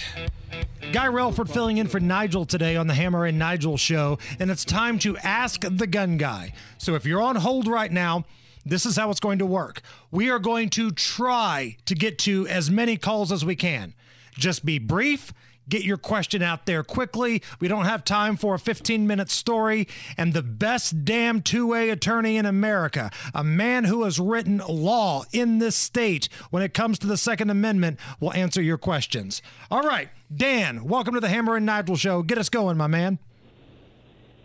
Guy 0.90 1.06
Relford 1.06 1.48
filling 1.48 1.76
in 1.76 1.86
for 1.86 2.00
Nigel 2.00 2.44
today 2.44 2.74
on 2.74 2.88
the 2.88 2.94
Hammer 2.94 3.26
and 3.26 3.38
Nigel 3.38 3.76
show, 3.76 4.18
and 4.40 4.50
it's 4.50 4.64
time 4.64 4.98
to 4.98 5.16
ask 5.18 5.60
the 5.60 5.86
gun 5.86 6.16
guy. 6.16 6.52
So 6.78 6.96
if 6.96 7.06
you're 7.06 7.22
on 7.22 7.36
hold 7.36 7.68
right 7.68 7.92
now, 7.92 8.24
this 8.64 8.84
is 8.84 8.96
how 8.96 9.08
it's 9.10 9.20
going 9.20 9.38
to 9.38 9.46
work. 9.46 9.82
We 10.10 10.28
are 10.28 10.40
going 10.40 10.68
to 10.70 10.90
try 10.90 11.76
to 11.84 11.94
get 11.94 12.18
to 12.18 12.48
as 12.48 12.72
many 12.72 12.96
calls 12.96 13.30
as 13.30 13.44
we 13.44 13.54
can. 13.54 13.94
Just 14.34 14.64
be 14.64 14.80
brief. 14.80 15.32
Get 15.68 15.82
your 15.82 15.96
question 15.96 16.42
out 16.42 16.66
there 16.66 16.84
quickly. 16.84 17.42
We 17.58 17.66
don't 17.66 17.86
have 17.86 18.04
time 18.04 18.36
for 18.36 18.54
a 18.54 18.58
15 18.58 19.04
minute 19.06 19.30
story. 19.30 19.88
And 20.16 20.32
the 20.32 20.42
best 20.42 21.04
damn 21.04 21.42
2A 21.42 21.90
attorney 21.90 22.36
in 22.36 22.46
America, 22.46 23.10
a 23.34 23.42
man 23.42 23.84
who 23.84 24.04
has 24.04 24.20
written 24.20 24.62
law 24.68 25.24
in 25.32 25.58
this 25.58 25.74
state 25.74 26.28
when 26.50 26.62
it 26.62 26.72
comes 26.72 27.00
to 27.00 27.08
the 27.08 27.16
Second 27.16 27.50
Amendment, 27.50 27.98
will 28.20 28.32
answer 28.32 28.62
your 28.62 28.78
questions. 28.78 29.42
All 29.68 29.82
right, 29.82 30.08
Dan, 30.34 30.84
welcome 30.84 31.14
to 31.14 31.20
the 31.20 31.28
Hammer 31.28 31.56
and 31.56 31.66
Nigel 31.66 31.96
show. 31.96 32.22
Get 32.22 32.38
us 32.38 32.48
going, 32.48 32.76
my 32.76 32.86
man. 32.86 33.18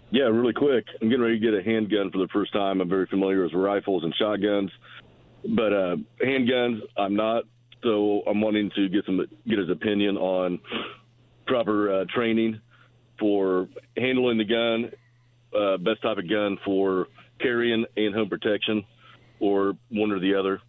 Yeah, 0.10 0.23
really 0.23 0.53
quick. 0.53 0.85
I'm 1.02 1.07
getting 1.07 1.23
ready 1.23 1.39
to 1.39 1.45
get 1.45 1.53
a 1.53 1.64
handgun 1.64 2.11
for 2.11 2.18
the 2.18 2.27
first 2.34 2.52
time. 2.52 2.81
I'm 2.81 2.89
very 2.89 3.06
familiar 3.06 3.43
with 3.43 3.53
rifles 3.53 4.03
and 4.03 4.14
shotguns, 4.15 4.72
but 5.56 5.72
uh, 5.72 5.95
handguns, 6.22 6.81
I'm 6.98 7.15
not. 7.15 7.43
So 7.84 8.22
I'm 8.27 8.41
wanting 8.41 8.72
to 8.76 8.89
get 8.89 9.06
some 9.06 9.26
get 9.48 9.57
his 9.57 9.69
opinion 9.69 10.18
on 10.18 10.60
proper 11.45 12.01
uh, 12.01 12.05
training 12.13 12.59
for 13.19 13.68
handling 13.97 14.38
the 14.38 14.45
gun, 14.45 14.91
uh, 15.55 15.77
best 15.77 16.01
type 16.01 16.18
of 16.18 16.30
gun 16.30 16.57
for 16.65 17.07
carrying 17.39 17.85
and 17.97 18.15
home 18.15 18.30
protection, 18.30 18.84
or 19.39 19.73
one 19.89 20.11
or 20.11 20.19
the 20.19 20.35
other. 20.35 20.61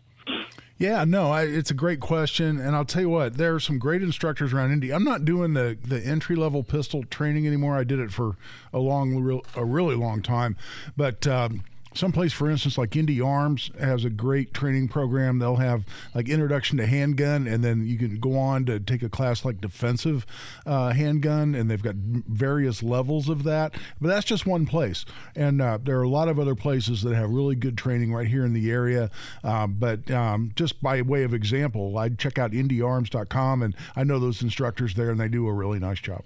Yeah, 0.78 1.04
no, 1.04 1.30
I, 1.30 1.42
it's 1.42 1.70
a 1.70 1.74
great 1.74 2.00
question, 2.00 2.58
and 2.58 2.74
I'll 2.74 2.84
tell 2.84 3.02
you 3.02 3.08
what, 3.08 3.36
there 3.36 3.54
are 3.54 3.60
some 3.60 3.78
great 3.78 4.02
instructors 4.02 4.52
around 4.52 4.72
Indy. 4.72 4.92
I'm 4.92 5.04
not 5.04 5.24
doing 5.24 5.54
the 5.54 5.78
the 5.84 6.00
entry 6.04 6.34
level 6.34 6.64
pistol 6.64 7.04
training 7.04 7.46
anymore. 7.46 7.76
I 7.76 7.84
did 7.84 8.00
it 8.00 8.10
for 8.10 8.36
a 8.72 8.78
long, 8.78 9.40
a 9.54 9.64
really 9.64 9.94
long 9.94 10.22
time, 10.22 10.56
but. 10.96 11.26
Um, 11.26 11.64
Someplace, 11.94 12.32
for 12.32 12.50
instance, 12.50 12.78
like 12.78 12.96
Indy 12.96 13.20
Arms 13.20 13.70
has 13.78 14.04
a 14.04 14.10
great 14.10 14.54
training 14.54 14.88
program. 14.88 15.38
They'll 15.38 15.56
have 15.56 15.84
like 16.14 16.28
introduction 16.28 16.78
to 16.78 16.86
handgun, 16.86 17.46
and 17.46 17.62
then 17.62 17.86
you 17.86 17.98
can 17.98 18.18
go 18.18 18.38
on 18.38 18.64
to 18.66 18.80
take 18.80 19.02
a 19.02 19.08
class 19.08 19.44
like 19.44 19.60
defensive 19.60 20.24
uh, 20.64 20.92
handgun, 20.92 21.54
and 21.54 21.70
they've 21.70 21.82
got 21.82 21.94
various 21.94 22.82
levels 22.82 23.28
of 23.28 23.42
that. 23.44 23.74
But 24.00 24.08
that's 24.08 24.24
just 24.24 24.46
one 24.46 24.66
place, 24.66 25.04
and 25.36 25.60
uh, 25.60 25.78
there 25.82 25.98
are 25.98 26.02
a 26.02 26.08
lot 26.08 26.28
of 26.28 26.38
other 26.38 26.54
places 26.54 27.02
that 27.02 27.14
have 27.14 27.30
really 27.30 27.56
good 27.56 27.76
training 27.76 28.12
right 28.14 28.28
here 28.28 28.44
in 28.44 28.54
the 28.54 28.70
area. 28.70 29.10
Um, 29.44 29.76
but 29.78 30.10
um, 30.10 30.52
just 30.56 30.82
by 30.82 31.02
way 31.02 31.24
of 31.24 31.34
example, 31.34 31.98
I'd 31.98 32.18
check 32.18 32.38
out 32.38 32.52
IndyArms.com, 32.52 33.62
and 33.62 33.76
I 33.94 34.04
know 34.04 34.18
those 34.18 34.42
instructors 34.42 34.94
there, 34.94 35.10
and 35.10 35.20
they 35.20 35.28
do 35.28 35.46
a 35.46 35.52
really 35.52 35.78
nice 35.78 36.00
job. 36.00 36.22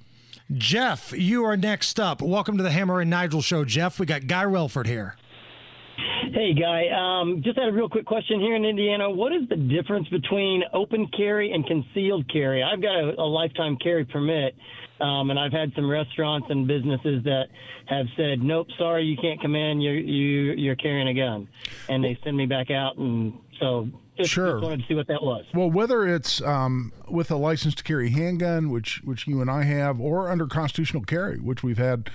Jeff, 0.53 1.13
you 1.13 1.45
are 1.45 1.57
next 1.57 1.99
up. 1.99 2.23
Welcome 2.23 2.57
to 2.57 2.63
the 2.63 2.71
Hammer 2.71 3.01
and 3.01 3.11
Nigel 3.11 3.43
show, 3.43 3.65
Jeff. 3.65 3.99
We 3.99 4.07
got 4.07 4.29
Guy 4.29 4.45
Relford 4.45 4.87
here. 4.87 5.17
Hey, 6.33 6.53
Guy. 6.55 6.89
Um, 6.89 7.43
just 7.43 7.59
had 7.59 7.69
a 7.69 7.73
real 7.73 7.89
quick 7.89 8.05
question 8.07 8.41
here 8.41 8.55
in 8.57 8.65
Indiana. 8.65 9.11
What 9.11 9.33
is 9.33 9.49
the 9.49 9.57
difference 9.57 10.09
between 10.09 10.63
open 10.73 11.07
carry 11.17 11.53
and 11.53 11.67
concealed 11.67 12.31
carry? 12.31 12.63
I've 12.63 12.83
got 12.83 12.95
a, 12.97 13.21
a 13.21 13.25
lifetime 13.25 13.77
carry 13.83 14.05
permit, 14.05 14.55
um, 15.01 15.31
and 15.31 15.39
I've 15.39 15.53
had 15.53 15.73
some 15.75 15.89
restaurants 15.89 16.49
and 16.51 16.67
businesses 16.67 17.25
that 17.25 17.45
have 17.87 18.07
said, 18.17 18.41
"Nope, 18.43 18.69
sorry, 18.79 19.05
you 19.05 19.17
can't 19.17 19.41
come 19.41 19.55
in. 19.55 19.81
You're 19.81 19.95
you, 19.95 20.53
you're 20.53 20.77
carrying 20.77 21.09
a 21.09 21.15
gun," 21.15 21.49
and 21.89 22.05
they 22.05 22.19
send 22.25 22.37
me 22.37 22.47
back 22.47 22.71
out. 22.71 22.97
And 22.99 23.33
so, 23.61 23.89
just, 24.19 24.31
Sure. 24.31 24.53
just 24.55 24.65
wanted 24.65 24.81
to 24.83 24.87
see 24.89 24.95
what 24.95 25.07
that 25.09 25.23
was. 25.23 25.45
Well, 25.55 25.71
whether 25.71 26.07
it's 26.07 26.43
um, 26.43 26.93
with 27.09 27.31
a 27.31 27.37
license 27.37 27.75
to 27.77 27.83
carry 27.85 28.11
handgun, 28.11 28.71
which 28.71 29.01
which 29.05 29.27
you 29.27 29.41
and 29.41 29.51
I 29.51 29.63
have, 29.65 30.01
or 30.01 30.31
under 30.31 30.47
constitutional 30.47 31.05
carry, 31.05 31.39
which 31.39 31.63
we've 31.63 31.79
had 31.79 32.11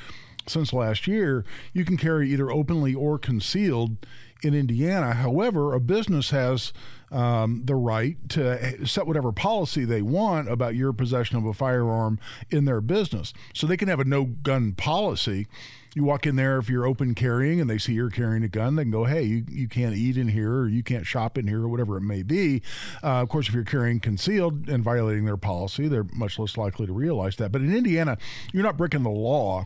since 0.51 0.73
last 0.73 1.07
year, 1.07 1.45
you 1.73 1.85
can 1.85 1.97
carry 1.97 2.31
either 2.31 2.51
openly 2.51 2.93
or 2.93 3.17
concealed 3.17 3.97
in 4.43 4.53
Indiana. 4.53 5.13
However, 5.13 5.73
a 5.73 5.79
business 5.79 6.31
has 6.31 6.73
um, 7.11 7.63
the 7.65 7.75
right 7.75 8.17
to 8.29 8.87
set 8.87 9.05
whatever 9.05 9.31
policy 9.31 9.85
they 9.85 10.01
want 10.01 10.49
about 10.49 10.75
your 10.75 10.93
possession 10.93 11.37
of 11.37 11.45
a 11.45 11.53
firearm 11.53 12.19
in 12.49 12.65
their 12.65 12.81
business. 12.81 13.33
So 13.53 13.67
they 13.67 13.77
can 13.77 13.87
have 13.89 13.99
a 13.99 14.05
no 14.05 14.25
gun 14.25 14.73
policy. 14.73 15.47
You 15.93 16.05
walk 16.05 16.25
in 16.25 16.37
there 16.37 16.57
if 16.57 16.69
you're 16.69 16.85
open 16.85 17.15
carrying 17.15 17.59
and 17.59 17.69
they 17.69 17.77
see 17.77 17.91
you're 17.91 18.09
carrying 18.09 18.43
a 18.43 18.47
gun, 18.47 18.77
they 18.77 18.83
can 18.83 18.91
go, 18.91 19.03
hey, 19.03 19.23
you, 19.23 19.43
you 19.49 19.67
can't 19.67 19.93
eat 19.93 20.15
in 20.15 20.29
here 20.29 20.53
or 20.59 20.69
you 20.69 20.83
can't 20.83 21.05
shop 21.05 21.37
in 21.37 21.47
here 21.47 21.63
or 21.63 21.67
whatever 21.67 21.97
it 21.97 22.01
may 22.01 22.23
be. 22.23 22.61
Uh, 23.03 23.21
of 23.21 23.27
course, 23.27 23.49
if 23.49 23.53
you're 23.53 23.65
carrying 23.65 23.99
concealed 23.99 24.69
and 24.69 24.85
violating 24.85 25.25
their 25.25 25.35
policy, 25.35 25.89
they're 25.89 26.07
much 26.13 26.39
less 26.39 26.55
likely 26.55 26.87
to 26.87 26.93
realize 26.93 27.35
that. 27.35 27.51
But 27.51 27.61
in 27.61 27.75
Indiana, 27.75 28.17
you're 28.53 28.63
not 28.63 28.77
breaking 28.77 29.03
the 29.03 29.09
law 29.09 29.65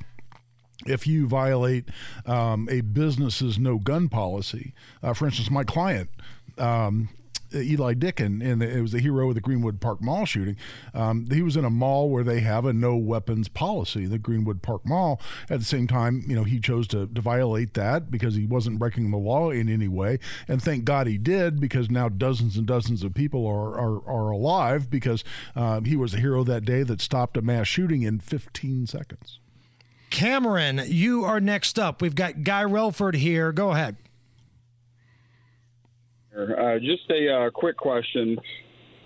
if 0.86 1.08
you 1.08 1.28
violate 1.28 1.86
um, 2.26 2.68
a 2.70 2.82
business's 2.82 3.58
no 3.58 3.78
gun 3.78 4.10
policy. 4.10 4.74
Uh, 5.02 5.14
for 5.14 5.26
instance, 5.26 5.50
my 5.50 5.64
client. 5.64 6.10
Um, 6.58 7.10
Eli 7.54 7.94
Dicken, 7.94 8.42
and 8.42 8.62
it 8.62 8.82
was 8.82 8.92
the 8.92 9.00
hero 9.00 9.30
of 9.30 9.36
the 9.36 9.42
Greenwood 9.42 9.80
Park 9.80 10.02
Mall 10.02 10.26
shooting. 10.26 10.58
Um, 10.94 11.28
he 11.30 11.42
was 11.42 11.56
in 11.56 11.66
a 11.66 11.70
mall 11.70 12.10
where 12.10 12.24
they 12.24 12.42
have 12.42 12.66
a 12.66 12.74
no 12.74 12.96
weapons 12.96 13.48
policy, 13.48 14.06
the 14.06 14.18
Greenwood 14.18 14.62
Park 14.62 14.86
Mall. 14.86 15.22
At 15.50 15.60
the 15.60 15.66
same 15.66 15.88
time, 15.88 16.24
you 16.28 16.36
know, 16.36 16.44
he 16.44 16.60
chose 16.60 16.88
to, 16.90 17.08
to 17.08 17.22
violate 17.22 17.74
that 17.76 18.12
because 18.12 18.36
he 18.36 18.46
wasn't 18.46 18.80
breaking 18.80 19.12
the 19.12 19.18
law 19.18 19.52
in 19.52 19.70
any 19.70 19.88
way. 19.88 20.20
And 20.48 20.62
thank 20.62 20.86
God 20.86 21.08
he 21.08 21.18
did 21.18 21.60
because 21.60 21.90
now 21.90 22.10
dozens 22.10 22.58
and 22.58 22.66
dozens 22.66 23.04
of 23.04 23.14
people 23.14 23.46
are, 23.48 23.80
are, 23.80 24.08
are 24.08 24.32
alive 24.32 24.90
because 24.90 25.24
uh, 25.56 25.82
he 25.82 25.96
was 25.96 26.14
a 26.14 26.20
hero 26.20 26.44
that 26.44 26.66
day 26.66 26.84
that 26.84 27.02
stopped 27.02 27.38
a 27.38 27.42
mass 27.42 27.68
shooting 27.68 28.02
in 28.02 28.20
15 28.20 28.88
seconds. 28.88 29.40
Cameron, 30.16 30.82
you 30.88 31.26
are 31.26 31.42
next 31.42 31.78
up. 31.78 32.02
We've 32.02 32.16
got 32.16 32.46
Guy 32.46 32.64
Relford 32.64 33.16
here. 33.16 33.52
Go 33.52 33.72
ahead. 33.72 33.98
Uh, 36.34 36.80
just 36.80 37.12
a 37.12 37.30
uh, 37.30 37.50
quick 37.50 37.76
question. 37.76 38.40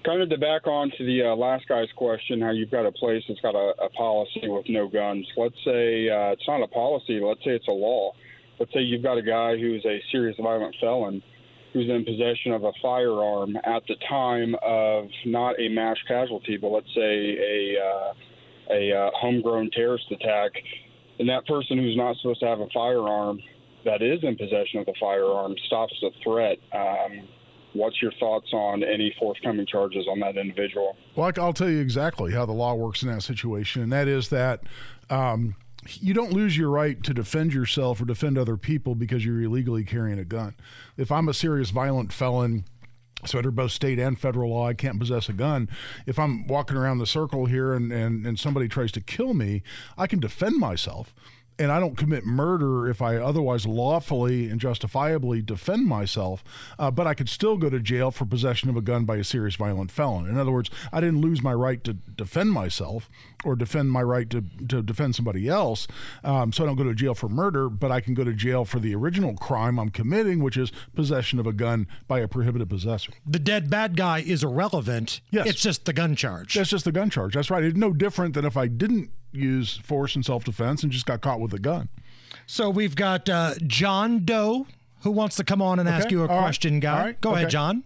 Kind 0.06 0.22
of 0.22 0.30
to 0.30 0.38
back 0.38 0.68
on 0.68 0.92
to 1.00 1.04
the 1.04 1.24
uh, 1.24 1.36
last 1.36 1.68
guy's 1.68 1.88
question, 1.96 2.40
how 2.40 2.52
you've 2.52 2.70
got 2.70 2.86
a 2.86 2.92
place 2.92 3.24
that's 3.28 3.42
got 3.42 3.56
a, 3.56 3.74
a 3.84 3.90
policy 3.90 4.42
with 4.44 4.70
no 4.70 4.88
guns. 4.88 5.26
Let's 5.36 5.56
say 5.66 6.10
uh, 6.10 6.34
it's 6.34 6.48
not 6.48 6.62
a 6.62 6.68
policy, 6.68 7.20
let's 7.20 7.44
say 7.44 7.56
it's 7.56 7.68
a 7.68 7.74
law. 7.74 8.12
Let's 8.60 8.72
say 8.72 8.82
you've 8.82 9.02
got 9.02 9.18
a 9.18 9.24
guy 9.24 9.58
who's 9.58 9.84
a 9.86 10.00
serious 10.12 10.38
violent 10.40 10.76
felon 10.80 11.24
who's 11.74 11.90
in 11.90 12.06
possession 12.06 12.52
of 12.52 12.66
a 12.66 12.72
firearm 12.84 13.58
at 13.64 13.82
the 13.88 13.96
time 14.08 14.56
of 14.62 15.08
not 15.26 15.60
a 15.60 15.70
mass 15.70 15.98
casualty, 16.08 16.56
but 16.58 16.68
let's 16.68 16.94
say 16.94 17.36
a, 17.40 17.78
uh, 17.84 18.14
a 18.76 18.94
uh, 18.94 19.10
homegrown 19.16 19.72
terrorist 19.72 20.06
attack. 20.12 20.52
And 21.20 21.28
that 21.30 21.46
person 21.46 21.78
who's 21.78 21.98
not 21.98 22.16
supposed 22.18 22.40
to 22.40 22.48
have 22.48 22.60
a 22.60 22.68
firearm 22.74 23.40
that 23.86 24.02
is 24.02 24.20
in 24.24 24.36
possession 24.36 24.80
of 24.80 24.86
the 24.86 24.94
firearm 25.00 25.56
stops 25.68 25.94
the 26.02 26.12
threat. 26.24 26.58
Um, 26.74 27.28
what's 27.74 28.02
your 28.02 28.12
thoughts 28.20 28.48
on 28.54 28.84
any 28.84 29.14
forthcoming 29.20 29.66
charges 29.66 30.06
on 30.10 30.20
that 30.22 30.38
individual? 30.38 30.96
Well, 31.16 31.32
I'll 31.38 31.54
tell 31.54 31.70
you 31.70 31.80
exactly 31.80 32.34
how 32.34 32.46
the 32.46 32.54
law 32.54 32.74
works 32.74 33.04
in 33.04 33.10
that 33.10 33.22
situation, 33.22 33.82
and 33.82 33.92
that 33.92 34.08
is 34.08 34.30
that. 34.30 34.62
Um, 35.10 35.56
you 36.02 36.14
don't 36.14 36.34
lose 36.34 36.58
your 36.58 36.70
right 36.70 37.02
to 37.04 37.14
defend 37.14 37.54
yourself 37.54 38.02
or 38.02 38.06
defend 38.06 38.38
other 38.38 38.58
people 38.58 38.96
because 38.96 39.26
you're 39.26 39.42
illegally 39.42 39.84
carrying 39.84 40.20
a 40.20 40.26
gun. 40.26 40.56
If 40.98 41.12
I'm 41.12 41.30
a 41.30 41.34
serious 41.34 41.70
violent 41.70 42.12
felon, 42.12 42.66
so 43.26 43.38
under 43.38 43.52
both 43.52 43.72
state 43.72 44.00
and 44.00 44.20
federal 44.20 44.52
law, 44.52 44.68
I 44.68 44.74
can't 44.74 45.00
possess 45.00 45.30
a 45.30 45.34
gun. 45.34 45.70
If 46.06 46.18
I'm 46.18 46.48
walking 46.48 46.78
around 46.78 47.00
the 47.00 47.06
circle 47.06 47.46
here 47.46 47.74
and, 47.74 47.92
and, 47.92 48.26
and 48.26 48.40
somebody 48.40 48.68
tries 48.68 48.92
to 48.94 49.02
kill 49.02 49.34
me, 49.34 49.62
I 49.98 50.08
can 50.08 50.20
defend 50.20 50.58
myself 50.58 51.14
and 51.60 51.72
I 51.72 51.80
don't 51.80 51.98
commit 51.98 52.26
murder 52.26 52.88
if 52.90 53.02
I 53.02 53.18
otherwise 53.18 53.66
lawfully 53.66 54.50
and 54.50 54.60
justifiably 54.60 55.42
defend 55.42 55.86
myself, 55.86 56.44
uh, 56.80 56.90
but 56.90 57.06
I 57.06 57.14
could 57.14 57.28
still 57.28 57.58
go 57.58 57.70
to 57.70 57.80
jail 57.80 58.12
for 58.12 58.26
possession 58.26 58.70
of 58.70 58.78
a 58.78 58.82
gun 58.82 59.04
by 59.04 59.18
a 59.18 59.24
serious 59.24 59.56
violent 59.56 59.92
felon. 59.92 60.28
In 60.28 60.38
other 60.38 60.52
words, 60.52 60.70
I 60.94 61.02
didn't 61.02 61.22
lose 61.22 61.44
my 61.44 61.54
right 61.54 61.84
to 61.84 61.94
defend 61.94 62.52
myself 62.52 63.10
or 63.44 63.56
defend 63.56 63.92
my 63.92 64.02
right 64.02 64.30
to, 64.30 64.44
to 64.70 64.82
defend 64.82 65.16
somebody 65.16 65.48
else, 65.48 65.88
um, 66.24 66.54
so 66.54 66.64
I 66.64 66.68
don't 66.68 66.78
go 66.78 66.84
to 66.84 66.94
jail 66.94 67.14
for 67.14 67.30
murder, 67.30 67.70
but 67.70 67.92
I 67.92 68.00
can 68.00 68.14
go 68.14 68.24
to 68.24 68.34
jail 68.34 68.64
for 68.64 68.80
the 68.80 68.96
original 68.96 69.36
crime 69.36 69.80
I'm 69.80 69.90
committing, 69.90 70.42
which 70.42 70.58
is 70.58 70.72
possession 70.96 71.40
of 71.40 71.48
a 71.48 71.54
gun 71.54 71.88
by 72.08 72.20
a 72.20 72.28
prohibited 72.28 72.70
possessor. 72.70 73.12
The 73.26 73.40
dead 73.40 73.70
bad 73.70 73.98
guy 73.98 74.20
is 74.20 74.44
irrelevant. 74.44 75.22
Yes. 75.32 75.48
It's 75.48 75.62
just 75.62 75.86
the 75.86 75.94
gun 75.94 76.16
charge. 76.16 76.56
That's 76.56 76.70
just 76.70 76.86
the 76.86 76.92
gun 76.92 77.10
charge. 77.10 77.34
That's 77.34 77.50
right. 77.50 77.64
It's 77.64 77.78
no 77.78 77.92
different 77.92 78.34
than 78.34 78.46
if 78.46 78.56
I 78.56 78.68
didn't 78.68 79.12
use 79.32 79.78
force 79.78 80.16
in 80.16 80.24
self 80.24 80.44
defense 80.44 80.84
and 80.84 80.92
just 80.92 81.06
got 81.06 81.22
caught 81.22 81.40
with 81.40 81.54
a 81.54 81.60
gun. 81.60 81.90
So 82.46 82.70
we've 82.70 82.96
got 82.96 83.30
uh, 83.30 83.56
John 83.66 84.26
Doe 84.26 84.68
who 85.04 85.12
wants 85.12 85.36
to 85.38 85.44
come 85.44 85.62
on 85.62 85.80
and 85.80 85.88
Okay. 85.88 85.98
ask 85.98 86.12
you 86.12 86.20
a 86.20 86.28
All 86.28 86.36
right. 86.36 86.42
question, 86.44 86.80
guy. 86.80 87.00
All 87.00 87.06
right. 87.06 87.22
Go 87.22 87.34
ahead, 87.36 87.50
John. 87.50 87.84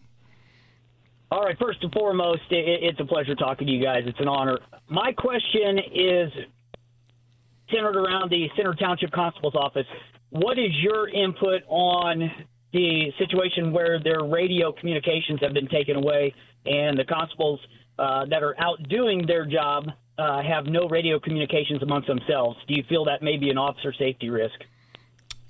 All 1.32 1.42
right, 1.44 1.58
first 1.60 1.80
and 1.84 1.92
foremost, 1.92 2.42
i 2.52 2.56
it's 2.56 3.00
a 3.00 3.06
pleasure 3.06 3.34
talking 3.34 3.66
to 3.66 3.74
you 3.74 3.82
guys. 3.84 4.04
It's 4.06 4.20
an 4.20 4.28
honor. 4.28 4.60
My 4.88 5.12
question 5.14 5.80
is 5.92 6.32
centered 7.72 7.96
around 7.96 8.30
the 8.30 8.48
Center 8.56 8.74
Township 8.76 9.12
Constable's 9.12 9.56
office. 9.56 9.86
What 10.30 10.60
is 10.60 10.72
your 10.82 11.10
input 11.10 11.62
on 11.68 12.30
the 12.72 13.12
situation 13.18 13.72
where 13.72 14.00
their 14.00 14.24
radio 14.24 14.72
communications 14.72 15.40
have 15.42 15.54
been 15.54 15.68
taken 15.68 15.96
away 15.96 16.34
and 16.66 16.98
the 16.98 17.06
constables 17.06 17.60
uh, 18.00 18.26
that 18.26 18.44
are 18.44 18.56
out 18.60 18.82
doing 18.90 19.26
their 19.28 19.46
job 19.46 19.86
uh, 20.18 20.42
have 20.42 20.66
no 20.66 20.88
radio 20.88 21.20
communications 21.20 21.82
amongst 21.82 22.08
themselves? 22.08 22.58
Do 22.68 22.76
you 22.76 22.84
feel 22.84 23.06
that 23.06 23.22
may 23.22 23.38
be 23.38 23.50
an 23.50 23.58
officer 23.58 23.94
safety 23.94 24.30
risk? 24.30 24.60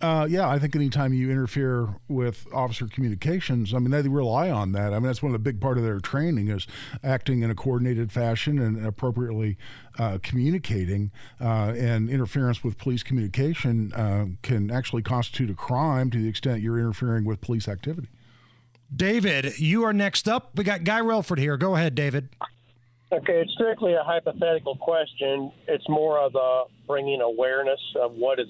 Uh, 0.04 0.28
yeah, 0.30 0.50
I 0.50 0.60
think 0.60 0.76
anytime 0.76 1.14
you 1.14 1.32
interfere 1.32 1.96
with 2.10 2.46
officer 2.54 2.88
communications, 2.88 3.74
I 3.74 3.80
mean, 3.80 3.92
they 3.92 4.02
rely 4.02 4.50
on 4.50 4.74
that. 4.74 4.92
I 4.92 5.00
mean, 5.00 5.04
that's 5.04 5.24
one 5.24 5.30
of 5.30 5.34
the 5.34 5.40
big 5.40 5.62
part 5.62 5.78
of 5.78 5.86
their 5.86 6.02
training 6.02 6.50
is 6.50 6.68
acting 7.02 7.42
in 7.42 7.50
a 7.50 7.56
coordinated 7.56 8.12
fashion 8.12 8.60
and 8.60 8.86
appropriately 8.86 9.58
uh, 9.98 10.18
communicating. 10.22 11.12
Uh, 11.40 11.74
and 11.78 12.10
interference 12.10 12.66
with 12.66 12.78
police 12.78 13.02
communication 13.02 13.94
uh, 13.94 14.26
can 14.42 14.70
actually 14.70 15.04
constitute 15.04 15.50
a 15.50 15.54
crime 15.54 16.12
to 16.12 16.18
the 16.22 16.28
extent 16.28 16.62
you're 16.62 16.80
interfering 16.80 17.24
with 17.24 17.40
police 17.40 17.70
activity. 17.70 18.10
David, 18.94 19.58
you 19.58 19.84
are 19.86 19.94
next 19.94 20.28
up. 20.28 20.52
We 20.56 20.66
got 20.66 20.84
Guy 20.84 21.00
Relford 21.00 21.38
here. 21.38 21.56
Go 21.56 21.78
ahead, 21.78 21.96
David. 21.96 22.28
Okay, 23.14 23.42
it's 23.42 23.54
strictly 23.54 23.94
a 23.94 24.02
hypothetical 24.02 24.76
question. 24.76 25.52
It's 25.68 25.88
more 25.88 26.18
of 26.18 26.34
a 26.34 26.64
bringing 26.88 27.22
awareness 27.22 27.80
of 28.02 28.14
what 28.14 28.40
is 28.40 28.48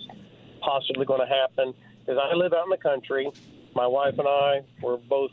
possibly 0.61 1.05
going 1.05 1.19
to 1.19 1.27
happen. 1.27 1.73
Because 1.99 2.17
I 2.23 2.33
live 2.33 2.53
out 2.53 2.63
in 2.63 2.69
the 2.69 2.77
country. 2.77 3.29
My 3.75 3.85
wife 3.85 4.13
and 4.17 4.25
I 4.25 4.61
were 4.81 4.95
both 4.95 5.31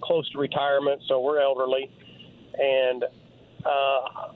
close 0.00 0.30
to 0.30 0.38
retirement, 0.38 1.02
so 1.08 1.20
we're 1.20 1.40
elderly. 1.40 1.90
And 2.56 3.02
uh, 3.66 4.30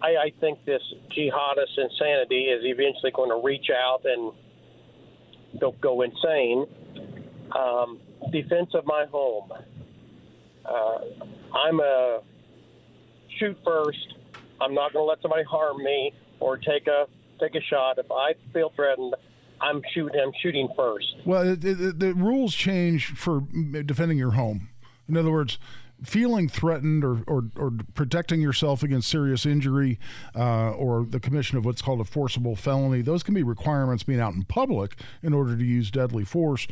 I, 0.00 0.16
I 0.26 0.32
think 0.38 0.64
this 0.64 0.82
jihadist 1.10 1.76
insanity 1.76 2.44
is 2.44 2.62
eventually 2.64 3.10
going 3.10 3.30
to 3.30 3.44
reach 3.44 3.66
out 3.70 4.02
and 4.04 4.32
go, 5.60 5.74
go 5.80 6.02
insane. 6.02 6.66
Um, 7.58 7.98
defense 8.30 8.70
of 8.74 8.86
my 8.86 9.06
home. 9.06 9.50
Uh, 10.64 10.98
I'm 11.52 11.80
a 11.80 12.20
shoot 13.40 13.58
first. 13.64 14.14
I'm 14.60 14.74
not 14.74 14.92
going 14.92 15.02
to 15.02 15.08
let 15.08 15.20
somebody 15.22 15.44
harm 15.44 15.82
me 15.82 16.12
or 16.38 16.56
take 16.56 16.86
a 16.86 17.06
take 17.40 17.54
a 17.54 17.60
shot. 17.62 17.98
If 17.98 18.10
I 18.10 18.34
feel 18.52 18.70
threatened, 18.76 19.14
I'm 19.60 19.82
shooting. 19.94 20.20
I'm 20.20 20.32
shooting 20.42 20.68
first. 20.76 21.06
Well, 21.24 21.48
it, 21.48 21.64
it, 21.64 21.98
the 21.98 22.14
rules 22.14 22.54
change 22.54 23.06
for 23.06 23.40
defending 23.84 24.18
your 24.18 24.32
home. 24.32 24.68
In 25.08 25.16
other 25.16 25.30
words, 25.30 25.58
feeling 26.02 26.48
threatened 26.48 27.04
or, 27.04 27.22
or, 27.26 27.44
or 27.56 27.72
protecting 27.94 28.40
yourself 28.40 28.82
against 28.82 29.08
serious 29.08 29.44
injury 29.44 29.98
uh, 30.34 30.70
or 30.70 31.04
the 31.04 31.20
commission 31.20 31.58
of 31.58 31.64
what's 31.64 31.82
called 31.82 32.00
a 32.00 32.04
forcible 32.04 32.56
felony, 32.56 33.02
those 33.02 33.22
can 33.22 33.34
be 33.34 33.42
requirements 33.42 34.02
being 34.02 34.20
out 34.20 34.34
in 34.34 34.44
public 34.44 34.96
in 35.22 35.32
order 35.32 35.56
to 35.56 35.64
use 35.64 35.90
deadly 35.90 36.24
force 36.24 36.66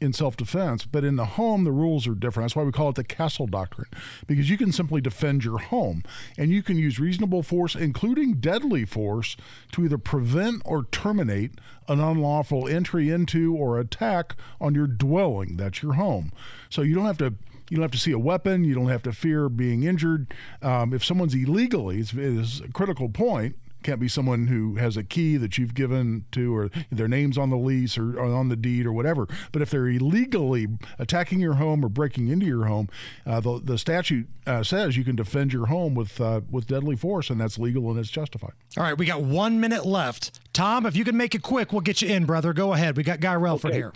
in 0.00 0.12
self 0.12 0.36
defense. 0.36 0.84
But 0.84 1.04
in 1.04 1.16
the 1.16 1.24
home, 1.24 1.64
the 1.64 1.72
rules 1.72 2.06
are 2.08 2.14
different. 2.14 2.46
That's 2.46 2.56
why 2.56 2.64
we 2.64 2.72
call 2.72 2.88
it 2.90 2.96
the 2.96 3.04
castle 3.04 3.46
doctrine, 3.46 3.88
because 4.26 4.50
you 4.50 4.58
can 4.58 4.72
simply 4.72 5.00
defend 5.00 5.44
your 5.44 5.58
home 5.58 6.02
and 6.36 6.50
you 6.50 6.62
can 6.62 6.76
use 6.76 6.98
reasonable 6.98 7.42
force, 7.42 7.74
including 7.74 8.34
deadly 8.34 8.84
force, 8.84 9.36
to 9.72 9.84
either 9.84 9.98
prevent 9.98 10.62
or 10.64 10.84
terminate 10.90 11.52
an 11.88 12.00
unlawful 12.00 12.68
entry 12.68 13.10
into 13.10 13.54
or 13.56 13.78
attack 13.78 14.34
on 14.60 14.74
your 14.74 14.86
dwelling. 14.86 15.56
That's 15.56 15.82
your 15.82 15.94
home. 15.94 16.32
So 16.68 16.82
you 16.82 16.94
don't 16.94 17.06
have 17.06 17.18
to 17.18 17.34
you 17.72 17.76
don't 17.76 17.84
have 17.84 17.90
to 17.92 17.98
see 17.98 18.12
a 18.12 18.18
weapon. 18.18 18.64
You 18.64 18.74
don't 18.74 18.88
have 18.88 19.02
to 19.04 19.12
fear 19.12 19.48
being 19.48 19.82
injured. 19.84 20.34
Um, 20.60 20.92
if 20.92 21.02
someone's 21.02 21.34
illegally, 21.34 22.00
it's, 22.00 22.12
it's 22.12 22.60
a 22.60 22.68
critical 22.68 23.08
point. 23.08 23.56
Can't 23.82 23.98
be 23.98 24.08
someone 24.08 24.48
who 24.48 24.76
has 24.76 24.98
a 24.98 25.02
key 25.02 25.38
that 25.38 25.56
you've 25.56 25.74
given 25.74 26.26
to, 26.32 26.54
or 26.54 26.70
their 26.92 27.08
name's 27.08 27.38
on 27.38 27.48
the 27.48 27.56
lease 27.56 27.96
or, 27.96 28.16
or 28.20 28.26
on 28.26 28.50
the 28.50 28.56
deed 28.56 28.84
or 28.84 28.92
whatever. 28.92 29.26
But 29.52 29.62
if 29.62 29.70
they're 29.70 29.88
illegally 29.88 30.68
attacking 30.98 31.40
your 31.40 31.54
home 31.54 31.82
or 31.82 31.88
breaking 31.88 32.28
into 32.28 32.44
your 32.44 32.66
home, 32.66 32.90
uh, 33.26 33.40
the, 33.40 33.58
the 33.64 33.78
statute 33.78 34.28
uh, 34.46 34.62
says 34.62 34.98
you 34.98 35.02
can 35.02 35.16
defend 35.16 35.54
your 35.54 35.66
home 35.66 35.94
with 35.94 36.20
uh, 36.20 36.42
with 36.50 36.66
deadly 36.66 36.94
force, 36.94 37.30
and 37.30 37.40
that's 37.40 37.58
legal 37.58 37.90
and 37.90 37.98
it's 37.98 38.10
justified. 38.10 38.52
All 38.76 38.84
right, 38.84 38.96
we 38.98 39.06
got 39.06 39.22
one 39.22 39.58
minute 39.58 39.86
left. 39.86 40.38
Tom, 40.52 40.84
if 40.84 40.94
you 40.94 41.04
can 41.04 41.16
make 41.16 41.34
it 41.34 41.42
quick, 41.42 41.72
we'll 41.72 41.80
get 41.80 42.02
you 42.02 42.08
in, 42.14 42.26
brother. 42.26 42.52
Go 42.52 42.74
ahead. 42.74 42.98
We 42.98 43.02
got 43.02 43.18
Guy 43.20 43.34
Relford 43.34 43.70
Okay. 43.70 43.76
here. 43.78 43.92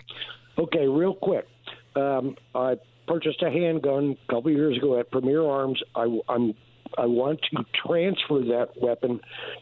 Okay, 0.57 0.87
real 0.87 1.13
quick. 1.13 1.47
Um, 1.95 2.35
I 2.55 2.77
purchased 3.07 3.41
a 3.41 3.49
handgun 3.49 4.17
a 4.27 4.33
couple 4.33 4.51
years 4.51 4.77
ago 4.77 4.99
at 4.99 5.11
Premier 5.11 5.43
Arms. 5.43 5.81
I, 5.95 6.19
I'm 6.29 6.53
I 6.97 7.05
want 7.05 7.41
to 7.51 7.65
transfer 7.85 8.39
that 8.39 8.69
weapon 8.81 9.19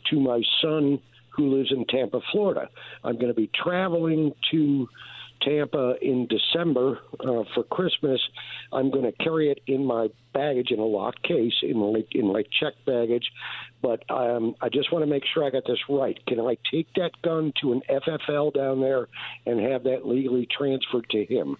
to 0.09 0.19
my 0.19 0.41
son 0.61 0.99
who 1.29 1.55
lives 1.55 1.71
in 1.71 1.85
Tampa, 1.85 2.21
Florida. 2.31 2.69
I'm 3.03 3.15
going 3.15 3.27
to 3.27 3.33
be 3.33 3.49
traveling 3.53 4.33
to 4.51 4.87
Tampa 5.41 5.95
in 6.01 6.27
December 6.27 6.99
uh, 7.19 7.43
for 7.53 7.63
Christmas. 7.69 8.21
I'm 8.71 8.89
going 8.89 9.03
to 9.03 9.11
carry 9.23 9.51
it 9.51 9.59
in 9.67 9.85
my 9.85 10.07
baggage 10.33 10.71
in 10.71 10.79
a 10.79 10.85
locked 10.85 11.23
case 11.23 11.53
in 11.61 11.77
my 11.77 12.03
in 12.11 12.31
my 12.31 12.43
check 12.59 12.73
baggage. 12.85 13.29
But 13.81 14.03
um, 14.09 14.55
I 14.61 14.69
just 14.69 14.91
want 14.91 15.03
to 15.03 15.09
make 15.09 15.23
sure 15.33 15.43
I 15.43 15.49
got 15.49 15.63
this 15.67 15.79
right. 15.89 16.17
Can 16.27 16.39
I 16.39 16.57
take 16.71 16.87
that 16.95 17.11
gun 17.23 17.53
to 17.61 17.73
an 17.73 17.81
FFL 17.89 18.53
down 18.53 18.81
there 18.81 19.07
and 19.45 19.59
have 19.59 19.83
that 19.83 20.05
legally 20.05 20.47
transferred 20.57 21.09
to 21.11 21.25
him? 21.25 21.57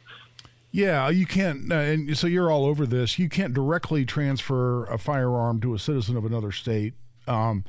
Yeah, 0.76 1.08
you 1.08 1.26
can't, 1.26 1.72
uh, 1.72 1.76
and 1.76 2.18
so 2.18 2.28
you're 2.28 2.52
all 2.52 2.66
over 2.66 2.86
this. 2.86 3.18
You 3.18 3.30
can't 3.30 3.54
directly 3.54 4.04
transfer 4.04 4.84
a 4.88 4.98
firearm 4.98 5.62
to 5.62 5.74
a 5.74 5.80
citizen 5.80 6.18
of 6.18 6.26
another 6.26 6.52
state. 6.52 6.96
Um, 7.30 7.64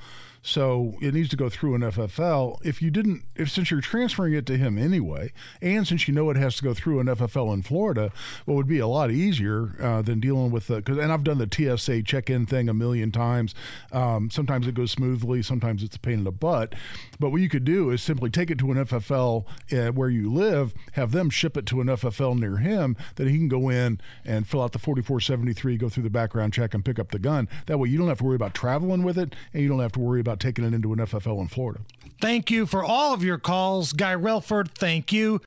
so 0.47 0.95
it 1.01 1.13
needs 1.13 1.29
to 1.31 1.37
go 1.37 1.49
through 1.49 1.75
an 1.75 1.81
FFL. 1.81 2.65
If 2.65 2.81
you 2.81 2.93
didn't, 2.93 3.25
if 3.35 3.51
since 3.51 3.73
you're 3.73 3.81
transferring 3.81 4.33
it 4.33 4.47
to 4.47 4.57
him 4.57 4.79
anyway, 4.79 5.33
and 5.61 5.87
since 5.87 6.07
you 6.07 6.15
know 6.15 6.31
it 6.31 6.37
has 6.37 6.55
to 6.57 6.63
go 6.63 6.73
through 6.73 7.01
an 7.01 7.09
FFL 7.09 7.53
in 7.53 7.63
Florida, 7.63 8.13
what 8.45 8.55
would 8.55 8.69
be 8.69 8.79
a 8.79 8.87
lot 8.87 9.11
easier 9.11 9.75
uh, 9.83 10.03
than 10.03 10.21
dealing 10.21 10.53
with 10.53 10.69
the. 10.69 10.83
Cause, 10.83 10.99
and 10.99 11.13
I've 11.13 11.25
done 11.25 11.39
the 11.39 11.49
TSA 11.51 12.05
check-in 12.05 12.47
thing 12.47 12.69
a 12.69 12.75
million 12.75 13.11
times. 13.11 13.57
Um, 13.91 14.31
sometimes 14.31 14.69
it 14.69 14.77
goes 14.77 14.93
smoothly, 14.93 15.43
sometimes 15.43 15.83
it's 15.83 15.97
a 15.97 15.99
pain 15.99 16.19
in 16.19 16.25
the 16.25 16.31
butt. 16.31 16.77
But 17.19 17.31
what 17.31 17.41
you 17.41 17.49
could 17.49 17.65
do 17.65 17.91
is 17.91 18.01
simply 18.01 18.31
take 18.31 18.49
it 18.49 18.59
to 18.59 18.71
an 18.71 18.79
FFL 18.79 19.45
uh, 19.73 19.93
where 19.93 20.11
you 20.11 20.33
live, 20.33 20.75
have 20.93 21.11
them 21.11 21.29
ship 21.29 21.57
it 21.57 21.67
to 21.67 21.81
an 21.81 21.89
FFL 21.89 22.39
near 22.39 22.59
him, 22.59 22.97
that 23.17 23.27
he 23.27 23.37
can 23.37 23.49
go 23.49 23.69
in 23.69 24.01
and 24.25 24.47
fill 24.47 24.63
out 24.63 24.71
the 24.71 24.79
4473, 24.79 25.77
go 25.77 25.89
through 25.89 26.05
the 26.05 26.11
background 26.11 26.53
check, 26.53 26.73
and 26.73 26.85
pick 26.85 27.01
up 27.01 27.11
the 27.11 27.19
gun. 27.19 27.49
That 27.67 27.79
way, 27.79 27.89
you 27.89 27.99
don't 27.99 28.09
have 28.09 28.19
to 28.19 28.25
worry 28.25 28.37
about 28.37 28.55
traveling 28.55 29.03
with 29.03 29.19
it, 29.19 29.35
and 29.53 29.61
you 29.61 29.69
don't 29.69 29.81
have 29.81 29.93
to 29.93 30.01
worry 30.01 30.21
about 30.21 30.36
taking 30.41 30.65
it 30.65 30.75
into 30.75 30.93
an 30.93 30.99
FFL 30.99 31.41
in 31.41 31.49
Florida. 31.49 31.81
Thank 32.21 32.51
you 32.51 32.67
for 32.67 32.83
all 32.83 33.13
of 33.13 33.23
your 33.23 33.39
calls. 33.39 33.93
Guy 33.93 34.15
Relford, 34.15 34.69
thank 34.71 35.13
you. 35.13 35.41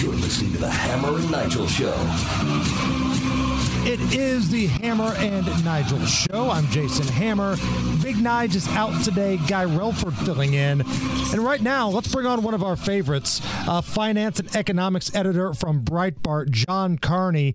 You're 0.00 0.12
listening 0.12 0.52
to 0.52 0.58
the 0.58 0.70
Hammer 0.70 1.16
and 1.16 1.30
Nigel 1.30 1.66
Show. 1.66 3.03
It 3.86 4.00
is 4.14 4.48
the 4.48 4.66
Hammer 4.66 5.12
and 5.18 5.44
Nigel 5.62 6.02
show. 6.06 6.48
I'm 6.48 6.66
Jason 6.68 7.06
Hammer. 7.06 7.56
Big 8.02 8.16
Nige 8.16 8.54
is 8.54 8.66
out 8.68 9.04
today. 9.04 9.36
Guy 9.46 9.66
Relford 9.66 10.14
filling 10.24 10.54
in. 10.54 10.80
And 10.80 11.44
right 11.44 11.60
now, 11.60 11.90
let's 11.90 12.08
bring 12.08 12.24
on 12.24 12.42
one 12.42 12.54
of 12.54 12.62
our 12.62 12.76
favorites, 12.76 13.42
uh, 13.68 13.82
finance 13.82 14.40
and 14.40 14.56
economics 14.56 15.14
editor 15.14 15.52
from 15.52 15.84
Breitbart, 15.84 16.50
John 16.50 16.96
Carney. 16.96 17.54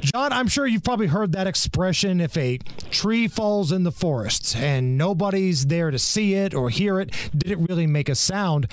John, 0.00 0.32
I'm 0.32 0.48
sure 0.48 0.66
you've 0.66 0.82
probably 0.82 1.06
heard 1.06 1.30
that 1.32 1.46
expression 1.46 2.20
if 2.20 2.36
a 2.36 2.58
tree 2.90 3.28
falls 3.28 3.70
in 3.70 3.84
the 3.84 3.92
forest 3.92 4.56
and 4.56 4.98
nobody's 4.98 5.66
there 5.66 5.92
to 5.92 6.00
see 6.00 6.34
it 6.34 6.52
or 6.52 6.70
hear 6.70 6.98
it, 6.98 7.14
did 7.36 7.52
it 7.52 7.58
really 7.68 7.86
make 7.86 8.08
a 8.08 8.16
sound? 8.16 8.66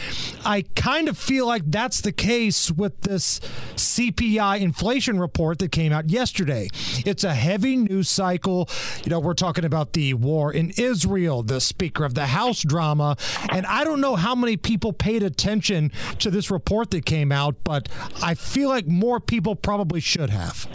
I 0.43 0.63
kind 0.75 1.07
of 1.07 1.17
feel 1.17 1.45
like 1.45 1.61
that's 1.67 2.01
the 2.01 2.11
case 2.11 2.71
with 2.71 3.01
this 3.01 3.39
CPI 3.75 4.61
inflation 4.61 5.19
report 5.19 5.59
that 5.59 5.71
came 5.71 5.93
out 5.93 6.09
yesterday. 6.09 6.69
It's 7.05 7.23
a 7.23 7.33
heavy 7.33 7.77
news 7.77 8.09
cycle. 8.09 8.69
You 9.03 9.11
know, 9.11 9.19
we're 9.19 9.33
talking 9.33 9.65
about 9.65 9.93
the 9.93 10.13
war 10.13 10.51
in 10.51 10.71
Israel, 10.77 11.43
the 11.43 11.61
Speaker 11.61 12.05
of 12.05 12.13
the 12.13 12.27
House 12.27 12.61
drama. 12.61 13.17
And 13.49 13.65
I 13.65 13.83
don't 13.83 14.01
know 14.01 14.15
how 14.15 14.35
many 14.35 14.57
people 14.57 14.93
paid 14.93 15.23
attention 15.23 15.91
to 16.19 16.29
this 16.29 16.51
report 16.51 16.91
that 16.91 17.05
came 17.05 17.31
out, 17.31 17.55
but 17.63 17.89
I 18.21 18.33
feel 18.33 18.69
like 18.69 18.87
more 18.87 19.19
people 19.19 19.55
probably 19.55 19.99
should 19.99 20.29
have. 20.29 20.67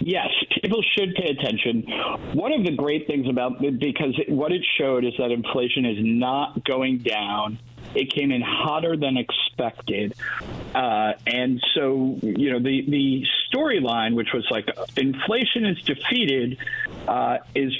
Yes, 0.00 0.28
people 0.62 0.82
should 0.96 1.14
pay 1.14 1.30
attention. 1.30 1.82
One 2.32 2.52
of 2.52 2.64
the 2.64 2.72
great 2.72 3.06
things 3.06 3.26
about 3.28 3.62
it, 3.62 3.78
because 3.78 4.18
what 4.28 4.50
it 4.50 4.62
showed 4.78 5.04
is 5.04 5.12
that 5.18 5.30
inflation 5.30 5.84
is 5.84 5.98
not 6.00 6.64
going 6.64 6.98
down. 6.98 7.58
It 7.94 8.12
came 8.12 8.30
in 8.30 8.40
hotter 8.40 8.96
than 8.96 9.16
expected, 9.16 10.14
uh, 10.74 11.12
and 11.26 11.60
so 11.74 12.18
you 12.22 12.52
know 12.52 12.60
the 12.60 12.84
the 12.88 13.24
storyline, 13.52 14.14
which 14.14 14.32
was 14.32 14.46
like 14.50 14.68
inflation 14.96 15.66
is 15.66 15.80
defeated, 15.82 16.58
uh, 17.10 17.38
is 17.56 17.72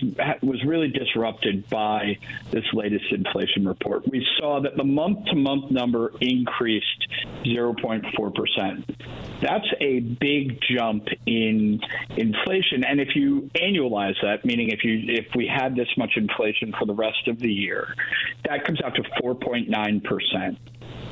was 0.43 0.63
really 0.65 0.89
disrupted 0.89 1.69
by 1.71 2.19
this 2.51 2.65
latest 2.73 3.05
inflation 3.13 3.65
report. 3.65 4.03
We 4.11 4.27
saw 4.41 4.61
that 4.61 4.77
the 4.77 4.83
month 4.83 5.27
to 5.27 5.37
month 5.37 5.71
number 5.71 6.13
increased 6.21 7.07
0.4 7.45 8.35
percent. 8.35 8.91
That's 9.41 9.69
a 9.81 10.01
big 10.01 10.59
jump 10.69 11.07
in 11.27 11.81
inflation, 12.17 12.83
and 12.85 13.01
if 13.01 13.15
you 13.15 13.49
annualize 13.55 14.21
that, 14.23 14.45
meaning 14.45 14.71
if 14.71 14.83
you 14.83 15.01
if 15.07 15.27
we 15.37 15.47
had 15.47 15.77
this 15.77 15.89
much 15.97 16.15
inflation 16.17 16.75
for 16.77 16.85
the 16.85 16.95
rest 16.95 17.29
of 17.29 17.39
the 17.39 17.53
year, 17.53 17.95
that 18.49 18.65
comes 18.65 18.83
out 18.83 18.97
to 18.97 19.03
4.9 19.23 20.03
percent. 20.03 20.59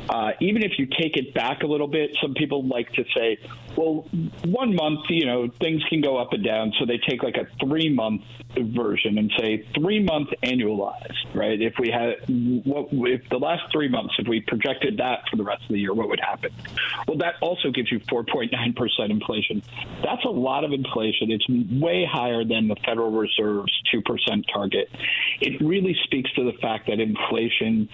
Uh, 0.08 0.30
even 0.40 0.62
if 0.62 0.72
you 0.78 0.86
take 0.86 1.16
it 1.16 1.34
back 1.34 1.62
a 1.62 1.66
little 1.66 1.88
bit, 1.88 2.16
some 2.22 2.34
people 2.34 2.66
like 2.66 2.90
to 2.92 3.04
say, 3.14 3.38
well, 3.76 4.08
one 4.44 4.74
month, 4.74 5.00
you 5.10 5.26
know, 5.26 5.48
things 5.60 5.82
can 5.88 6.00
go 6.00 6.16
up 6.16 6.32
and 6.32 6.44
down. 6.44 6.72
So 6.78 6.86
they 6.86 6.98
take 6.98 7.22
like 7.22 7.36
a 7.36 7.46
three 7.60 7.92
month 7.92 8.22
version 8.56 9.18
and 9.18 9.30
say 9.38 9.66
three 9.74 10.02
month 10.02 10.30
annualized, 10.42 11.34
right? 11.34 11.60
If 11.60 11.74
we 11.78 11.90
had, 11.90 12.14
what, 12.64 12.88
if 12.90 13.28
the 13.28 13.38
last 13.38 13.70
three 13.70 13.88
months, 13.88 14.14
if 14.18 14.26
we 14.26 14.40
projected 14.40 14.96
that 14.98 15.28
for 15.30 15.36
the 15.36 15.44
rest 15.44 15.62
of 15.62 15.68
the 15.68 15.78
year, 15.78 15.92
what 15.92 16.08
would 16.08 16.20
happen? 16.20 16.52
Well, 17.06 17.18
that 17.18 17.34
also 17.42 17.70
gives 17.70 17.92
you 17.92 18.00
4.9% 18.00 19.10
inflation. 19.10 19.62
That's 20.02 20.24
a 20.24 20.30
lot 20.30 20.64
of 20.64 20.72
inflation. 20.72 21.30
It's 21.30 21.46
way 21.48 22.08
higher 22.10 22.44
than 22.44 22.68
the 22.68 22.76
Federal 22.84 23.10
Reserve's 23.10 23.72
2% 23.94 24.44
target. 24.52 24.90
It 25.40 25.60
really 25.60 25.96
speaks 26.04 26.32
to 26.32 26.44
the 26.44 26.58
fact 26.58 26.86
that 26.88 27.00
inflation 27.00 27.88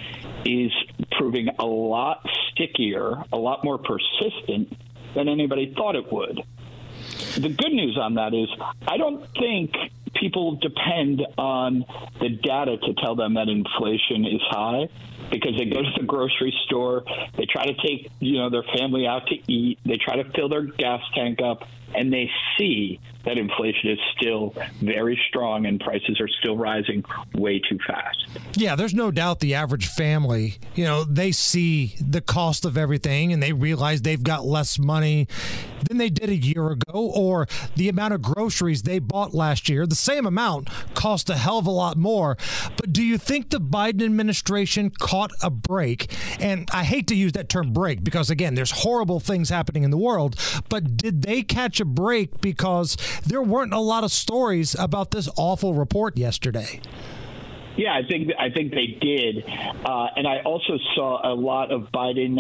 is 0.45 0.71
proving 1.13 1.49
a 1.59 1.65
lot 1.65 2.04
stickier, 2.53 3.25
a 3.33 3.37
lot 3.37 3.65
more 3.65 3.79
persistent 3.79 4.77
than 5.15 5.29
anybody 5.29 5.73
thought 5.77 5.97
it 5.97 6.13
would. 6.13 6.43
The 7.37 7.49
good 7.49 7.73
news 7.73 7.99
on 8.01 8.15
that 8.15 8.35
is 8.35 8.49
I 8.87 8.97
don't 8.97 9.27
think 9.35 9.73
people 10.15 10.57
depend 10.57 11.23
on 11.37 11.85
the 12.21 12.29
data 12.29 12.79
to 12.79 12.95
tell 12.95 13.17
them 13.17 13.35
that 13.35 13.49
inflation 13.49 14.25
is 14.25 14.41
high 14.49 14.89
because 15.31 15.53
they 15.59 15.65
go 15.65 15.83
to 15.83 15.91
the 15.99 16.05
grocery 16.07 16.55
store, 16.67 17.05
they 17.37 17.47
try 17.47 17.67
to 17.67 17.75
take, 17.75 18.11
you 18.21 18.39
know, 18.39 18.51
their 18.51 18.63
family 18.77 19.07
out 19.07 19.27
to 19.27 19.53
eat, 19.53 19.79
they 19.85 19.97
try 19.97 20.17
to 20.17 20.31
fill 20.33 20.49
their 20.49 20.63
gas 20.63 21.03
tank 21.15 21.41
up 21.43 21.65
and 21.95 22.13
they 22.13 22.31
see 22.59 23.01
that 23.25 23.39
inflation 23.39 23.91
is 23.91 23.99
still 24.17 24.55
very 24.83 25.19
strong 25.29 25.67
and 25.67 25.81
prices 25.81 26.21
are 26.21 26.29
still 26.29 26.57
rising 26.57 27.03
way 27.35 27.59
too 27.59 27.79
fast. 27.87 28.29
Yeah, 28.55 28.77
there's 28.77 28.95
no 28.95 29.11
doubt 29.11 29.41
the 29.41 29.55
average 29.55 29.87
family, 29.87 30.57
you 30.75 30.85
know, 30.85 31.05
they 31.05 31.33
see 31.33 31.97
the 32.01 32.21
cost 32.21 32.65
of 32.65 32.77
everything 32.77 33.33
and 33.33 33.43
they 33.43 33.53
realize 33.53 34.03
they've 34.03 34.23
got 34.23 34.45
less 34.45 34.79
money 34.79 35.27
than 35.89 35.99
they 35.99 36.11
did 36.11 36.31
a 36.31 36.37
year 36.37 36.71
ago, 36.71 36.93
or 36.95 37.47
the 37.77 37.89
amount 37.89 38.15
of 38.15 38.23
groceries 38.23 38.83
they 38.83 38.99
bought 38.99 39.35
last 39.35 39.69
year, 39.69 39.87
the 39.87 39.95
same 39.95 40.27
amount 40.27 40.69
cost 40.95 41.29
a 41.31 41.37
hell 41.37 41.59
of 41.59 41.67
a 41.67 41.71
lot 41.71 41.97
more. 41.97 42.37
But 42.77 42.93
do 42.93 43.03
you 43.03 43.19
think 43.19 43.51
the 43.51 43.61
Biden 43.61 44.03
administration 44.03 44.91
caught 44.91 45.31
a 45.43 45.51
break? 45.51 46.13
And 46.41 46.69
I 46.73 46.85
hate 46.85 47.07
to 47.09 47.15
use 47.15 47.33
that 47.33 47.49
term 47.49 47.73
break 47.73 48.03
because, 48.03 48.31
again, 48.31 48.55
there's 48.55 48.71
horrible 48.71 49.21
things 49.21 49.51
happening 49.51 49.85
in 49.85 49.91
the 49.91 49.99
world, 49.99 50.37
but 50.69 50.97
did 50.97 51.23
they 51.23 51.43
catch 51.43 51.81
a 51.81 51.84
break 51.85 52.41
because 52.41 52.97
there 53.27 53.43
weren't 53.43 53.73
a 53.73 53.81
lot 53.81 54.05
of 54.05 54.13
stories 54.13 54.75
about 54.79 55.11
this 55.11 55.29
awful 55.37 55.75
report 55.75 56.17
yesterday? 56.17 56.81
Yeah, 57.77 57.93
I 57.93 58.07
think 58.09 58.31
I 58.39 58.51
think 58.51 58.73
they 58.73 58.99
did, 59.01 59.45
uh, 59.85 60.07
and 60.17 60.29
I 60.29 60.43
also 60.45 60.79
saw 60.95 61.21
a 61.29 61.35
lot 61.35 61.73
of 61.73 61.89
Biden 61.93 62.39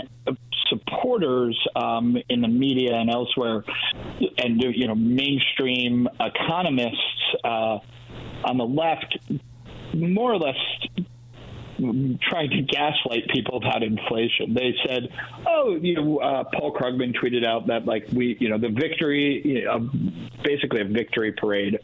supporters 0.68 1.58
um, 1.74 2.16
in 2.28 2.40
the 2.40 2.48
media 2.48 2.94
and 2.94 3.10
elsewhere, 3.10 3.64
and 4.38 4.62
you 4.62 4.86
know 4.86 4.94
mainstream 4.94 6.08
economists 6.20 7.34
uh, 7.42 7.78
on 8.44 8.58
the 8.58 8.64
left, 8.64 9.18
more 9.92 10.32
or 10.32 10.38
less 10.38 10.56
trying 11.78 12.50
to 12.50 12.62
gaslight 12.62 13.28
people 13.32 13.56
about 13.56 13.82
inflation. 13.82 14.54
They 14.54 14.74
said, 14.86 15.08
"Oh, 15.46 15.76
you 15.80 15.94
know," 15.94 16.18
uh, 16.18 16.44
Paul 16.44 16.72
Krugman 16.72 17.14
tweeted 17.14 17.44
out 17.44 17.66
that 17.68 17.86
like 17.86 18.06
we, 18.12 18.36
you 18.40 18.48
know, 18.48 18.58
the 18.58 18.68
victory, 18.68 19.42
you 19.44 19.64
know, 19.64 19.90
basically 20.42 20.80
a 20.80 20.84
victory 20.84 21.32
parade. 21.32 21.78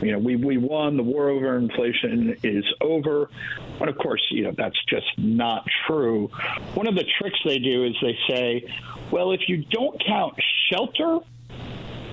You 0.00 0.12
know, 0.12 0.18
we 0.18 0.36
we 0.36 0.58
won. 0.58 0.96
The 0.96 1.02
war 1.02 1.28
over 1.28 1.56
inflation 1.56 2.36
is 2.42 2.64
over. 2.80 3.30
But 3.78 3.88
of 3.88 3.98
course, 3.98 4.24
you 4.30 4.44
know 4.44 4.52
that's 4.56 4.78
just 4.88 5.06
not 5.18 5.64
true. 5.86 6.28
One 6.74 6.86
of 6.86 6.94
the 6.94 7.04
tricks 7.18 7.38
they 7.44 7.58
do 7.58 7.84
is 7.84 7.94
they 8.02 8.18
say, 8.28 8.64
"Well, 9.10 9.32
if 9.32 9.48
you 9.48 9.64
don't 9.70 10.02
count 10.04 10.34
shelter." 10.70 11.20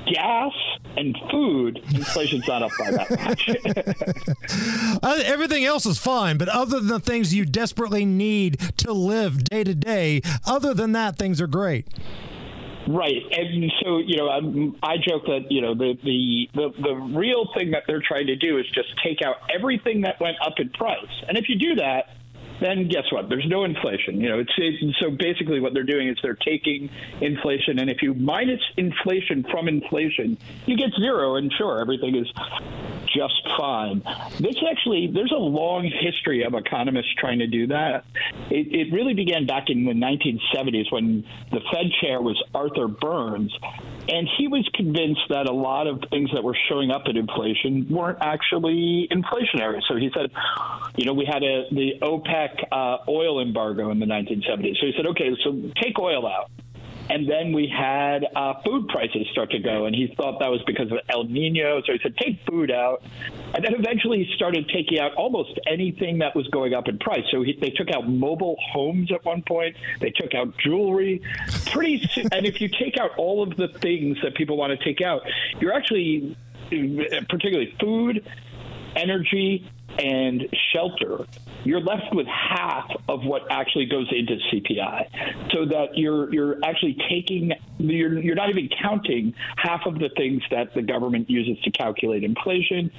gas 0.05 0.51
and 0.97 1.17
food, 1.31 1.79
inflation's 1.93 2.47
not 2.47 2.63
up 2.63 2.71
by 2.77 2.91
that 2.91 3.09
much. 3.25 3.49
Uh, 5.03 5.19
everything 5.25 5.65
else 5.65 5.85
is 5.85 5.97
fine, 5.97 6.37
but 6.37 6.47
other 6.47 6.79
than 6.79 6.87
the 6.87 6.99
things 6.99 7.33
you 7.33 7.45
desperately 7.45 8.05
need 8.05 8.57
to 8.77 8.93
live 8.93 9.43
day 9.43 9.63
to 9.63 9.75
day, 9.75 10.21
other 10.45 10.73
than 10.73 10.93
that, 10.93 11.17
things 11.17 11.41
are 11.41 11.47
great. 11.47 11.87
Right, 12.87 13.21
and 13.31 13.71
so 13.81 13.97
you 13.99 14.17
know, 14.17 14.29
I'm, 14.29 14.75
i 14.83 14.95
joke 14.97 15.25
that 15.25 15.45
you 15.49 15.61
know 15.61 15.73
the, 15.73 15.97
the 16.03 16.49
the 16.53 16.81
the 16.81 16.95
real 16.95 17.47
thing 17.57 17.71
that 17.71 17.83
they're 17.87 18.03
trying 18.05 18.27
to 18.27 18.35
do 18.35 18.57
is 18.59 18.65
just 18.73 18.89
take 19.03 19.21
out 19.25 19.37
everything 19.53 20.01
that 20.01 20.19
went 20.19 20.37
up 20.45 20.53
in 20.57 20.69
price, 20.69 21.23
and 21.27 21.37
if 21.37 21.47
you 21.47 21.55
do 21.57 21.75
that, 21.75 22.09
then 22.61 22.87
guess 22.87 23.11
what? 23.11 23.29
There's 23.29 23.47
no 23.47 23.63
inflation. 23.63 24.19
You 24.19 24.29
know, 24.29 24.39
it's 24.39 24.53
it, 24.57 24.95
so 24.99 25.11
basically 25.11 25.59
what 25.59 25.73
they're 25.73 25.83
doing 25.83 26.07
is 26.07 26.17
they're 26.21 26.35
taking 26.35 26.89
inflation, 27.21 27.79
and 27.79 27.89
if 27.89 28.01
you 28.01 28.13
minus 28.13 28.61
inflation 28.77 29.45
from 29.51 29.67
inflation, 29.67 30.37
you 30.65 30.77
get 30.77 30.89
zero, 30.99 31.35
and 31.35 31.51
sure, 31.57 31.79
everything 31.79 32.15
is 32.15 32.27
just 33.15 33.47
fine. 33.57 34.01
This 34.39 34.55
actually, 34.69 35.11
there's 35.13 35.31
a 35.31 35.39
long 35.39 35.89
history 36.01 36.43
of 36.43 36.53
economists 36.53 37.13
trying 37.17 37.39
to 37.39 37.47
do 37.47 37.67
that. 37.67 38.05
It, 38.49 38.67
it 38.73 38.93
really 38.93 39.13
began 39.13 39.45
back 39.45 39.69
in 39.69 39.85
the 39.85 39.93
1970s 39.93 40.91
when 40.91 41.25
the 41.51 41.59
Fed 41.71 41.91
chair 42.01 42.21
was 42.21 42.41
Arthur 42.53 42.87
Burns, 42.87 43.55
and 44.09 44.27
he 44.37 44.47
was 44.47 44.67
convinced 44.73 45.21
that 45.29 45.47
a 45.47 45.53
lot 45.53 45.87
of 45.87 46.01
things 46.09 46.29
that 46.33 46.43
were 46.43 46.57
showing 46.69 46.91
up 46.91 47.03
in 47.05 47.17
inflation 47.17 47.87
weren't 47.89 48.17
actually 48.21 49.07
inflationary. 49.11 49.81
So 49.87 49.95
he 49.95 50.09
said, 50.13 50.31
you 50.97 51.05
know, 51.05 51.13
we 51.13 51.25
had 51.25 51.43
a 51.43 51.65
the 51.71 51.93
OPEC 52.01 52.42
uh, 52.71 52.97
oil 53.07 53.41
embargo 53.41 53.89
in 53.91 53.99
the 53.99 54.05
1970s. 54.05 54.79
So 54.79 54.87
he 54.87 54.93
said, 54.95 55.07
okay, 55.07 55.35
so 55.43 55.71
take 55.81 55.99
oil 55.99 56.27
out. 56.27 56.49
And 57.09 57.29
then 57.29 57.51
we 57.51 57.67
had 57.67 58.25
uh, 58.33 58.53
food 58.63 58.87
prices 58.87 59.27
start 59.31 59.51
to 59.51 59.59
go, 59.59 59.85
and 59.85 59.95
he 59.95 60.13
thought 60.15 60.39
that 60.39 60.49
was 60.49 60.61
because 60.65 60.89
of 60.91 60.99
El 61.09 61.25
Nino. 61.25 61.81
So 61.85 61.91
he 61.91 61.99
said, 62.01 62.15
take 62.15 62.39
food 62.47 62.71
out. 62.71 63.03
And 63.53 63.63
then 63.63 63.73
eventually 63.75 64.23
he 64.23 64.33
started 64.35 64.69
taking 64.69 64.99
out 64.99 65.13
almost 65.15 65.59
anything 65.67 66.19
that 66.19 66.33
was 66.33 66.47
going 66.47 66.73
up 66.73 66.87
in 66.87 66.97
price. 66.99 67.23
So 67.29 67.43
he, 67.43 67.57
they 67.59 67.71
took 67.71 67.91
out 67.91 68.07
mobile 68.07 68.55
homes 68.71 69.11
at 69.11 69.25
one 69.25 69.41
point, 69.41 69.75
they 69.99 70.11
took 70.11 70.33
out 70.33 70.57
jewelry. 70.57 71.21
Pretty 71.65 72.07
soon, 72.07 72.27
and 72.31 72.45
if 72.45 72.61
you 72.61 72.69
take 72.69 72.97
out 72.97 73.11
all 73.17 73.43
of 73.43 73.57
the 73.57 73.67
things 73.67 74.17
that 74.23 74.35
people 74.35 74.55
want 74.55 74.77
to 74.77 74.83
take 74.83 75.01
out, 75.01 75.23
you're 75.59 75.73
actually, 75.73 76.37
particularly 76.69 77.75
food, 77.81 78.25
energy, 78.95 79.69
and 79.99 80.43
shelter, 80.73 81.25
you're 81.63 81.81
left 81.81 82.13
with 82.13 82.27
half 82.27 82.89
of 83.07 83.23
what 83.23 83.43
actually 83.49 83.85
goes 83.85 84.07
into 84.11 84.35
CPI. 84.51 85.51
So 85.51 85.65
that 85.65 85.89
you're 85.97 86.33
you're 86.33 86.57
actually 86.63 86.97
taking 87.09 87.53
you're 87.77 88.19
you're 88.19 88.35
not 88.35 88.49
even 88.49 88.69
counting 88.81 89.33
half 89.57 89.81
of 89.85 89.95
the 89.95 90.09
things 90.17 90.41
that 90.51 90.73
the 90.73 90.81
government 90.81 91.29
uses 91.29 91.61
to 91.63 91.71
calculate 91.71 92.23
inflation. 92.23 92.91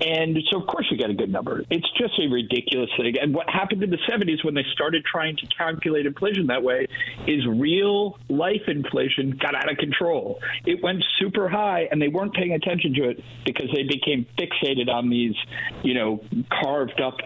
And 0.00 0.38
so, 0.50 0.60
of 0.60 0.66
course, 0.66 0.86
we 0.90 0.96
get 0.96 1.10
a 1.10 1.14
good 1.14 1.30
number. 1.30 1.64
It's 1.70 1.86
just 1.98 2.14
a 2.20 2.28
ridiculous 2.28 2.90
thing. 2.96 3.14
And 3.20 3.34
what 3.34 3.48
happened 3.50 3.82
in 3.82 3.90
the 3.90 3.98
70s 4.08 4.44
when 4.44 4.54
they 4.54 4.64
started 4.72 5.04
trying 5.04 5.36
to 5.36 5.46
calculate 5.46 6.06
inflation 6.06 6.46
that 6.48 6.62
way 6.62 6.86
is 7.26 7.44
real 7.46 8.18
life 8.28 8.62
inflation 8.68 9.38
got 9.40 9.54
out 9.54 9.70
of 9.70 9.78
control. 9.78 10.40
It 10.64 10.82
went 10.82 11.02
super 11.18 11.48
high, 11.48 11.88
and 11.90 12.00
they 12.00 12.08
weren't 12.08 12.34
paying 12.34 12.52
attention 12.52 12.94
to 12.94 13.10
it 13.10 13.24
because 13.44 13.68
they 13.74 13.82
became 13.82 14.26
fixated 14.38 14.88
on 14.88 15.10
these, 15.10 15.34
you 15.82 15.94
know, 15.94 16.20
carved 16.62 17.00
up 17.00 17.16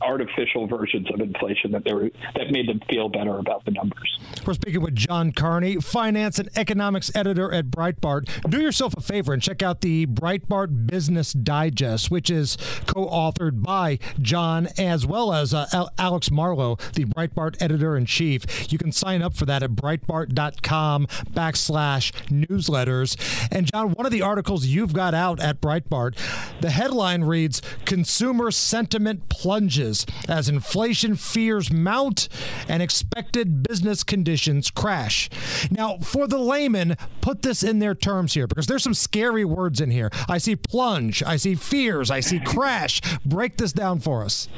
artificial 0.00 0.66
versions 0.66 1.08
of 1.12 1.20
inflation 1.20 1.72
that 1.72 1.84
they 1.84 1.92
were 1.92 2.10
that 2.34 2.50
made 2.50 2.68
them 2.68 2.80
feel 2.88 3.08
better 3.08 3.38
about 3.38 3.64
the 3.64 3.70
numbers. 3.70 4.18
We're 4.46 4.54
speaking 4.54 4.82
with 4.82 4.94
John 4.94 5.32
Carney, 5.32 5.76
finance 5.76 6.38
and 6.38 6.48
economics 6.56 7.10
editor 7.14 7.52
at 7.52 7.66
Breitbart. 7.66 8.28
Do 8.48 8.60
yourself 8.60 8.94
a 8.96 9.00
favor 9.00 9.32
and 9.32 9.42
check 9.42 9.62
out 9.62 9.80
the 9.80 10.06
Breitbart 10.06 10.86
Business 10.86 11.32
Digest 11.32 12.10
which 12.14 12.30
is 12.30 12.56
co 12.86 13.06
authored 13.06 13.60
by 13.60 13.98
John 14.22 14.68
as 14.78 15.04
well 15.04 15.32
as 15.32 15.52
uh, 15.52 15.88
Alex 15.98 16.30
Marlow, 16.30 16.76
the 16.94 17.06
Breitbart 17.06 17.60
editor 17.60 17.96
in 17.96 18.06
chief. 18.06 18.70
You 18.70 18.78
can 18.78 18.92
sign 18.92 19.20
up 19.20 19.34
for 19.34 19.46
that 19.46 19.64
at 19.64 19.70
breitbart.com 19.72 21.08
backslash 21.32 22.12
newsletters. 22.28 23.16
And 23.50 23.66
John, 23.66 23.94
one 23.94 24.06
of 24.06 24.12
the 24.12 24.22
articles 24.22 24.66
you've 24.66 24.92
got 24.92 25.12
out 25.12 25.40
at 25.40 25.60
Breitbart, 25.60 26.16
the 26.60 26.70
headline 26.70 27.24
reads 27.24 27.60
Consumer 27.84 28.52
Sentiment 28.52 29.28
Plunges 29.28 30.06
as 30.28 30.48
Inflation 30.48 31.16
Fears 31.16 31.72
Mount 31.72 32.28
and 32.68 32.80
Expected 32.80 33.64
Business 33.64 34.04
Conditions 34.04 34.70
Crash. 34.70 35.28
Now, 35.68 35.98
for 35.98 36.28
the 36.28 36.38
layman, 36.38 36.96
put 37.20 37.42
this 37.42 37.64
in 37.64 37.80
their 37.80 37.96
terms 37.96 38.34
here 38.34 38.46
because 38.46 38.68
there's 38.68 38.84
some 38.84 38.94
scary 38.94 39.44
words 39.44 39.80
in 39.80 39.90
here. 39.90 40.12
I 40.28 40.38
see 40.38 40.54
plunge, 40.54 41.20
I 41.24 41.36
see 41.36 41.56
fears. 41.56 42.03
I 42.10 42.20
see 42.20 42.40
crash. 42.40 43.00
Break 43.24 43.56
this 43.56 43.72
down 43.72 44.00
for 44.00 44.22
us. 44.24 44.48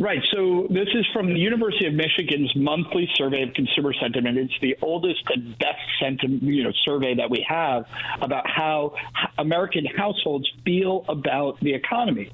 Right. 0.00 0.20
So 0.32 0.66
this 0.70 0.88
is 0.94 1.06
from 1.12 1.28
the 1.28 1.38
University 1.38 1.86
of 1.86 1.94
Michigan's 1.94 2.52
monthly 2.56 3.08
survey 3.14 3.42
of 3.42 3.54
consumer 3.54 3.92
sentiment. 4.00 4.38
It's 4.38 4.52
the 4.60 4.76
oldest 4.82 5.22
and 5.28 5.56
best 5.58 5.78
sentiment, 6.00 6.42
you 6.42 6.64
know, 6.64 6.72
survey 6.84 7.14
that 7.14 7.30
we 7.30 7.46
have 7.48 7.84
about 8.20 8.48
how 8.48 8.96
American 9.38 9.86
households 9.86 10.50
feel 10.64 11.04
about 11.08 11.60
the 11.60 11.72
economy, 11.74 12.30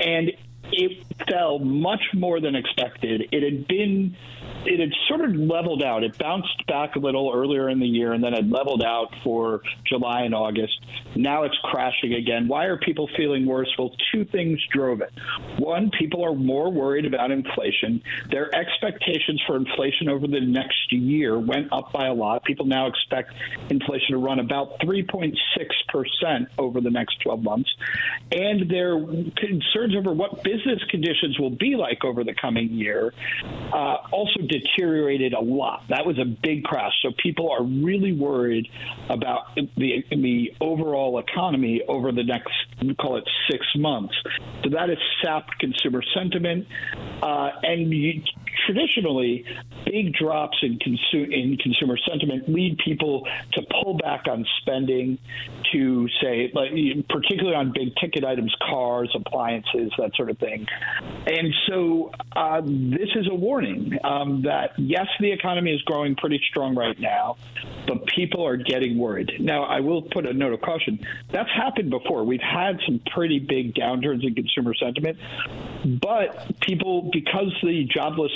and 0.00 0.30
it 0.72 1.06
fell 1.28 1.58
much 1.58 2.02
more 2.14 2.40
than 2.40 2.54
expected. 2.54 3.28
It 3.32 3.42
had 3.42 3.66
been 3.66 4.16
it 4.64 4.78
had 4.78 4.90
sort 5.08 5.22
of 5.22 5.34
leveled 5.34 5.82
out. 5.82 6.04
It 6.04 6.18
bounced 6.18 6.66
back 6.66 6.96
a 6.96 6.98
little 6.98 7.32
earlier 7.34 7.70
in 7.70 7.80
the 7.80 7.86
year 7.86 8.12
and 8.12 8.22
then 8.22 8.34
it 8.34 8.46
leveled 8.46 8.82
out 8.82 9.08
for 9.24 9.62
July 9.86 10.22
and 10.22 10.34
August. 10.34 10.78
Now 11.16 11.44
it's 11.44 11.56
crashing 11.64 12.12
again. 12.12 12.46
Why 12.46 12.66
are 12.66 12.76
people 12.76 13.08
feeling 13.16 13.46
worse? 13.46 13.72
Well, 13.78 13.94
two 14.12 14.24
things 14.26 14.60
drove 14.70 15.00
it. 15.00 15.12
One, 15.58 15.90
people 15.98 16.22
are 16.24 16.34
more 16.34 16.70
worried 16.70 17.06
about 17.06 17.30
inflation. 17.30 18.02
Their 18.30 18.54
expectations 18.54 19.42
for 19.46 19.56
inflation 19.56 20.10
over 20.10 20.26
the 20.26 20.40
next 20.40 20.92
year 20.92 21.38
went 21.38 21.72
up 21.72 21.92
by 21.92 22.06
a 22.06 22.14
lot. 22.14 22.44
People 22.44 22.66
now 22.66 22.86
expect 22.86 23.32
inflation 23.70 24.10
to 24.10 24.18
run 24.18 24.40
about 24.40 24.78
3.6% 24.80 26.46
over 26.58 26.80
the 26.82 26.90
next 26.90 27.20
12 27.22 27.42
months. 27.42 27.70
And 28.30 28.70
their 28.70 28.98
concerns 29.36 29.96
over 29.96 30.12
what 30.12 30.42
business 30.42 30.59
conditions 30.90 31.38
will 31.38 31.50
be 31.50 31.76
like 31.76 32.04
over 32.04 32.24
the 32.24 32.34
coming 32.40 32.70
year 32.70 33.12
uh, 33.72 33.96
also 34.12 34.40
deteriorated 34.40 35.32
a 35.32 35.40
lot. 35.40 35.84
That 35.88 36.06
was 36.06 36.18
a 36.18 36.24
big 36.24 36.64
crash. 36.64 36.92
So 37.02 37.10
people 37.22 37.50
are 37.50 37.62
really 37.62 38.12
worried 38.12 38.68
about 39.08 39.54
the 39.54 40.04
the 40.10 40.52
overall 40.60 41.18
economy 41.18 41.82
over 41.88 42.12
the 42.12 42.24
next 42.24 42.52
call 43.00 43.16
it 43.16 43.24
six 43.50 43.64
months. 43.76 44.14
So 44.62 44.70
that 44.70 44.88
has 44.88 44.98
sapped 45.22 45.58
consumer 45.58 46.02
sentiment, 46.14 46.66
uh, 47.22 47.50
and 47.62 47.92
you, 47.92 48.22
traditionally, 48.66 49.44
big 49.84 50.12
drops 50.14 50.58
in, 50.62 50.78
consu- 50.78 51.32
in 51.32 51.56
consumer 51.56 51.96
sentiment 52.08 52.48
lead 52.48 52.78
people 52.84 53.26
to 53.52 53.62
pull 53.70 53.96
back 53.96 54.26
on 54.28 54.44
spending, 54.60 55.18
to 55.72 56.08
say, 56.20 56.50
like, 56.54 56.70
particularly 57.08 57.56
on 57.56 57.72
big 57.72 57.94
ticket 58.00 58.24
items, 58.24 58.54
cars, 58.68 59.10
appliances, 59.14 59.92
that 59.98 60.14
sort 60.16 60.30
of 60.30 60.38
thing. 60.38 60.66
And 61.26 61.54
so 61.68 62.12
uh, 62.36 62.60
this 62.64 63.10
is 63.14 63.28
a 63.30 63.34
warning 63.34 63.98
um, 64.04 64.42
that 64.42 64.72
yes, 64.78 65.06
the 65.20 65.32
economy 65.32 65.72
is 65.72 65.82
growing 65.82 66.16
pretty 66.16 66.40
strong 66.50 66.74
right 66.74 66.98
now, 66.98 67.36
but 67.86 68.06
people 68.06 68.46
are 68.46 68.56
getting 68.56 68.98
worried. 68.98 69.32
Now, 69.40 69.64
I 69.64 69.80
will 69.80 70.02
put 70.02 70.26
a 70.26 70.32
note 70.32 70.52
of 70.52 70.60
caution. 70.60 71.00
That's 71.32 71.50
happened 71.50 71.90
before. 71.90 72.24
We've 72.24 72.40
had 72.40 72.78
some 72.86 73.00
pretty 73.14 73.38
big 73.38 73.74
downturns 73.74 74.26
in 74.26 74.34
consumer 74.34 74.74
sentiment, 74.74 75.18
but 76.00 76.60
people, 76.60 77.10
because 77.12 77.52
the 77.62 77.84
jobless 77.84 78.32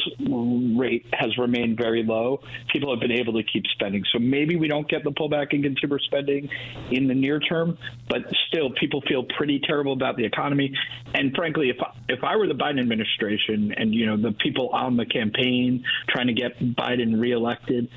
rate 0.79 1.07
has 1.13 1.37
remained 1.39 1.77
very 1.77 2.03
low, 2.03 2.41
people 2.73 2.91
have 2.91 3.01
been 3.01 3.13
able 3.13 3.33
to 3.35 3.43
keep 3.43 3.65
spending. 3.75 4.05
So 4.13 4.19
maybe 4.19 4.57
we 4.57 4.69
don't 4.69 4.89
get 4.89 5.05
the 5.05 5.11
pullback 5.11 5.53
in 5.53 5.63
consumer 5.63 5.99
spending 5.99 6.49
in 6.91 7.07
the 7.07 7.15
near 7.15 7.41
term, 7.41 7.79
but 8.09 8.23
still, 8.49 8.71
people 8.71 9.03
feel 9.09 9.25
pretty 9.37 9.61
terrible 9.61 9.93
about 9.93 10.17
the 10.17 10.25
economy. 10.25 10.73
And 11.15 11.35
frankly, 11.35 11.71
if 11.71 11.77
if 12.09 12.23
I 12.23 12.37
were 12.37 12.47
the 12.47 12.55
Biden 12.55 12.81
administration 12.81 13.73
and 13.77 13.95
you 13.95 14.07
know 14.07 14.17
the 14.17 14.33
people 14.33 14.71
on 14.71 14.97
the 14.97 15.07
campaign 15.07 15.85
trying 16.09 16.29
to 16.29 16.33
get 16.33 16.59
Biden 16.59 17.21
reelected, 17.21 17.89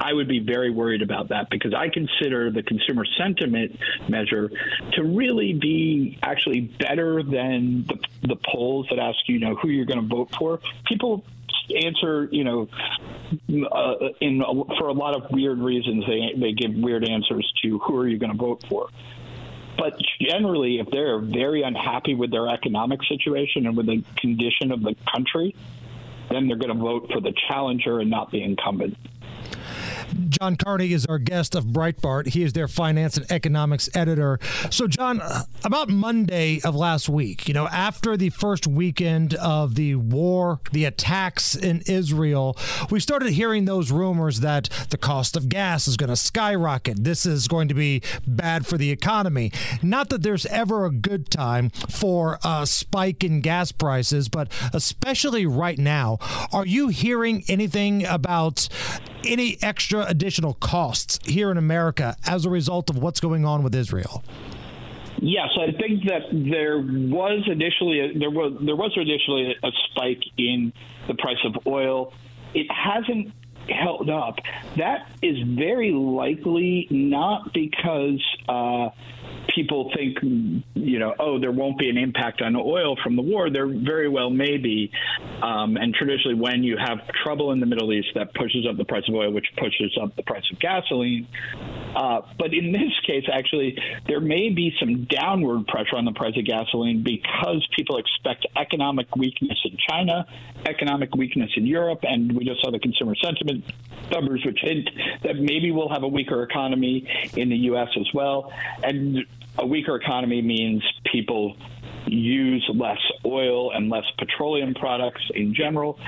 I 0.00 0.12
would 0.12 0.28
be 0.28 0.40
very 0.40 0.70
worried 0.70 1.02
about 1.02 1.28
that 1.28 1.50
because 1.50 1.74
I 1.74 1.88
consider 1.88 2.50
the 2.50 2.62
consumer 2.62 3.04
sentiment 3.18 3.78
measure 4.08 4.50
to 4.92 5.04
really 5.04 5.52
be 5.52 6.18
actually 6.22 6.60
better 6.60 7.22
than 7.22 7.84
the, 7.86 7.98
the 8.22 8.36
polls 8.36 8.86
that 8.90 8.98
ask 8.98 9.18
you 9.26 9.38
know 9.38 9.54
who 9.54 9.68
you're 9.68 9.86
going 9.86 10.00
to 10.00 10.14
vote 10.14 10.34
for. 10.38 10.60
People 10.86 11.24
answer, 11.70 12.28
you 12.30 12.44
know, 12.44 12.68
uh, 13.70 13.94
in 14.20 14.42
for 14.78 14.88
a 14.88 14.92
lot 14.92 15.14
of 15.14 15.30
weird 15.30 15.58
reasons, 15.58 16.04
they 16.06 16.38
they 16.38 16.52
give 16.52 16.74
weird 16.74 17.08
answers 17.08 17.50
to 17.62 17.78
who 17.78 17.96
are 17.96 18.08
you 18.08 18.18
going 18.18 18.32
to 18.32 18.38
vote 18.38 18.64
for. 18.68 18.88
But 19.76 19.98
generally, 20.20 20.78
if 20.78 20.86
they're 20.90 21.18
very 21.18 21.62
unhappy 21.62 22.14
with 22.14 22.30
their 22.30 22.48
economic 22.48 23.00
situation 23.08 23.66
and 23.66 23.76
with 23.76 23.86
the 23.86 24.04
condition 24.16 24.70
of 24.70 24.82
the 24.82 24.94
country, 25.12 25.56
then 26.30 26.46
they're 26.46 26.56
going 26.56 26.76
to 26.76 26.80
vote 26.80 27.10
for 27.12 27.20
the 27.20 27.32
challenger 27.48 27.98
and 27.98 28.10
not 28.10 28.30
the 28.30 28.42
incumbent. 28.42 28.96
John 30.28 30.56
Carney 30.56 30.92
is 30.92 31.06
our 31.06 31.18
guest 31.18 31.54
of 31.54 31.66
Breitbart. 31.66 32.28
He 32.28 32.42
is 32.42 32.52
their 32.52 32.68
finance 32.68 33.16
and 33.16 33.30
economics 33.30 33.88
editor. 33.94 34.38
So, 34.70 34.86
John, 34.86 35.22
about 35.64 35.88
Monday 35.88 36.60
of 36.64 36.74
last 36.74 37.08
week, 37.08 37.48
you 37.48 37.54
know, 37.54 37.68
after 37.68 38.16
the 38.16 38.30
first 38.30 38.66
weekend 38.66 39.34
of 39.34 39.74
the 39.74 39.94
war, 39.96 40.60
the 40.72 40.84
attacks 40.84 41.54
in 41.54 41.82
Israel, 41.86 42.56
we 42.90 43.00
started 43.00 43.30
hearing 43.30 43.64
those 43.64 43.90
rumors 43.90 44.40
that 44.40 44.68
the 44.90 44.98
cost 44.98 45.36
of 45.36 45.48
gas 45.48 45.86
is 45.86 45.96
going 45.96 46.10
to 46.10 46.16
skyrocket. 46.16 47.04
This 47.04 47.26
is 47.26 47.48
going 47.48 47.68
to 47.68 47.74
be 47.74 48.02
bad 48.26 48.66
for 48.66 48.76
the 48.78 48.90
economy. 48.90 49.52
Not 49.82 50.08
that 50.10 50.22
there's 50.22 50.46
ever 50.46 50.84
a 50.84 50.90
good 50.90 51.30
time 51.30 51.70
for 51.70 52.38
a 52.44 52.66
spike 52.66 53.24
in 53.24 53.40
gas 53.40 53.72
prices, 53.72 54.28
but 54.28 54.50
especially 54.72 55.46
right 55.46 55.78
now, 55.78 56.18
are 56.52 56.66
you 56.66 56.88
hearing 56.88 57.44
anything 57.48 58.04
about 58.04 58.68
any 59.26 59.58
extra 59.62 60.04
additional 60.06 60.54
costs 60.54 61.18
here 61.24 61.50
in 61.50 61.56
America 61.56 62.16
as 62.26 62.44
a 62.44 62.50
result 62.50 62.90
of 62.90 62.98
what's 62.98 63.20
going 63.20 63.44
on 63.44 63.62
with 63.62 63.74
Israel? 63.74 64.22
Yes, 65.18 65.48
I 65.58 65.72
think 65.72 66.04
that 66.04 66.22
there 66.32 66.78
was 66.78 67.44
initially 67.46 68.00
a, 68.00 68.18
there 68.18 68.30
was 68.30 68.52
there 68.60 68.76
was 68.76 68.92
initially 68.96 69.54
a 69.62 69.70
spike 69.86 70.22
in 70.36 70.72
the 71.06 71.14
price 71.14 71.38
of 71.44 71.66
oil. 71.66 72.12
It 72.52 72.66
hasn't 72.70 73.32
held 73.68 74.10
up. 74.10 74.36
That 74.76 75.08
is 75.22 75.38
very 75.56 75.92
likely 75.92 76.86
not 76.90 77.54
because 77.54 78.22
uh, 78.48 78.90
people 79.48 79.90
think, 79.94 80.18
you 80.74 80.98
know, 80.98 81.14
oh, 81.18 81.38
there 81.38 81.52
won't 81.52 81.78
be 81.78 81.88
an 81.88 81.96
impact 81.96 82.42
on 82.42 82.56
oil 82.56 82.96
from 83.02 83.16
the 83.16 83.22
war. 83.22 83.50
There 83.50 83.66
very 83.66 84.08
well 84.08 84.30
may 84.30 84.56
be. 84.56 84.90
Um, 85.42 85.76
and 85.76 85.94
traditionally, 85.94 86.38
when 86.38 86.62
you 86.62 86.76
have 86.76 86.98
trouble 87.22 87.52
in 87.52 87.60
the 87.60 87.66
Middle 87.66 87.92
East, 87.92 88.08
that 88.14 88.34
pushes 88.34 88.66
up 88.68 88.76
the 88.76 88.84
price 88.84 89.04
of 89.08 89.14
oil, 89.14 89.32
which 89.32 89.46
pushes 89.56 89.96
up 90.00 90.16
the 90.16 90.22
price 90.22 90.44
of 90.52 90.58
gasoline. 90.58 91.26
Uh, 91.94 92.22
but 92.38 92.52
in 92.52 92.72
this 92.72 92.92
case, 93.06 93.24
actually, 93.32 93.78
there 94.08 94.20
may 94.20 94.50
be 94.50 94.72
some 94.80 95.04
downward 95.04 95.66
pressure 95.66 95.96
on 95.96 96.04
the 96.04 96.12
price 96.12 96.36
of 96.36 96.44
gasoline 96.44 97.02
because 97.02 97.66
people 97.76 97.98
expect 97.98 98.46
economic 98.56 99.14
weakness 99.16 99.58
in 99.64 99.76
China, 99.88 100.26
economic 100.66 101.14
weakness 101.14 101.50
in 101.56 101.66
Europe, 101.66 102.00
and 102.02 102.32
we 102.32 102.44
just 102.44 102.60
saw 102.62 102.70
the 102.70 102.78
consumer 102.78 103.14
sentiment 103.22 103.64
numbers, 104.10 104.42
which 104.44 104.58
hint 104.60 104.88
that 105.22 105.36
maybe 105.36 105.70
we'll 105.70 105.88
have 105.88 106.02
a 106.02 106.08
weaker 106.08 106.42
economy 106.42 107.08
in 107.36 107.48
the 107.48 107.56
U.S. 107.56 107.88
as 107.98 108.06
well. 108.12 108.52
And 108.82 109.24
a 109.58 109.66
weaker 109.66 109.96
economy 109.96 110.42
means 110.42 110.82
people 111.10 111.56
use 112.06 112.68
less 112.74 112.98
oil 113.24 113.72
and 113.72 113.88
less 113.90 114.04
petroleum 114.18 114.74
products 114.74 115.22
in 115.34 115.54
general. 115.54 115.98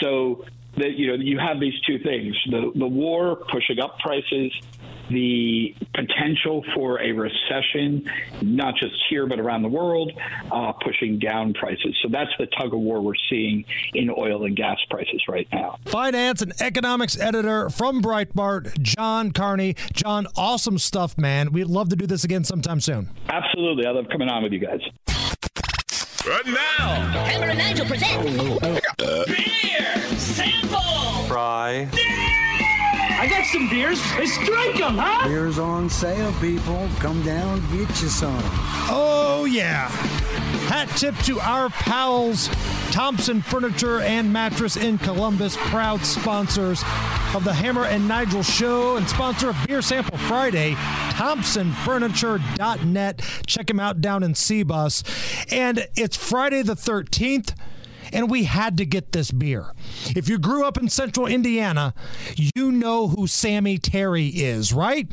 So 0.00 0.44
that 0.76 0.92
you 0.96 1.08
know 1.08 1.14
you 1.14 1.38
have 1.38 1.60
these 1.60 1.78
two 1.86 1.98
things: 1.98 2.36
the 2.50 2.72
the 2.74 2.86
war 2.86 3.36
pushing 3.50 3.80
up 3.80 3.98
prices 3.98 4.52
the 5.10 5.74
potential 5.94 6.64
for 6.74 7.00
a 7.00 7.12
recession, 7.12 8.08
not 8.42 8.74
just 8.76 8.94
here 9.08 9.26
but 9.26 9.38
around 9.38 9.62
the 9.62 9.68
world, 9.68 10.12
uh, 10.50 10.72
pushing 10.84 11.18
down 11.18 11.52
prices. 11.54 11.96
So 12.02 12.08
that's 12.10 12.30
the 12.38 12.46
tug 12.58 12.72
of 12.72 12.80
war 12.80 13.00
we're 13.00 13.14
seeing 13.28 13.64
in 13.94 14.10
oil 14.10 14.44
and 14.44 14.56
gas 14.56 14.78
prices 14.88 15.22
right 15.28 15.48
now. 15.52 15.78
Finance 15.86 16.42
and 16.42 16.52
economics 16.60 17.18
editor 17.18 17.70
from 17.70 18.02
Breitbart, 18.02 18.80
John 18.80 19.32
Carney. 19.32 19.74
John, 19.92 20.26
awesome 20.36 20.78
stuff, 20.78 21.18
man. 21.18 21.52
We'd 21.52 21.66
love 21.66 21.88
to 21.90 21.96
do 21.96 22.06
this 22.06 22.24
again 22.24 22.44
sometime 22.44 22.80
soon. 22.80 23.10
Absolutely. 23.28 23.86
I 23.86 23.90
love 23.90 24.06
coming 24.10 24.28
on 24.28 24.42
with 24.42 24.52
you 24.52 24.60
guys. 24.60 24.80
But 26.24 26.46
now, 26.46 26.94
Hammer 27.24 27.46
and 27.46 27.58
Nigel 27.58 27.86
present 27.86 28.60
beer 29.26 29.96
sample. 30.18 30.80
Fry. 31.26 31.88
I 33.20 33.28
got 33.28 33.44
some 33.44 33.68
beers. 33.68 34.00
Let's 34.18 34.34
drink 34.46 34.78
them, 34.78 34.96
huh? 34.96 35.28
Beer's 35.28 35.58
on 35.58 35.90
sale, 35.90 36.32
people. 36.40 36.88
Come 37.00 37.22
down, 37.22 37.60
get 37.70 38.00
you 38.00 38.08
some. 38.08 38.40
Oh, 38.88 39.44
yeah. 39.44 39.88
Hat 40.70 40.88
tip 40.96 41.14
to 41.24 41.38
our 41.38 41.68
pals, 41.68 42.48
Thompson 42.92 43.42
Furniture 43.42 44.00
and 44.00 44.32
Mattress 44.32 44.78
in 44.78 44.96
Columbus, 44.96 45.54
proud 45.58 46.02
sponsors 46.06 46.82
of 47.34 47.44
the 47.44 47.52
Hammer 47.52 47.84
and 47.84 48.08
Nigel 48.08 48.42
show 48.42 48.96
and 48.96 49.06
sponsor 49.06 49.50
of 49.50 49.66
Beer 49.66 49.82
Sample 49.82 50.16
Friday, 50.16 50.72
ThompsonFurniture.net. 51.10 53.22
Check 53.46 53.68
him 53.68 53.80
out 53.80 54.00
down 54.00 54.22
in 54.22 54.32
Cbus. 54.32 55.52
And 55.52 55.86
it's 55.94 56.16
Friday 56.16 56.62
the 56.62 56.74
13th 56.74 57.52
and 58.12 58.30
we 58.30 58.44
had 58.44 58.76
to 58.78 58.86
get 58.86 59.12
this 59.12 59.30
beer. 59.30 59.72
If 60.16 60.28
you 60.28 60.38
grew 60.38 60.64
up 60.64 60.76
in 60.76 60.88
central 60.88 61.26
Indiana, 61.26 61.94
you 62.36 62.72
know 62.72 63.08
who 63.08 63.26
Sammy 63.26 63.78
Terry 63.78 64.28
is, 64.28 64.72
right? 64.72 65.10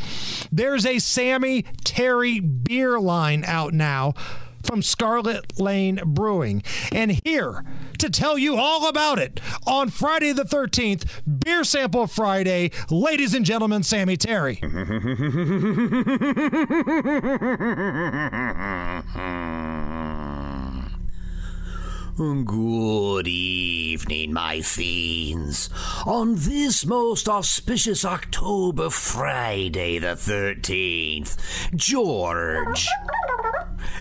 There's 0.52 0.86
a 0.86 0.99
Sammy 0.99 1.65
Terry 1.84 2.40
beer 2.40 2.99
line 2.99 3.44
out 3.45 3.74
now 3.74 4.14
from 4.68 4.82
Scarlet 4.82 5.60
Lane 5.60 6.02
Brewing. 6.06 6.61
And 6.91 7.19
here 7.24 7.64
to 7.99 8.10
tell 8.10 8.38
you 8.38 8.57
all 8.57 8.88
about 8.88 9.18
it 9.18 9.40
on 9.65 9.90
Friday 9.90 10.34
the 10.34 10.44
13th, 10.44 11.06
Beer 11.44 11.64
Sample 11.64 12.06
Friday, 12.06 12.72
ladies 12.90 13.34
and 13.34 13.45
gentlemen, 13.45 13.84
Sammy 13.84 14.18
Terry. 14.18 14.60
Good 22.18 23.27
evening, 23.27 24.34
my 24.34 24.61
fiends. 24.61 25.69
On 26.03 26.34
this 26.34 26.84
most 26.84 27.30
auspicious 27.30 28.03
October 28.03 28.89
Friday, 28.89 29.99
the 29.99 30.15
13th, 30.15 31.38
George 31.76 32.88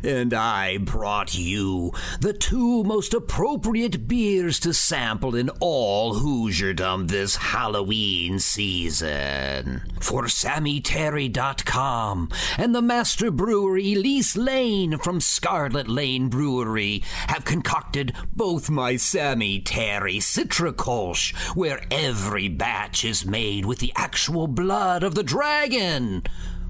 and 0.03 0.33
I 0.33 0.79
brought 0.79 1.35
you 1.35 1.93
the 2.21 2.33
two 2.33 2.85
most 2.85 3.13
appropriate 3.15 4.09
beers 4.09 4.59
to 4.61 4.73
sample 4.73 5.35
in 5.35 5.51
all 5.61 6.15
Hoosierdom 6.17 7.09
this 7.09 7.37
Halloween 7.37 8.39
season. 8.39 9.83
For 10.01 10.25
SammyTerry.com 10.25 12.31
and 12.59 12.75
the 12.75 12.83
master 12.83 13.31
brewery 13.31 13.95
Elise 13.95 14.37
Lane 14.37 14.99
from 14.99 15.21
Scarlet 15.21 15.89
Lane 15.89 16.29
Brewery 16.29 17.03
have 17.29 17.45
concocted 17.45 18.15
both 18.35 18.71
my 18.71 18.97
Sammy 18.97 19.61
Terry 19.61 20.19
Citricolch, 20.19 21.35
where 21.57 21.83
every 21.91 22.49
batch 22.49 23.05
is 23.05 23.27
made 23.27 23.65
with 23.65 23.79
the 23.79 23.93
actual 23.97 24.47
blood 24.47 25.03
of 25.03 25.15
the 25.15 25.23
dragon 25.23 26.23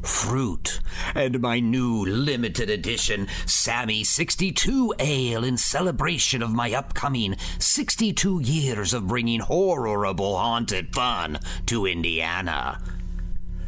fruit, 0.07 0.81
and 1.15 1.41
my 1.41 1.61
new 1.61 2.05
limited 2.05 2.71
edition 2.71 3.29
Sammy 3.45 4.05
62 4.05 4.95
Ale 4.99 5.45
in 5.45 5.57
celebration 5.57 6.43
of 6.43 6.53
my 6.53 6.73
upcoming 6.73 7.37
62 7.59 8.41
years 8.41 8.95
of 8.95 9.07
bringing 9.09 9.41
horrible 9.41 10.37
haunted 10.37 10.95
fun 10.95 11.39
to 11.67 11.87
Indiana. 11.87 12.81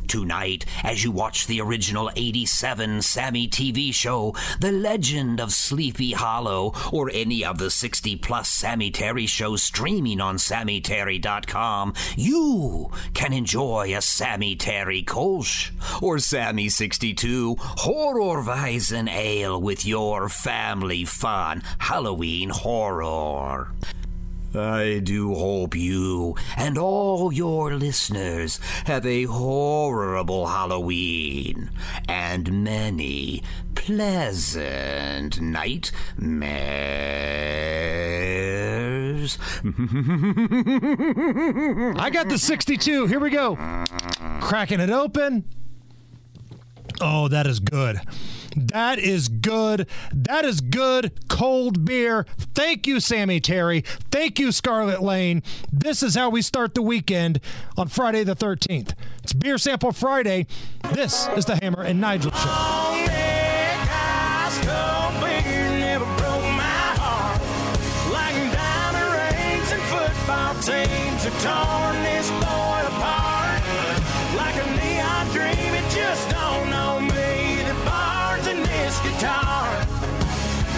Tonight, 0.08 0.64
as 0.82 1.04
you 1.04 1.10
watch 1.10 1.46
the 1.46 1.60
original 1.60 2.10
87 2.16 3.02
Sammy 3.02 3.46
TV 3.46 3.92
show, 3.92 4.34
The 4.58 4.72
Legend 4.72 5.38
of 5.38 5.52
Sleepy 5.52 6.12
Hollow, 6.12 6.72
or 6.90 7.10
any 7.12 7.44
of 7.44 7.58
the 7.58 7.70
60 7.70 8.16
plus 8.16 8.48
Sammy 8.48 8.90
Terry 8.90 9.26
shows 9.26 9.62
streaming 9.62 10.20
on 10.22 10.36
SammyTerry.com, 10.38 11.92
you 12.16 12.90
can 13.12 13.34
enjoy 13.34 13.94
a 13.94 14.00
Sammy 14.00 14.56
Terry 14.56 15.02
Kolsch 15.02 15.70
or 16.02 16.18
Sammy 16.18 16.70
62 16.70 17.56
Horrorweisen 17.56 19.10
Ale 19.12 19.60
with 19.60 19.84
your 19.84 20.30
family 20.30 21.04
fun 21.04 21.62
Halloween 21.78 22.48
horror. 22.48 23.72
I 24.54 25.00
do 25.04 25.34
hope 25.34 25.76
you 25.76 26.34
and 26.56 26.78
all 26.78 27.32
your 27.32 27.74
listeners 27.74 28.58
have 28.86 29.04
a 29.04 29.24
horrible 29.24 30.46
Halloween 30.46 31.70
and 32.08 32.64
many 32.64 33.42
pleasant 33.74 35.40
nightmares. 35.40 35.92
I 41.98 42.10
got 42.10 42.28
the 42.28 42.38
62. 42.38 43.06
Here 43.06 43.20
we 43.20 43.30
go. 43.30 43.56
Cracking 44.40 44.80
it 44.80 44.90
open. 44.90 45.44
Oh, 47.00 47.28
that 47.28 47.46
is 47.46 47.60
good. 47.60 48.00
That 48.56 48.98
is 48.98 49.28
good. 49.28 49.86
That 50.12 50.44
is 50.44 50.60
good 50.60 51.12
cold 51.28 51.84
beer. 51.84 52.26
Thank 52.54 52.86
you, 52.86 52.98
Sammy 53.00 53.40
Terry. 53.40 53.82
Thank 54.10 54.38
you, 54.38 54.50
Scarlet 54.50 55.02
Lane. 55.02 55.42
This 55.72 56.02
is 56.02 56.14
how 56.14 56.30
we 56.30 56.42
start 56.42 56.74
the 56.74 56.82
weekend 56.82 57.40
on 57.76 57.88
Friday 57.88 58.24
the 58.24 58.34
13th. 58.34 58.94
It's 59.22 59.32
Beer 59.32 59.58
Sample 59.58 59.92
Friday. 59.92 60.46
This 60.92 61.28
is 61.36 61.44
the 61.44 61.56
Hammer 61.56 61.82
and 61.82 62.00
Nigel 62.00 62.32
Show. 62.32 63.08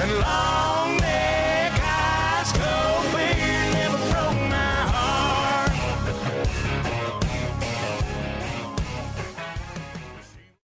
And 0.02 0.18
love. 0.20 0.69